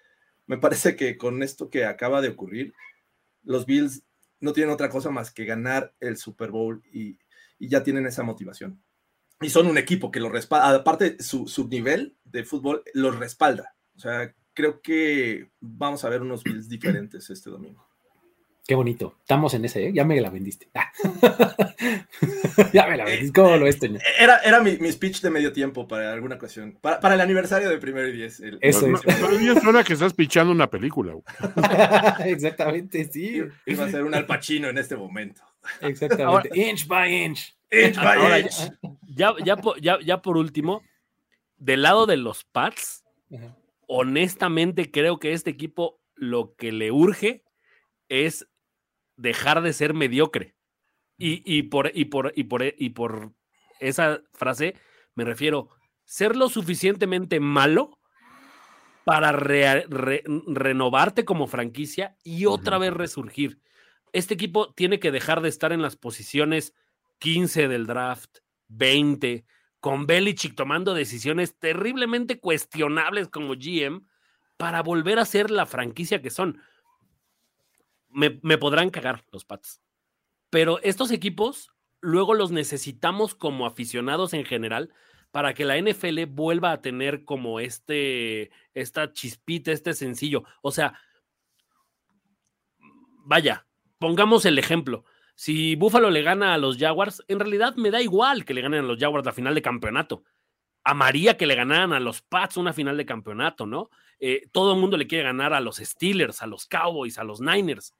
me 0.48 0.58
parece 0.58 0.96
que 0.96 1.16
con 1.16 1.42
esto 1.42 1.70
que 1.70 1.84
acaba 1.84 2.20
de 2.20 2.28
ocurrir, 2.28 2.74
los 3.44 3.66
Bills 3.66 4.02
no 4.40 4.52
tienen 4.52 4.72
otra 4.72 4.88
cosa 4.88 5.10
más 5.10 5.30
que 5.30 5.44
ganar 5.44 5.94
el 6.00 6.16
Super 6.16 6.50
Bowl 6.50 6.82
y, 6.92 7.18
ya 7.60 7.82
tienen 7.82 8.06
esa 8.06 8.22
motivación. 8.22 8.82
Y 9.40 9.50
son 9.50 9.66
un 9.66 9.78
equipo 9.78 10.10
que 10.10 10.20
lo 10.20 10.28
respalda, 10.28 10.76
aparte 10.76 11.20
su, 11.22 11.48
su 11.48 11.68
nivel 11.68 12.16
de 12.24 12.44
fútbol 12.44 12.82
los 12.94 13.18
respalda. 13.18 13.76
O 13.94 13.98
sea, 13.98 14.34
creo 14.54 14.80
que 14.80 15.50
vamos 15.60 16.04
a 16.04 16.08
ver 16.08 16.22
unos 16.22 16.44
Bills 16.44 16.68
diferentes 16.68 17.28
este 17.30 17.50
domingo. 17.50 17.87
Qué 18.68 18.74
bonito. 18.74 19.16
Estamos 19.20 19.54
en 19.54 19.64
ese, 19.64 19.86
¿eh? 19.86 19.92
Ya 19.94 20.04
me 20.04 20.20
la 20.20 20.28
vendiste. 20.28 20.68
Ah. 20.74 20.92
ya 22.74 22.86
me 22.86 22.98
la 22.98 23.06
vendiste. 23.06 23.40
¿Cómo 23.40 23.56
lo 23.56 23.66
es, 23.66 23.78
Era, 24.18 24.40
era 24.44 24.60
mi, 24.60 24.76
speech 24.92 25.22
de 25.22 25.30
medio 25.30 25.54
tiempo 25.54 25.88
para 25.88 26.12
alguna 26.12 26.34
ocasión. 26.34 26.76
Para, 26.82 27.14
el 27.14 27.20
aniversario 27.22 27.70
de 27.70 27.78
primero 27.78 28.06
y 28.08 28.12
diez. 28.12 28.42
Eso 28.60 28.86
es. 28.88 29.00
Pero 29.06 29.60
suena 29.62 29.82
que 29.82 29.94
estás 29.94 30.12
pichando 30.12 30.52
una 30.52 30.68
película. 30.68 31.14
Exactamente, 32.26 33.08
sí. 33.10 33.40
Iba 33.64 33.86
a 33.86 33.90
ser 33.90 34.04
un 34.04 34.14
alpachino 34.14 34.68
en 34.68 34.76
este 34.76 34.96
momento. 34.96 35.40
Exactamente. 35.80 36.50
inch 36.52 36.86
by 36.86 37.24
inch. 37.24 37.54
Inch 37.72 37.96
by 37.96 38.42
inch. 38.42 38.70
Ya, 39.06 39.32
ya, 39.80 39.98
ya, 40.04 40.20
por 40.20 40.36
último, 40.36 40.82
del 41.56 41.80
lado 41.80 42.04
de 42.04 42.18
los 42.18 42.44
Pats, 42.44 43.02
honestamente 43.86 44.90
creo 44.90 45.18
que 45.18 45.32
este 45.32 45.48
equipo 45.48 46.02
lo 46.16 46.54
que 46.54 46.70
le 46.70 46.92
urge 46.92 47.44
es 48.10 48.46
dejar 49.18 49.60
de 49.60 49.74
ser 49.74 49.92
mediocre. 49.92 50.54
Y, 51.20 51.64
por, 51.64 51.90
y, 51.92 52.04
por, 52.04 52.32
y, 52.36 52.44
por, 52.44 52.62
y 52.64 52.90
por 52.90 53.32
esa 53.80 54.22
frase 54.32 54.76
me 55.18 55.24
refiero, 55.24 55.70
ser 56.04 56.36
lo 56.36 56.48
suficientemente 56.48 57.40
malo 57.40 57.98
para 59.04 59.32
renovarte 59.32 61.24
como 61.24 61.48
franquicia 61.48 62.16
y 62.22 62.46
otra 62.46 62.78
vez 62.78 62.92
resurgir. 62.92 63.60
Este 64.12 64.34
equipo 64.34 64.72
tiene 64.74 65.00
que 65.00 65.10
dejar 65.10 65.40
de 65.40 65.48
estar 65.48 65.72
en 65.72 65.82
las 65.82 65.96
posiciones 65.96 66.72
15 67.18 67.66
del 67.66 67.86
draft, 67.88 68.38
20, 68.68 69.44
con 69.80 70.06
Belichick 70.06 70.54
tomando 70.54 70.94
decisiones 70.94 71.58
terriblemente 71.58 72.38
cuestionables 72.38 73.26
como 73.26 73.54
GM 73.54 74.06
para 74.56 74.84
volver 74.84 75.18
a 75.18 75.24
ser 75.24 75.50
la 75.50 75.66
franquicia 75.66 76.22
que 76.22 76.30
son. 76.30 76.62
Me, 78.10 78.58
podrán 78.58 78.90
cagar 78.90 79.24
los 79.32 79.44
Pats. 79.44 79.80
Pero 80.50 80.80
estos 80.82 81.10
equipos 81.10 81.72
luego 82.00 82.34
los 82.34 82.50
necesitamos 82.50 83.34
como 83.34 83.66
aficionados 83.66 84.32
en 84.32 84.44
general 84.44 84.90
para 85.30 85.52
que 85.54 85.64
la 85.64 85.78
NFL 85.78 86.24
vuelva 86.26 86.72
a 86.72 86.80
tener 86.80 87.24
como 87.24 87.60
este, 87.60 88.50
esta 88.72 89.12
chispita, 89.12 89.72
este 89.72 89.92
sencillo. 89.92 90.44
O 90.62 90.70
sea, 90.70 90.98
vaya, 93.26 93.66
pongamos 93.98 94.46
el 94.46 94.58
ejemplo. 94.58 95.04
Si 95.34 95.76
Buffalo 95.76 96.10
le 96.10 96.22
gana 96.22 96.54
a 96.54 96.58
los 96.58 96.78
Jaguars, 96.78 97.22
en 97.28 97.38
realidad 97.38 97.76
me 97.76 97.90
da 97.90 98.00
igual 98.00 98.44
que 98.44 98.54
le 98.54 98.62
ganen 98.62 98.84
a 98.84 98.88
los 98.88 98.98
Jaguars 98.98 99.26
la 99.26 99.32
final 99.32 99.54
de 99.54 99.62
campeonato. 99.62 100.24
Amaría 100.88 101.36
que 101.36 101.46
le 101.46 101.54
ganaran 101.54 101.92
a 101.92 102.00
los 102.00 102.22
Pats 102.22 102.56
una 102.56 102.72
final 102.72 102.96
de 102.96 103.04
campeonato, 103.04 103.66
¿no? 103.66 103.90
Eh, 104.20 104.48
todo 104.52 104.72
el 104.72 104.80
mundo 104.80 104.96
le 104.96 105.06
quiere 105.06 105.24
ganar 105.24 105.52
a 105.52 105.60
los 105.60 105.76
Steelers, 105.76 106.40
a 106.40 106.46
los 106.46 106.66
Cowboys, 106.66 107.18
a 107.18 107.24
los 107.24 107.42
Niners. 107.42 107.94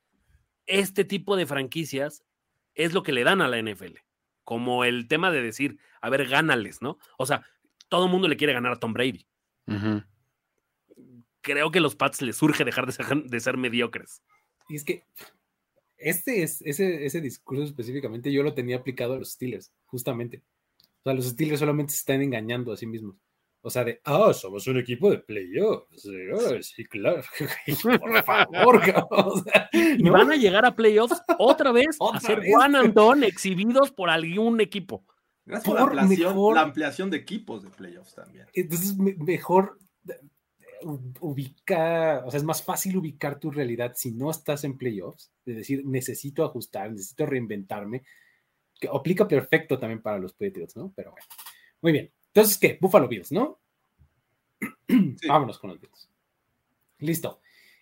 Este 0.65 1.05
tipo 1.05 1.37
de 1.37 1.45
franquicias 1.45 2.25
es 2.75 2.95
lo 2.95 3.03
que 3.03 3.13
le 3.13 3.25
dan 3.25 3.43
a 3.43 3.49
la 3.49 3.61
NFL. 3.61 3.99
Como 4.43 4.85
el 4.85 5.07
tema 5.07 5.31
de 5.31 5.43
decir, 5.43 5.79
a 6.01 6.09
ver, 6.09 6.27
gánales, 6.27 6.81
¿no? 6.81 6.99
O 7.19 7.27
sea, 7.27 7.45
todo 7.91 8.07
el 8.07 8.11
mundo 8.11 8.27
le 8.27 8.39
quiere 8.39 8.55
ganar 8.55 8.73
a 8.73 8.81
Tom 8.81 8.95
Brady. 8.95 9.27
Creo 11.43 11.71
que 11.71 11.79
a 11.79 11.83
los 11.83 11.95
Pats 11.95 12.23
les 12.23 12.37
surge 12.37 12.65
dejar 12.65 12.87
de 12.87 12.93
ser, 12.93 13.07
de 13.07 13.41
ser 13.41 13.59
mediocres. 13.59 14.23
Y 14.71 14.77
es 14.77 14.85
que 14.85 15.05
este 15.99 16.43
es, 16.43 16.63
ese, 16.63 17.05
ese 17.05 17.21
discurso 17.21 17.65
específicamente 17.65 18.33
yo 18.33 18.43
lo 18.43 18.55
tenía 18.55 18.77
aplicado 18.77 19.15
a 19.15 19.19
los 19.19 19.33
Steelers, 19.33 19.73
justamente. 19.85 20.43
O 21.01 21.03
sea, 21.05 21.15
los 21.15 21.27
Steelers 21.27 21.61
solamente 21.61 21.93
se 21.93 21.99
están 21.99 22.23
engañando 22.23 22.73
a 22.73 22.77
sí 22.77 22.87
mismos. 22.87 23.17
O 23.61 23.71
sea, 23.71 23.85
de, 23.85 24.01
ah, 24.05 24.33
somos 24.33 24.67
un 24.69 24.79
equipo 24.79 25.11
de 25.11 25.19
playoffs. 25.19 26.09
sí, 26.63 26.85
claro. 26.85 27.23
Por 28.01 28.25
favor, 28.25 28.83
o 29.11 29.43
sea, 29.43 29.69
Y 29.73 30.09
van 30.09 30.31
a 30.31 30.37
llegar 30.37 30.65
a 30.65 30.75
playoffs 30.75 31.21
otra 31.39 31.73
vez 31.73 31.99
a 32.15 32.21
ser 32.21 32.43
Juan 32.49 32.77
Antón 32.77 33.25
exhibidos 33.25 33.91
por 33.91 34.11
algún 34.11 34.61
equipo. 34.61 35.05
Gracias 35.45 35.75
por, 35.75 35.95
la, 35.95 36.03
ampliación, 36.03 36.55
la 36.55 36.61
ampliación 36.61 37.11
de 37.11 37.17
equipos 37.17 37.63
de 37.63 37.71
playoffs 37.71 38.15
también. 38.15 38.47
Entonces, 38.53 38.97
mejor 38.97 39.79
ubicar, 41.21 42.25
o 42.25 42.31
sea, 42.31 42.39
es 42.39 42.45
más 42.45 42.63
fácil 42.63 42.97
ubicar 42.99 43.39
tu 43.41 43.51
realidad 43.51 43.93
si 43.97 44.13
no 44.13 44.31
estás 44.31 44.65
en 44.65 44.77
playoffs, 44.77 45.33
de 45.45 45.55
decir, 45.55 45.85
necesito 45.85 46.45
ajustar, 46.45 46.91
necesito 46.93 47.27
reinventarme, 47.27 48.05
que 48.79 48.89
aplica 48.89 49.27
perfecto 49.27 49.79
también 49.79 50.03
para 50.03 50.19
los 50.19 50.33
Patriots, 50.33 50.77
¿no? 50.77 50.93
Pero 50.95 51.13
bueno, 51.13 51.27
muy 51.81 51.93
bien. 51.93 52.13
Entonces, 52.29 52.59
¿qué? 52.59 52.79
Buffalo 52.81 53.09
Bills, 53.09 53.33
¿no? 53.33 53.59
Vámonos 55.27 55.59
con 55.59 55.71
los 55.71 55.81
Bills. 55.81 56.11
Listo. 56.99 57.41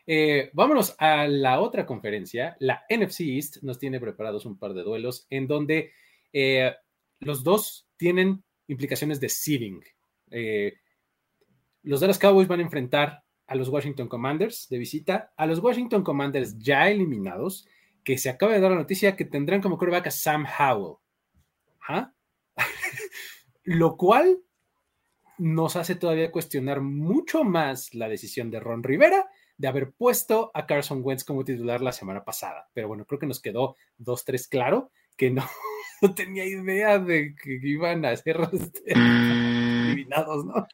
Eh, 0.08 0.50
vámonos 0.52 0.94
a 0.98 1.26
la 1.26 1.60
otra 1.60 1.84
conferencia. 1.84 2.56
La 2.60 2.84
NFC 2.88 3.20
East 3.22 3.62
nos 3.62 3.78
tiene 3.78 3.98
preparados 3.98 4.46
un 4.46 4.58
par 4.58 4.72
de 4.72 4.82
duelos 4.82 5.26
en 5.30 5.48
donde 5.48 5.92
eh, 6.32 6.72
los 7.18 7.42
dos 7.42 7.88
tienen 7.96 8.44
implicaciones 8.68 9.20
de 9.20 9.28
seeding. 9.28 9.82
Eh, 10.30 10.74
los 11.82 12.00
Dallas 12.00 12.18
Cowboys 12.18 12.48
van 12.48 12.60
a 12.60 12.64
enfrentar 12.64 13.24
a 13.46 13.54
los 13.54 13.68
Washington 13.68 14.08
Commanders 14.08 14.68
de 14.68 14.78
visita, 14.78 15.32
a 15.36 15.46
los 15.46 15.58
Washington 15.60 16.02
Commanders 16.02 16.58
ya 16.58 16.88
eliminados, 16.88 17.66
que 18.06 18.18
se 18.18 18.30
acaba 18.30 18.52
de 18.52 18.60
dar 18.60 18.70
la 18.70 18.76
noticia 18.76 19.16
que 19.16 19.24
tendrán 19.24 19.60
como 19.60 19.76
quarterback 19.76 20.06
a 20.06 20.10
Sam 20.12 20.46
Howell. 20.46 20.98
¿Ah? 21.88 22.12
Lo 23.64 23.96
cual 23.96 24.38
nos 25.38 25.74
hace 25.74 25.96
todavía 25.96 26.30
cuestionar 26.30 26.80
mucho 26.82 27.42
más 27.42 27.94
la 27.94 28.08
decisión 28.08 28.48
de 28.52 28.60
Ron 28.60 28.84
Rivera 28.84 29.28
de 29.58 29.66
haber 29.66 29.90
puesto 29.90 30.52
a 30.54 30.66
Carson 30.66 31.00
Wentz 31.02 31.24
como 31.24 31.44
titular 31.44 31.80
la 31.80 31.90
semana 31.90 32.24
pasada. 32.24 32.68
Pero 32.74 32.86
bueno, 32.86 33.06
creo 33.06 33.18
que 33.18 33.26
nos 33.26 33.42
quedó 33.42 33.74
dos, 33.98 34.24
tres 34.24 34.46
claro 34.46 34.92
que 35.16 35.32
no, 35.32 35.44
tenía 36.14 36.44
idea 36.44 37.00
de 37.00 37.34
que 37.34 37.58
iban 37.60 38.04
a 38.04 38.14
ser 38.14 38.38
este, 38.52 38.92
eliminados, 38.92 40.44
¿no? 40.44 40.64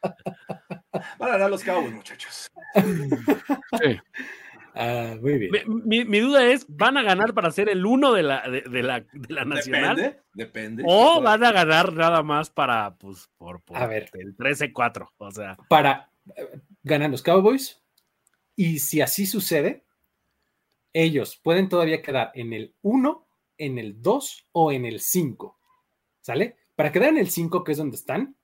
Van 1.17 1.29
a 1.29 1.29
ganar 1.29 1.49
los 1.49 1.63
Cowboys, 1.63 1.95
muchachos. 1.95 2.51
Sí. 2.75 3.99
Ah, 4.75 5.15
muy 5.21 5.37
bien. 5.37 5.51
Mi, 5.85 6.19
duda 6.19 6.45
es, 6.47 6.65
¿van 6.67 6.97
a 6.97 7.03
ganar 7.03 7.33
para 7.33 7.51
ser 7.51 7.69
el 7.69 7.85
uno 7.85 8.11
de 8.11 8.23
la, 8.23 8.41
de, 8.49 8.83
la, 8.83 9.01
de 9.01 9.33
la 9.33 9.45
nacional? 9.45 9.95
Depende, 9.95 10.21
depende. 10.33 10.83
O 10.87 11.21
van 11.21 11.43
a 11.43 11.51
ganar 11.51 11.93
nada 11.93 12.23
más 12.23 12.49
para, 12.49 12.95
pues, 12.95 13.29
por, 13.37 13.61
a 13.73 13.85
ver, 13.85 14.09
el 14.13 14.35
13-4, 14.35 15.11
o 15.17 15.31
sea. 15.31 15.57
Para, 15.69 16.09
eh, 16.35 16.59
ganar 16.83 17.11
los 17.11 17.21
Cowboys, 17.21 17.81
y 18.55 18.79
si 18.79 19.01
así 19.01 19.25
sucede, 19.25 19.83
ellos 20.91 21.39
pueden 21.41 21.69
todavía 21.69 22.01
quedar 22.01 22.31
en 22.35 22.53
el 22.53 22.75
1, 22.81 23.27
en 23.57 23.77
el 23.77 24.01
2 24.01 24.47
o 24.51 24.71
en 24.71 24.85
el 24.85 24.99
5, 24.99 25.59
¿sale? 26.21 26.57
Para 26.75 26.91
quedar 26.91 27.09
en 27.09 27.17
el 27.17 27.29
5, 27.29 27.63
que 27.63 27.71
es 27.71 27.77
donde 27.77 27.97
están, 27.97 28.35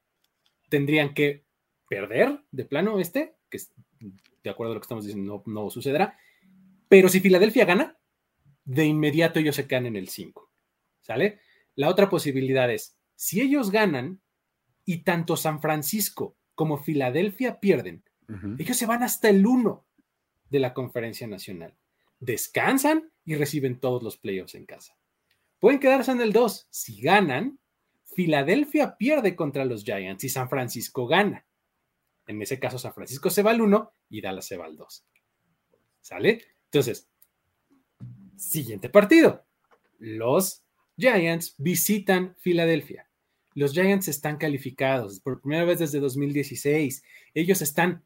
tendrían 0.69 1.13
que 1.13 1.45
perder 1.89 2.43
de 2.51 2.65
plano 2.65 2.99
este, 2.99 3.35
que 3.49 3.57
es, 3.57 3.71
de 4.43 4.49
acuerdo 4.49 4.71
a 4.71 4.75
lo 4.75 4.81
que 4.81 4.85
estamos 4.85 5.05
diciendo, 5.05 5.43
no, 5.45 5.69
sucederá. 5.69 6.17
Pero 6.87 7.09
si 7.09 7.19
Filadelfia 7.19 7.65
gana, 7.65 7.97
de 8.65 8.85
inmediato 8.85 9.39
ellos 9.39 9.55
se 9.55 9.67
quedan 9.67 9.85
en 9.85 9.95
el 9.95 10.09
5. 10.09 10.51
¿Sale? 11.01 11.39
La 11.75 11.89
otra 11.89 12.09
posibilidad 12.09 12.69
es, 12.71 12.97
si 13.15 13.41
ellos 13.41 13.71
ganan 13.71 14.21
y 14.85 15.03
tanto 15.03 15.37
San 15.37 15.61
Francisco 15.61 16.37
como 16.55 16.77
Filadelfia 16.77 17.59
pierden, 17.59 18.03
ellos 18.59 18.77
se 18.77 18.85
van 18.85 19.01
hasta 19.01 19.29
el 19.29 19.45
1 19.45 19.85
de 20.49 20.59
la 20.59 20.73
conferencia 20.73 21.25
nacional. 21.25 21.75
Descansan 22.19 23.11
y 23.25 23.35
reciben 23.35 23.79
todos 23.79 24.03
los 24.03 24.17
playoffs 24.17 24.55
en 24.55 24.65
casa. 24.65 24.97
Pueden 25.59 25.79
quedarse 25.79 26.11
en 26.11 26.21
el 26.21 26.31
2. 26.31 26.67
Si 26.69 27.01
ganan, 27.01 27.59
Filadelfia 28.03 28.97
pierde 28.97 29.35
contra 29.35 29.65
los 29.65 29.83
Giants 29.83 30.23
y 30.23 30.29
San 30.29 30.49
Francisco 30.49 31.07
gana. 31.07 31.45
En 32.29 32.39
ese 32.43 32.59
caso, 32.59 32.77
San 32.77 32.93
Francisco 32.93 33.31
se 33.31 33.41
va 33.41 33.49
al 33.49 33.59
1 33.59 33.91
y 34.11 34.21
Dallas 34.21 34.45
se 34.45 34.55
va 34.55 34.65
al 34.65 34.77
2. 34.77 35.03
¿Sale? 35.99 36.45
Entonces, 36.65 37.09
siguiente 38.37 38.87
partido. 38.87 39.47
Los 39.97 40.63
Giants 40.95 41.55
visitan 41.57 42.35
Filadelfia. 42.37 43.09
Los 43.55 43.73
Giants 43.73 44.09
están 44.09 44.37
calificados 44.37 45.19
por 45.21 45.41
primera 45.41 45.65
vez 45.65 45.79
desde 45.79 45.99
2016. 45.99 47.01
Ellos 47.33 47.63
están 47.63 48.05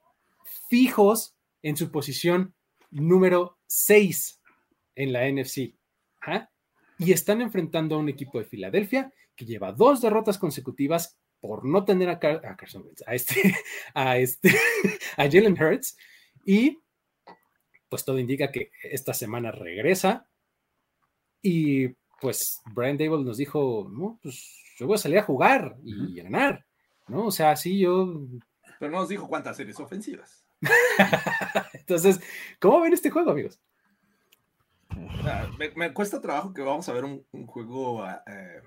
fijos 0.69 1.35
en 1.61 1.75
su 1.75 1.91
posición 1.91 2.55
número 2.91 3.57
6 3.67 4.41
en 4.95 5.11
la 5.11 5.29
NFC. 5.29 5.75
Y 6.97 7.11
están 7.11 7.41
enfrentando 7.41 7.95
a 7.95 7.99
un 7.99 8.07
equipo 8.07 8.39
de 8.39 8.45
Filadelfia 8.45 9.11
que 9.35 9.45
lleva 9.45 9.73
dos 9.73 9.99
derrotas 9.99 10.37
consecutivas 10.37 11.17
por 11.43 11.65
no 11.65 11.83
tener 11.83 12.07
a, 12.07 12.19
Carson 12.19 12.83
Wentz, 12.83 13.03
a 13.05 13.15
este, 13.15 13.53
a 13.93 14.17
este, 14.17 14.49
a 15.17 15.23
Jalen 15.23 15.61
Hurts, 15.61 15.97
y 16.45 16.79
pues 17.89 18.05
todo 18.05 18.17
indica 18.17 18.49
que 18.49 18.71
esta 18.81 19.13
semana 19.13 19.51
regresa, 19.51 20.25
y 21.41 21.89
pues 22.21 22.61
Brian 22.73 22.97
Dable 22.97 23.25
nos 23.25 23.35
dijo, 23.35 23.89
no, 23.91 24.19
pues 24.23 24.57
yo 24.77 24.87
voy 24.87 24.95
a 24.95 24.99
salir 24.99 25.17
a 25.17 25.23
jugar 25.23 25.75
y 25.83 26.15
ganar, 26.15 26.65
¿no? 27.09 27.25
O 27.25 27.31
sea, 27.31 27.57
sí, 27.57 27.77
yo... 27.77 28.21
Pero 28.79 28.91
no 28.93 28.99
nos 28.99 29.09
dijo 29.09 29.27
cuántas 29.27 29.57
series 29.57 29.77
ofensivas. 29.81 30.45
Entonces, 31.73 32.21
¿cómo 32.57 32.79
ven 32.79 32.93
este 32.93 33.09
juego, 33.09 33.31
amigos? 33.31 33.59
Me, 35.75 35.93
cuesta 35.93 36.21
trabajo 36.21 36.53
que 36.53 36.61
vamos 36.61 36.87
a 36.87 36.93
ver 36.93 37.03
un, 37.03 37.25
juego 37.47 38.07
eh, 38.07 38.61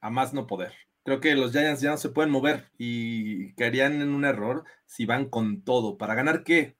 a 0.00 0.10
más 0.10 0.32
no 0.32 0.46
poder. 0.46 0.74
Creo 1.08 1.20
que 1.20 1.34
los 1.34 1.52
Giants 1.52 1.80
ya 1.80 1.92
no 1.92 1.96
se 1.96 2.10
pueden 2.10 2.30
mover 2.30 2.70
y 2.76 3.54
caerían 3.54 4.02
en 4.02 4.10
un 4.10 4.26
error 4.26 4.64
si 4.84 5.06
van 5.06 5.30
con 5.30 5.62
todo. 5.62 5.96
¿Para 5.96 6.14
ganar 6.14 6.44
qué? 6.44 6.76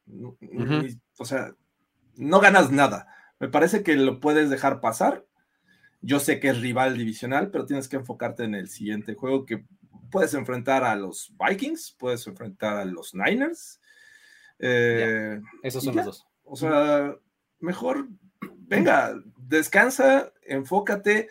O 1.17 1.25
sea, 1.25 1.55
no 2.15 2.39
ganas 2.39 2.71
nada. 2.71 3.09
Me 3.39 3.49
parece 3.49 3.83
que 3.83 3.97
lo 3.97 4.21
puedes 4.21 4.51
dejar 4.51 4.83
pasar. 4.83 5.25
Yo 6.03 6.21
sé 6.21 6.41
que 6.41 6.51
es 6.51 6.61
rival 6.61 6.99
divisional, 6.99 7.51
pero 7.51 7.65
tienes 7.65 7.89
que 7.89 7.97
enfocarte 7.97 8.45
en 8.45 8.55
el 8.55 8.69
siguiente 8.69 9.15
juego 9.15 9.47
que 9.47 9.65
puedes 10.11 10.35
enfrentar 10.35 10.85
a 10.85 10.95
los 10.95 11.33
Vikings, 11.39 11.97
puedes 11.99 12.27
enfrentar 12.27 12.77
a 12.77 12.85
los 12.85 13.15
Niners. 13.15 13.81
Eh, 14.59 15.41
esos 15.63 15.85
son 15.85 15.97
los 15.97 16.05
dos. 16.05 16.27
O 16.45 16.55
sea, 16.55 17.17
mejor, 17.61 18.09
venga, 18.59 19.19
descansa, 19.39 20.35
enfócate 20.43 21.31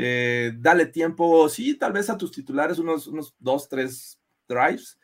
eh, 0.00 0.52
dale 0.56 0.86
tiempo, 0.86 1.48
sí, 1.48 1.74
tal 1.74 1.92
vez 1.92 2.08
a 2.08 2.16
tus 2.16 2.30
titulares 2.30 2.78
unos, 2.78 3.08
unos 3.08 3.34
dos, 3.40 3.68
tres 3.68 4.20
drives, 4.46 4.96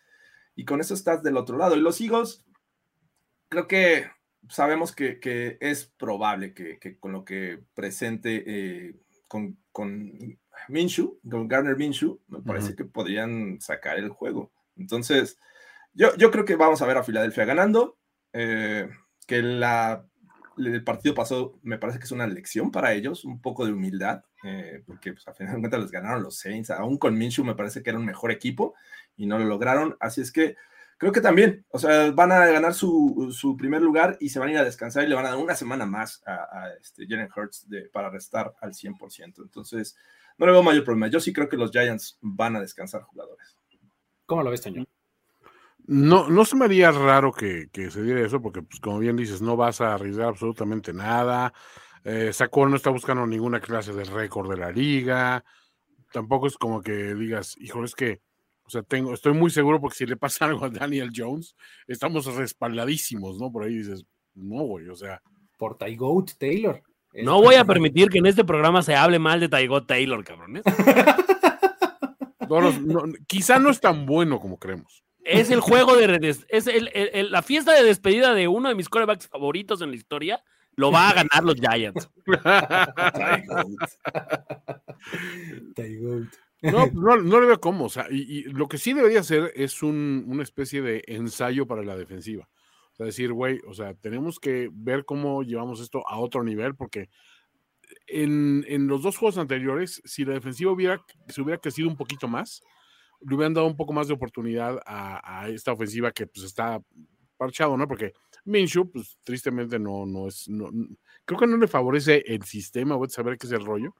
y 0.54 0.64
con 0.64 0.80
eso 0.80 0.94
estás 0.94 1.20
del 1.20 1.36
otro 1.36 1.58
lado. 1.58 1.74
Y 1.74 1.80
los 1.80 2.00
Eagles, 2.00 2.44
creo 3.48 3.66
que 3.66 4.06
sabemos 4.48 4.94
que, 4.94 5.18
es 5.60 5.86
probable 5.98 6.54
que, 6.54 6.96
con 7.00 7.10
lo 7.10 7.24
que 7.24 7.60
presente 7.74 8.44
eh, 8.46 8.94
con, 9.26 9.58
con 9.72 10.38
Minshew, 10.68 11.18
con 11.28 11.48
Garner 11.48 11.76
Minshew, 11.76 12.20
me 12.28 12.40
parece 12.40 12.76
que 12.76 12.84
podrían 12.84 13.60
sacar 13.60 13.98
el 13.98 14.10
juego. 14.10 14.52
Entonces, 14.76 15.40
yo, 15.92 16.14
yo 16.16 16.30
creo 16.30 16.44
que 16.44 16.54
vamos 16.54 16.82
a 16.82 16.86
ver 16.86 16.98
a 16.98 17.02
Filadelfia 17.02 17.44
ganando, 17.44 17.98
eh, 18.32 18.88
que 19.26 19.42
la 19.42 20.06
el 20.58 20.84
partido 20.84 21.14
pasado 21.14 21.58
me 21.62 21.78
parece 21.78 21.98
que 21.98 22.04
es 22.04 22.12
una 22.12 22.26
lección 22.26 22.70
para 22.70 22.92
ellos, 22.92 23.24
un 23.24 23.40
poco 23.40 23.66
de 23.66 23.72
humildad, 23.72 24.24
eh, 24.44 24.82
porque 24.86 25.12
pues, 25.12 25.26
a 25.28 25.34
final 25.34 25.54
de 25.54 25.60
cuentas 25.60 25.80
les 25.80 25.90
ganaron 25.90 26.22
los 26.22 26.38
Saints, 26.38 26.70
aún 26.70 26.98
con 26.98 27.16
Minshew 27.16 27.44
me 27.44 27.54
parece 27.54 27.82
que 27.82 27.90
era 27.90 27.98
un 27.98 28.06
mejor 28.06 28.30
equipo 28.30 28.74
y 29.16 29.26
no 29.26 29.38
lo 29.38 29.44
lograron, 29.44 29.96
así 30.00 30.20
es 30.20 30.32
que 30.32 30.56
creo 30.98 31.12
que 31.12 31.20
también, 31.20 31.64
o 31.70 31.78
sea, 31.78 32.10
van 32.12 32.32
a 32.32 32.46
ganar 32.46 32.74
su, 32.74 33.56
primer 33.58 33.82
lugar 33.82 34.16
y 34.20 34.28
se 34.30 34.38
van 34.38 34.48
a 34.48 34.52
ir 34.52 34.58
a 34.58 34.64
descansar 34.64 35.04
y 35.04 35.08
le 35.08 35.14
van 35.14 35.26
a 35.26 35.30
dar 35.30 35.38
una 35.38 35.54
semana 35.54 35.86
más 35.86 36.22
a, 36.26 36.70
este 36.80 37.06
Jalen 37.06 37.28
Hurts 37.34 37.66
para 37.92 38.10
restar 38.10 38.54
al 38.60 38.72
100%. 38.72 39.42
Entonces, 39.42 39.96
no 40.38 40.46
le 40.46 40.52
veo 40.52 40.62
mayor 40.62 40.84
problema. 40.84 41.08
Yo 41.08 41.20
sí 41.20 41.32
creo 41.32 41.48
que 41.48 41.56
los 41.56 41.70
Giants 41.70 42.18
van 42.20 42.56
a 42.56 42.60
descansar 42.60 43.02
jugadores. 43.02 43.58
¿Cómo 44.26 44.42
lo 44.42 44.50
ves, 44.50 44.62
Toño? 44.62 44.86
No, 45.86 46.30
no 46.30 46.44
se 46.44 46.56
me 46.56 46.64
haría 46.64 46.90
raro 46.92 47.32
que, 47.32 47.68
se 47.90 48.02
diera 48.02 48.24
eso, 48.24 48.40
porque, 48.40 48.62
pues, 48.62 48.80
como 48.80 48.98
bien 48.98 49.16
dices, 49.16 49.42
no 49.42 49.56
vas 49.56 49.80
a 49.80 49.94
arriesgar 49.94 50.28
absolutamente 50.28 50.92
nada. 50.92 51.52
Eh, 52.04 52.30
no 52.38 52.76
está 52.76 52.90
buscando 52.90 53.26
ninguna 53.26 53.60
clase 53.60 53.92
de 53.92 54.04
récord 54.04 54.50
de 54.50 54.56
la 54.56 54.70
liga. 54.70 55.44
Tampoco 56.12 56.46
es 56.46 56.56
como 56.56 56.80
que 56.80 57.14
digas, 57.14 57.56
híjole, 57.58 57.86
es 57.86 57.94
que, 57.94 58.20
o 58.64 58.70
sea, 58.70 58.82
tengo, 58.82 59.12
estoy 59.12 59.34
muy 59.34 59.50
seguro 59.50 59.80
porque 59.80 59.96
si 59.96 60.06
le 60.06 60.16
pasa 60.16 60.44
algo 60.46 60.64
a 60.64 60.70
Daniel 60.70 61.10
Jones, 61.14 61.54
estamos 61.86 62.26
respaldadísimos, 62.34 63.38
¿no? 63.38 63.52
Por 63.52 63.64
ahí 63.64 63.76
dices, 63.76 64.04
no, 64.34 64.62
güey, 64.62 64.88
o 64.88 64.96
sea. 64.96 65.20
Por 65.58 65.76
Tygoat 65.76 66.32
Taylor. 66.38 66.82
No 67.22 67.40
voy 67.40 67.54
a 67.54 67.64
permitir 67.64 68.08
que 68.08 68.18
en 68.18 68.26
este 68.26 68.44
programa 68.44 68.82
se 68.82 68.96
hable 68.96 69.20
mal 69.20 69.38
de 69.38 69.48
Tygoat 69.48 69.86
Taylor, 69.86 70.24
cabrones. 70.24 70.64
quizá 73.28 73.58
no 73.58 73.70
es 73.70 73.80
tan 73.80 74.04
bueno 74.04 74.40
como 74.40 74.58
creemos. 74.58 75.03
Es 75.24 75.50
el 75.50 75.60
juego 75.60 75.96
de. 75.96 76.36
Es 76.48 76.66
la 77.30 77.42
fiesta 77.42 77.72
de 77.72 77.82
despedida 77.82 78.34
de 78.34 78.48
uno 78.48 78.68
de 78.68 78.74
mis 78.74 78.88
corebacks 78.88 79.28
favoritos 79.28 79.80
en 79.80 79.90
la 79.90 79.96
historia. 79.96 80.44
Lo 80.76 80.90
va 80.90 81.08
a 81.10 81.14
ganar 81.14 81.44
los 81.44 81.54
Giants. 81.54 82.10
no, 86.62 86.86
no, 86.92 87.16
no, 87.16 87.40
le 87.40 87.46
veo 87.46 87.60
cómo. 87.60 87.84
O 87.84 87.88
sea, 87.88 88.06
y, 88.10 88.42
lo 88.44 88.68
que 88.68 88.78
sí 88.78 88.92
debería 88.92 89.20
hacer 89.20 89.52
es 89.54 89.82
una 89.82 90.42
especie 90.42 90.82
de 90.82 91.04
ensayo 91.06 91.66
para 91.66 91.84
la 91.84 91.96
defensiva. 91.96 92.48
O 92.92 92.96
sea, 92.96 93.06
decir, 93.06 93.32
güey, 93.32 93.60
o 93.66 93.74
sea, 93.74 93.94
tenemos 93.94 94.38
que 94.38 94.68
ver 94.72 95.04
cómo 95.04 95.42
llevamos 95.42 95.80
esto 95.80 96.08
a 96.08 96.18
otro 96.18 96.44
nivel, 96.44 96.74
porque 96.76 97.08
en, 98.06 98.64
en, 98.68 98.86
los 98.86 99.02
dos 99.02 99.16
juegos 99.16 99.38
anteriores, 99.38 100.02
si 100.04 100.24
la 100.24 100.34
defensiva 100.34 100.72
hubiera, 100.72 101.04
se 101.28 101.40
hubiera 101.40 101.60
crecido 101.60 101.88
un 101.88 101.96
poquito 101.96 102.28
más, 102.28 102.62
le 103.20 103.34
hubieran 103.34 103.54
dado 103.54 103.66
un 103.66 103.76
poco 103.76 103.92
más 103.92 104.08
de 104.08 104.14
oportunidad 104.14 104.80
a, 104.86 105.48
esta 105.48 105.72
ofensiva 105.72 106.12
que 106.12 106.26
pues 106.26 106.44
está 106.44 106.80
parchado, 107.36 107.76
¿no? 107.76 107.86
Porque 107.88 108.12
Minshew, 108.44 108.90
pues 108.90 109.18
tristemente 109.24 109.78
no, 109.78 110.06
no 110.06 110.28
es, 110.28 110.48
no, 110.48 110.70
creo 111.24 111.40
que 111.40 111.46
no 111.46 111.56
le 111.56 111.68
favorece 111.68 112.22
el 112.26 112.42
sistema, 112.42 112.96
voy 112.96 113.06
a 113.06 113.10
saber 113.10 113.38
qué 113.38 113.46
es 113.46 113.52
el 113.52 113.64
rollo, 113.64 113.94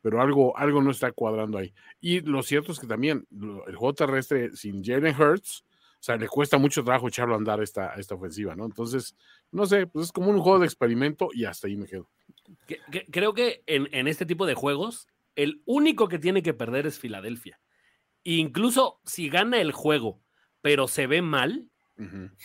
pero 0.00 0.20
algo, 0.20 0.56
algo 0.56 0.82
no 0.82 0.90
está 0.90 1.12
cuadrando 1.12 1.58
ahí. 1.58 1.72
Y 2.00 2.20
lo 2.20 2.42
cierto 2.42 2.72
es 2.72 2.78
que 2.78 2.86
también 2.86 3.26
el 3.66 3.76
juego 3.76 3.94
terrestre 3.94 4.54
sin 4.56 4.84
Jalen 4.84 5.20
Hurts, 5.20 5.64
o 5.98 6.02
sea, 6.06 6.16
le 6.16 6.28
cuesta 6.28 6.58
mucho 6.58 6.84
trabajo 6.84 7.08
echarlo 7.08 7.34
a 7.34 7.38
andar 7.38 7.62
esta, 7.62 7.94
esta 7.94 8.14
ofensiva, 8.14 8.54
¿no? 8.54 8.66
Entonces, 8.66 9.16
no 9.50 9.66
sé, 9.66 9.86
pues 9.86 10.06
es 10.06 10.12
como 10.12 10.30
un 10.30 10.40
juego 10.40 10.58
de 10.58 10.66
experimento 10.66 11.30
y 11.32 11.44
hasta 11.44 11.66
ahí 11.66 11.76
me 11.76 11.86
quedo. 11.86 12.08
Creo 13.10 13.34
que 13.34 13.62
en, 13.66 13.88
en 13.92 14.06
este 14.06 14.26
tipo 14.26 14.46
de 14.46 14.54
juegos, 14.54 15.08
el 15.34 15.62
único 15.64 16.08
que 16.08 16.18
tiene 16.18 16.42
que 16.42 16.54
perder 16.54 16.86
es 16.86 16.98
Filadelfia 16.98 17.58
incluso 18.34 19.00
si 19.04 19.28
gana 19.28 19.60
el 19.60 19.72
juego, 19.72 20.20
pero 20.60 20.88
se 20.88 21.06
ve 21.06 21.22
mal, 21.22 21.70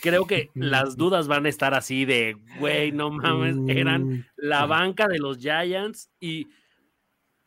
creo 0.00 0.26
que 0.26 0.50
las 0.54 0.96
dudas 0.96 1.26
van 1.26 1.46
a 1.46 1.48
estar 1.48 1.74
así 1.74 2.04
de, 2.04 2.36
güey, 2.58 2.92
no 2.92 3.10
mames, 3.10 3.56
eran 3.68 4.26
la 4.36 4.66
banca 4.66 5.08
de 5.08 5.18
los 5.18 5.38
Giants 5.38 6.10
y, 6.20 6.48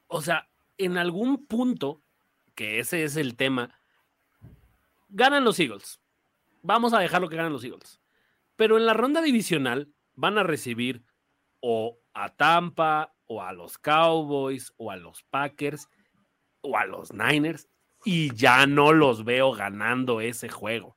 o 0.08 0.22
sea, 0.22 0.50
en 0.78 0.98
algún 0.98 1.48
punto, 1.48 2.04
que 2.56 2.80
ese 2.80 3.06
es 3.06 3.16
el 3.16 3.36
tema, 3.36 3.80
ganan 5.08 5.46
los 5.46 5.60
Eagles. 5.60 6.02
Vamos 6.62 6.94
a 6.94 7.00
dejarlo 7.00 7.30
que 7.30 7.38
ganen 7.38 7.54
los 7.54 7.64
Eagles. 7.64 8.02
Pero 8.56 8.78
en 8.78 8.86
la 8.86 8.94
ronda 8.94 9.22
divisional 9.22 9.94
van 10.14 10.38
a 10.38 10.44
recibir 10.44 11.04
o 11.62 12.00
a 12.14 12.36
Tampa, 12.36 13.14
o 13.28 13.42
a 13.42 13.54
los 13.54 13.78
Cowboys, 13.78 14.74
o 14.78 14.92
a 14.92 14.98
los 14.98 15.24
Packers, 15.24 15.90
o 16.62 16.78
a 16.78 16.86
los 16.86 17.14
Niners 17.14 17.70
y 18.06 18.34
ya 18.36 18.66
no 18.68 18.94
los 18.94 19.26
veo 19.26 19.52
ganando 19.52 20.22
ese 20.22 20.48
juego. 20.48 20.96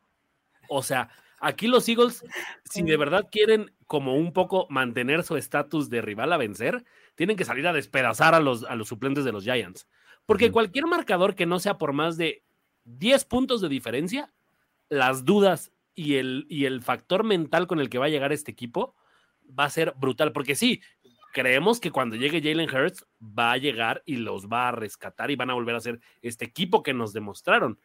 O 0.68 0.82
sea, 0.82 1.08
aquí 1.40 1.66
los 1.66 1.88
Eagles, 1.88 2.24
si 2.64 2.82
de 2.82 2.96
verdad 2.96 3.26
quieren 3.32 3.74
como 3.86 4.14
un 4.14 4.32
poco 4.32 4.66
mantener 4.68 5.24
su 5.24 5.36
estatus 5.36 5.88
de 5.88 6.02
rival 6.02 6.32
a 6.32 6.36
vencer, 6.36 6.84
tienen 7.14 7.36
que 7.36 7.46
salir 7.46 7.66
a 7.66 7.72
despedazar 7.72 8.34
a 8.34 8.40
los, 8.40 8.64
a 8.64 8.76
los 8.76 8.88
suplentes 8.88 9.24
de 9.24 9.32
los 9.32 9.44
Giants. 9.44 9.88
Porque 10.26 10.52
cualquier 10.52 10.86
marcador 10.86 11.34
que 11.34 11.46
no 11.46 11.58
sea 11.58 11.78
por 11.78 11.94
más 11.94 12.18
de 12.18 12.44
10 12.84 13.24
puntos 13.24 13.62
de 13.62 13.70
diferencia, 13.70 14.32
las 14.90 15.24
dudas 15.24 15.72
y 15.94 16.16
el, 16.16 16.46
y 16.50 16.66
el 16.66 16.82
factor 16.82 17.24
mental 17.24 17.66
con 17.66 17.80
el 17.80 17.88
que 17.88 17.98
va 17.98 18.06
a 18.06 18.10
llegar 18.10 18.32
este 18.32 18.52
equipo 18.52 18.94
va 19.58 19.64
a 19.64 19.70
ser 19.70 19.94
brutal. 19.96 20.32
Porque 20.32 20.54
sí, 20.54 20.82
creemos 21.38 21.78
que 21.78 21.92
cuando 21.92 22.16
llegue 22.16 22.42
Jalen 22.42 22.68
Hurts 22.68 23.06
va 23.20 23.52
a 23.52 23.58
llegar 23.58 24.02
y 24.04 24.16
los 24.16 24.48
va 24.48 24.68
a 24.68 24.72
rescatar 24.72 25.30
y 25.30 25.36
van 25.36 25.50
a 25.50 25.54
volver 25.54 25.76
a 25.76 25.80
ser 25.80 26.00
este 26.20 26.44
equipo 26.44 26.82
que 26.82 26.92
nos 26.92 27.12
demostraron. 27.12 27.78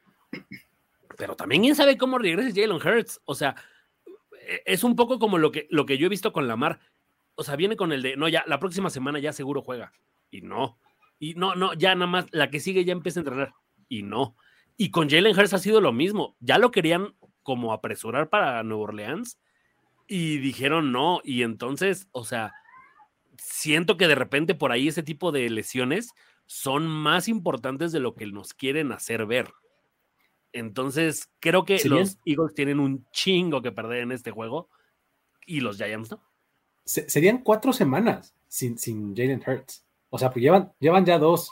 Pero 1.20 1.36
también 1.36 1.62
quién 1.62 1.76
sabe 1.76 1.96
cómo 1.96 2.18
regrese 2.18 2.60
Jalen 2.60 2.82
Hurts. 2.82 3.22
O 3.26 3.36
sea, 3.36 3.56
e, 4.48 4.64
es 4.66 4.84
un 4.84 4.96
poco 4.96 5.20
como 5.20 5.38
lo 5.38 5.52
que, 5.52 5.68
lo 5.70 5.86
que 5.86 6.00
yo 6.00 6.08
he 6.08 6.10
visto 6.10 6.34
con 6.34 6.48
Lamar. 6.48 6.80
O 7.36 7.44
sea, 7.44 7.56
viene 7.56 7.76
con 7.76 7.92
el 7.92 8.02
de, 8.02 8.18
no, 8.18 8.28
ya, 8.28 8.44
la 8.48 8.58
próxima 8.58 8.90
semana 8.90 9.20
ya 9.20 9.34
seguro 9.34 9.62
juega. 9.62 9.94
Y 10.32 10.42
no. 10.42 10.80
Y 11.20 11.36
no, 11.36 11.54
no, 11.54 11.76
ya 11.76 11.94
nada 11.94 12.08
más, 12.08 12.26
la 12.32 12.50
que 12.50 12.60
sigue 12.60 12.86
ya 12.86 12.94
empieza 12.94 13.20
a 13.20 13.22
entrenar. 13.22 13.54
Y 13.88 14.02
no. 14.02 14.36
Y 14.78 14.90
con 14.90 15.12
Jalen 15.12 15.38
Hurts 15.38 15.54
ha 15.54 15.60
sido 15.60 15.80
lo 15.80 15.94
mismo. 15.94 16.36
Ya 16.40 16.58
lo 16.58 16.72
querían 16.72 17.14
como 17.44 17.72
apresurar 17.72 18.30
para 18.30 18.64
Nueva 18.64 18.86
Orleans 18.86 19.40
y 20.08 20.38
dijeron 20.40 20.92
no. 20.92 21.22
Y 21.24 21.44
entonces, 21.44 22.08
o 22.14 22.26
sea, 22.26 22.56
siento 23.38 23.98
que 23.98 24.08
de 24.08 24.16
repente 24.16 24.56
por 24.56 24.72
ahí 24.72 24.88
ese 24.88 25.04
tipo 25.04 25.32
de 25.32 25.50
lesiones 25.50 26.10
son 26.46 26.88
más 26.88 27.28
importantes 27.28 27.92
de 27.92 28.00
lo 28.00 28.16
que 28.16 28.26
nos 28.28 28.54
quieren 28.54 28.92
hacer 28.92 29.26
ver. 29.26 29.52
Entonces, 30.52 31.30
creo 31.40 31.66
que 31.66 31.82
los 31.86 32.18
Eagles 32.26 32.54
tienen 32.54 32.80
un 32.80 33.06
chingo 33.12 33.62
que 33.62 33.72
perder 33.72 34.04
en 34.04 34.12
este 34.12 34.32
juego 34.32 34.70
y 35.46 35.62
los 35.62 35.78
Giants 35.78 36.12
no. 36.12 36.22
serían 36.86 37.40
cuatro 37.40 37.74
semanas 37.74 38.36
sin, 38.48 38.78
sin 38.78 39.16
Jalen 39.16 39.44
Hurts. 39.46 39.84
O 40.10 40.20
sea, 40.20 40.30
pues 40.30 40.44
llevan, 40.44 40.72
llevan 40.80 41.06
ya 41.06 41.18
dos. 41.18 41.50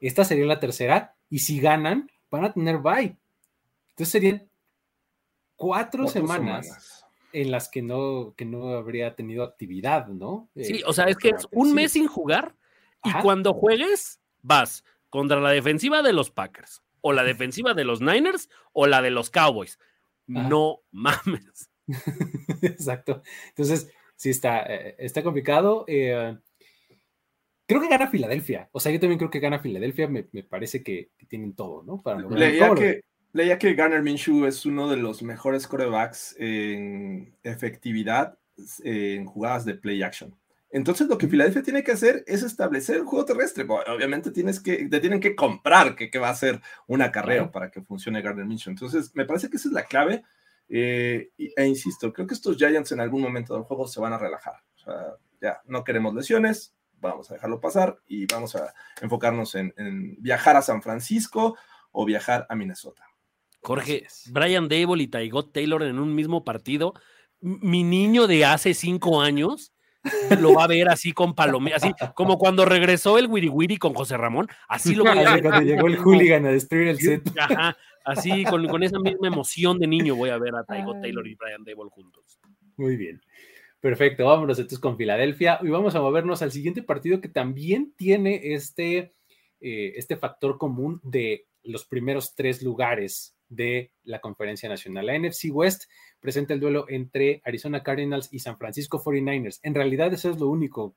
Esta 0.00 0.24
sería 0.24 0.46
la 0.46 0.60
tercera 0.60 1.16
y 1.28 1.40
si 1.40 1.58
ganan, 1.58 2.08
van 2.30 2.44
a 2.44 2.52
tener 2.52 2.78
bye. 2.78 3.16
Entonces 3.90 4.08
serían 4.08 4.48
cuatro, 5.56 6.06
semanas 6.06 6.97
en 7.32 7.50
las 7.50 7.68
que 7.68 7.82
no, 7.82 8.34
que 8.36 8.44
no 8.44 8.70
habría 8.70 9.14
tenido 9.14 9.44
actividad, 9.44 10.06
¿no? 10.06 10.48
Sí, 10.56 10.78
eh, 10.78 10.82
o 10.86 10.92
sea, 10.92 11.06
es 11.06 11.16
que 11.16 11.30
es 11.30 11.46
un 11.50 11.74
mes 11.74 11.92
sin 11.92 12.06
jugar 12.06 12.54
y 13.04 13.12
cuando 13.22 13.54
juegues 13.54 14.20
vas 14.42 14.84
contra 15.10 15.40
la 15.40 15.50
defensiva 15.50 16.02
de 16.02 16.12
los 16.12 16.30
Packers 16.30 16.82
o 17.00 17.12
la 17.12 17.24
defensiva 17.24 17.74
de 17.74 17.84
los 17.84 18.00
Niners 18.00 18.48
o 18.72 18.86
la 18.86 19.02
de 19.02 19.10
los 19.10 19.30
Cowboys. 19.30 19.78
No 20.26 20.80
mames. 20.90 21.70
Exacto. 22.62 23.22
Entonces, 23.48 23.90
sí 24.16 24.30
está, 24.30 24.62
eh, 24.62 24.96
está 24.98 25.22
complicado. 25.22 25.84
Eh, 25.86 26.36
creo 27.66 27.80
que 27.80 27.88
gana 27.88 28.08
Filadelfia. 28.08 28.68
O 28.72 28.80
sea, 28.80 28.92
yo 28.92 29.00
también 29.00 29.18
creo 29.18 29.30
que 29.30 29.40
gana 29.40 29.60
Filadelfia. 29.60 30.08
Me, 30.08 30.24
parece 30.42 30.82
que, 30.82 31.10
tienen 31.28 31.54
todo, 31.54 31.82
¿no? 31.82 32.02
Para 32.02 32.18
que, 32.74 33.02
Leía 33.32 33.58
que 33.58 33.74
Garner 33.74 34.02
Minshew 34.02 34.46
es 34.46 34.64
uno 34.64 34.88
de 34.88 34.96
los 34.96 35.22
mejores 35.22 35.66
corebacks 35.66 36.34
en 36.38 37.36
efectividad 37.42 38.38
en 38.82 39.26
jugadas 39.26 39.64
de 39.64 39.74
play 39.74 40.02
action. 40.02 40.34
Entonces, 40.70 41.08
lo 41.08 41.16
que 41.16 41.28
Filadelfia 41.28 41.62
tiene 41.62 41.82
que 41.82 41.92
hacer 41.92 42.24
es 42.26 42.42
establecer 42.42 42.96
el 42.96 43.04
juego 43.04 43.24
terrestre. 43.24 43.66
Obviamente, 43.68 44.30
tienes 44.30 44.60
que, 44.60 44.88
te 44.88 45.00
tienen 45.00 45.20
que 45.20 45.34
comprar 45.34 45.94
que, 45.94 46.10
que 46.10 46.18
va 46.18 46.28
a 46.28 46.34
ser 46.34 46.60
un 46.86 47.00
acarreo 47.00 47.50
para 47.50 47.70
que 47.70 47.80
funcione 47.80 48.20
Garner 48.20 48.44
Minshew. 48.44 48.70
Entonces, 48.70 49.10
me 49.14 49.24
parece 49.24 49.48
que 49.48 49.56
esa 49.56 49.68
es 49.68 49.74
la 49.74 49.84
clave. 49.84 50.24
Eh, 50.68 51.30
e 51.38 51.66
insisto, 51.66 52.12
creo 52.12 52.26
que 52.26 52.34
estos 52.34 52.56
Giants 52.56 52.92
en 52.92 53.00
algún 53.00 53.22
momento 53.22 53.54
del 53.54 53.62
juego 53.62 53.88
se 53.88 54.00
van 54.00 54.12
a 54.12 54.18
relajar. 54.18 54.56
O 54.74 54.78
sea, 54.78 54.94
ya 55.40 55.62
no 55.64 55.84
queremos 55.84 56.14
lesiones, 56.14 56.74
vamos 57.00 57.30
a 57.30 57.34
dejarlo 57.34 57.60
pasar 57.60 57.98
y 58.06 58.26
vamos 58.26 58.54
a 58.54 58.74
enfocarnos 59.00 59.54
en, 59.54 59.72
en 59.78 60.16
viajar 60.20 60.56
a 60.56 60.62
San 60.62 60.82
Francisco 60.82 61.56
o 61.92 62.04
viajar 62.04 62.46
a 62.50 62.54
Minnesota. 62.54 63.07
Jorge, 63.62 64.06
Brian 64.30 64.68
Dable 64.68 65.02
y 65.02 65.08
Tygot 65.08 65.52
Taylor 65.52 65.82
en 65.82 65.98
un 65.98 66.14
mismo 66.14 66.44
partido. 66.44 66.94
Mi 67.40 67.82
niño 67.82 68.26
de 68.26 68.44
hace 68.44 68.74
cinco 68.74 69.20
años 69.20 69.72
lo 70.40 70.54
va 70.54 70.64
a 70.64 70.68
ver 70.68 70.88
así 70.88 71.12
con 71.12 71.34
palomé, 71.34 71.74
así 71.74 71.92
como 72.14 72.38
cuando 72.38 72.64
regresó 72.64 73.18
el 73.18 73.26
Wiri 73.26 73.48
Wiri 73.48 73.76
con 73.76 73.94
José 73.94 74.16
Ramón, 74.16 74.48
así 74.68 74.94
lo 74.94 75.04
voy 75.04 75.18
a 75.18 75.34
ver. 75.34 75.42
Cuando 75.42 75.62
llegó 75.62 75.86
el 75.86 75.96
hooligan 75.96 76.46
a 76.46 76.50
destruir 76.50 76.88
el 76.88 76.98
set. 76.98 77.22
así 78.04 78.44
con, 78.44 78.82
esa 78.82 78.98
misma 78.98 79.28
emoción 79.28 79.78
de 79.78 79.86
niño 79.86 80.16
voy 80.16 80.30
a 80.30 80.38
ver 80.38 80.54
a 80.54 80.64
Tygot 80.64 81.00
Taylor 81.00 81.26
y 81.26 81.34
Brian 81.34 81.64
Dable 81.64 81.90
juntos. 81.90 82.38
Muy 82.76 82.96
bien. 82.96 83.20
Perfecto, 83.80 84.24
vámonos 84.24 84.58
entonces 84.58 84.80
con 84.80 84.96
Filadelfia 84.96 85.60
y 85.62 85.68
vamos 85.68 85.94
a 85.94 86.00
movernos 86.00 86.42
al 86.42 86.50
siguiente 86.50 86.82
partido 86.82 87.20
que 87.20 87.28
también 87.28 87.92
tiene 87.96 88.54
este, 88.54 89.12
eh, 89.60 89.92
este 89.96 90.16
factor 90.16 90.58
común 90.58 91.00
de 91.04 91.46
los 91.62 91.84
primeros 91.84 92.34
tres 92.34 92.62
lugares 92.62 93.37
de 93.48 93.92
la 94.04 94.20
conferencia 94.20 94.68
nacional. 94.68 95.06
La 95.06 95.18
NFC 95.18 95.46
West 95.50 95.84
presenta 96.20 96.54
el 96.54 96.60
duelo 96.60 96.86
entre 96.88 97.40
Arizona 97.44 97.82
Cardinals 97.82 98.28
y 98.32 98.40
San 98.40 98.58
Francisco 98.58 99.02
49ers. 99.02 99.60
En 99.62 99.74
realidad 99.74 100.12
eso 100.12 100.30
es 100.30 100.38
lo 100.38 100.48
único 100.48 100.96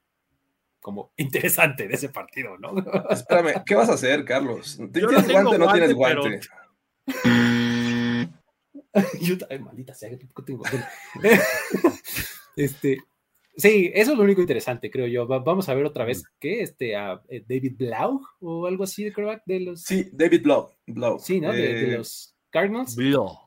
como 0.79 1.11
interesante 1.17 1.87
de 1.87 1.95
ese 1.95 2.09
partido, 2.09 2.57
¿no? 2.57 2.73
Espérame, 3.09 3.63
¿qué 3.65 3.75
vas 3.75 3.89
a 3.89 3.93
hacer, 3.93 4.25
Carlos? 4.25 4.77
Yo 4.77 4.85
no 4.85 4.91
¿Tienes 4.91 5.27
tengo 5.27 5.41
guante 5.41 5.55
o 5.55 5.59
no 5.59 5.71
tienes 5.71 5.93
guante, 5.93 6.29
guante? 6.29 6.47
Yo, 9.21 9.35
ay, 9.49 9.59
maldita 9.59 9.93
sea, 9.93 10.09
tampoco 10.17 10.43
tengo. 10.43 10.63
este, 12.57 12.97
sí, 13.55 13.89
eso 13.93 14.11
es 14.11 14.17
lo 14.17 14.23
único 14.23 14.41
interesante, 14.41 14.91
creo 14.91 15.07
yo. 15.07 15.25
Va- 15.27 15.39
vamos 15.39 15.69
a 15.69 15.73
ver 15.73 15.85
otra 15.85 16.03
vez, 16.03 16.23
¿qué? 16.39 16.61
Este, 16.61 16.95
a 16.95 17.21
eh, 17.29 17.43
David 17.47 17.75
Blau 17.77 18.21
o 18.41 18.67
algo 18.67 18.83
así 18.83 19.03
de 19.05 19.13
quarterback 19.13 19.43
de 19.45 19.59
los. 19.61 19.83
Sí, 19.83 20.09
David 20.11 20.43
Blow. 20.43 20.71
Blow. 20.87 21.19
Sí, 21.19 21.39
¿no? 21.39 21.53
De, 21.53 21.61
de 21.61 21.93
Eh, 21.93 21.97
los 21.97 22.35
Cardinals. 22.51 22.95
Blow. 22.95 23.37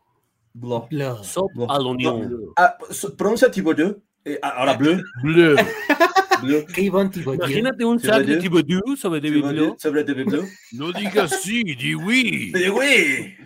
Blau. 0.55 1.23
Sop 1.25 1.51
Bleu. 1.55 1.67
à 1.69 1.79
l'oignon. 1.79 2.31
Ah, 2.57 2.79
so- 2.91 3.11
pronuncia 3.17 3.51
Thibodeau. 3.51 4.01
Eh, 4.25 4.39
ah, 4.41 4.61
ahora 4.61 4.75
Bleu. 4.75 5.03
Bleu. 5.23 5.57
Imagínate 6.45 7.85
un 7.85 7.99
sac 7.99 8.25
de. 8.25 8.37
Thibodeau 8.37 8.97
sobre 8.97 9.21
David 9.21 9.45
Bleu. 9.45 9.77
Sobre 9.79 10.05
David 10.05 10.27
Bleu. 10.27 10.45
No 10.73 10.93
digas 10.93 11.41
sí, 11.43 11.63
di 11.63 11.95
oui. 11.95 12.53
Eh, 12.55 12.69
güey, 12.69 13.37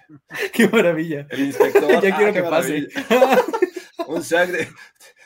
Qué 0.52 0.68
maravilla. 0.68 1.26
El 1.30 1.46
inspector. 1.46 2.02
ya 2.02 2.14
ah, 2.14 2.16
quiero 2.16 2.32
qué 2.32 2.42
que 2.42 2.48
pase. 2.48 2.88
Un 4.06 4.22
sac 4.22 4.50
de 4.50 4.68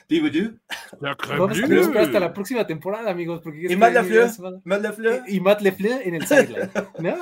Thibodeau. 0.07 0.53
Vamos 1.01 1.59
a 1.59 1.63
tener 1.63 1.69
que 1.69 1.81
esperar 1.81 2.05
hasta 2.05 2.21
la 2.21 2.33
próxima 2.33 2.67
temporada, 2.67 3.11
amigos. 3.11 3.41
Porque 3.43 3.73
Y 3.73 3.77
Matt 3.77 3.95
Lafleur. 3.95 4.31
Matt 4.65 4.83
Lafleur. 4.83 5.23
Y 5.29 5.41
Matt 5.41 5.63
Lefleur 5.63 6.03
en 6.03 6.15
el 6.15 6.27
sideline. 6.27 6.71
¿no? 6.99 7.17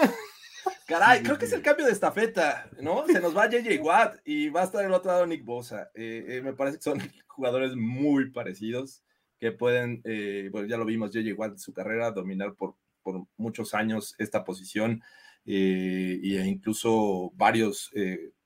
Caray, 0.90 1.22
creo 1.22 1.38
que 1.38 1.44
es 1.44 1.52
el 1.52 1.62
cambio 1.62 1.86
de 1.86 1.92
estafeta, 1.92 2.68
¿no? 2.80 3.06
Se 3.06 3.20
nos 3.20 3.36
va 3.36 3.48
JJ 3.48 3.78
Watt 3.80 4.16
y 4.24 4.48
va 4.48 4.62
a 4.62 4.64
estar 4.64 4.84
el 4.84 4.92
otro 4.92 5.12
lado 5.12 5.24
Nick 5.24 5.44
Bosa. 5.44 5.88
Eh, 5.94 6.24
eh, 6.26 6.42
me 6.42 6.52
parece 6.52 6.78
que 6.78 6.82
son 6.82 6.98
jugadores 7.28 7.76
muy 7.76 8.32
parecidos 8.32 9.04
que 9.38 9.52
pueden, 9.52 10.02
eh, 10.02 10.48
bueno, 10.50 10.66
ya 10.66 10.76
lo 10.76 10.84
vimos, 10.84 11.12
JJ 11.12 11.34
Watt 11.34 11.52
en 11.52 11.58
su 11.60 11.72
carrera, 11.72 12.10
dominar 12.10 12.56
por, 12.56 12.74
por 13.04 13.24
muchos 13.36 13.72
años 13.72 14.16
esta 14.18 14.42
posición 14.42 15.00
e 15.46 16.42
incluso 16.44 17.30
varios 17.36 17.92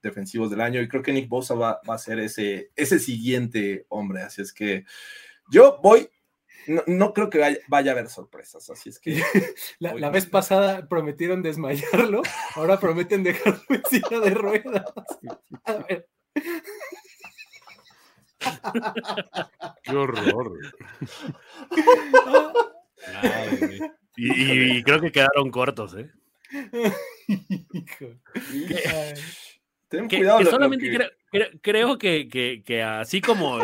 defensivos 0.03 0.51
del 0.51 0.61
año. 0.61 0.81
Y 0.81 0.87
creo 0.87 1.01
que 1.01 1.13
Nick 1.13 1.27
Bosa 1.27 1.55
va, 1.55 1.81
va 1.89 1.95
a 1.95 1.99
ser 1.99 2.19
ese, 2.19 2.69
ese 2.75 2.99
siguiente 2.99 3.87
hombre. 3.89 4.21
Así 4.21 4.43
es 4.43 4.53
que 4.53 4.85
yo 5.49 5.79
voy. 5.81 6.07
No, 6.67 6.83
no 6.87 7.13
creo 7.13 7.29
que 7.29 7.37
vaya, 7.39 7.57
vaya 7.67 7.91
a 7.91 7.93
haber 7.93 8.09
sorpresas, 8.09 8.69
así 8.69 8.89
es 8.89 8.99
que 8.99 9.21
La, 9.79 10.09
vez 10.09 10.25
pasada 10.25 10.87
prometieron 10.87 11.41
desmayarlo, 11.43 12.21
ahora 12.55 12.79
prometen 12.79 13.23
dejarlo 13.23 13.61
en 13.69 13.83
silla 13.89 14.19
de 14.19 14.29
ruedas. 14.31 14.85
A 15.63 15.73
ver, 15.73 16.07
Qué 19.83 19.95
horror. 19.95 20.59
Ay, 23.21 23.79
y, 24.17 24.33
y- 24.33 24.77
y 24.77 24.83
creo 24.83 25.01
que 25.01 25.11
quedaron 25.11 25.49
cortos, 25.51 25.95
¿eh? 25.95 26.09
hijo. 27.73 28.05
Ten 29.87 30.07
Que, 30.07 30.17
cuidado. 30.17 30.39
que 30.39 30.45
solamente 30.45 30.89
que- 30.89 30.95
creo, 30.97 31.09
creo- 31.31 31.49
creo 31.61 31.97
que, 31.97 32.27
que- 32.27 32.63
que 32.65 32.81
así 32.83 33.21
como, 33.21 33.59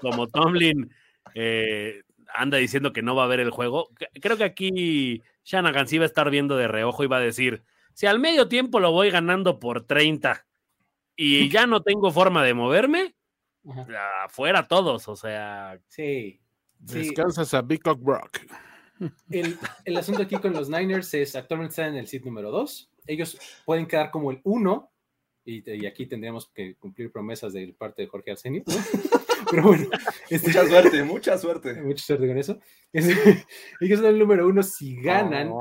como 0.00 0.28
Tomlin 0.28 0.90
eh, 1.34 2.02
anda 2.34 2.58
diciendo 2.58 2.92
que 2.92 3.02
no 3.02 3.14
va 3.14 3.24
a 3.24 3.28
ver 3.28 3.40
el 3.40 3.50
juego, 3.50 3.90
creo 4.20 4.36
que 4.36 4.44
aquí 4.44 5.22
Shanahan 5.44 5.88
sí 5.88 5.98
va 5.98 6.04
a 6.04 6.06
estar 6.06 6.30
viendo 6.30 6.56
de 6.56 6.68
reojo 6.68 7.04
y 7.04 7.08
va 7.08 7.16
a 7.18 7.20
decir, 7.20 7.62
si 7.92 8.06
al 8.06 8.18
medio 8.18 8.48
tiempo 8.48 8.80
lo 8.80 8.92
voy 8.92 9.10
ganando 9.10 9.58
por 9.58 9.86
30 9.86 10.46
y 11.16 11.48
ya 11.50 11.66
no 11.66 11.82
tengo 11.82 12.10
forma 12.10 12.44
de 12.44 12.54
moverme, 12.54 13.14
Ajá. 13.68 14.24
afuera 14.24 14.66
todos, 14.68 15.06
o 15.08 15.16
sea, 15.16 15.78
Sí. 15.88 16.40
sí. 16.86 16.98
Descansas 16.98 17.52
a 17.54 17.62
Big 17.62 17.82
Cock 17.82 18.00
Brock. 18.02 18.38
El, 19.30 19.56
el 19.86 19.96
asunto 19.96 20.22
aquí 20.22 20.36
con 20.36 20.52
los 20.52 20.68
Niners 20.68 21.14
es 21.14 21.34
actualmente 21.34 21.72
están 21.72 21.88
en 21.94 21.96
el 21.96 22.06
seed 22.06 22.22
número 22.22 22.50
2. 22.50 22.90
Ellos 23.06 23.38
pueden 23.64 23.86
quedar 23.86 24.10
como 24.10 24.30
el 24.30 24.40
1. 24.44 24.92
Y, 25.46 25.70
y 25.82 25.86
aquí 25.86 26.04
tendríamos 26.04 26.50
que 26.50 26.74
cumplir 26.74 27.10
promesas 27.10 27.54
de 27.54 27.72
parte 27.72 28.02
de 28.02 28.08
Jorge 28.08 28.32
Arsenio. 28.32 28.62
¿no? 28.66 28.74
Pero 29.50 29.62
bueno, 29.62 29.88
este- 30.28 30.48
Mucha 30.48 30.66
suerte, 30.66 31.02
mucha 31.04 31.38
suerte. 31.38 31.74
mucha 31.82 32.04
suerte 32.04 32.26
con 32.26 32.38
eso. 32.38 32.58
Es- 32.92 33.08
ellos 33.80 34.00
son 34.00 34.08
el 34.08 34.18
número 34.18 34.46
1 34.48 34.62
si 34.62 35.00
ganan 35.00 35.52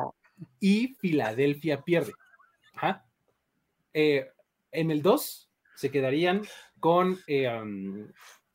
y 0.59 0.95
Filadelfia 0.99 1.81
pierde. 1.81 2.13
Ajá. 2.73 3.05
Eh, 3.93 4.27
en 4.71 4.91
el 4.91 5.01
2 5.01 5.49
se 5.75 5.91
quedarían 5.91 6.41
con, 6.79 7.19
eh, 7.27 7.47
um, 7.49 8.07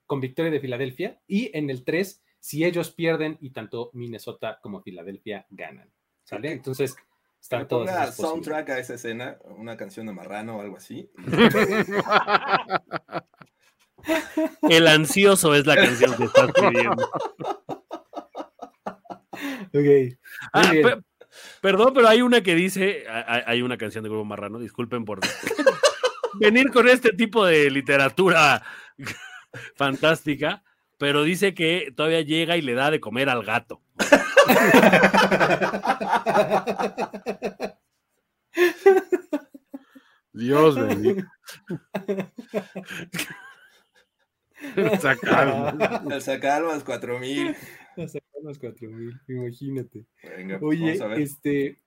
con 0.06 0.20
victoria 0.20 0.50
de 0.50 0.60
Filadelfia 0.60 1.20
y 1.26 1.50
en 1.56 1.70
el 1.70 1.84
3 1.84 2.22
si 2.38 2.64
ellos 2.64 2.90
pierden 2.90 3.38
y 3.40 3.50
tanto 3.50 3.90
Minnesota 3.94 4.58
como 4.62 4.82
Filadelfia 4.82 5.46
ganan. 5.50 5.90
¿Sale? 6.24 6.52
Entonces 6.52 6.96
están 7.40 7.68
todos 7.68 7.88
ponga 7.88 8.12
soundtrack 8.12 8.70
a 8.70 8.78
esa 8.78 8.94
escena, 8.94 9.38
una 9.44 9.76
canción 9.76 10.06
de 10.06 10.12
Marrano 10.12 10.56
o 10.56 10.60
algo 10.60 10.76
así. 10.76 11.10
el 14.68 14.86
ansioso 14.88 15.54
es 15.54 15.66
la 15.66 15.76
canción 15.76 16.16
que 16.16 16.24
estás 16.24 16.50
pidiendo. 16.52 17.10
Ok. 19.72 20.16
Ah, 20.52 20.72
perdón, 21.60 21.92
pero 21.94 22.08
hay 22.08 22.22
una 22.22 22.42
que 22.42 22.54
dice, 22.54 23.04
hay, 23.08 23.42
hay 23.46 23.62
una 23.62 23.76
canción 23.76 24.04
de 24.04 24.10
Grupo 24.10 24.24
Marrano, 24.24 24.58
disculpen 24.58 25.04
por 25.04 25.20
venir 26.40 26.70
con 26.70 26.88
este 26.88 27.12
tipo 27.12 27.44
de 27.44 27.70
literatura 27.70 28.62
fantástica, 29.76 30.62
pero 30.98 31.22
dice 31.22 31.54
que 31.54 31.92
todavía 31.96 32.20
llega 32.22 32.56
y 32.56 32.62
le 32.62 32.74
da 32.74 32.90
de 32.90 33.00
comer 33.00 33.28
al 33.28 33.44
gato. 33.44 33.82
Dios 40.32 40.74
bendito. 40.76 41.24
Sacaron. 45.00 45.78
El 46.12 46.20
Sacalmas 46.22 46.84
4000. 46.84 47.56
A 47.96 48.08
sacar 48.08 48.22
los 48.42 48.58
4000, 48.58 49.20
imagínate. 49.28 50.04
Venga, 50.36 50.58
Oye, 50.62 50.86
vamos 50.86 51.00
a 51.00 51.06
ver. 51.08 51.20
este, 51.20 51.78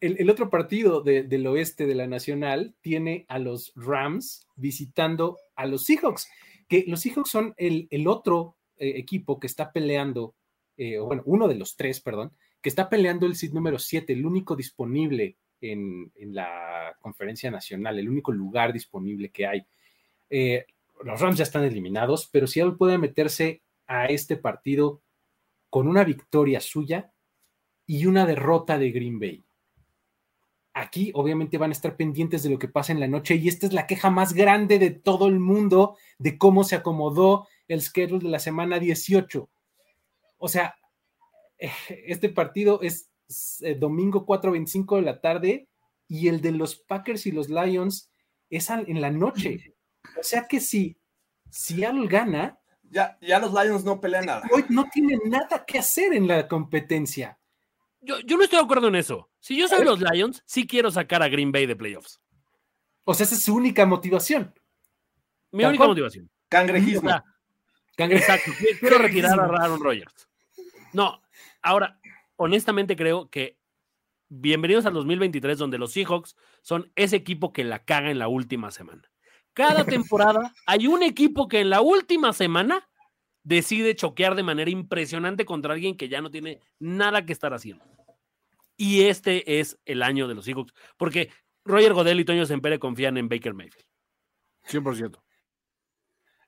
el, 0.00 0.16
el 0.18 0.28
otro 0.30 0.50
partido 0.50 1.00
de- 1.00 1.22
del 1.22 1.46
oeste 1.46 1.86
de 1.86 1.94
la 1.94 2.06
Nacional 2.06 2.74
tiene 2.80 3.24
a 3.28 3.38
los 3.38 3.72
Rams 3.76 4.46
visitando 4.56 5.38
a 5.54 5.66
los 5.66 5.84
Seahawks, 5.84 6.28
que 6.68 6.84
los 6.88 7.00
Seahawks 7.00 7.30
son 7.30 7.54
el, 7.56 7.86
el 7.90 8.08
otro 8.08 8.56
eh, 8.78 8.94
equipo 8.96 9.38
que 9.38 9.46
está 9.46 9.70
peleando, 9.72 10.34
eh, 10.76 10.98
bueno, 10.98 11.22
uno 11.26 11.46
de 11.46 11.54
los 11.54 11.76
tres, 11.76 12.00
perdón, 12.00 12.32
que 12.60 12.68
está 12.68 12.88
peleando 12.88 13.26
el 13.26 13.36
seed 13.36 13.52
número 13.52 13.78
7, 13.78 14.12
el 14.12 14.26
único 14.26 14.56
disponible 14.56 15.36
en, 15.60 16.10
en 16.16 16.34
la 16.34 16.96
conferencia 17.00 17.50
nacional, 17.50 17.98
el 17.98 18.08
único 18.08 18.32
lugar 18.32 18.72
disponible 18.72 19.28
que 19.30 19.46
hay. 19.46 19.62
Eh, 20.30 20.66
los 21.04 21.20
Rams 21.20 21.38
ya 21.38 21.44
están 21.44 21.64
eliminados, 21.64 22.28
pero 22.32 22.46
si 22.46 22.60
él 22.60 22.76
puede 22.76 22.98
meterse 22.98 23.62
a 23.86 24.06
este 24.06 24.36
partido 24.36 25.02
con 25.70 25.88
una 25.88 26.04
victoria 26.04 26.60
suya 26.60 27.12
y 27.86 28.06
una 28.06 28.26
derrota 28.26 28.78
de 28.78 28.90
Green 28.90 29.18
Bay. 29.18 29.44
Aquí 30.74 31.12
obviamente 31.14 31.58
van 31.58 31.70
a 31.70 31.72
estar 31.72 31.96
pendientes 31.96 32.42
de 32.42 32.50
lo 32.50 32.58
que 32.58 32.68
pasa 32.68 32.92
en 32.92 33.00
la 33.00 33.08
noche 33.08 33.34
y 33.36 33.48
esta 33.48 33.66
es 33.66 33.72
la 33.72 33.86
queja 33.86 34.10
más 34.10 34.32
grande 34.32 34.78
de 34.78 34.90
todo 34.90 35.28
el 35.28 35.38
mundo 35.38 35.96
de 36.18 36.38
cómo 36.38 36.64
se 36.64 36.76
acomodó 36.76 37.46
el 37.68 37.82
schedule 37.82 38.24
de 38.24 38.30
la 38.30 38.38
semana 38.38 38.78
18. 38.78 39.50
O 40.38 40.48
sea, 40.48 40.76
eh, 41.58 41.70
este 42.06 42.28
partido 42.28 42.80
es 42.80 43.10
eh, 43.60 43.74
domingo 43.74 44.24
4.25 44.24 44.96
de 44.96 45.02
la 45.02 45.20
tarde 45.20 45.68
y 46.08 46.28
el 46.28 46.40
de 46.40 46.52
los 46.52 46.76
Packers 46.76 47.26
y 47.26 47.32
los 47.32 47.48
Lions 47.48 48.10
es 48.50 48.68
en 48.70 49.00
la 49.00 49.10
noche. 49.10 49.74
O 50.18 50.22
sea 50.22 50.46
que 50.46 50.60
si 50.60 50.96
Seattle 51.50 52.06
gana, 52.06 52.58
Ya, 52.90 53.16
ya 53.22 53.38
los 53.38 53.52
Lions 53.52 53.84
no 53.84 54.00
pelean 54.00 54.26
nada. 54.26 54.42
Hoy 54.52 54.64
no 54.68 54.84
tiene 54.92 55.18
nada 55.24 55.64
que 55.64 55.78
hacer 55.78 56.12
en 56.12 56.28
la 56.28 56.46
competencia. 56.46 57.38
Yo, 58.02 58.18
yo 58.20 58.36
no 58.36 58.42
estoy 58.44 58.58
de 58.58 58.64
acuerdo 58.64 58.88
en 58.88 58.96
eso. 58.96 59.30
Si 59.40 59.56
yo 59.56 59.66
soy 59.68 59.84
los 59.84 60.00
Lions, 60.00 60.42
sí 60.44 60.66
quiero 60.66 60.90
sacar 60.90 61.22
a 61.22 61.28
Green 61.28 61.52
Bay 61.52 61.64
de 61.66 61.74
playoffs. 61.76 62.20
O 63.04 63.14
sea, 63.14 63.24
esa 63.24 63.34
es 63.36 63.44
su 63.44 63.54
única 63.54 63.86
motivación. 63.86 64.52
Mi 65.52 65.64
única 65.64 65.78
cual. 65.78 65.90
motivación. 65.90 66.26
O 66.26 66.30
Cangrejismo. 66.48 67.08
sea, 67.08 67.24
Cangre- 67.96 68.18
Exacto. 68.18 68.50
qui- 68.52 68.78
Quiero 68.80 68.98
retirar 68.98 69.38
a 69.40 69.44
Aaron 69.44 69.80
Rodgers. 69.82 70.28
No, 70.92 71.22
ahora, 71.62 71.98
honestamente 72.36 72.96
creo 72.96 73.30
que 73.30 73.58
bienvenidos 74.28 74.84
al 74.86 74.94
2023, 74.94 75.56
donde 75.58 75.78
los 75.78 75.92
Seahawks 75.92 76.36
son 76.60 76.90
ese 76.96 77.16
equipo 77.16 77.52
que 77.52 77.64
la 77.64 77.84
caga 77.84 78.10
en 78.10 78.18
la 78.18 78.28
última 78.28 78.70
semana. 78.70 79.10
Cada 79.54 79.84
temporada 79.84 80.54
hay 80.66 80.86
un 80.86 81.02
equipo 81.02 81.48
que 81.48 81.60
en 81.60 81.70
la 81.70 81.80
última 81.80 82.32
semana 82.32 82.88
decide 83.44 83.94
choquear 83.94 84.34
de 84.34 84.42
manera 84.42 84.70
impresionante 84.70 85.44
contra 85.44 85.74
alguien 85.74 85.96
que 85.96 86.08
ya 86.08 86.20
no 86.20 86.30
tiene 86.30 86.60
nada 86.78 87.24
que 87.26 87.32
estar 87.32 87.52
haciendo. 87.52 87.84
Y 88.76 89.02
este 89.02 89.60
es 89.60 89.78
el 89.84 90.02
año 90.02 90.26
de 90.28 90.34
los 90.34 90.44
Seahawks, 90.44 90.72
porque 90.96 91.30
Roger 91.64 91.92
Godel 91.92 92.20
y 92.20 92.24
Toño 92.24 92.46
Sempere 92.46 92.78
confían 92.78 93.16
en 93.16 93.28
Baker 93.28 93.54
Mayfield. 93.54 93.84
100%. 94.68 95.20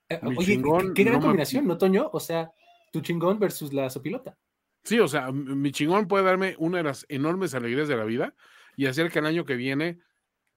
Eh, 0.09 0.21
oye, 0.25 0.45
chingón 0.55 0.89
qué, 0.89 0.95
qué 0.95 1.05
gran 1.05 1.15
no 1.15 1.21
me- 1.21 1.25
combinación, 1.27 1.67
¿no, 1.67 1.79
Toño? 1.79 2.11
O 2.13 2.21
sea, 2.21 2.51
tu 2.93 3.01
chingón 3.01 3.39
versus 3.39 3.73
la 3.73 3.89
sopilota. 3.91 4.37
Sí, 4.85 4.99
o 5.01 5.09
sea, 5.09 5.33
mi 5.33 5.73
chingón 5.73 6.07
puede 6.09 6.25
darme 6.25 6.55
una 6.59 6.79
de 6.79 6.85
las 6.85 7.07
enormes 7.09 7.55
alegrías 7.55 7.89
de 7.89 7.97
la 7.97 8.05
vida 8.05 8.35
y 8.77 8.87
hacer 8.87 9.11
que 9.11 9.19
el 9.19 9.27
año 9.27 9.45
que 9.45 9.55
viene, 9.57 9.99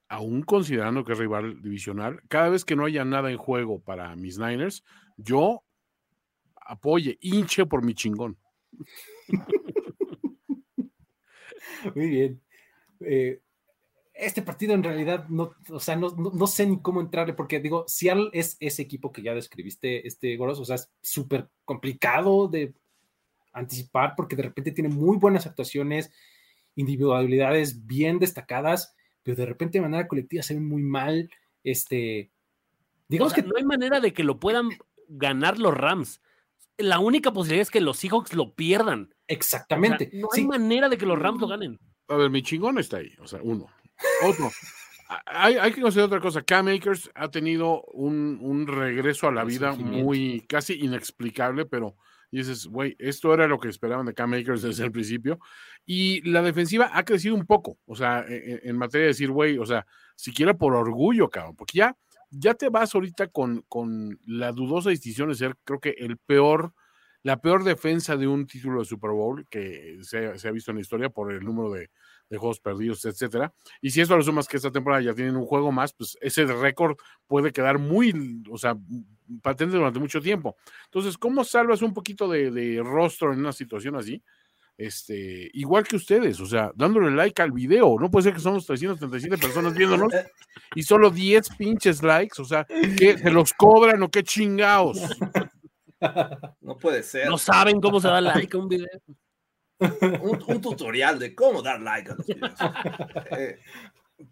aún 0.09 0.41
considerando 0.43 1.03
que 1.03 1.13
es 1.13 1.19
rival 1.19 1.61
divisional, 1.61 2.21
cada 2.27 2.49
vez 2.49 2.65
que 2.65 2.75
no 2.75 2.85
haya 2.85 3.05
nada 3.05 3.31
en 3.31 3.37
juego 3.37 3.79
para 3.79 4.15
mis 4.15 4.37
Niners, 4.39 4.83
yo 5.17 5.63
apoye, 6.55 7.17
hinche 7.21 7.65
por 7.65 7.83
mi 7.83 7.93
chingón. 7.93 8.37
Muy 11.95 12.09
bien. 12.09 12.41
Eh, 13.01 13.41
este 14.13 14.41
partido 14.41 14.73
en 14.73 14.83
realidad 14.83 15.27
no, 15.29 15.53
o 15.69 15.79
sea, 15.79 15.95
no, 15.95 16.47
sé 16.47 16.65
ni 16.65 16.81
cómo 16.81 17.01
entrarle, 17.01 17.33
porque 17.33 17.59
digo, 17.59 17.85
Seattle 17.87 18.29
es 18.33 18.57
ese 18.59 18.81
equipo 18.81 19.11
que 19.11 19.21
ya 19.21 19.35
describiste, 19.35 20.07
este 20.07 20.35
Goros, 20.37 20.59
o 20.59 20.65
sea, 20.65 20.75
es 20.75 20.91
súper 21.01 21.49
complicado 21.65 22.47
de 22.47 22.73
anticipar 23.53 24.13
porque 24.15 24.35
de 24.35 24.43
repente 24.43 24.71
tiene 24.71 24.89
muy 24.89 25.17
buenas 25.17 25.45
actuaciones, 25.45 26.11
individualidades 26.75 27.85
bien 27.85 28.17
destacadas, 28.17 28.95
pero 29.27 29.35
de 29.35 29.45
repente 29.45 29.77
de 29.77 29.81
manera 29.81 30.07
colectiva 30.07 30.41
se 30.41 30.53
ven 30.53 30.65
muy 30.65 30.83
mal. 30.83 31.29
Este, 31.61 32.31
digamos 33.09 33.33
O 33.33 33.35
sea, 33.35 33.43
que 33.43 33.49
no 33.49 33.57
hay 33.57 33.65
manera 33.65 33.99
de 33.99 34.13
que 34.13 34.23
lo 34.23 34.39
puedan 34.39 34.69
ganar 35.09 35.59
los 35.59 35.73
Rams. 35.73 36.21
La 36.77 36.99
única 36.99 37.33
posibilidad 37.33 37.63
es 37.63 37.69
que 37.69 37.81
los 37.81 37.97
Seahawks 37.97 38.33
lo 38.33 38.55
pierdan. 38.55 39.01
O 39.01 39.07
sea, 39.07 39.25
exactamente. 39.27 40.09
no 40.13 40.29
hay 40.31 40.43
sí, 40.43 40.47
manera 40.47 40.87
de 40.87 40.97
que 40.97 41.05
los 41.05 41.19
Rams 41.19 41.41
lo 41.41 41.47
ganen. 41.49 41.77
A 42.07 42.15
ver, 42.15 42.29
mi 42.29 42.41
chingón 42.41 42.79
está 42.79 42.97
ahí, 42.97 43.11
o 43.19 43.27
sea, 43.27 43.41
uno. 43.43 43.67
Otro. 44.23 44.49
Hay, 45.25 45.55
hay 45.55 45.71
que 45.71 45.79
considerar 45.79 46.07
otra 46.07 46.19
cosa. 46.19 46.41
Cam 46.41 46.67
Akers 46.67 47.09
ha 47.15 47.31
tenido 47.31 47.81
un, 47.93 48.39
un 48.41 48.67
regreso 48.67 49.29
a 49.29 49.31
la 49.31 49.45
vida 49.45 49.71
muy 49.73 50.41
casi 50.49 50.73
inexplicable, 50.83 51.65
pero 51.65 51.95
dices, 52.31 52.67
güey, 52.67 52.95
esto 52.99 53.33
era 53.33 53.47
lo 53.47 53.59
que 53.59 53.69
esperaban 53.69 54.05
de 54.05 54.13
Cam 54.13 54.33
Akers 54.33 54.61
desde 54.61 54.83
el 54.83 54.91
principio. 54.91 55.39
Y 55.85 56.21
la 56.29 56.41
defensiva 56.41 56.89
ha 56.93 57.03
crecido 57.03 57.35
un 57.35 57.45
poco, 57.45 57.77
o 57.85 57.95
sea, 57.95 58.25
e- 58.27 58.35
e- 58.35 58.69
en, 58.69 58.77
materia 58.77 59.03
de 59.03 59.09
decir, 59.09 59.31
güey, 59.31 59.57
o 59.57 59.65
sea, 59.65 59.85
siquiera 60.15 60.53
por 60.53 60.75
orgullo, 60.75 61.29
cabrón, 61.29 61.55
porque 61.55 61.77
ya, 61.77 61.95
ya 62.29 62.53
te 62.53 62.69
vas 62.69 62.93
ahorita 62.93 63.27
con, 63.27 63.63
con 63.67 64.19
la 64.25 64.51
dudosa 64.51 64.89
distinción 64.89 65.29
de 65.29 65.35
ser, 65.35 65.55
creo 65.63 65.79
que 65.79 65.95
el 65.97 66.17
peor, 66.17 66.73
la 67.23 67.39
peor 67.41 67.63
defensa 67.63 68.17
de 68.17 68.27
un 68.27 68.47
título 68.47 68.79
de 68.79 68.85
Super 68.85 69.11
Bowl 69.11 69.47
que 69.49 69.99
se, 70.01 70.37
se 70.37 70.47
ha 70.47 70.51
visto 70.51 70.71
en 70.71 70.77
la 70.77 70.81
historia 70.81 71.09
por 71.09 71.31
el 71.31 71.43
número 71.43 71.71
de, 71.71 71.89
de 72.29 72.37
juegos 72.37 72.59
perdidos, 72.59 73.05
etcétera. 73.05 73.53
Y 73.81 73.91
si 73.91 74.01
esto 74.01 74.15
lo 74.15 74.23
sumas 74.23 74.47
que 74.47 74.57
esta 74.57 74.71
temporada 74.71 75.01
ya 75.01 75.13
tienen 75.13 75.35
un 75.35 75.45
juego 75.45 75.71
más, 75.71 75.93
pues 75.93 76.17
ese 76.21 76.45
récord 76.45 76.97
puede 77.27 77.51
quedar 77.51 77.79
muy, 77.79 78.43
o 78.49 78.57
sea, 78.57 78.77
patente 79.41 79.77
durante 79.77 79.99
mucho 79.99 80.21
tiempo. 80.21 80.57
Entonces, 80.85 81.17
¿cómo 81.17 81.43
salvas 81.43 81.81
un 81.81 81.93
poquito 81.93 82.27
de, 82.27 82.51
de 82.51 82.81
rostro 82.83 83.33
en 83.33 83.39
una 83.39 83.53
situación 83.53 83.95
así? 83.95 84.21
Este, 84.77 85.49
igual 85.53 85.87
que 85.87 85.95
ustedes, 85.95 86.39
o 86.39 86.45
sea, 86.45 86.71
dándole 86.75 87.09
like 87.09 87.41
al 87.41 87.51
video. 87.51 87.97
No 87.99 88.11
puede 88.11 88.25
ser 88.25 88.33
que 88.33 88.39
somos 88.39 88.65
337 88.67 89.37
personas 89.37 89.73
viéndonos 89.73 90.13
y 90.75 90.83
solo 90.83 91.09
10 91.09 91.49
pinches 91.57 92.03
likes, 92.03 92.39
o 92.39 92.45
sea, 92.45 92.63
que 92.65 93.17
se 93.17 93.31
los 93.31 93.53
cobran 93.53 94.03
o 94.03 94.09
qué 94.09 94.23
chingaos. 94.23 94.99
No 96.61 96.77
puede 96.77 97.01
ser. 97.01 97.27
No 97.27 97.39
saben 97.39 97.81
cómo 97.81 97.99
se 97.99 98.07
da 98.07 98.21
like 98.21 98.55
a 98.55 98.59
un 98.59 98.67
video. 98.67 98.87
Un, 99.79 100.43
un 100.47 100.61
tutorial 100.61 101.19
de 101.19 101.35
cómo 101.35 101.61
dar 101.61 101.81
like 101.81 102.11
a 102.11 102.15
los 102.15 102.25
videos. 102.25 102.59
Eh, 103.31 103.59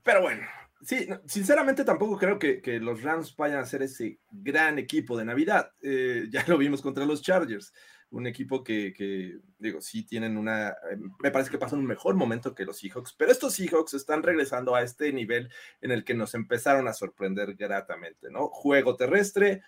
pero 0.03 0.21
bueno, 0.21 0.45
sí, 0.81 1.07
sinceramente 1.25 1.83
tampoco 1.83 2.17
creo 2.17 2.39
que, 2.39 2.61
que 2.61 2.79
los 2.79 3.03
Rams 3.03 3.35
vayan 3.35 3.59
a 3.59 3.65
ser 3.65 3.83
ese 3.83 4.19
gran 4.31 4.79
equipo 4.79 5.17
de 5.17 5.25
Navidad. 5.25 5.71
Eh, 5.81 6.27
ya 6.29 6.43
lo 6.47 6.57
vimos 6.57 6.81
contra 6.81 7.05
los 7.05 7.21
Chargers, 7.21 7.73
un 8.09 8.27
equipo 8.27 8.63
que, 8.63 8.93
que, 8.93 9.39
digo, 9.59 9.81
sí 9.81 10.05
tienen 10.05 10.37
una, 10.37 10.69
eh, 10.69 10.97
me 11.19 11.31
parece 11.31 11.51
que 11.51 11.57
pasan 11.57 11.79
un 11.79 11.85
mejor 11.85 12.15
momento 12.15 12.55
que 12.55 12.65
los 12.65 12.79
Seahawks, 12.79 13.13
pero 13.13 13.31
estos 13.31 13.53
Seahawks 13.53 13.93
están 13.93 14.23
regresando 14.23 14.75
a 14.75 14.83
este 14.83 15.11
nivel 15.11 15.49
en 15.81 15.91
el 15.91 16.03
que 16.03 16.13
nos 16.13 16.33
empezaron 16.33 16.87
a 16.87 16.93
sorprender 16.93 17.55
gratamente, 17.55 18.29
¿no? 18.29 18.47
Juego 18.47 18.95
terrestre, 18.95 19.61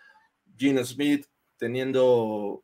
Gino 0.56 0.84
Smith 0.84 1.28
teniendo 1.58 2.64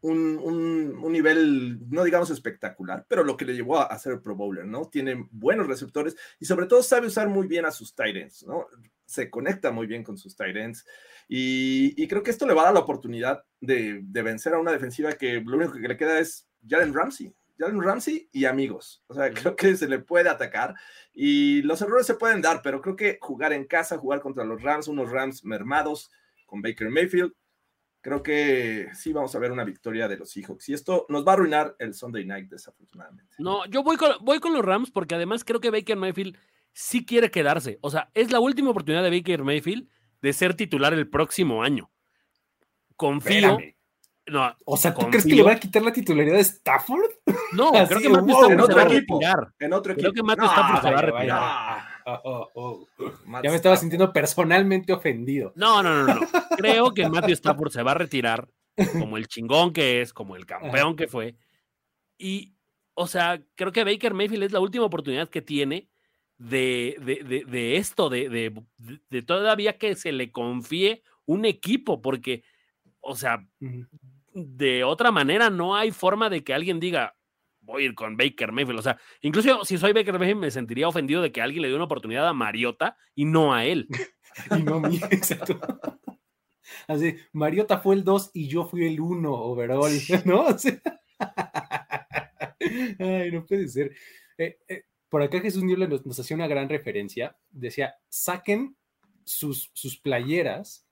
un, 0.00 0.38
un, 0.38 0.98
un, 1.02 1.12
nivel, 1.12 1.78
no 1.90 2.04
digamos 2.04 2.30
espectacular, 2.30 3.04
pero 3.08 3.24
lo 3.24 3.36
que 3.36 3.44
le 3.44 3.54
llevó 3.54 3.78
a, 3.78 3.84
a 3.84 3.98
ser 3.98 4.20
Pro 4.20 4.36
Bowler, 4.36 4.64
¿no? 4.64 4.88
Tiene 4.88 5.26
buenos 5.30 5.66
receptores 5.66 6.16
y 6.38 6.44
sobre 6.44 6.66
todo 6.66 6.82
sabe 6.82 7.08
usar 7.08 7.28
muy 7.28 7.46
bien 7.46 7.66
a 7.66 7.72
sus 7.72 7.94
tight 7.94 8.16
ends, 8.16 8.44
¿no? 8.46 8.66
Se 9.06 9.30
conecta 9.30 9.70
muy 9.72 9.86
bien 9.86 10.04
con 10.04 10.16
sus 10.16 10.36
tight 10.36 10.56
ends 10.56 10.86
y, 11.28 12.00
y 12.00 12.06
creo 12.08 12.22
que 12.22 12.30
esto 12.30 12.46
le 12.46 12.54
va 12.54 12.62
a 12.62 12.64
dar 12.66 12.74
la 12.74 12.80
oportunidad 12.80 13.44
de, 13.60 14.00
de, 14.02 14.22
vencer 14.22 14.54
a 14.54 14.58
una 14.58 14.72
defensiva 14.72 15.12
que 15.12 15.42
lo 15.44 15.56
único 15.56 15.72
que 15.74 15.88
le 15.88 15.96
queda 15.96 16.18
es 16.20 16.48
Jalen 16.66 16.94
Ramsey. 16.94 17.34
Jalen 17.58 17.82
Ramsey 17.82 18.28
y 18.32 18.44
amigos. 18.44 19.02
O 19.08 19.14
sea, 19.14 19.30
creo 19.32 19.56
que 19.56 19.76
se 19.76 19.88
le 19.88 19.98
puede 19.98 20.28
atacar 20.28 20.74
y 21.12 21.62
los 21.62 21.82
errores 21.82 22.06
se 22.06 22.14
pueden 22.14 22.40
dar, 22.40 22.62
pero 22.62 22.80
creo 22.80 22.96
que 22.96 23.18
jugar 23.20 23.52
en 23.52 23.66
casa, 23.66 23.98
jugar 23.98 24.20
contra 24.20 24.44
los 24.44 24.62
Rams, 24.62 24.88
unos 24.88 25.10
Rams 25.10 25.44
mermados 25.44 26.10
con 26.46 26.62
Baker 26.62 26.88
Mayfield, 26.88 27.32
creo 28.08 28.22
que 28.22 28.88
sí 28.94 29.12
vamos 29.12 29.34
a 29.34 29.38
ver 29.38 29.52
una 29.52 29.64
victoria 29.64 30.08
de 30.08 30.16
los 30.16 30.30
Seahawks. 30.30 30.68
Y 30.70 30.74
esto 30.74 31.04
nos 31.08 31.26
va 31.26 31.32
a 31.32 31.34
arruinar 31.34 31.76
el 31.78 31.94
Sunday 31.94 32.24
night, 32.24 32.48
desafortunadamente. 32.48 33.34
No, 33.38 33.66
yo 33.66 33.82
voy 33.82 33.96
con, 33.96 34.12
voy 34.22 34.40
con 34.40 34.54
los 34.54 34.64
Rams 34.64 34.90
porque 34.90 35.14
además 35.14 35.44
creo 35.44 35.60
que 35.60 35.70
Baker 35.70 35.96
Mayfield 35.96 36.36
sí 36.72 37.04
quiere 37.04 37.30
quedarse. 37.30 37.78
O 37.82 37.90
sea, 37.90 38.10
es 38.14 38.32
la 38.32 38.40
última 38.40 38.70
oportunidad 38.70 39.02
de 39.02 39.10
Baker 39.10 39.44
Mayfield 39.44 39.88
de 40.22 40.32
ser 40.32 40.54
titular 40.54 40.94
el 40.94 41.08
próximo 41.08 41.62
año. 41.62 41.90
Confío. 42.96 43.58
No, 44.26 44.54
o 44.66 44.76
sea, 44.76 44.92
¿tú 44.92 45.00
confío. 45.00 45.10
crees 45.10 45.24
que 45.24 45.34
le 45.34 45.42
va 45.42 45.52
a 45.52 45.60
quitar 45.60 45.82
la 45.82 45.92
titularidad 45.92 46.36
de 46.36 46.42
Stafford? 46.42 47.10
No, 47.52 47.72
Así, 47.72 47.88
creo 47.88 48.00
que 48.00 48.08
Matthew 48.10 48.34
wow, 48.34 48.44
Stafford 48.44 48.66
se 48.66 48.74
va 48.74 48.82
a 48.82 48.88
retirar. 48.88 49.54
En 49.58 49.72
otro 49.72 49.94
creo 49.94 50.10
equipo. 50.10 50.14
que 50.14 50.22
Matthew 50.22 50.44
no, 50.44 50.50
Stafford 50.50 50.82
se 50.82 50.90
va 50.90 50.98
a 50.98 51.02
retirar. 51.02 51.87
Oh, 52.10 52.20
oh, 52.54 52.86
oh. 52.96 53.40
Ya 53.42 53.50
me 53.50 53.56
estaba 53.56 53.76
sintiendo 53.76 54.12
personalmente 54.12 54.92
ofendido. 54.92 55.52
No, 55.56 55.82
no, 55.82 56.04
no, 56.04 56.14
no. 56.14 56.20
Creo 56.56 56.94
que 56.94 57.06
Matthew 57.08 57.34
Stafford 57.34 57.70
se 57.70 57.82
va 57.82 57.90
a 57.90 57.94
retirar 57.94 58.48
como 58.98 59.18
el 59.18 59.28
chingón 59.28 59.72
que 59.72 60.00
es, 60.00 60.12
como 60.14 60.34
el 60.34 60.46
campeón 60.46 60.96
que 60.96 61.06
fue. 61.06 61.36
Y, 62.16 62.54
o 62.94 63.06
sea, 63.06 63.42
creo 63.54 63.72
que 63.72 63.84
Baker 63.84 64.14
Mayfield 64.14 64.44
es 64.44 64.52
la 64.52 64.60
última 64.60 64.86
oportunidad 64.86 65.28
que 65.28 65.42
tiene 65.42 65.88
de, 66.38 66.96
de, 67.00 67.24
de, 67.24 67.44
de 67.44 67.76
esto, 67.76 68.08
de, 68.08 68.28
de, 69.10 69.22
todavía 69.22 69.76
que 69.76 69.94
se 69.94 70.12
le 70.12 70.32
confíe 70.32 71.02
un 71.26 71.44
equipo, 71.44 72.00
porque, 72.00 72.42
o 73.00 73.16
sea, 73.16 73.46
de 74.32 74.84
otra 74.84 75.10
manera 75.10 75.50
no 75.50 75.76
hay 75.76 75.90
forma 75.90 76.30
de 76.30 76.42
que 76.42 76.54
alguien 76.54 76.80
diga, 76.80 77.17
voy 77.68 77.82
a 77.82 77.86
ir 77.86 77.94
con 77.94 78.16
Baker 78.16 78.50
Mayfield. 78.50 78.80
O 78.80 78.82
sea, 78.82 78.98
incluso 79.20 79.64
si 79.64 79.78
soy 79.78 79.92
Baker 79.92 80.18
Mayfield 80.18 80.40
me 80.40 80.50
sentiría 80.50 80.88
ofendido 80.88 81.22
de 81.22 81.30
que 81.30 81.42
alguien 81.42 81.62
le 81.62 81.68
dio 81.68 81.76
una 81.76 81.84
oportunidad 81.84 82.26
a 82.26 82.32
Mariota 82.32 82.96
y 83.14 83.26
no 83.26 83.54
a 83.54 83.64
él. 83.64 83.86
y 84.58 84.62
no 84.62 84.76
a 84.76 84.80
mí, 84.80 85.00
exacto. 85.10 85.60
Así, 86.86 87.16
Mariota 87.32 87.78
fue 87.78 87.94
el 87.94 88.04
2 88.04 88.30
y 88.34 88.48
yo 88.48 88.64
fui 88.64 88.86
el 88.86 89.00
1 89.00 89.32
overall, 89.32 89.92
¿no? 90.24 90.46
O 90.46 90.58
sea, 90.58 90.80
ay, 92.98 93.30
no 93.30 93.44
puede 93.46 93.68
ser. 93.68 93.94
Eh, 94.38 94.58
eh, 94.68 94.84
por 95.08 95.22
acá 95.22 95.40
Jesús 95.40 95.62
Niebla 95.62 95.86
nos, 95.86 96.04
nos, 96.04 96.18
hacía 96.18 96.36
una 96.36 96.46
gran 96.46 96.68
referencia. 96.68 97.36
Decía, 97.50 97.94
saquen 98.08 98.76
sus, 99.24 99.70
sus 99.74 99.98
playeras 99.98 100.86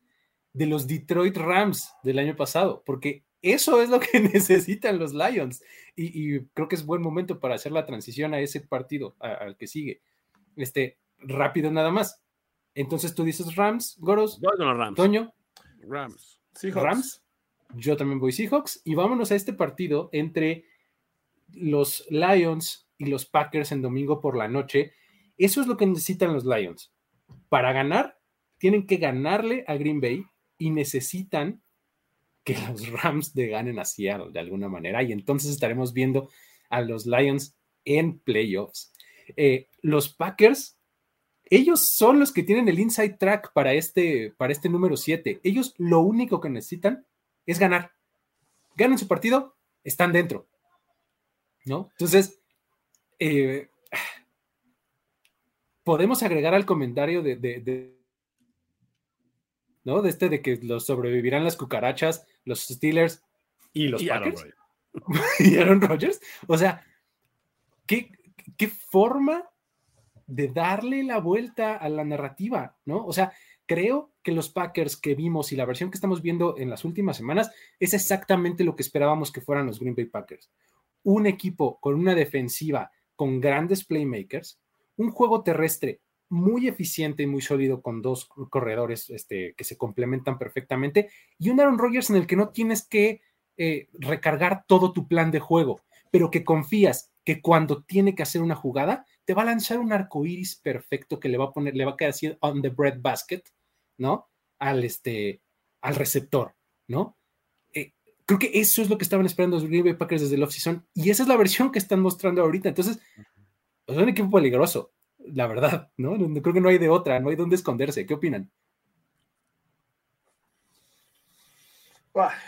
de 0.53 0.66
los 0.66 0.86
Detroit 0.86 1.36
Rams 1.36 1.93
del 2.03 2.19
año 2.19 2.36
pasado, 2.36 2.82
porque 2.85 3.24
eso 3.52 3.81
es 3.81 3.89
lo 3.89 4.01
que 4.01 4.20
necesitan 4.35 4.98
los 4.98 5.12
Lions. 5.12 5.62
Y, 5.94 6.36
y, 6.36 6.40
creo 6.55 6.68
que 6.68 6.77
es 6.77 6.85
buen 6.85 7.02
momento 7.02 7.40
para 7.40 7.55
hacer 7.55 7.73
la 7.73 7.86
transición 7.86 8.35
a 8.35 8.40
ese 8.40 8.60
partido, 8.60 9.16
a, 9.20 9.32
al 9.32 9.56
que 9.56 9.66
sigue. 9.66 10.02
Este, 10.56 10.98
rápido 11.18 11.70
nada 11.70 11.90
más. 11.90 12.23
Entonces 12.74 13.14
tú 13.14 13.24
dices 13.24 13.56
Rams, 13.56 13.97
Goros. 14.01 14.40
Voy 14.40 14.56
con 14.56 14.66
los 14.66 14.77
Rams. 14.77 14.97
Toño. 14.97 15.32
Rams. 15.81 16.40
Seahawks. 16.52 16.82
Rams. 16.82 17.23
Yo 17.74 17.97
también 17.97 18.20
voy 18.20 18.32
Seahawks. 18.32 18.82
Y 18.85 18.94
vámonos 18.94 19.32
a 19.32 19.35
este 19.35 19.52
partido 19.52 20.10
entre 20.12 20.64
los 21.52 22.06
Lions 22.10 22.89
y 22.98 23.06
los 23.06 23.27
Packers 23.27 23.73
en 23.73 23.82
domingo 23.82 24.20
por 24.20 24.36
la 24.36 24.48
noche. 24.48 24.93
Eso 25.39 25.60
es 25.60 25.66
lo 25.66 25.77
que 25.77 25.86
necesitan 25.86 26.32
los 26.32 26.44
Lions. 26.44 26.93
Para 27.48 27.73
ganar, 27.73 28.18
tienen 28.59 28.86
que 28.86 28.97
ganarle 28.97 29.64
a 29.66 29.77
Green 29.77 30.01
Bay 30.01 30.24
y 30.59 30.70
necesitan 30.70 31.62
que 32.47 32.56
los 32.68 32.89
Rams 33.02 33.35
de 33.35 33.48
ganen 33.48 33.78
a 33.78 33.85
Seattle 33.85 34.31
de 34.31 34.40
alguna 34.40 34.68
manera. 34.68 35.02
Y 35.02 35.12
entonces 35.12 35.51
estaremos 35.51 35.93
viendo 35.93 36.31
a 36.70 36.81
los 36.81 37.05
Lions 37.05 37.56
en 37.85 38.20
playoffs. 38.20 38.93
Eh, 39.36 39.68
los 39.82 40.09
Packers, 40.09 40.78
ellos 41.44 41.89
son 41.94 42.20
los 42.20 42.32
que 42.32 42.44
tienen 42.44 42.68
el 42.68 42.78
inside 42.78 43.16
track 43.18 43.52
para 43.52 43.74
este, 43.74 44.32
para 44.36 44.52
este 44.52 44.68
número 44.68 44.97
7. 44.97 45.40
Ellos 45.43 45.74
lo 45.77 46.01
único 46.01 46.40
que 46.40 46.48
necesitan 46.48 47.05
es 47.44 47.59
ganar. 47.59 47.90
Ganan 48.77 48.98
su 48.98 49.09
partido, 49.09 49.56
están 49.82 50.12
dentro. 50.12 50.47
¿No? 51.64 51.89
Entonces, 51.93 52.40
eh, 53.18 53.68
podemos 55.82 56.23
agregar 56.23 56.55
al 56.55 56.64
comentario 56.64 57.23
de, 57.23 57.95
¿no? 59.87 60.03
De 60.03 60.11
este 60.11 60.29
de 60.29 60.43
que 60.43 60.59
los 60.63 60.85
sobrevivirán 60.85 61.45
las 61.45 61.57
cucarachas, 61.57 62.27
los 62.45 62.61
Steelers 62.61 63.23
y 63.73 63.87
los 63.87 64.03
Packers. 64.03 64.45
y 65.39 65.57
Aaron 65.57 65.81
Rodgers. 65.81 66.21
O 66.49 66.59
sea, 66.59 66.85
¿qué, 67.87 68.11
qué 68.57 68.67
forma 68.67 69.49
de 70.27 70.49
darle 70.49 71.05
la 71.05 71.21
vuelta 71.21 71.77
a 71.77 71.89
la 71.89 72.05
narrativa, 72.05 72.77
¿no? 72.85 73.07
O 73.07 73.13
sea, 73.13 73.33
creo 73.65 74.11
que 74.25 74.33
los 74.33 74.49
Packers 74.49 74.97
que 74.97 75.15
vimos 75.15 75.53
y 75.53 75.57
la 75.57 75.65
versión 75.65 75.91
que 75.91 75.97
estamos 75.97 76.21
viendo 76.21 76.59
en 76.59 76.69
las 76.69 76.85
últimas 76.85 77.17
semanas 77.17 77.53
es 77.79 77.95
exactamente 77.95 78.65
lo 78.65 78.75
que 78.75 78.83
esperábamos 78.83 79.31
que 79.31 79.41
fueran 79.41 79.67
los 79.67 79.79
Green 79.79 79.95
Bay 79.95 80.07
Packers. 80.07 80.51
Un 81.05 81.29
equipo 81.29 81.79
con 81.79 81.95
una 81.95 82.17
defensiva 82.17 82.91
con 83.15 83.41
grandes 83.41 83.85
playmakers, 83.85 84.59
un 84.97 85.13
juego 85.13 85.45
terrestre 85.45 86.01
muy 86.28 86.69
eficiente 86.69 87.23
y 87.23 87.27
muy 87.27 87.40
sólido 87.40 87.82
con 87.82 88.03
dos 88.03 88.28
corredores 88.51 89.11
este, 89.11 89.55
que 89.55 89.65
se 89.65 89.77
complementan 89.77 90.39
perfectamente 90.39 91.11
y 91.39 91.51
un 91.51 91.61
Aaron 91.61 91.78
Rodgers 91.78 92.11
en 92.11 92.16
el 92.16 92.27
que 92.27 92.36
no 92.36 92.48
tienes 92.48 92.86
que 92.86 93.20
eh, 93.57 93.89
recargar 93.94 94.65
todo 94.66 94.93
tu 94.93 95.09
plan 95.09 95.31
de 95.31 95.40
juego, 95.40 95.82
pero 96.11 96.31
que 96.31 96.44
confías 96.44 97.11
que 97.24 97.40
cuando 97.40 97.82
tiene 97.82 98.15
que 98.15 98.23
hacer 98.23 98.43
una 98.43 98.55
jugada, 98.55 99.07
te 99.24 99.35
va 99.35 99.43
a 99.43 99.47
lanzar 99.47 99.78
un 99.78 99.93
arco 99.93 100.24
iris 100.24 100.57
perfecto 100.57 101.19
que 101.19 101.28
le 101.28 101.39
va 101.39 101.47
a 101.47 101.53
poner, 101.53 101.74
le 101.74 101.85
va 101.85 101.93
a 101.93 101.97
quedar 101.97 102.11
así 102.11 102.36
on 102.40 102.62
the 102.62 102.69
bread 102.69 103.01
basket, 103.01 103.43
¿no? 103.98 104.28
Al, 104.59 104.85
este, 104.85 105.43
al 105.81 105.97
receptor, 105.97 106.55
¿no? 106.86 107.16
Eh, 107.73 107.94
creo 108.24 108.39
que 108.39 108.51
eso 108.55 108.82
es 108.82 108.90
lo 108.90 108.98
que 108.98 109.05
estaban 109.05 109.27
esperando 109.27 109.57
los 109.57 109.66
Green 109.66 109.85
Bay 109.85 109.94
Packers 109.94 110.23
desde 110.23 110.36
el 110.36 110.43
offseason 110.43 110.86
y 110.94 111.11
esa 111.11 111.23
es 111.23 111.28
la 111.28 111.36
versión 111.36 111.73
que 111.73 111.78
están 111.78 112.01
mostrando 112.01 112.43
ahorita. 112.43 112.69
Entonces, 112.69 113.01
es 113.86 113.97
un 113.97 114.09
equipo 114.09 114.31
peligroso 114.31 114.93
la 115.32 115.47
verdad, 115.47 115.90
¿no? 115.97 116.16
Creo 116.43 116.55
que 116.55 116.61
no 116.61 116.69
hay 116.69 116.78
de 116.78 116.89
otra, 116.89 117.20
no 117.20 117.31
hay 117.31 117.36
dónde 117.36 117.57
esconderse. 117.57 118.07
¿Qué 118.07 118.15
opinan? 118.15 118.51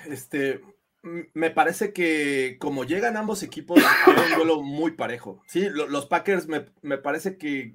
Este, 0.06 0.60
me 1.02 1.50
parece 1.50 1.92
que 1.92 2.56
como 2.58 2.84
llegan 2.84 3.16
ambos 3.16 3.42
equipos, 3.42 3.78
es 4.06 4.30
un 4.30 4.36
duelo 4.36 4.62
muy 4.62 4.92
parejo. 4.92 5.42
Sí, 5.46 5.68
los 5.70 6.06
Packers 6.06 6.46
me, 6.48 6.98
parece 6.98 7.36
que 7.36 7.74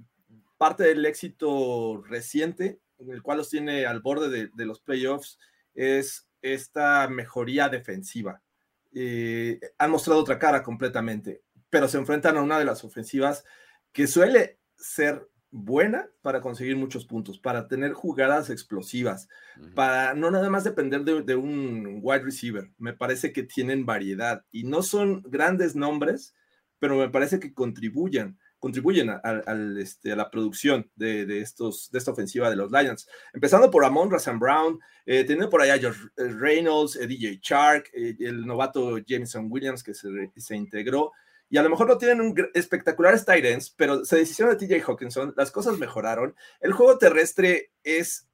parte 0.58 0.84
del 0.84 1.06
éxito 1.06 2.04
reciente, 2.08 2.80
en 2.98 3.12
el 3.12 3.22
cual 3.22 3.40
los 3.40 3.50
tiene 3.50 3.86
al 3.86 4.02
borde 4.02 4.50
de, 4.54 4.66
los 4.66 4.82
playoffs, 4.82 5.38
es 5.76 6.28
esta 6.42 7.08
mejoría 7.08 7.70
defensiva. 7.70 8.42
Eh, 8.96 9.60
han 9.78 9.92
mostrado 9.92 10.20
otra 10.20 10.40
cara 10.40 10.64
completamente, 10.64 11.42
pero 11.70 11.88
se 11.88 11.98
enfrentan 11.98 12.38
a 12.38 12.42
una 12.42 12.60
de 12.60 12.66
las 12.66 12.84
ofensivas 12.84 13.44
que 13.92 14.08
suele 14.08 14.60
ser 14.78 15.28
buena 15.54 16.10
para 16.24 16.42
conseguir 16.42 16.76
muchos 16.76 17.06
puntos, 17.06 17.38
para 17.38 17.68
tener 17.68 17.94
jugadas 17.94 18.50
explosivas, 18.50 19.30
para 19.76 20.16
no 20.16 20.32
nada 20.32 20.50
más 20.50 20.64
depender 20.64 21.04
de, 21.04 21.36
un 21.36 22.00
wide 22.02 22.24
receiver. 22.24 22.72
Me 22.80 22.94
parece 22.94 23.32
que 23.32 23.44
tienen 23.44 23.86
variedad 23.86 24.44
y 24.52 24.64
no 24.64 24.82
son 24.82 25.22
grandes 25.28 25.76
nombres, 25.76 26.34
pero 26.80 26.98
me 26.98 27.10
parece 27.10 27.40
que 27.40 27.54
contribuyen, 27.54 28.40
contribuyen 28.58 29.12
a, 29.12 29.22
este, 29.80 30.14
a 30.14 30.16
la 30.16 30.32
producción 30.32 30.90
de, 30.96 31.40
estos, 31.40 31.92
de 31.92 32.00
esta 32.00 32.12
ofensiva 32.12 32.50
de 32.50 32.56
los 32.56 32.72
Lions. 32.72 33.08
Empezando 33.32 33.70
por 33.70 33.86
Amon 33.86 34.10
Razan 34.10 34.40
Brown, 34.40 34.80
eh, 35.06 35.24
teniendo 35.24 35.52
por 35.52 35.62
allá 35.62 35.78
George 35.78 36.02
Reynolds, 36.18 36.96
eh, 36.96 37.06
DJ 37.06 37.40
Chark, 37.42 37.92
eh, 37.94 38.16
el 38.20 38.44
novato 38.44 38.98
Jameson 38.98 39.48
Williams 39.52 39.84
que 39.84 39.94
se, 39.94 40.10
se 40.36 40.56
integró 40.56 41.12
y 41.54 41.58
a 41.60 41.62
lo 41.62 41.70
mejor 41.70 41.88
no 41.88 42.00
tienen 42.00 42.20
un 42.20 42.50
espectacular 42.56 43.24
tight 43.24 43.46
pero 43.78 44.04
se 44.06 44.18
decisión 44.18 44.50
de 44.50 44.56
TJ 44.56 44.90
Hawkinson, 44.90 45.36
las 45.38 45.52
cosas 45.52 45.78
mejoraron. 45.78 46.36
El 46.60 46.74
juego 46.74 46.98
terrestre 46.98 47.72
es 47.84 48.28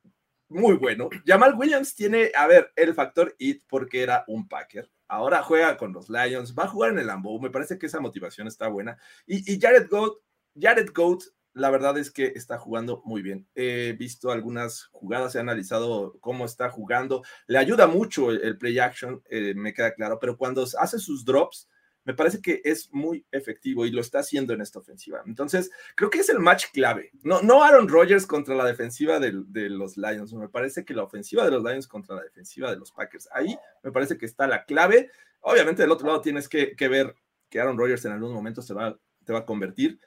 muy 0.47 0.75
bueno. 0.75 1.09
Jamal 1.25 1.53
Williams 1.57 1.95
tiene, 1.95 2.31
a 2.33 2.47
ver, 2.47 2.71
el 2.77 2.93
factor 2.93 3.35
IT 3.37 3.63
porque 3.67 4.03
era 4.03 4.23
un 4.29 4.47
Packer. 4.47 4.89
Ahora 5.09 5.43
juega 5.43 5.75
con 5.75 5.91
los 5.91 6.09
Lions, 6.09 6.55
va 6.57 6.63
a 6.63 6.69
jugar 6.69 6.91
en 6.91 6.99
el 6.99 7.07
Lambeau. 7.07 7.41
Me 7.41 7.49
parece 7.49 7.77
que 7.77 7.87
esa 7.87 7.99
motivación 7.99 8.47
está 8.47 8.69
buena. 8.69 8.97
Y, 9.27 9.59
Jared 9.59 9.89
Goat, 9.89 10.13
Jared 10.57 10.91
Goat, 10.95 11.23
la 11.51 11.71
verdad 11.71 11.97
es 11.97 12.11
que 12.11 12.31
está 12.37 12.57
jugando 12.57 13.01
muy 13.03 13.21
bien. 13.21 13.49
He 13.53 13.97
visto 13.99 14.31
algunas 14.31 14.85
jugadas, 14.93 15.35
he 15.35 15.39
analizado 15.39 16.17
cómo 16.21 16.45
está 16.45 16.69
jugando. 16.69 17.23
Le 17.47 17.57
ayuda 17.57 17.85
mucho 17.85 18.31
el, 18.31 18.57
play 18.57 18.79
action, 18.79 19.21
eh, 19.29 19.55
me 19.55 19.73
queda 19.73 19.93
claro, 19.93 20.19
pero 20.21 20.37
cuando 20.37 20.65
hace 20.79 20.99
sus 20.99 21.25
drops, 21.25 21.67
me 22.09 22.15
parece 22.15 22.41
que 22.41 22.59
es 22.63 22.91
muy 22.91 23.23
efectivo 23.31 23.85
y 23.85 23.91
lo 23.91 24.01
está 24.01 24.17
haciendo 24.17 24.51
en 24.51 24.61
esta 24.61 24.79
ofensiva. 24.79 25.21
Entonces, 25.27 25.69
creo 25.93 26.09
que 26.09 26.17
es 26.17 26.29
el 26.29 26.39
match 26.39 26.65
clave. 26.73 27.11
No, 27.21 27.43
no 27.43 27.63
Aaron 27.63 27.87
Rodgers 27.87 28.25
contra 28.25 28.55
la 28.55 28.65
defensiva 28.65 29.19
de, 29.19 29.31
los 29.69 29.95
Lions, 29.95 30.33
me 30.33 30.49
parece 30.49 30.83
que 30.83 30.95
la 30.95 31.03
ofensiva 31.03 31.45
de 31.45 31.51
los 31.51 31.63
Lions 31.63 31.87
contra 31.87 32.15
la 32.15 32.23
defensiva 32.23 32.71
de 32.71 32.77
los 32.77 32.91
Packers. 32.91 33.29
Ahí 33.31 33.55
me 33.83 33.91
parece 33.91 34.17
que 34.17 34.25
está 34.25 34.47
la 34.47 34.65
clave. 34.65 35.11
Obviamente, 35.41 35.83
del 35.83 35.91
otro 35.91 36.07
lado 36.07 36.19
tienes 36.19 36.49
que, 36.49 36.73
ver 36.79 37.13
que 37.47 37.59
Aaron 37.59 37.77
Rodgers 37.77 38.03
en 38.05 38.13
algún 38.13 38.33
momento 38.33 38.63
se 38.63 38.73
va, 38.73 38.97
te 39.23 39.31
va 39.31 39.39
a 39.39 39.45
convertir, 39.45 39.99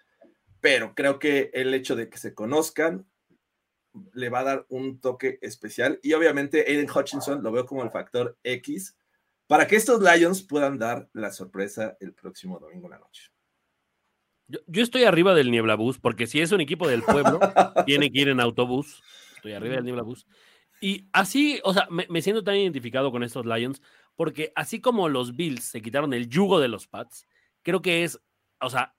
pero 0.60 0.96
creo 0.96 1.20
que 1.20 1.52
el 1.54 1.72
hecho 1.72 1.94
de 1.94 2.08
que 2.08 2.18
se 2.18 2.34
conozcan 2.34 3.06
le 4.12 4.28
va 4.28 4.40
a 4.40 4.44
dar 4.44 4.66
un 4.70 5.00
toque 5.00 5.38
especial 5.40 6.00
y 6.02 6.14
obviamente 6.14 6.64
Aiden 6.66 6.90
Hutchinson 6.90 7.44
lo 7.44 7.52
veo 7.52 7.64
como 7.64 7.84
el 7.84 7.92
factor 7.92 8.36
X 8.42 8.96
para 9.52 9.66
que 9.66 9.76
estos 9.76 10.00
Lions 10.00 10.42
puedan 10.42 10.78
dar 10.78 11.10
la 11.12 11.30
sorpresa 11.30 11.94
el 12.00 12.14
próximo 12.14 12.58
domingo 12.58 12.86
en 12.86 12.92
la 12.92 12.98
noche. 12.98 13.30
Yo, 14.48 14.82
estoy 14.82 15.04
arriba 15.04 15.34
del 15.34 15.50
Nieblabús, 15.50 15.98
porque 15.98 16.26
si 16.26 16.40
es 16.40 16.52
un 16.52 16.62
equipo 16.62 16.88
del 16.88 17.02
pueblo, 17.02 17.38
tiene 17.84 18.10
que 18.10 18.18
ir 18.18 18.28
en 18.30 18.40
autobús. 18.40 19.02
Estoy 19.36 19.52
arriba 19.52 19.74
del 19.74 19.84
Nieblabús. 19.84 20.26
Y 20.80 21.06
así, 21.12 21.60
o 21.64 21.74
sea, 21.74 21.86
me, 21.90 22.22
siento 22.22 22.42
tan 22.42 22.56
identificado 22.56 23.12
con 23.12 23.22
estos 23.22 23.44
Lions, 23.44 23.82
porque 24.16 24.54
así 24.56 24.80
como 24.80 25.10
los 25.10 25.36
Bills 25.36 25.64
se 25.64 25.82
quitaron 25.82 26.14
el 26.14 26.30
yugo 26.30 26.58
de 26.58 26.68
los 26.68 26.86
Pats, 26.86 27.28
creo 27.60 27.82
que 27.82 28.04
es, 28.04 28.22
o 28.58 28.70
sea, 28.70 28.94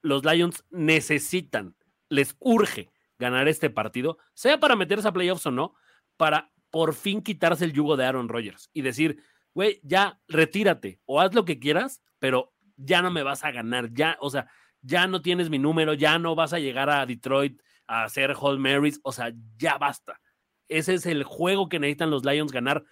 los 0.00 0.24
Lions 0.24 0.64
necesitan, 0.70 1.74
les 2.08 2.36
urge 2.38 2.92
ganar 3.18 3.48
este 3.48 3.68
partido, 3.68 4.18
sea 4.32 4.60
para 4.60 4.76
meterse 4.76 5.08
a 5.08 5.12
playoffs 5.12 5.46
o 5.46 5.50
no, 5.50 5.74
para 6.16 6.52
por 6.70 6.94
fin 6.94 7.20
quitarse 7.20 7.64
el 7.64 7.72
yugo 7.72 7.96
de 7.96 8.04
Aaron 8.04 8.28
Rodgers 8.28 8.70
y 8.72 8.82
decir, 8.82 9.24
güey, 9.58 9.80
ya 9.82 10.20
retírate 10.28 11.00
o 11.04 11.20
haz 11.20 11.34
lo 11.34 11.44
que 11.44 11.58
quieras, 11.58 12.00
pero 12.20 12.54
ya 12.76 13.02
no 13.02 13.10
me 13.10 13.24
vas 13.24 13.42
a 13.42 13.50
ganar, 13.50 13.92
ya, 13.92 14.16
o 14.20 14.30
sea, 14.30 14.48
ya 14.82 15.08
no 15.08 15.20
tienes 15.20 15.50
mi 15.50 15.58
número, 15.58 15.94
ya 15.94 16.16
no 16.20 16.36
vas 16.36 16.52
a 16.52 16.60
llegar 16.60 16.88
a 16.88 17.04
Detroit 17.04 17.60
a 17.88 18.04
hacer 18.04 18.36
Hall 18.38 18.60
Marys, 18.60 19.00
o 19.02 19.10
sea, 19.10 19.32
ya 19.56 19.76
basta. 19.76 20.20
Ese 20.68 20.94
es 20.94 21.06
el 21.06 21.24
juego 21.24 21.68
que 21.68 21.80
necesitan 21.80 22.08
los 22.08 22.24
Lions 22.24 22.52
ganar 22.52 22.84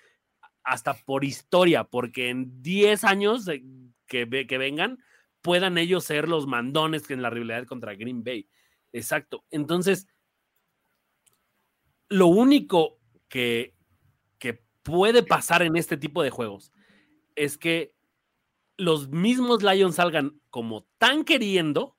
hasta 0.64 0.94
por 0.94 1.22
historia, 1.22 1.84
porque 1.84 2.30
en 2.30 2.60
10 2.62 3.04
años 3.04 3.46
que, 4.08 4.46
que 4.48 4.58
vengan, 4.58 4.98
puedan 5.42 5.78
ellos 5.78 6.02
ser 6.02 6.28
los 6.28 6.48
mandones 6.48 7.06
que 7.06 7.14
en 7.14 7.22
la 7.22 7.30
rivalidad 7.30 7.64
contra 7.66 7.94
Green 7.94 8.24
Bay. 8.24 8.48
Exacto. 8.90 9.44
Entonces, 9.52 10.08
lo 12.08 12.26
único 12.26 12.98
que, 13.28 13.75
puede 14.86 15.24
pasar 15.24 15.62
en 15.62 15.76
este 15.76 15.96
tipo 15.96 16.22
de 16.22 16.30
juegos 16.30 16.72
es 17.34 17.58
que 17.58 17.92
los 18.76 19.08
mismos 19.08 19.62
Lions 19.62 19.96
salgan 19.96 20.40
como 20.48 20.86
tan 20.98 21.24
queriendo 21.24 21.96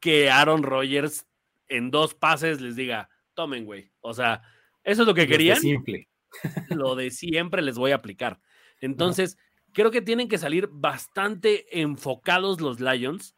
que 0.00 0.30
Aaron 0.30 0.62
Rodgers 0.62 1.26
en 1.68 1.90
dos 1.90 2.14
pases 2.14 2.60
les 2.60 2.74
diga, 2.74 3.10
tomen, 3.34 3.64
güey. 3.64 3.92
O 4.00 4.14
sea, 4.14 4.42
eso 4.82 5.02
es 5.02 5.08
lo 5.08 5.14
que 5.14 5.26
querían. 5.26 5.60
Simple. 5.60 6.08
Lo 6.70 6.94
de 6.94 7.10
siempre 7.10 7.60
les 7.60 7.76
voy 7.76 7.90
a 7.90 7.96
aplicar. 7.96 8.40
Entonces, 8.80 9.36
creo 9.72 9.90
que 9.90 10.00
tienen 10.00 10.28
que 10.28 10.38
salir 10.38 10.68
bastante 10.70 11.80
enfocados 11.80 12.60
los 12.60 12.78
Lions 12.78 13.34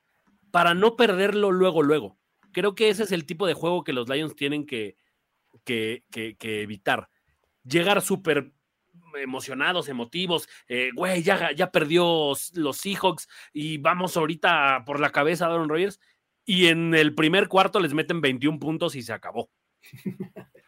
para 0.50 0.74
no 0.74 0.94
perderlo 0.94 1.52
luego, 1.52 1.82
luego. 1.82 2.18
Creo 2.52 2.74
que 2.74 2.90
ese 2.90 3.04
es 3.04 3.12
el 3.12 3.24
tipo 3.24 3.46
de 3.46 3.54
juego 3.54 3.82
que 3.82 3.94
los 3.94 4.10
Lions 4.10 4.36
tienen 4.36 4.66
que, 4.66 4.98
que, 5.64 6.04
que 6.10 6.60
evitar 6.60 7.08
llegar 7.64 8.00
súper 8.02 8.52
emocionados, 9.20 9.88
emotivos, 9.88 10.48
eh, 10.68 10.90
güey, 10.94 11.22
ya, 11.22 11.52
ya 11.52 11.70
perdió 11.70 12.32
los 12.54 12.76
Seahawks 12.76 13.28
y 13.52 13.78
vamos 13.78 14.16
ahorita 14.16 14.84
por 14.86 15.00
la 15.00 15.10
cabeza 15.10 15.46
a 15.46 15.48
Aaron 15.48 15.68
Rodgers 15.68 16.00
y 16.44 16.66
en 16.66 16.94
el 16.94 17.14
primer 17.14 17.48
cuarto 17.48 17.80
les 17.80 17.94
meten 17.94 18.20
21 18.20 18.58
puntos 18.58 18.94
y 18.94 19.02
se 19.02 19.12
acabó. 19.12 19.50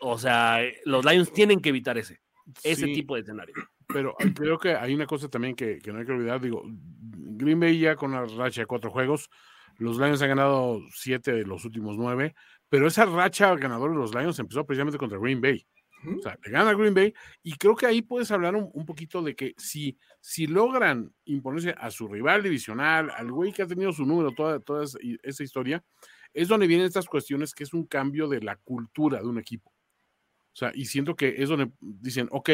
O 0.01 0.19
sea, 0.19 0.63
eh, 0.63 0.81
los 0.85 1.05
Lions 1.05 1.33
tienen 1.33 1.61
que 1.61 1.71
evitar 1.71 1.97
ese, 1.97 2.21
ese 2.63 2.87
tipo 2.87 3.15
de 3.15 3.23
escenario. 3.23 3.55
Pero 3.87 4.15
creo 4.35 4.59
que 4.59 4.75
hay 4.75 4.95
una 4.95 5.07
cosa 5.07 5.29
también 5.29 5.55
que, 5.55 5.79
que, 5.79 5.93
no 5.93 5.99
hay 5.99 6.05
que 6.05 6.13
olvidar, 6.13 6.41
digo, 6.41 6.63
Green 6.67 7.61
Bay 7.61 7.79
ya 7.79 7.97
con 7.97 8.13
la 8.13 8.27
racha 8.27 8.63
de 8.63 8.67
cuatro 8.67 8.91
juegos, 8.91 9.31
los 9.79 9.97
Lions 9.97 10.23
han 10.23 10.29
ganado 10.29 10.81
siete 10.93 11.33
de 11.33 11.45
los 11.45 11.65
últimos 11.65 11.97
nueve, 11.97 12.35
pero 12.69 12.87
esa 12.87 13.07
racha 13.07 13.55
ganadora 13.57 13.93
de 13.93 13.99
los 13.99 14.15
Lions 14.15 14.39
empezó 14.39 14.65
precisamente 14.65 14.99
contra 14.99 15.19
Green 15.19 15.41
Bay. 15.41 15.67
O 16.07 16.23
sea, 16.23 16.39
le 16.45 16.51
gana 16.51 16.75
Green 16.75 16.95
Bay 16.95 17.15
y 17.43 17.55
creo 17.55 17.75
que 17.75 17.87
ahí 17.87 18.03
puedes 18.03 18.31
hablar 18.31 18.55
un, 18.57 18.71
un, 18.73 18.85
poquito 18.85 19.23
de 19.23 19.35
que 19.35 19.55
si, 19.57 19.99
si 20.21 20.47
logran 20.47 21.13
imponerse 21.25 21.75
a 21.79 21.91
su 21.91 22.09
rival 22.09 22.43
divisional, 22.43 23.11
al 23.11 23.31
güey 23.31 23.53
que 23.53 23.63
ha 23.63 23.67
tenido 23.67 23.93
su 23.93 24.05
número 24.05 24.33
toda, 24.33 24.61
toda 24.61 24.85
esa 25.23 25.43
historia, 25.43 25.85
es 26.33 26.49
donde 26.49 26.67
vienen 26.67 26.87
estas 26.87 27.07
cuestiones 27.07 27.55
que 27.55 27.65
es 27.65 27.73
un 27.73 27.87
cambio 27.87 28.29
de 28.29 28.41
la 28.41 28.57
cultura 28.57 29.21
de 29.21 29.29
un 29.29 29.39
equipo. 29.39 29.71
O 29.71 30.57
sea, 30.57 30.73
y 30.75 30.87
siento 30.87 31.17
que 31.17 31.35
es 31.39 31.49
donde 31.49 31.73
dicen, 31.81 32.29
ok, 32.31 32.51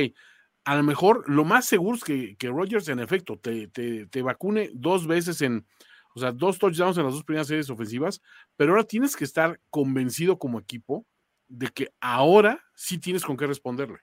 a 0.65 0.77
lo 0.77 0.83
mejor 0.83 1.29
lo 1.29 1.45
más 1.45 1.67
seguro 1.67 1.97
es 1.97 2.05
que, 2.05 2.37
que 2.37 2.49
Rogers 2.49 2.89
en 2.89 3.01
efecto 3.01 3.39
te, 3.39 3.69
te, 3.69 4.07
te, 4.07 4.23
vacune 4.23 4.71
dos 4.75 5.07
veces 5.07 5.41
en, 5.43 5.67
o 6.15 6.21
sea, 6.21 6.33
dos 6.33 6.59
touchdowns 6.59 6.99
en 6.99 7.05
las 7.05 7.15
dos 7.15 7.25
primeras 7.25 7.49
series 7.49 7.71
ofensivas, 7.71 8.23
pero 8.57 8.73
ahora 8.73 8.85
tienes 8.85 9.17
que 9.17 9.25
estar 9.25 9.61
convencido 9.71 10.39
como 10.39 10.59
equipo 10.59 11.07
de 11.51 11.69
que 11.69 11.93
ahora 12.01 12.65
sí 12.75 12.99
tienes 12.99 13.25
con 13.25 13.37
qué 13.37 13.47
responderle. 13.47 13.99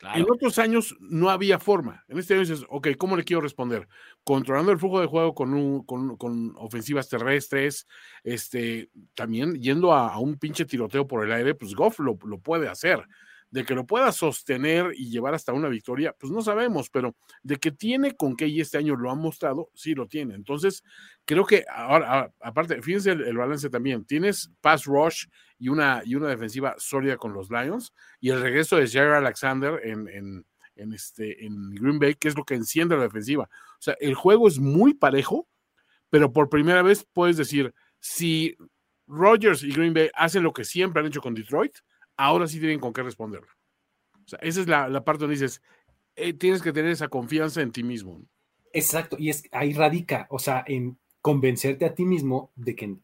Claro. 0.00 0.18
En 0.18 0.30
otros 0.30 0.58
años 0.58 0.96
no 1.00 1.28
había 1.28 1.58
forma. 1.58 2.04
En 2.06 2.18
este 2.18 2.34
año 2.34 2.42
dices, 2.42 2.64
ok, 2.68 2.88
¿cómo 2.96 3.16
le 3.16 3.24
quiero 3.24 3.40
responder? 3.40 3.88
Controlando 4.22 4.70
el 4.70 4.78
flujo 4.78 5.00
de 5.00 5.06
juego 5.06 5.34
con, 5.34 5.52
un, 5.54 5.84
con, 5.84 6.16
con 6.16 6.54
ofensivas 6.56 7.08
terrestres, 7.08 7.86
este, 8.22 8.90
también 9.14 9.54
yendo 9.56 9.92
a, 9.92 10.08
a, 10.12 10.18
un 10.20 10.38
pinche 10.38 10.64
tiroteo 10.64 11.06
por 11.06 11.24
el 11.24 11.32
aire, 11.32 11.54
pues 11.56 11.74
Goff 11.74 11.98
lo, 11.98 12.16
lo 12.24 12.38
puede 12.38 12.68
hacer 12.68 13.04
de 13.50 13.64
que 13.64 13.74
lo 13.74 13.86
pueda 13.86 14.12
sostener 14.12 14.92
y 14.94 15.10
llevar 15.10 15.34
hasta 15.34 15.52
una 15.52 15.68
victoria, 15.68 16.14
pues 16.18 16.30
no 16.32 16.42
sabemos, 16.42 16.90
pero 16.90 17.16
de 17.42 17.56
que 17.56 17.70
tiene 17.70 18.14
con 18.14 18.36
qué 18.36 18.46
y 18.46 18.60
este 18.60 18.78
año 18.78 18.94
lo 18.94 19.10
ha 19.10 19.14
mostrado, 19.14 19.70
sí 19.74 19.94
lo 19.94 20.06
tiene. 20.06 20.34
Entonces, 20.34 20.82
creo 21.24 21.46
que 21.46 21.64
ahora, 21.72 22.30
aparte, 22.40 22.82
fíjense 22.82 23.12
el, 23.12 23.36
balance 23.36 23.70
también, 23.70 24.04
tienes 24.04 24.50
pass 24.60 24.84
rush 24.84 25.26
y 25.58 25.68
una, 25.70 26.02
y 26.04 26.14
una 26.14 26.28
defensiva 26.28 26.74
sólida 26.78 27.16
con 27.16 27.32
los 27.32 27.50
Lions 27.50 27.92
y 28.20 28.30
el 28.30 28.40
regreso 28.42 28.76
de 28.76 28.86
Jair 28.86 29.12
Alexander 29.12 29.80
en, 29.82 30.08
en, 30.08 30.46
en, 30.76 30.92
este, 30.92 31.44
en 31.44 31.70
Green 31.70 31.98
Bay, 31.98 32.14
que 32.14 32.28
es 32.28 32.36
lo 32.36 32.44
que 32.44 32.54
enciende 32.54 32.96
la 32.96 33.02
defensiva. 33.02 33.44
O 33.44 33.82
sea, 33.82 33.96
el 34.00 34.14
juego 34.14 34.46
es 34.46 34.58
muy 34.58 34.92
parejo, 34.92 35.48
pero 36.10 36.32
por 36.32 36.50
primera 36.50 36.82
vez 36.82 37.06
puedes 37.12 37.36
decir, 37.38 37.72
si 37.98 38.56
Rodgers 39.06 39.62
y 39.62 39.72
Green 39.72 39.94
Bay 39.94 40.10
hacen 40.14 40.42
lo 40.42 40.52
que 40.52 40.64
siempre 40.64 41.00
han 41.00 41.06
hecho 41.06 41.22
con 41.22 41.34
Detroit, 41.34 41.78
ahora 42.18 42.46
sí 42.46 42.58
tienen 42.58 42.80
con 42.80 42.92
qué 42.92 43.02
responderlo. 43.02 43.48
O 44.26 44.28
sea, 44.28 44.38
esa 44.42 44.60
es 44.60 44.68
la, 44.68 44.88
la 44.88 45.04
parte 45.04 45.20
donde 45.20 45.36
dices, 45.36 45.62
eh, 46.16 46.34
tienes 46.34 46.60
que 46.60 46.72
tener 46.72 46.90
esa 46.90 47.08
confianza 47.08 47.62
en 47.62 47.72
ti 47.72 47.82
mismo. 47.82 48.20
Exacto, 48.74 49.16
y 49.18 49.30
es 49.30 49.44
ahí 49.52 49.72
radica, 49.72 50.26
o 50.28 50.38
sea, 50.38 50.62
en 50.66 50.98
convencerte 51.22 51.86
a 51.86 51.94
ti 51.94 52.04
mismo 52.04 52.52
de 52.54 52.76
que 52.76 52.96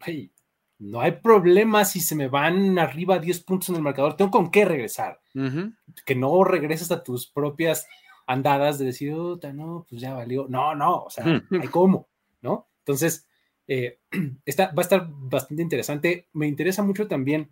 hey, 0.00 0.32
no 0.78 1.00
hay 1.00 1.12
problema 1.12 1.84
si 1.84 2.00
se 2.00 2.14
me 2.14 2.28
van 2.28 2.78
arriba 2.78 3.18
10 3.18 3.40
puntos 3.40 3.68
en 3.68 3.76
el 3.76 3.82
marcador, 3.82 4.16
tengo 4.16 4.30
con 4.30 4.50
qué 4.50 4.64
regresar. 4.64 5.20
Uh 5.34 5.40
-huh. 5.40 5.76
Que 6.06 6.14
no 6.14 6.42
regreses 6.42 6.90
a 6.90 7.02
tus 7.02 7.26
propias 7.26 7.86
andadas 8.26 8.78
de 8.78 8.86
decir, 8.86 9.12
no, 9.12 9.86
pues 9.88 10.00
ya 10.00 10.14
valió. 10.14 10.46
No, 10.48 10.74
no, 10.74 11.04
o 11.04 11.10
sea, 11.10 11.24
hay 11.50 11.68
cómo, 11.68 12.08
¿no? 12.40 12.68
Entonces, 12.78 13.26
eh, 13.68 13.98
está, 14.46 14.68
va 14.68 14.78
a 14.78 14.80
estar 14.80 15.06
bastante 15.10 15.62
interesante. 15.62 16.28
Me 16.32 16.46
interesa 16.46 16.82
mucho 16.82 17.06
también 17.06 17.50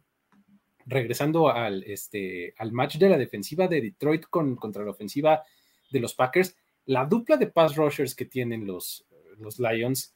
regresando 0.88 1.50
al, 1.50 1.82
este, 1.84 2.54
al 2.58 2.72
match 2.72 2.96
de 2.96 3.08
la 3.08 3.18
defensiva 3.18 3.68
de 3.68 3.80
Detroit 3.80 4.26
con, 4.28 4.56
contra 4.56 4.84
la 4.84 4.90
ofensiva 4.90 5.42
de 5.90 6.00
los 6.00 6.14
Packers, 6.14 6.56
la 6.86 7.04
dupla 7.04 7.36
de 7.36 7.48
pass 7.48 7.76
rushers 7.76 8.14
que 8.14 8.24
tienen 8.24 8.66
los, 8.66 9.06
los 9.38 9.58
Lions, 9.58 10.14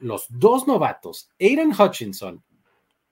los 0.00 0.26
dos 0.28 0.66
novatos, 0.66 1.30
Aiden 1.40 1.72
Hutchinson 1.72 2.42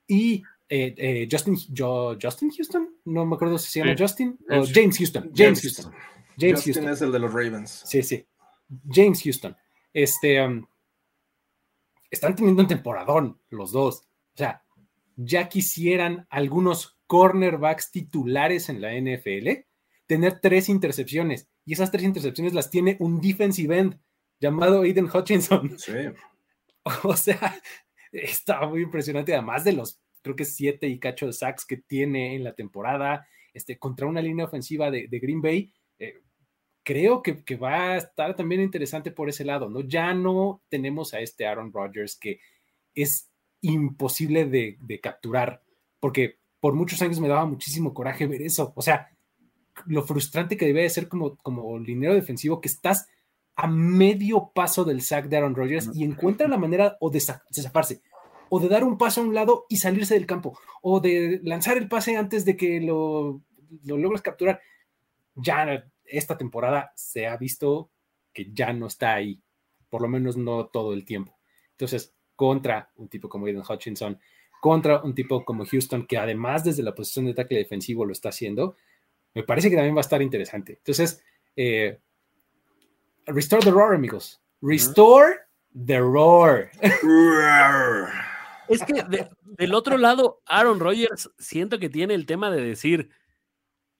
y 0.07 0.43
eh, 0.69 0.95
eh, 0.97 1.29
Justin, 1.31 1.57
yo, 1.71 2.17
Justin 2.21 2.51
Houston, 2.51 2.97
no 3.05 3.25
me 3.25 3.37
acuerdo 3.37 3.57
si 3.59 3.71
se 3.71 3.81
llama 3.81 3.97
sí. 3.97 4.03
Justin, 4.03 4.39
o 4.51 4.65
James 4.67 4.99
Houston, 4.99 5.31
James 5.35 5.63
Houston. 5.63 5.93
James 6.39 6.57
Justin 6.57 6.75
Houston. 6.75 6.93
es 6.93 7.03
el 7.03 7.13
de 7.13 7.19
los 7.19 7.33
Ravens. 7.33 7.83
Sí, 7.87 8.03
sí. 8.03 8.27
James 8.91 9.23
Houston. 9.23 9.57
Este, 9.93 10.45
um, 10.45 10.67
están 12.11 12.35
teniendo 12.35 12.63
un 12.63 12.69
temporadón 12.69 13.41
los 13.49 13.73
dos. 13.73 14.01
O 14.01 14.37
sea, 14.37 14.63
ya 15.17 15.49
quisieran 15.49 16.27
algunos 16.29 16.96
cornerbacks 17.07 17.91
titulares 17.91 18.69
en 18.69 18.81
la 18.81 18.95
NFL 18.95 19.67
tener 20.07 20.41
tres 20.41 20.69
intercepciones 20.69 21.49
y 21.65 21.73
esas 21.73 21.91
tres 21.91 22.05
intercepciones 22.05 22.55
las 22.55 22.71
tiene 22.71 22.97
un 23.01 23.21
defensive 23.21 23.79
end 23.79 24.01
llamado 24.41 24.83
Aiden 24.83 25.09
Hutchinson. 25.13 25.77
Sí. 25.79 25.93
O 27.03 27.17
sea, 27.17 27.61
está 28.13 28.65
muy 28.65 28.83
impresionante, 28.83 29.35
además 29.35 29.65
de 29.65 29.73
los 29.73 30.01
creo 30.23 30.37
que 30.37 30.45
siete 30.45 30.87
y 30.87 31.01
cacho 31.01 31.27
de 31.27 31.33
sacks 31.33 31.65
que 31.65 31.77
tiene 31.77 32.37
en 32.37 32.45
la 32.45 32.55
temporada, 32.55 33.27
este, 33.53 33.79
contra 33.79 34.07
una 34.07 34.23
línea 34.23 34.45
ofensiva 34.45 34.91
de, 34.91 35.09
de 35.09 35.19
Green 35.19 35.41
Bay, 35.41 35.73
eh, 35.99 36.15
creo 36.85 37.23
que, 37.23 37.45
que, 37.45 37.57
va 37.57 37.93
a 37.93 37.97
estar 37.97 38.37
también 38.37 38.61
interesante 38.61 39.11
por 39.11 39.29
ese 39.29 39.45
lado, 39.45 39.69
¿no? 39.69 39.81
Ya 39.81 40.15
no 40.15 40.63
tenemos 40.69 41.15
a 41.15 41.21
este 41.21 41.47
Aaron 41.47 41.73
Rodgers 41.73 42.17
que 42.17 42.41
es 42.95 43.31
imposible 43.61 44.47
de, 44.47 44.77
de 44.81 45.01
capturar, 45.01 45.63
porque 46.01 46.39
por 46.67 46.75
muchos 46.75 47.01
años 47.01 47.21
me 47.21 47.29
daba 47.29 47.47
muchísimo 47.47 47.95
coraje 47.95 48.27
ver 48.27 48.43
eso. 48.43 48.73
O 48.75 48.83
sea, 48.83 49.09
lo 49.87 50.03
frustrante 50.03 50.57
que 50.57 50.67
debe 50.67 50.83
de 50.83 50.91
ser 50.91 51.07
como, 51.07 51.37
como 51.37 51.79
dinero 51.79 52.13
defensivo, 52.13 52.61
que 52.61 52.67
estás 52.67 53.07
a 53.55 53.69
medio 53.69 54.51
paso 54.53 54.85
del 54.85 55.01
sack 55.01 55.27
de 55.27 55.37
Aaron 55.37 55.55
Rodgers 55.55 55.89
y 55.95 56.03
encuentra 56.03 56.49
la 56.49 56.59
manera 56.59 56.97
o 56.99 57.09
de 57.09 57.21
zafarse, 57.21 58.03
o 58.49 58.59
de 58.59 58.69
dar 58.69 58.83
un 58.83 58.99
paso 58.99 59.21
a 59.21 59.25
un 59.25 59.33
lado 59.33 59.67
y 59.69 59.77
salirse 59.77 60.15
del 60.15 60.27
campo, 60.27 60.59
o 60.83 60.99
de 60.99 61.39
lanzar 61.45 61.77
el 61.77 61.87
pase 61.87 62.17
antes 62.17 62.45
de 62.45 62.57
que 62.57 62.81
lo, 62.81 63.43
lo 63.85 63.97
logres 63.97 64.23
capturar. 64.23 64.61
Ya 65.37 65.89
esta 66.05 66.37
temporada 66.37 66.91
se 66.97 67.29
ha 67.29 67.37
visto 67.37 67.93
que 68.33 68.51
ya 68.53 68.73
no 68.73 68.89
está 68.89 69.15
ahí, 69.15 69.41
por 69.89 70.03
lo 70.03 70.09
menos 70.09 70.37
no 70.37 70.67
todo 70.67 70.95
el 70.95 71.05
tiempo. 71.05 71.39
Entonces, 71.71 72.13
contra 72.35 72.91
un 72.97 73.09
tipo 73.09 73.29
como 73.29 73.47
Aiden 73.47 73.63
Hutchinson, 73.63 74.19
contra 74.67 75.01
un 75.01 75.15
tipo 75.15 75.45
como 75.45 75.65
Houston, 75.65 76.09
que 76.09 76.19
además 76.19 76.65
desde 76.65 76.83
la 76.83 76.93
posición 76.93 77.27
de 77.27 77.35
tackle 77.35 77.59
defensivo 77.59 78.05
lo 78.05 78.11
está 78.11 78.31
haciendo, 78.31 78.77
me 79.33 79.45
parece 79.45 79.71
que 79.71 79.77
también 79.77 79.95
va 79.95 80.01
a 80.01 80.09
estar 80.09 80.21
interesante. 80.21 80.73
Entonces, 80.73 81.23
eh, 81.55 82.01
restore 83.27 83.63
the 83.63 83.71
roar, 83.71 83.95
amigos. 83.95 84.43
Restore 84.61 85.37
the 85.87 86.01
roar. 86.01 86.73
es 88.69 88.83
que 88.83 89.05
de, 89.05 89.31
del 89.45 89.73
otro 89.73 89.99
lado, 89.99 90.43
Aaron 90.47 90.81
Rodgers 90.81 91.31
siento 91.39 91.79
que 91.79 91.89
tiene 91.89 92.15
el 92.15 92.27
tema 92.27 92.51
de 92.51 92.61
decir, 92.61 93.09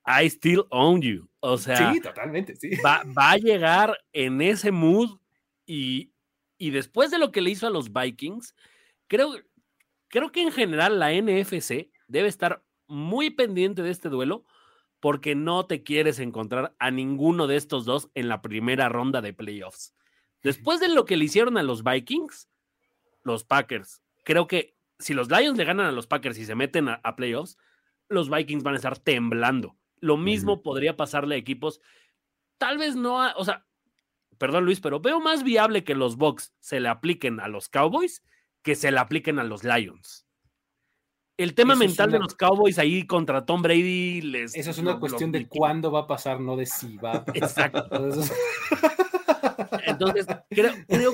I 0.05 0.27
still 0.27 0.65
own 0.71 1.01
you. 1.01 1.29
O 1.39 1.59
sea, 1.59 1.93
sí, 1.93 2.01
totalmente, 2.01 2.57
sí. 2.57 2.71
Va, 2.85 3.05
va 3.17 3.31
a 3.31 3.37
llegar 3.37 3.97
en 4.13 4.41
ese 4.41 4.73
mood 4.73 5.21
y, 5.65 6.11
y 6.59 6.71
después 6.71 7.13
de 7.13 7.21
lo 7.21 7.31
que 7.31 7.41
le 7.41 7.51
hizo 7.51 7.69
a 7.69 7.71
los 7.71 7.93
Vikings, 7.93 8.53
creo, 9.07 9.37
creo 10.17 10.33
que 10.33 10.41
en 10.41 10.51
general 10.51 10.99
la 10.99 11.13
NFC 11.13 11.91
debe 12.09 12.29
estar 12.29 12.65
muy 12.87 13.29
pendiente 13.29 13.83
de 13.83 13.91
este 13.91 14.09
duelo 14.09 14.47
porque 14.99 15.35
no 15.35 15.67
te 15.67 15.83
quieres 15.83 16.21
encontrar 16.21 16.75
a 16.79 16.91
ninguno 16.91 17.47
de 17.47 17.57
estos 17.57 17.85
dos 17.85 18.09
en 18.15 18.31
la 18.31 18.41
primera 18.41 18.89
ronda 18.89 19.21
de 19.21 19.35
playoffs. 19.35 19.95
Después 20.43 20.81
de 20.81 20.89
lo 20.89 21.05
que 21.05 21.19
le 21.19 21.27
hicieron 21.27 21.59
a 21.59 21.63
los 21.63 21.85
Vikings, 21.85 22.49
los 23.25 23.45
Packers, 23.45 24.01
creo 24.25 24.47
que 24.47 24.79
si 24.99 25.13
los 25.13 25.29
Lions 25.29 25.59
le 25.59 25.67
ganan 25.67 25.85
a 25.85 25.93
los 25.93 26.07
Packers 26.07 26.39
y 26.39 26.47
se 26.47 26.55
meten 26.55 26.89
a, 26.89 26.95
a 27.05 27.15
playoffs, 27.15 27.59
los 28.09 28.31
Vikings 28.31 28.63
van 28.63 28.73
a 28.73 28.79
estar 28.79 28.99
temblando. 28.99 29.77
Lo 30.01 30.17
mismo 30.17 30.55
uh 30.55 30.57
-huh. 30.57 30.63
podría 30.63 30.97
pasarle 30.97 31.35
a 31.35 31.39
equipos, 31.39 31.83
tal 32.57 32.79
vez 32.79 32.97
no, 32.97 33.23
a, 33.23 33.35
o 33.37 33.45
sea, 33.45 33.67
perdón 34.39 34.65
Luis, 34.65 34.81
pero 34.81 34.99
veo 34.99 35.21
más 35.21 35.43
viable 35.43 35.85
que 35.85 35.95
los 35.95 36.17
Bucks 36.17 36.55
se 36.59 36.81
le 36.81 36.89
apliquen 36.89 37.39
a 37.39 37.49
los 37.49 37.69
Cowboys 37.69 38.23
que 38.67 38.75
se 38.75 38.91
le 38.91 38.99
apliquen 38.99 39.39
a 39.39 39.45
los 39.45 39.63
Lions. 39.63 40.27
El 41.37 41.55
tema 41.55 41.75
eso 41.75 41.85
mental 41.85 42.09
una... 42.09 42.19
de 42.19 42.25
los 42.25 42.35
Cowboys 42.35 42.81
ahí 42.81 43.07
contra 43.07 43.47
Tom 43.47 43.63
Brady 43.63 44.23
les. 44.23 44.57
Eso 44.57 44.73
es 44.73 44.79
una 44.79 44.95
lo, 44.95 45.01
cuestión 45.01 45.31
lo 45.31 45.39
de 45.39 45.47
cuándo 45.47 45.93
va 45.93 46.01
a 46.01 46.07
pasar, 46.09 46.41
no 46.41 46.57
de 46.57 46.67
si 46.67 46.97
va 46.97 47.13
a 47.13 47.25
pasar. 47.25 47.37
Exacto. 47.45 47.89
Entonces, 49.87 50.27
creo, 50.51 50.75
creo, 50.89 51.13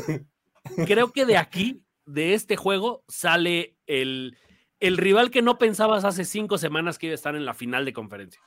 creo, 0.87 1.13
que 1.13 1.27
de 1.27 1.37
aquí, 1.37 1.85
de 2.07 2.33
este 2.33 2.57
juego, 2.57 3.05
sale 3.07 3.77
el, 3.87 4.39
el 4.81 4.97
rival 4.97 5.31
que 5.31 5.43
no 5.43 5.59
pensabas 5.59 6.07
hace 6.07 6.25
cinco 6.25 6.57
semanas 6.57 6.99
que 6.99 7.09
iba 7.09 7.13
a 7.13 7.17
estar 7.17 7.37
en 7.37 7.45
la 7.45 7.53
final 7.53 7.85
de 7.85 7.93
conferencia. 7.93 8.41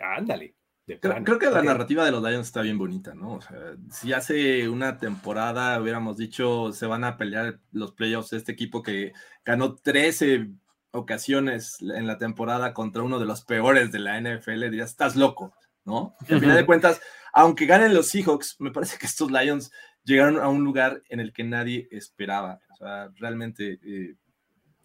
Ándale. 0.00 0.56
Creo, 0.84 1.24
creo, 1.24 1.38
que 1.38 1.50
la 1.50 1.62
narrativa 1.62 2.04
de 2.04 2.10
los 2.10 2.22
Lions 2.22 2.48
está 2.48 2.60
bien 2.60 2.76
bonita, 2.76 3.14
¿no? 3.14 3.34
O 3.34 3.40
sea, 3.40 3.76
si 3.90 4.12
hace 4.12 4.68
una 4.68 4.98
temporada 4.98 5.80
hubiéramos 5.80 6.16
dicho 6.16 6.72
se 6.72 6.86
van 6.86 7.04
a 7.04 7.16
pelear 7.16 7.60
los 7.70 7.92
playoffs 7.92 8.32
este 8.32 8.50
equipo 8.50 8.82
que 8.82 9.12
ganó 9.44 9.76
13 9.76 10.50
ocasiones 10.90 11.78
en 11.80 12.06
la 12.06 12.18
temporada 12.18 12.74
contra 12.74 13.02
uno 13.02 13.18
de 13.18 13.26
los 13.26 13.42
peores 13.44 13.92
de 13.92 14.00
la 14.00 14.20
NFL, 14.20 14.60
dirías, 14.70 14.90
estás 14.90 15.16
loco, 15.16 15.54
¿no? 15.84 16.14
Y 16.28 16.34
al 16.34 16.40
final 16.40 16.56
de 16.56 16.66
cuentas, 16.66 17.00
aunque 17.32 17.66
ganen 17.66 17.94
los 17.94 18.08
Seahawks, 18.08 18.56
me 18.60 18.70
parece 18.70 18.98
que 18.98 19.06
estos 19.06 19.30
Lions 19.30 19.70
llegaron 20.04 20.38
a 20.38 20.48
un 20.48 20.64
lugar 20.64 21.02
en 21.08 21.20
el 21.20 21.32
que 21.32 21.44
nadie 21.44 21.88
esperaba. 21.90 22.60
O 22.72 22.76
sea, 22.76 23.08
realmente, 23.16 23.78
eh, 23.84 24.16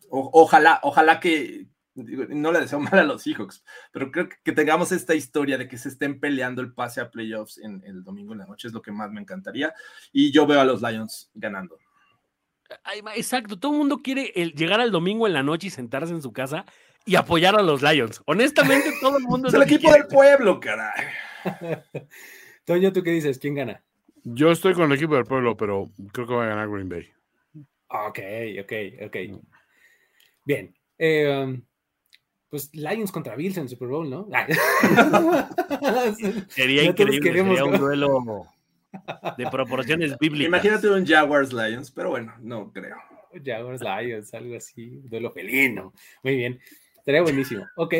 o, 0.09 0.29
ojalá, 0.33 0.79
ojalá 0.83 1.19
que 1.19 1.67
no 1.97 2.51
le 2.51 2.59
deseo 2.59 2.79
mal 2.79 2.99
a 2.99 3.03
los 3.03 3.23
Seahawks, 3.23 3.63
pero 3.91 4.11
creo 4.11 4.29
que, 4.29 4.51
tengamos 4.51 4.91
esta 4.91 5.15
historia 5.15 5.57
de 5.57 5.67
que 5.67 5.77
se 5.77 5.89
estén 5.89 6.19
peleando 6.19 6.61
el 6.61 6.73
pase 6.73 7.01
a 7.01 7.09
playoffs 7.09 7.57
en 7.57 7.83
el 7.85 8.03
domingo 8.03 8.33
en 8.33 8.39
la 8.39 8.45
noche 8.45 8.67
es 8.67 8.73
lo 8.73 8.81
que 8.81 8.91
más 8.91 9.11
me 9.11 9.21
encantaría. 9.21 9.73
Y 10.11 10.31
yo 10.31 10.45
veo 10.45 10.61
a 10.61 10.65
los 10.65 10.81
Lions 10.81 11.31
ganando. 11.33 11.77
Exacto, 13.15 13.57
todo 13.57 13.71
el 13.71 13.77
mundo 13.77 14.01
quiere 14.03 14.25
llegar 14.55 14.81
al 14.81 14.91
domingo 14.91 15.25
en 15.25 15.33
la 15.33 15.43
noche 15.43 15.67
y 15.67 15.69
sentarse 15.69 16.13
en 16.13 16.21
su 16.21 16.33
casa 16.33 16.65
y 17.05 17.15
apoyar 17.15 17.55
a 17.55 17.61
los 17.61 17.81
Lions. 17.81 18.21
Honestamente, 18.25 18.91
todo 18.99 19.17
el 19.17 19.23
mundo 19.23 19.47
es 19.47 19.53
el 19.53 19.63
equipo 19.63 19.91
del 19.91 20.07
pueblo, 20.07 20.59
caray. 20.59 21.05
Toño, 22.65 22.91
¿tú 22.91 23.01
qué 23.01 23.11
dices? 23.11 23.39
¿Quién 23.39 23.55
gana? 23.55 23.81
Yo 24.23 24.51
estoy 24.51 24.73
con 24.73 24.91
el 24.91 24.97
equipo 24.97 25.15
del 25.15 25.23
pueblo, 25.23 25.55
pero 25.55 25.89
creo 26.11 26.27
que 26.27 26.33
va 26.33 26.43
a 26.43 26.49
ganar 26.49 26.69
Green 26.69 26.89
Bay. 26.89 27.09
Ok, 27.87 28.19
ok, 28.61 28.73
ok. 29.05 29.41
Bien. 30.43 30.75
Eh, 30.97 31.43
um, 31.45 31.61
pues 32.49 32.73
Lions 32.73 33.11
contra 33.11 33.35
Bills 33.35 33.57
en 33.57 33.69
Super 33.69 33.89
Bowl, 33.89 34.09
¿no? 34.09 34.27
sería 36.49 36.83
increíble, 36.83 37.33
sería 37.33 37.65
un 37.65 37.77
duelo 37.77 38.47
de 39.37 39.49
proporciones 39.49 40.17
bíblicas. 40.17 40.47
Imagínate 40.47 40.89
un 40.89 41.05
Jaguars 41.05 41.51
Lions, 41.51 41.91
pero 41.91 42.09
bueno, 42.09 42.33
no 42.39 42.71
creo. 42.71 42.97
Jaguars 43.43 43.81
Lions, 43.81 44.33
algo 44.33 44.55
así, 44.55 45.01
duelo 45.03 45.31
felino. 45.31 45.93
Muy 46.23 46.37
bien, 46.37 46.59
estaría 46.97 47.21
buenísimo. 47.21 47.65
Ok. 47.75 47.95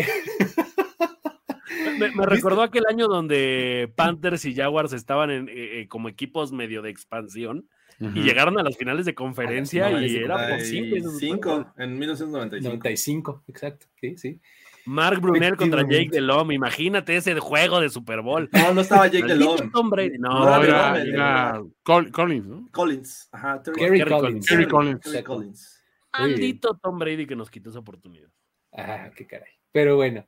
Me, 2.00 2.08
recordó 2.26 2.62
aquel 2.62 2.84
año 2.90 3.08
donde 3.08 3.92
Panthers 3.96 4.46
y 4.46 4.56
Jaguars 4.56 4.94
estaban 4.94 5.30
en, 5.30 5.50
eh, 5.50 5.82
eh, 5.82 5.88
como 5.88 6.10
equipos 6.10 6.52
medio 6.52 6.82
de 6.82 6.90
expansión 6.90 7.68
y 8.00 8.22
llegaron 8.22 8.60
a 8.60 8.64
las 8.64 8.78
finales 8.78 9.06
de 9.06 9.16
conferencia 9.16 9.92
y 10.02 10.18
era 10.18 10.50
por 10.50 10.62
cinco. 10.62 11.74
en 11.78 11.98
1995. 11.98 12.70
95, 12.70 13.44
exacto, 13.48 13.88
sí, 14.00 14.18
sí. 14.18 14.40
Mark 14.86 15.20
Brunel 15.20 15.58
contra 15.58 15.82
Jake 15.82 16.10
Delhomme, 16.12 16.54
imagínate 16.54 17.18
ese 17.18 17.38
juego 17.40 17.82
de 17.82 17.90
Super 17.90 18.22
Bowl. 18.22 18.50
No, 18.54 18.74
no 18.74 18.82
estaba 18.82 19.08
Jake 19.08 19.28
Delhomme. 19.28 19.70
No, 20.18 20.64
era, 20.64 21.62
Collins, 21.84 22.48
¿no? 22.48 22.70
Collins, 22.72 23.28
ajá. 23.34 23.62
Gary, 23.76 24.02
Collins. 24.02 24.46
Gary 24.48 24.66
Collins. 24.66 25.24
Collins. 25.26 25.84
Maldito 26.18 26.80
Tom 26.82 26.98
Brady 26.98 27.26
que 27.28 27.36
nos 27.36 27.50
quitó 27.50 27.70
esa 27.70 27.80
oportunidad. 27.80 28.30
Ah, 28.72 29.12
qué 29.16 29.28
caray. 29.28 29.52
Pero 29.72 29.98
bueno, 29.98 30.26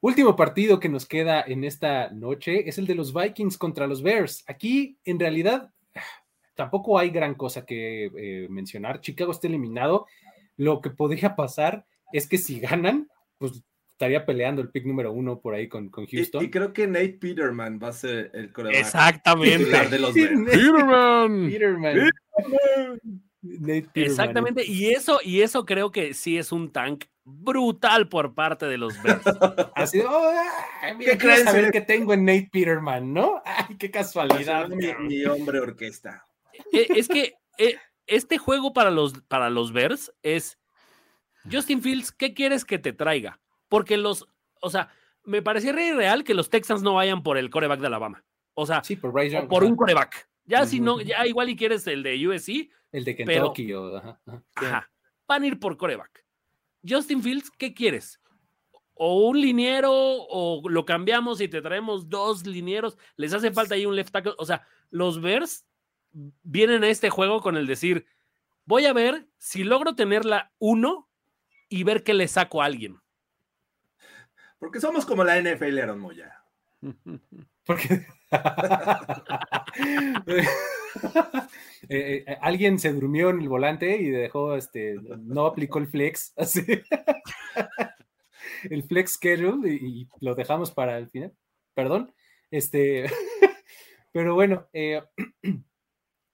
último 0.00 0.36
partido 0.36 0.78
que 0.78 0.88
nos 0.88 1.06
queda 1.06 1.42
en 1.42 1.64
esta 1.64 2.10
noche 2.10 2.68
es 2.68 2.78
el 2.78 2.86
de 2.86 2.94
los 2.94 3.14
Vikings 3.14 3.56
contra 3.56 3.86
los 3.86 4.02
Bears. 4.02 4.44
Aquí, 4.46 4.98
en 5.04 5.18
realidad, 5.18 5.72
tampoco 6.56 6.98
hay 6.98 7.10
gran 7.10 7.34
cosa 7.34 7.64
que 7.64 8.06
eh, 8.16 8.48
mencionar. 8.50 9.00
Chicago 9.00 9.30
está 9.30 9.46
eliminado. 9.46 10.06
Lo 10.56 10.80
que 10.80 10.90
podría 10.90 11.36
pasar 11.36 11.86
es 12.12 12.26
que 12.26 12.38
si 12.38 12.58
ganan, 12.58 13.08
pues 13.38 13.62
estaría 13.90 14.26
peleando 14.26 14.60
el 14.60 14.70
pick 14.70 14.84
número 14.84 15.12
uno 15.12 15.40
por 15.40 15.54
ahí 15.54 15.68
con, 15.68 15.88
con 15.90 16.06
Houston. 16.06 16.44
Y, 16.44 16.50
creo 16.50 16.72
que 16.72 16.86
Nate 16.86 17.18
Peterman 17.20 17.78
va 17.82 17.88
a 17.88 17.92
ser 17.92 18.30
el 18.34 18.52
coreback 18.52 18.80
Exactamente. 18.80 19.88
de 19.88 19.98
los 19.98 20.12
Peterman. 20.12 21.48
Peterman. 21.48 22.10
Exactamente, 23.94 24.64
y 24.66 24.90
eso, 24.90 25.20
y 25.22 25.42
eso 25.42 25.64
creo 25.64 25.92
que 25.92 26.14
sí 26.14 26.36
es 26.36 26.52
un 26.52 26.72
tank 26.72 27.04
brutal 27.24 28.08
por 28.08 28.34
parte 28.34 28.66
de 28.66 28.76
los 28.76 29.00
Bears. 29.02 29.22
Así, 29.74 30.00
oh, 30.00 30.32
¿qué 30.98 31.16
crees 31.16 31.44
saber 31.44 31.70
que 31.70 31.80
tengo 31.80 32.12
en 32.12 32.24
Nate 32.24 32.48
Peterman, 32.52 33.12
no? 33.12 33.40
Ay, 33.44 33.76
qué 33.78 33.90
casualidad. 33.90 34.68
mi 34.68 35.24
hombre 35.24 35.60
orquesta. 35.60 36.25
Eh, 36.72 36.86
es 36.90 37.08
que 37.08 37.34
eh, 37.58 37.76
este 38.06 38.38
juego 38.38 38.72
para 38.72 38.90
los, 38.90 39.22
para 39.22 39.50
los 39.50 39.72
Bears 39.72 40.12
es 40.22 40.58
Justin 41.50 41.82
Fields, 41.82 42.12
¿qué 42.12 42.34
quieres 42.34 42.64
que 42.64 42.78
te 42.78 42.92
traiga? 42.92 43.40
Porque 43.68 43.96
los, 43.96 44.28
o 44.60 44.70
sea, 44.70 44.90
me 45.24 45.42
parecería 45.42 45.88
irreal 45.88 46.24
que 46.24 46.34
los 46.34 46.50
Texans 46.50 46.82
no 46.82 46.94
vayan 46.94 47.22
por 47.22 47.38
el 47.38 47.50
coreback 47.50 47.80
de 47.80 47.86
Alabama. 47.86 48.24
O 48.54 48.64
sea, 48.66 48.82
por, 49.00 49.48
por 49.48 49.64
un 49.64 49.76
coreback. 49.76 50.28
Ya 50.44 50.64
si 50.64 50.80
no, 50.80 51.00
ya 51.00 51.26
igual 51.26 51.50
y 51.50 51.56
quieres 51.56 51.86
el 51.86 52.02
de 52.02 52.26
USC. 52.26 52.70
El 52.92 53.04
de 53.04 53.16
Kentucky 53.16 53.72
Van 55.28 55.42
a 55.42 55.46
ir 55.46 55.58
por 55.58 55.76
coreback. 55.76 56.24
Justin 56.88 57.22
Fields, 57.22 57.50
¿qué 57.50 57.74
quieres? 57.74 58.20
O 58.94 59.28
un 59.28 59.40
liniero, 59.40 59.92
o 59.92 60.62
lo 60.68 60.84
cambiamos 60.84 61.40
y 61.40 61.48
te 61.48 61.60
traemos 61.60 62.08
dos 62.08 62.46
linieros. 62.46 62.96
Les 63.16 63.34
hace 63.34 63.50
falta 63.50 63.74
ahí 63.74 63.84
un 63.84 63.96
left 63.96 64.12
tackle. 64.12 64.34
O 64.38 64.46
sea, 64.46 64.66
los 64.90 65.20
Bears 65.20 65.66
vienen 66.42 66.84
a 66.84 66.88
este 66.88 67.10
juego 67.10 67.40
con 67.40 67.56
el 67.56 67.66
decir, 67.66 68.06
voy 68.64 68.86
a 68.86 68.92
ver 68.92 69.26
si 69.38 69.64
logro 69.64 69.94
tener 69.94 70.24
la 70.24 70.52
uno 70.58 71.08
y 71.68 71.84
ver 71.84 72.02
qué 72.02 72.14
le 72.14 72.28
saco 72.28 72.62
a 72.62 72.66
alguien. 72.66 73.00
Porque 74.58 74.80
somos 74.80 75.04
como 75.04 75.24
la 75.24 75.40
NFL, 75.40 75.78
Aaron 75.78 76.00
Moya. 76.00 76.42
Porque 77.66 78.06
eh, 81.88 82.24
eh, 82.26 82.38
alguien 82.40 82.78
se 82.78 82.92
durmió 82.92 83.30
en 83.30 83.40
el 83.40 83.48
volante 83.48 83.96
y 83.96 84.10
dejó, 84.10 84.54
este, 84.56 84.94
no 85.18 85.46
aplicó 85.46 85.78
el 85.78 85.86
flex, 85.86 86.32
así. 86.36 86.64
el 88.64 88.82
flex 88.84 89.14
schedule 89.14 89.68
y, 89.68 90.08
lo 90.20 90.34
dejamos 90.34 90.70
para 90.70 90.98
el 90.98 91.08
final. 91.10 91.32
Perdón. 91.74 92.12
Este, 92.50 93.06
pero 94.12 94.34
bueno, 94.34 94.68
eh, 94.72 95.02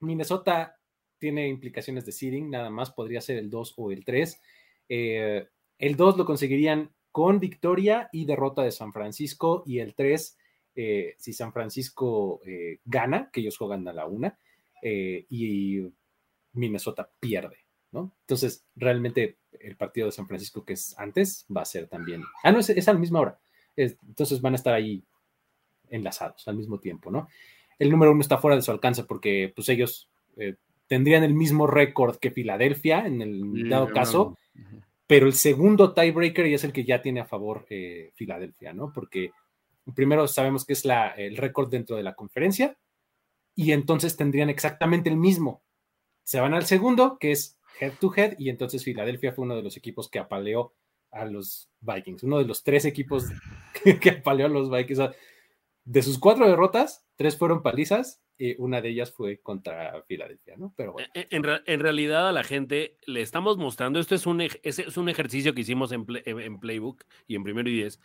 Minnesota 0.03 0.79
tiene 1.19 1.49
implicaciones 1.49 2.05
de 2.05 2.13
seeding, 2.13 2.51
nada 2.51 2.69
más 2.71 2.91
podría 2.91 3.21
ser 3.21 3.39
el 3.39 3.49
2 3.49 3.75
o 3.77 3.93
el 3.93 4.05
3. 4.05 4.41
Eh, 4.89 5.47
el 5.79 5.97
2 5.97 6.17
lo 6.19 6.25
conseguirían 6.25 6.91
con 7.11 7.39
victoria 7.39 8.09
y 8.13 8.25
derrota 8.25 8.63
de 8.63 8.73
San 8.73 8.93
Francisco 8.93 9.63
y 9.67 9.79
el 9.79 9.95
3 9.95 10.37
eh, 10.75 11.15
si 11.19 11.33
San 11.33 11.53
Francisco 11.53 12.41
eh, 12.45 12.81
gana, 12.85 13.31
que 13.33 13.41
ellos 13.41 13.57
juegan 13.57 13.87
a 13.87 13.93
la 13.93 14.07
una, 14.07 14.39
y 14.85 15.81
Minnesota 16.55 17.09
pierde, 17.21 17.59
¿no? 17.93 18.17
Entonces, 18.23 18.67
realmente 18.75 19.39
el 19.61 19.77
partido 19.77 20.07
de 20.07 20.13
San 20.13 20.27
Francisco 20.27 20.65
que 20.65 20.73
es 20.73 20.99
antes 20.99 21.47
va 21.57 21.63
a 21.63 21.67
ser 21.67 21.87
también, 21.87 22.25
ah, 22.43 22.51
no, 22.51 22.59
es, 22.59 22.89
a 22.89 22.93
la 22.93 22.99
misma 22.99 23.21
hora, 23.21 23.39
entonces 23.77 24.41
van 24.41 24.55
a 24.55 24.57
estar 24.57 24.75
ahí 24.75 25.05
enlazados 25.89 26.49
al 26.49 26.57
mismo 26.57 26.81
tiempo, 26.81 27.13
¿no? 27.13 27.29
El 27.83 27.91
número 27.91 28.13
uno 28.13 28.21
está 28.21 28.39
fuera 28.39 28.57
de 28.57 28.63
su 28.63 28.71
alcance 28.71 29.03
porque 29.05 29.53
pues 29.55 29.69
ellos 29.69 30.09
eh, 30.37 30.55
tendrían 30.87 31.25
el 31.25 31.35
mismo 31.35 31.67
récord 31.67 32.17
que 32.17 32.31
Filadelfia 32.31 33.07
en 33.07 33.21
el 33.23 33.69
dado 33.69 33.89
caso, 33.89 34.39
pero 35.07 35.27
el 35.27 35.33
segundo 35.33 35.93
tiebreaker 35.93 36.47
y 36.47 36.55
es 36.55 36.65
el 36.65 36.73
que 36.73 36.85
ya 36.85 37.03
tiene 37.03 37.21
a 37.21 37.27
favor 37.27 37.67
eh, 37.71 38.13
Filadelfia, 38.15 38.73
¿no? 38.73 38.93
Porque 38.93 39.33
primero 39.95 40.29
sabemos 40.29 40.65
que 40.65 40.75
es 40.75 40.85
la, 40.85 41.09
el 41.09 41.37
récord 41.37 41.69
dentro 41.69 41.97
de 41.97 42.05
la 42.05 42.15
conferencia 42.15 42.77
y 43.55 43.73
entonces 43.73 44.17
tendrían 44.17 44.49
exactamente 44.49 45.11
el 45.11 45.17
mismo. 45.17 45.63
Se 46.23 46.41
van 46.41 46.55
al 46.55 46.67
segundo, 46.67 47.19
que 47.19 47.33
es 47.33 47.59
head 47.81 47.95
to 47.99 48.13
head, 48.15 48.35
y 48.39 48.49
entonces 48.49 48.85
Filadelfia 48.85 49.33
fue 49.33 49.45
uno 49.45 49.57
de 49.57 49.63
los 49.63 49.77
equipos 49.77 50.09
que 50.09 50.21
apaleó 50.21 50.73
a 51.11 51.25
los 51.25 51.69
Vikings, 51.81 52.23
uno 52.23 52.39
de 52.39 52.45
los 52.45 52.63
tres 52.63 52.85
equipos 52.85 53.25
que, 54.01 54.11
apaleó 54.11 54.47
a 54.47 54.51
los 54.51 54.71
Vikings. 54.71 55.11
de 55.85 56.03
sus 56.03 56.19
cuatro 56.19 56.49
derrotas, 56.49 57.05
Tres 57.23 57.39
fueron 57.39 57.63
palizas 57.63 58.21
y 58.37 58.61
una 58.61 58.81
de 58.81 58.89
ellas 58.89 59.13
fue 59.13 59.39
contra 59.39 60.03
Filadelfia, 60.09 60.57
¿no? 60.57 60.75
Pero 60.77 60.95
bueno. 60.95 61.09
E, 61.15 61.29
en, 61.31 61.81
realidad 61.81 62.29
a 62.29 62.33
la 62.33 62.43
gente 62.43 62.99
le 63.07 63.21
estamos 63.23 63.59
mostrando, 63.59 64.01
esto 64.01 64.17
es 64.17 64.27
un, 64.27 64.41
es, 64.41 64.97
un 64.97 65.09
ejercicio 65.09 65.55
que 65.55 65.61
hicimos 65.61 65.93
en, 65.93 66.05
en, 66.25 66.59
Playbook 66.59 67.05
y 67.29 67.37
en 67.37 67.45
primero 67.45 67.71
y 67.71 67.75
diez. 67.75 68.01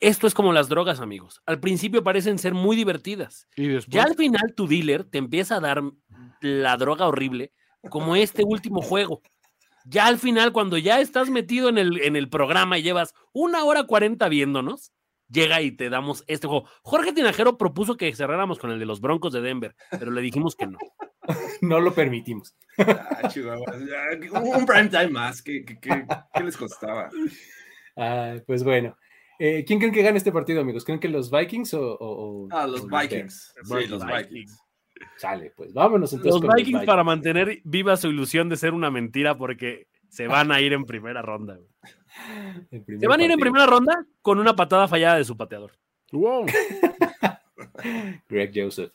Esto 0.00 0.26
es 0.26 0.34
como 0.34 0.52
las 0.52 0.68
drogas, 0.68 1.00
amigos. 1.00 1.40
Al 1.46 1.60
principio 1.60 2.04
parecen 2.04 2.38
ser 2.38 2.52
muy 2.52 2.76
divertidas. 2.76 3.48
¿Y 3.56 3.78
Ya 3.88 4.02
al 4.02 4.16
final 4.16 4.52
tu 4.54 4.68
dealer 4.68 5.04
te 5.04 5.16
empieza 5.16 5.56
a 5.56 5.60
dar 5.60 5.80
la 6.42 6.76
droga 6.76 7.08
horrible, 7.08 7.54
como 7.88 8.16
este 8.16 8.44
último 8.44 8.82
juego. 8.82 9.22
Ya 9.86 10.08
al 10.08 10.18
final, 10.18 10.52
cuando 10.52 10.76
ya 10.76 11.00
estás 11.00 11.30
metido 11.30 11.70
en 11.70 11.78
el, 11.78 12.02
en 12.02 12.16
el 12.16 12.28
programa 12.28 12.76
y 12.76 12.82
llevas 12.82 13.14
una 13.32 13.64
hora 13.64 13.84
cuarenta 13.84 14.28
viéndonos, 14.28 14.92
llega 15.30 15.62
y 15.62 15.72
te 15.72 15.88
damos 15.88 16.24
este 16.26 16.46
juego. 16.46 16.68
Jorge 16.82 17.12
Tinajero 17.12 17.56
propuso 17.56 17.96
que 17.96 18.14
cerráramos 18.14 18.58
con 18.58 18.70
el 18.70 18.78
de 18.78 18.86
los 18.86 19.00
Broncos 19.00 19.32
de 19.32 19.40
Denver, 19.40 19.74
pero 19.90 20.10
le 20.10 20.20
dijimos 20.20 20.56
que 20.56 20.66
no. 20.66 20.78
no 21.62 21.80
lo 21.80 21.94
permitimos. 21.94 22.56
Ah, 22.78 23.30
un 24.42 24.66
prime 24.66 24.88
time 24.88 25.08
más, 25.08 25.42
¿qué, 25.42 25.64
les 26.42 26.56
costaba? 26.56 27.10
Ah, 27.96 28.36
pues 28.46 28.64
bueno. 28.64 28.96
Eh, 29.38 29.64
¿Quién 29.66 29.78
creen 29.78 29.94
que 29.94 30.02
gane 30.02 30.18
este 30.18 30.32
partido, 30.32 30.60
amigos? 30.60 30.84
¿Creen 30.84 31.00
que 31.00 31.08
los 31.08 31.30
Vikings 31.30 31.72
o...? 31.74 32.48
ah, 32.50 32.66
los 32.66 32.86
Vikings. 32.86 33.54
sí, 33.62 33.86
los 33.86 34.04
Vikings. 34.04 34.58
Sale, 35.16 35.52
pues 35.56 35.72
vámonos 35.72 36.12
entonces. 36.12 36.42
Los 36.42 36.54
Vikings, 36.54 36.84
para 36.84 37.04
mantener 37.04 37.60
viva 37.64 37.96
su 37.96 38.08
ilusión 38.08 38.48
de 38.50 38.56
ser 38.56 38.74
una 38.74 38.90
mentira 38.90 39.38
porque 39.38 39.88
se 40.08 40.26
van 40.26 40.52
a 40.52 40.60
ir 40.60 40.72
en 40.72 40.84
primera 40.84 41.22
ronda. 41.22 41.58
Se 42.70 43.06
van 43.06 43.20
a 43.20 43.24
ir 43.24 43.30
en 43.30 43.38
primera 43.38 43.66
ronda 43.66 44.06
con 44.22 44.38
una 44.38 44.54
patada 44.54 44.88
fallada 44.88 45.16
de 45.16 45.24
su 45.24 45.36
pateador. 45.36 45.72
Greg 48.28 48.52
Joseph. 48.54 48.92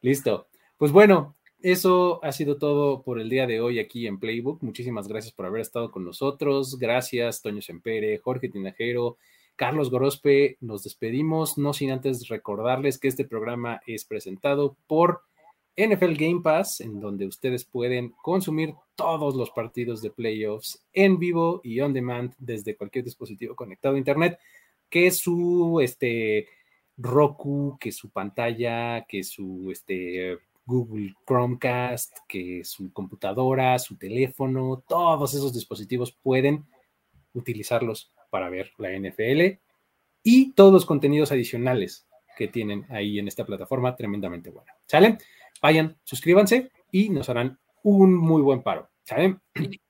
Listo. 0.00 0.48
Pues 0.76 0.92
bueno, 0.92 1.36
eso 1.60 2.20
ha 2.22 2.32
sido 2.32 2.56
todo 2.56 3.02
por 3.02 3.20
el 3.20 3.28
día 3.28 3.46
de 3.46 3.60
hoy 3.60 3.80
aquí 3.80 4.06
en 4.06 4.18
Playbook. 4.18 4.62
Muchísimas 4.62 5.08
gracias 5.08 5.34
por 5.34 5.46
haber 5.46 5.60
estado 5.60 5.90
con 5.90 6.04
nosotros. 6.04 6.78
Gracias, 6.78 7.42
Toño 7.42 7.62
Sempere, 7.62 8.18
Jorge 8.18 8.48
Tinajero, 8.48 9.16
Carlos 9.56 9.90
Gorospe. 9.90 10.56
Nos 10.60 10.84
despedimos, 10.84 11.58
no 11.58 11.72
sin 11.72 11.90
antes 11.90 12.28
recordarles 12.28 12.98
que 12.98 13.08
este 13.08 13.24
programa 13.24 13.80
es 13.86 14.04
presentado 14.04 14.76
por 14.86 15.22
NFL 15.78 16.14
Game 16.14 16.40
Pass, 16.42 16.80
en 16.80 16.98
donde 16.98 17.24
ustedes 17.24 17.64
pueden 17.64 18.12
consumir 18.20 18.74
todos 18.96 19.36
los 19.36 19.50
partidos 19.50 20.02
de 20.02 20.10
playoffs 20.10 20.82
en 20.92 21.20
vivo 21.20 21.60
y 21.62 21.80
on 21.80 21.92
demand 21.92 22.34
desde 22.36 22.76
cualquier 22.76 23.04
dispositivo 23.04 23.54
conectado 23.54 23.94
a 23.94 23.98
Internet, 23.98 24.40
que 24.90 25.12
su 25.12 25.78
este, 25.80 26.48
Roku, 26.96 27.78
que 27.78 27.92
su 27.92 28.10
pantalla, 28.10 29.04
que 29.04 29.22
su 29.22 29.70
este, 29.70 30.38
Google 30.66 31.14
Chromecast, 31.24 32.18
que 32.26 32.64
su 32.64 32.92
computadora, 32.92 33.78
su 33.78 33.96
teléfono, 33.96 34.82
todos 34.88 35.32
esos 35.32 35.54
dispositivos 35.54 36.10
pueden 36.10 36.66
utilizarlos 37.34 38.10
para 38.30 38.50
ver 38.50 38.72
la 38.78 38.90
NFL 38.98 39.60
y 40.24 40.50
todos 40.54 40.72
los 40.72 40.84
contenidos 40.84 41.30
adicionales 41.30 42.07
que 42.38 42.46
tienen 42.46 42.86
ahí 42.88 43.18
en 43.18 43.26
esta 43.26 43.44
plataforma 43.44 43.96
tremendamente 43.96 44.50
buena. 44.50 44.72
¿Sale? 44.86 45.18
Vayan, 45.60 45.98
suscríbanse 46.04 46.70
y 46.92 47.10
nos 47.10 47.28
harán 47.28 47.58
un 47.82 48.14
muy 48.14 48.40
buen 48.40 48.62
paro. 48.62 48.88
¿Sale? 49.02 49.38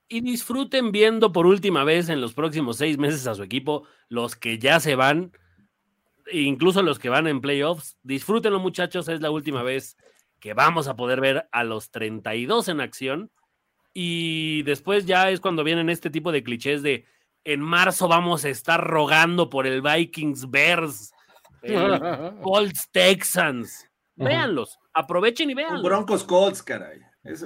Y, 0.09 0.21
disfruten 0.23 0.91
viendo 0.91 1.33
por 1.33 1.47
última 1.47 1.85
vez 1.85 2.09
en 2.09 2.23
los 2.23 2.33
próximos 2.33 2.79
seis 2.79 2.97
meses 2.97 3.27
a 3.27 3.35
su 3.35 3.43
equipo, 3.43 3.85
los 4.09 4.37
que 4.37 4.59
ya 4.59 4.81
se 4.81 4.95
van, 4.95 5.33
incluso 6.33 6.81
los 6.81 6.99
que 6.99 7.11
van 7.11 7.27
en 7.27 7.43
playoffs. 7.43 7.99
Disfrútenlo, 8.03 8.59
muchachos, 8.59 9.09
es 9.09 9.21
la 9.21 9.31
última 9.31 9.63
vez 9.63 9.99
que 10.41 10.55
vamos 10.55 10.89
a 10.89 10.97
poder 10.97 11.21
ver 11.21 11.49
a 11.53 11.63
los 11.63 11.91
32 11.91 12.69
en 12.69 12.81
acción. 12.81 13.31
Y 13.93 14.63
después 14.63 15.05
ya 15.05 15.31
es 15.31 15.41
cuando 15.41 15.63
vienen 15.63 15.91
este 15.91 16.09
tipo 16.09 16.33
de 16.33 16.43
clichés 16.43 16.83
de 16.83 17.05
en 17.45 17.61
marzo 17.61 18.09
vamos 18.09 18.45
a 18.45 18.49
estar 18.49 18.83
rogando 18.83 19.51
por 19.51 19.67
el 19.67 19.83
Vikings 19.83 20.51
Bears, 20.51 21.13
Colts 22.43 22.91
Texans. 22.91 23.89
Véanlos, 24.17 24.79
aprovechen 24.93 25.51
y 25.51 25.55
vean. 25.55 25.83
Broncos 25.83 26.25
Colts, 26.25 26.63
caray. 26.63 27.01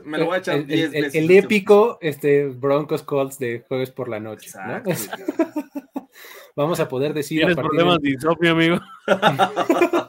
me 0.05 0.19
lo 0.19 0.27
voy 0.27 0.37
a 0.37 0.39
echar 0.39 0.57
el, 0.57 0.67
10 0.67 0.91
veces. 0.91 1.15
El, 1.15 1.31
épico 1.31 1.99
este, 2.01 2.47
Broncos 2.47 3.03
Colts 3.03 3.39
de 3.39 3.65
jueves 3.69 3.91
por 3.91 4.09
la 4.09 4.21
noche. 4.21 4.51
Vamos 6.57 6.81
a 6.81 6.89
poder 6.89 7.15
decir. 7.15 7.41
¿Tienes 7.41 7.57
problemas 7.57 7.99
de 8.01 8.11
insomnio, 8.11 8.53
amigo? 8.53 8.81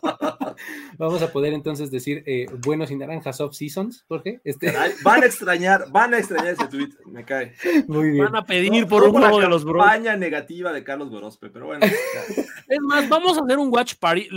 Vamos 0.98 1.22
a 1.22 1.32
poder 1.32 1.53
entonces 1.53 1.91
decir 1.91 2.24
eh, 2.26 2.48
buenos 2.64 2.91
y 2.91 2.95
naranjas 2.95 3.41
off 3.41 3.56
seasons, 3.56 4.06
Jorge. 4.07 4.41
Este... 4.44 4.74
van 5.03 5.24
a 5.24 5.26
extrañar, 5.26 5.86
van 5.91 6.14
a 6.14 6.18
extrañar 6.18 6.53
ese 6.53 6.68
tweet, 6.68 6.90
me 7.06 7.26
cae. 7.26 7.53
Muy 7.88 8.11
bien. 8.11 8.26
Van 8.26 8.36
a 8.36 8.45
pedir 8.45 8.88
por 8.88 9.03
un 9.03 9.11
juego 9.11 9.40
de 9.40 9.48
los 9.48 9.64
Broncos. 9.64 9.86
campaña 9.86 10.15
negativa 10.18 10.72
de 10.72 10.84
Carlos 10.84 11.10
Gorospe, 11.10 11.49
pero 11.49 11.68
bueno. 11.68 11.86
es 11.86 12.82
más, 12.82 13.07
vamos 13.10 13.38
a 13.38 13.41
hacer 13.44 13.57
un 13.57 13.70
watch 13.74 13.95
party. 13.95 14.30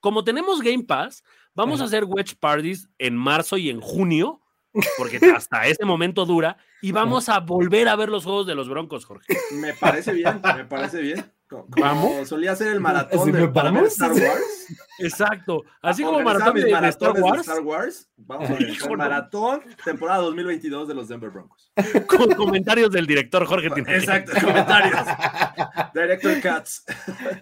como 0.00 0.24
tenemos 0.24 0.60
Game 0.60 0.84
Pass, 0.84 1.22
vamos 1.54 1.80
a 1.80 1.84
hacer 1.84 2.04
watch 2.04 2.34
parties 2.38 2.88
en 2.98 3.16
marzo 3.16 3.56
y 3.56 3.70
en 3.70 3.80
junio, 3.80 4.40
porque 4.96 5.18
hasta 5.34 5.66
ese 5.66 5.84
momento 5.84 6.24
dura, 6.24 6.56
y 6.82 6.92
vamos 6.92 7.28
a 7.28 7.40
volver 7.40 7.88
a 7.88 7.96
ver 7.96 8.08
los 8.08 8.24
juegos 8.24 8.46
de 8.46 8.54
los 8.54 8.68
Broncos, 8.68 9.04
Jorge. 9.04 9.26
Me 9.52 9.72
parece 9.74 10.12
bien, 10.12 10.40
me 10.56 10.64
parece 10.64 11.00
bien. 11.00 11.32
¿Vamos? 11.50 12.28
solía 12.28 12.52
hacer 12.52 12.68
el 12.68 12.80
maratón 12.80 13.32
de 13.32 13.44
Star 13.86 14.12
Wars. 14.12 14.66
Exacto. 14.98 15.64
Así 15.80 16.02
como 16.02 16.20
maratón 16.20 16.54
de, 16.54 16.70
Star 16.88 17.20
Wars. 17.20 17.40
Star 17.40 17.60
Wars. 17.60 18.10
Vamos 18.16 18.50
a 18.50 18.52
ver 18.58 18.62
el 18.62 18.96
maratón 18.96 19.62
temporada 19.84 20.22
2022 20.22 20.88
de 20.88 20.94
los 20.94 21.08
Denver 21.08 21.30
Broncos. 21.30 21.72
Con 22.06 22.34
comentarios 22.34 22.90
del 22.90 23.06
director 23.06 23.46
Jorge 23.46 23.70
Tinajero. 23.70 23.98
Exacto, 23.98 24.32
comentarios. 24.40 25.00
Director 25.94 26.40
Cuts. 26.40 26.84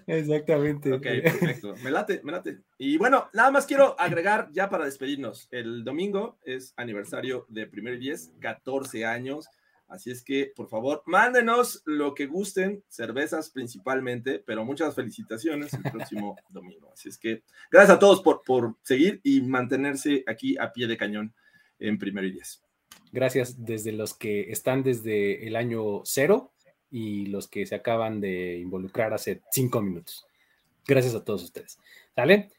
Exactamente. 0.07 0.93
Ok, 0.93 1.03
perfecto. 1.03 1.75
Me 1.83 1.91
late, 1.91 2.21
me 2.23 2.33
late. 2.33 2.61
Y 2.79 2.99
bueno, 2.99 3.29
nada 3.33 3.51
más 3.51 3.67
quiero 3.67 3.99
agregar 3.99 4.49
ya 4.53 4.69
para 4.69 4.85
despedirnos. 4.85 5.49
El 5.51 5.85
domingo 5.85 6.39
es 6.45 6.75
aniversario 6.77 7.47
de 7.49 7.67
Primer 7.67 7.99
10, 7.99 8.35
14 8.41 9.07
años. 9.07 9.49
Así 9.89 10.11
es 10.11 10.23
que, 10.23 10.53
por 10.55 10.69
favor, 10.69 11.03
mándenos 11.07 11.83
lo 11.85 12.15
que 12.15 12.27
gusten, 12.27 12.83
cervezas 12.89 13.51
principalmente, 13.51 14.43
pero 14.45 14.65
muchas 14.65 14.95
felicitaciones 14.95 15.73
el 15.75 15.83
próximo 15.83 16.37
domingo. 16.49 16.91
Así 16.93 17.09
es 17.09 17.19
que, 17.19 17.43
gracias 17.71 17.97
a 17.97 17.99
todos 17.99 18.21
por, 18.23 18.43
por 18.45 18.77
seguir 18.83 19.21
y 19.23 19.41
mantenerse 19.43 20.25
aquí 20.27 20.57
a 20.59 20.73
pie 20.73 20.87
de 20.87 20.97
cañón 20.97 21.35
en 21.79 21.99
primero 21.99 22.27
y 22.27 22.33
diez. 22.33 22.63
Gracias 23.13 23.65
desde 23.65 23.93
los 23.93 24.15
que 24.15 24.51
están 24.51 24.83
desde 24.83 25.47
el 25.47 25.55
año 25.57 26.03
cero 26.05 26.53
y 26.91 27.27
los 27.27 27.49
que 27.49 27.67
se 27.67 27.75
acaban 27.75 28.21
de 28.21 28.59
involucrar 28.59 29.15
hace 29.15 29.43
cinco 29.53 29.81
minutos. 29.81 30.27
Gracias 30.87 31.15
a 31.15 31.25
todos 31.25 31.45
ustedes. 31.45 31.79
¿Sale? 32.15 32.51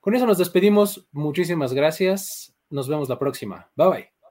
Con 0.00 0.14
eso 0.14 0.26
nos 0.26 0.38
despedimos. 0.38 1.06
Muchísimas 1.12 1.72
gracias. 1.74 2.54
Nos 2.70 2.88
vemos 2.88 3.08
la 3.08 3.18
próxima. 3.18 3.70
Bye 3.76 3.88
bye. 3.88 4.21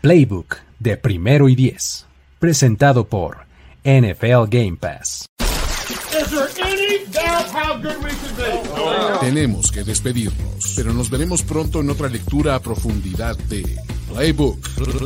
Playbook 0.00 0.58
de 0.78 0.96
primero 0.96 1.48
y 1.48 1.56
diez, 1.56 2.06
presentado 2.38 3.08
por 3.08 3.38
NFL 3.82 4.46
Game 4.48 4.76
Pass. 4.80 5.26
Tenemos 9.20 9.72
que 9.72 9.82
despedirnos, 9.82 10.74
pero 10.76 10.92
nos 10.92 11.10
veremos 11.10 11.42
pronto 11.42 11.80
en 11.80 11.90
otra 11.90 12.08
lectura 12.08 12.54
a 12.54 12.60
profundidad 12.60 13.36
de 13.48 13.76
Playbook, 14.08 14.60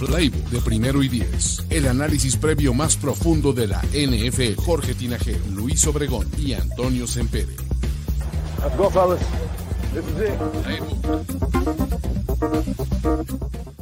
Playbook 0.06 0.50
de 0.50 0.60
primero 0.60 1.02
y 1.02 1.08
diez. 1.08 1.64
El 1.70 1.88
análisis 1.88 2.36
previo 2.36 2.74
más 2.74 2.94
profundo 2.96 3.54
de 3.54 3.68
la 3.68 3.80
NFL. 3.94 4.60
Jorge 4.62 4.94
Tinajero, 4.94 5.40
Luis 5.54 5.86
Obregón 5.86 6.28
y 6.36 6.52
Antonio 6.52 7.06
Sempere. 7.06 7.56
Let's 8.62 8.76
go, 8.76 8.90
fellas. 8.90 9.20
This 9.94 10.04
is 10.04 10.20
it. 10.20 10.36
Playbook. 13.08 13.81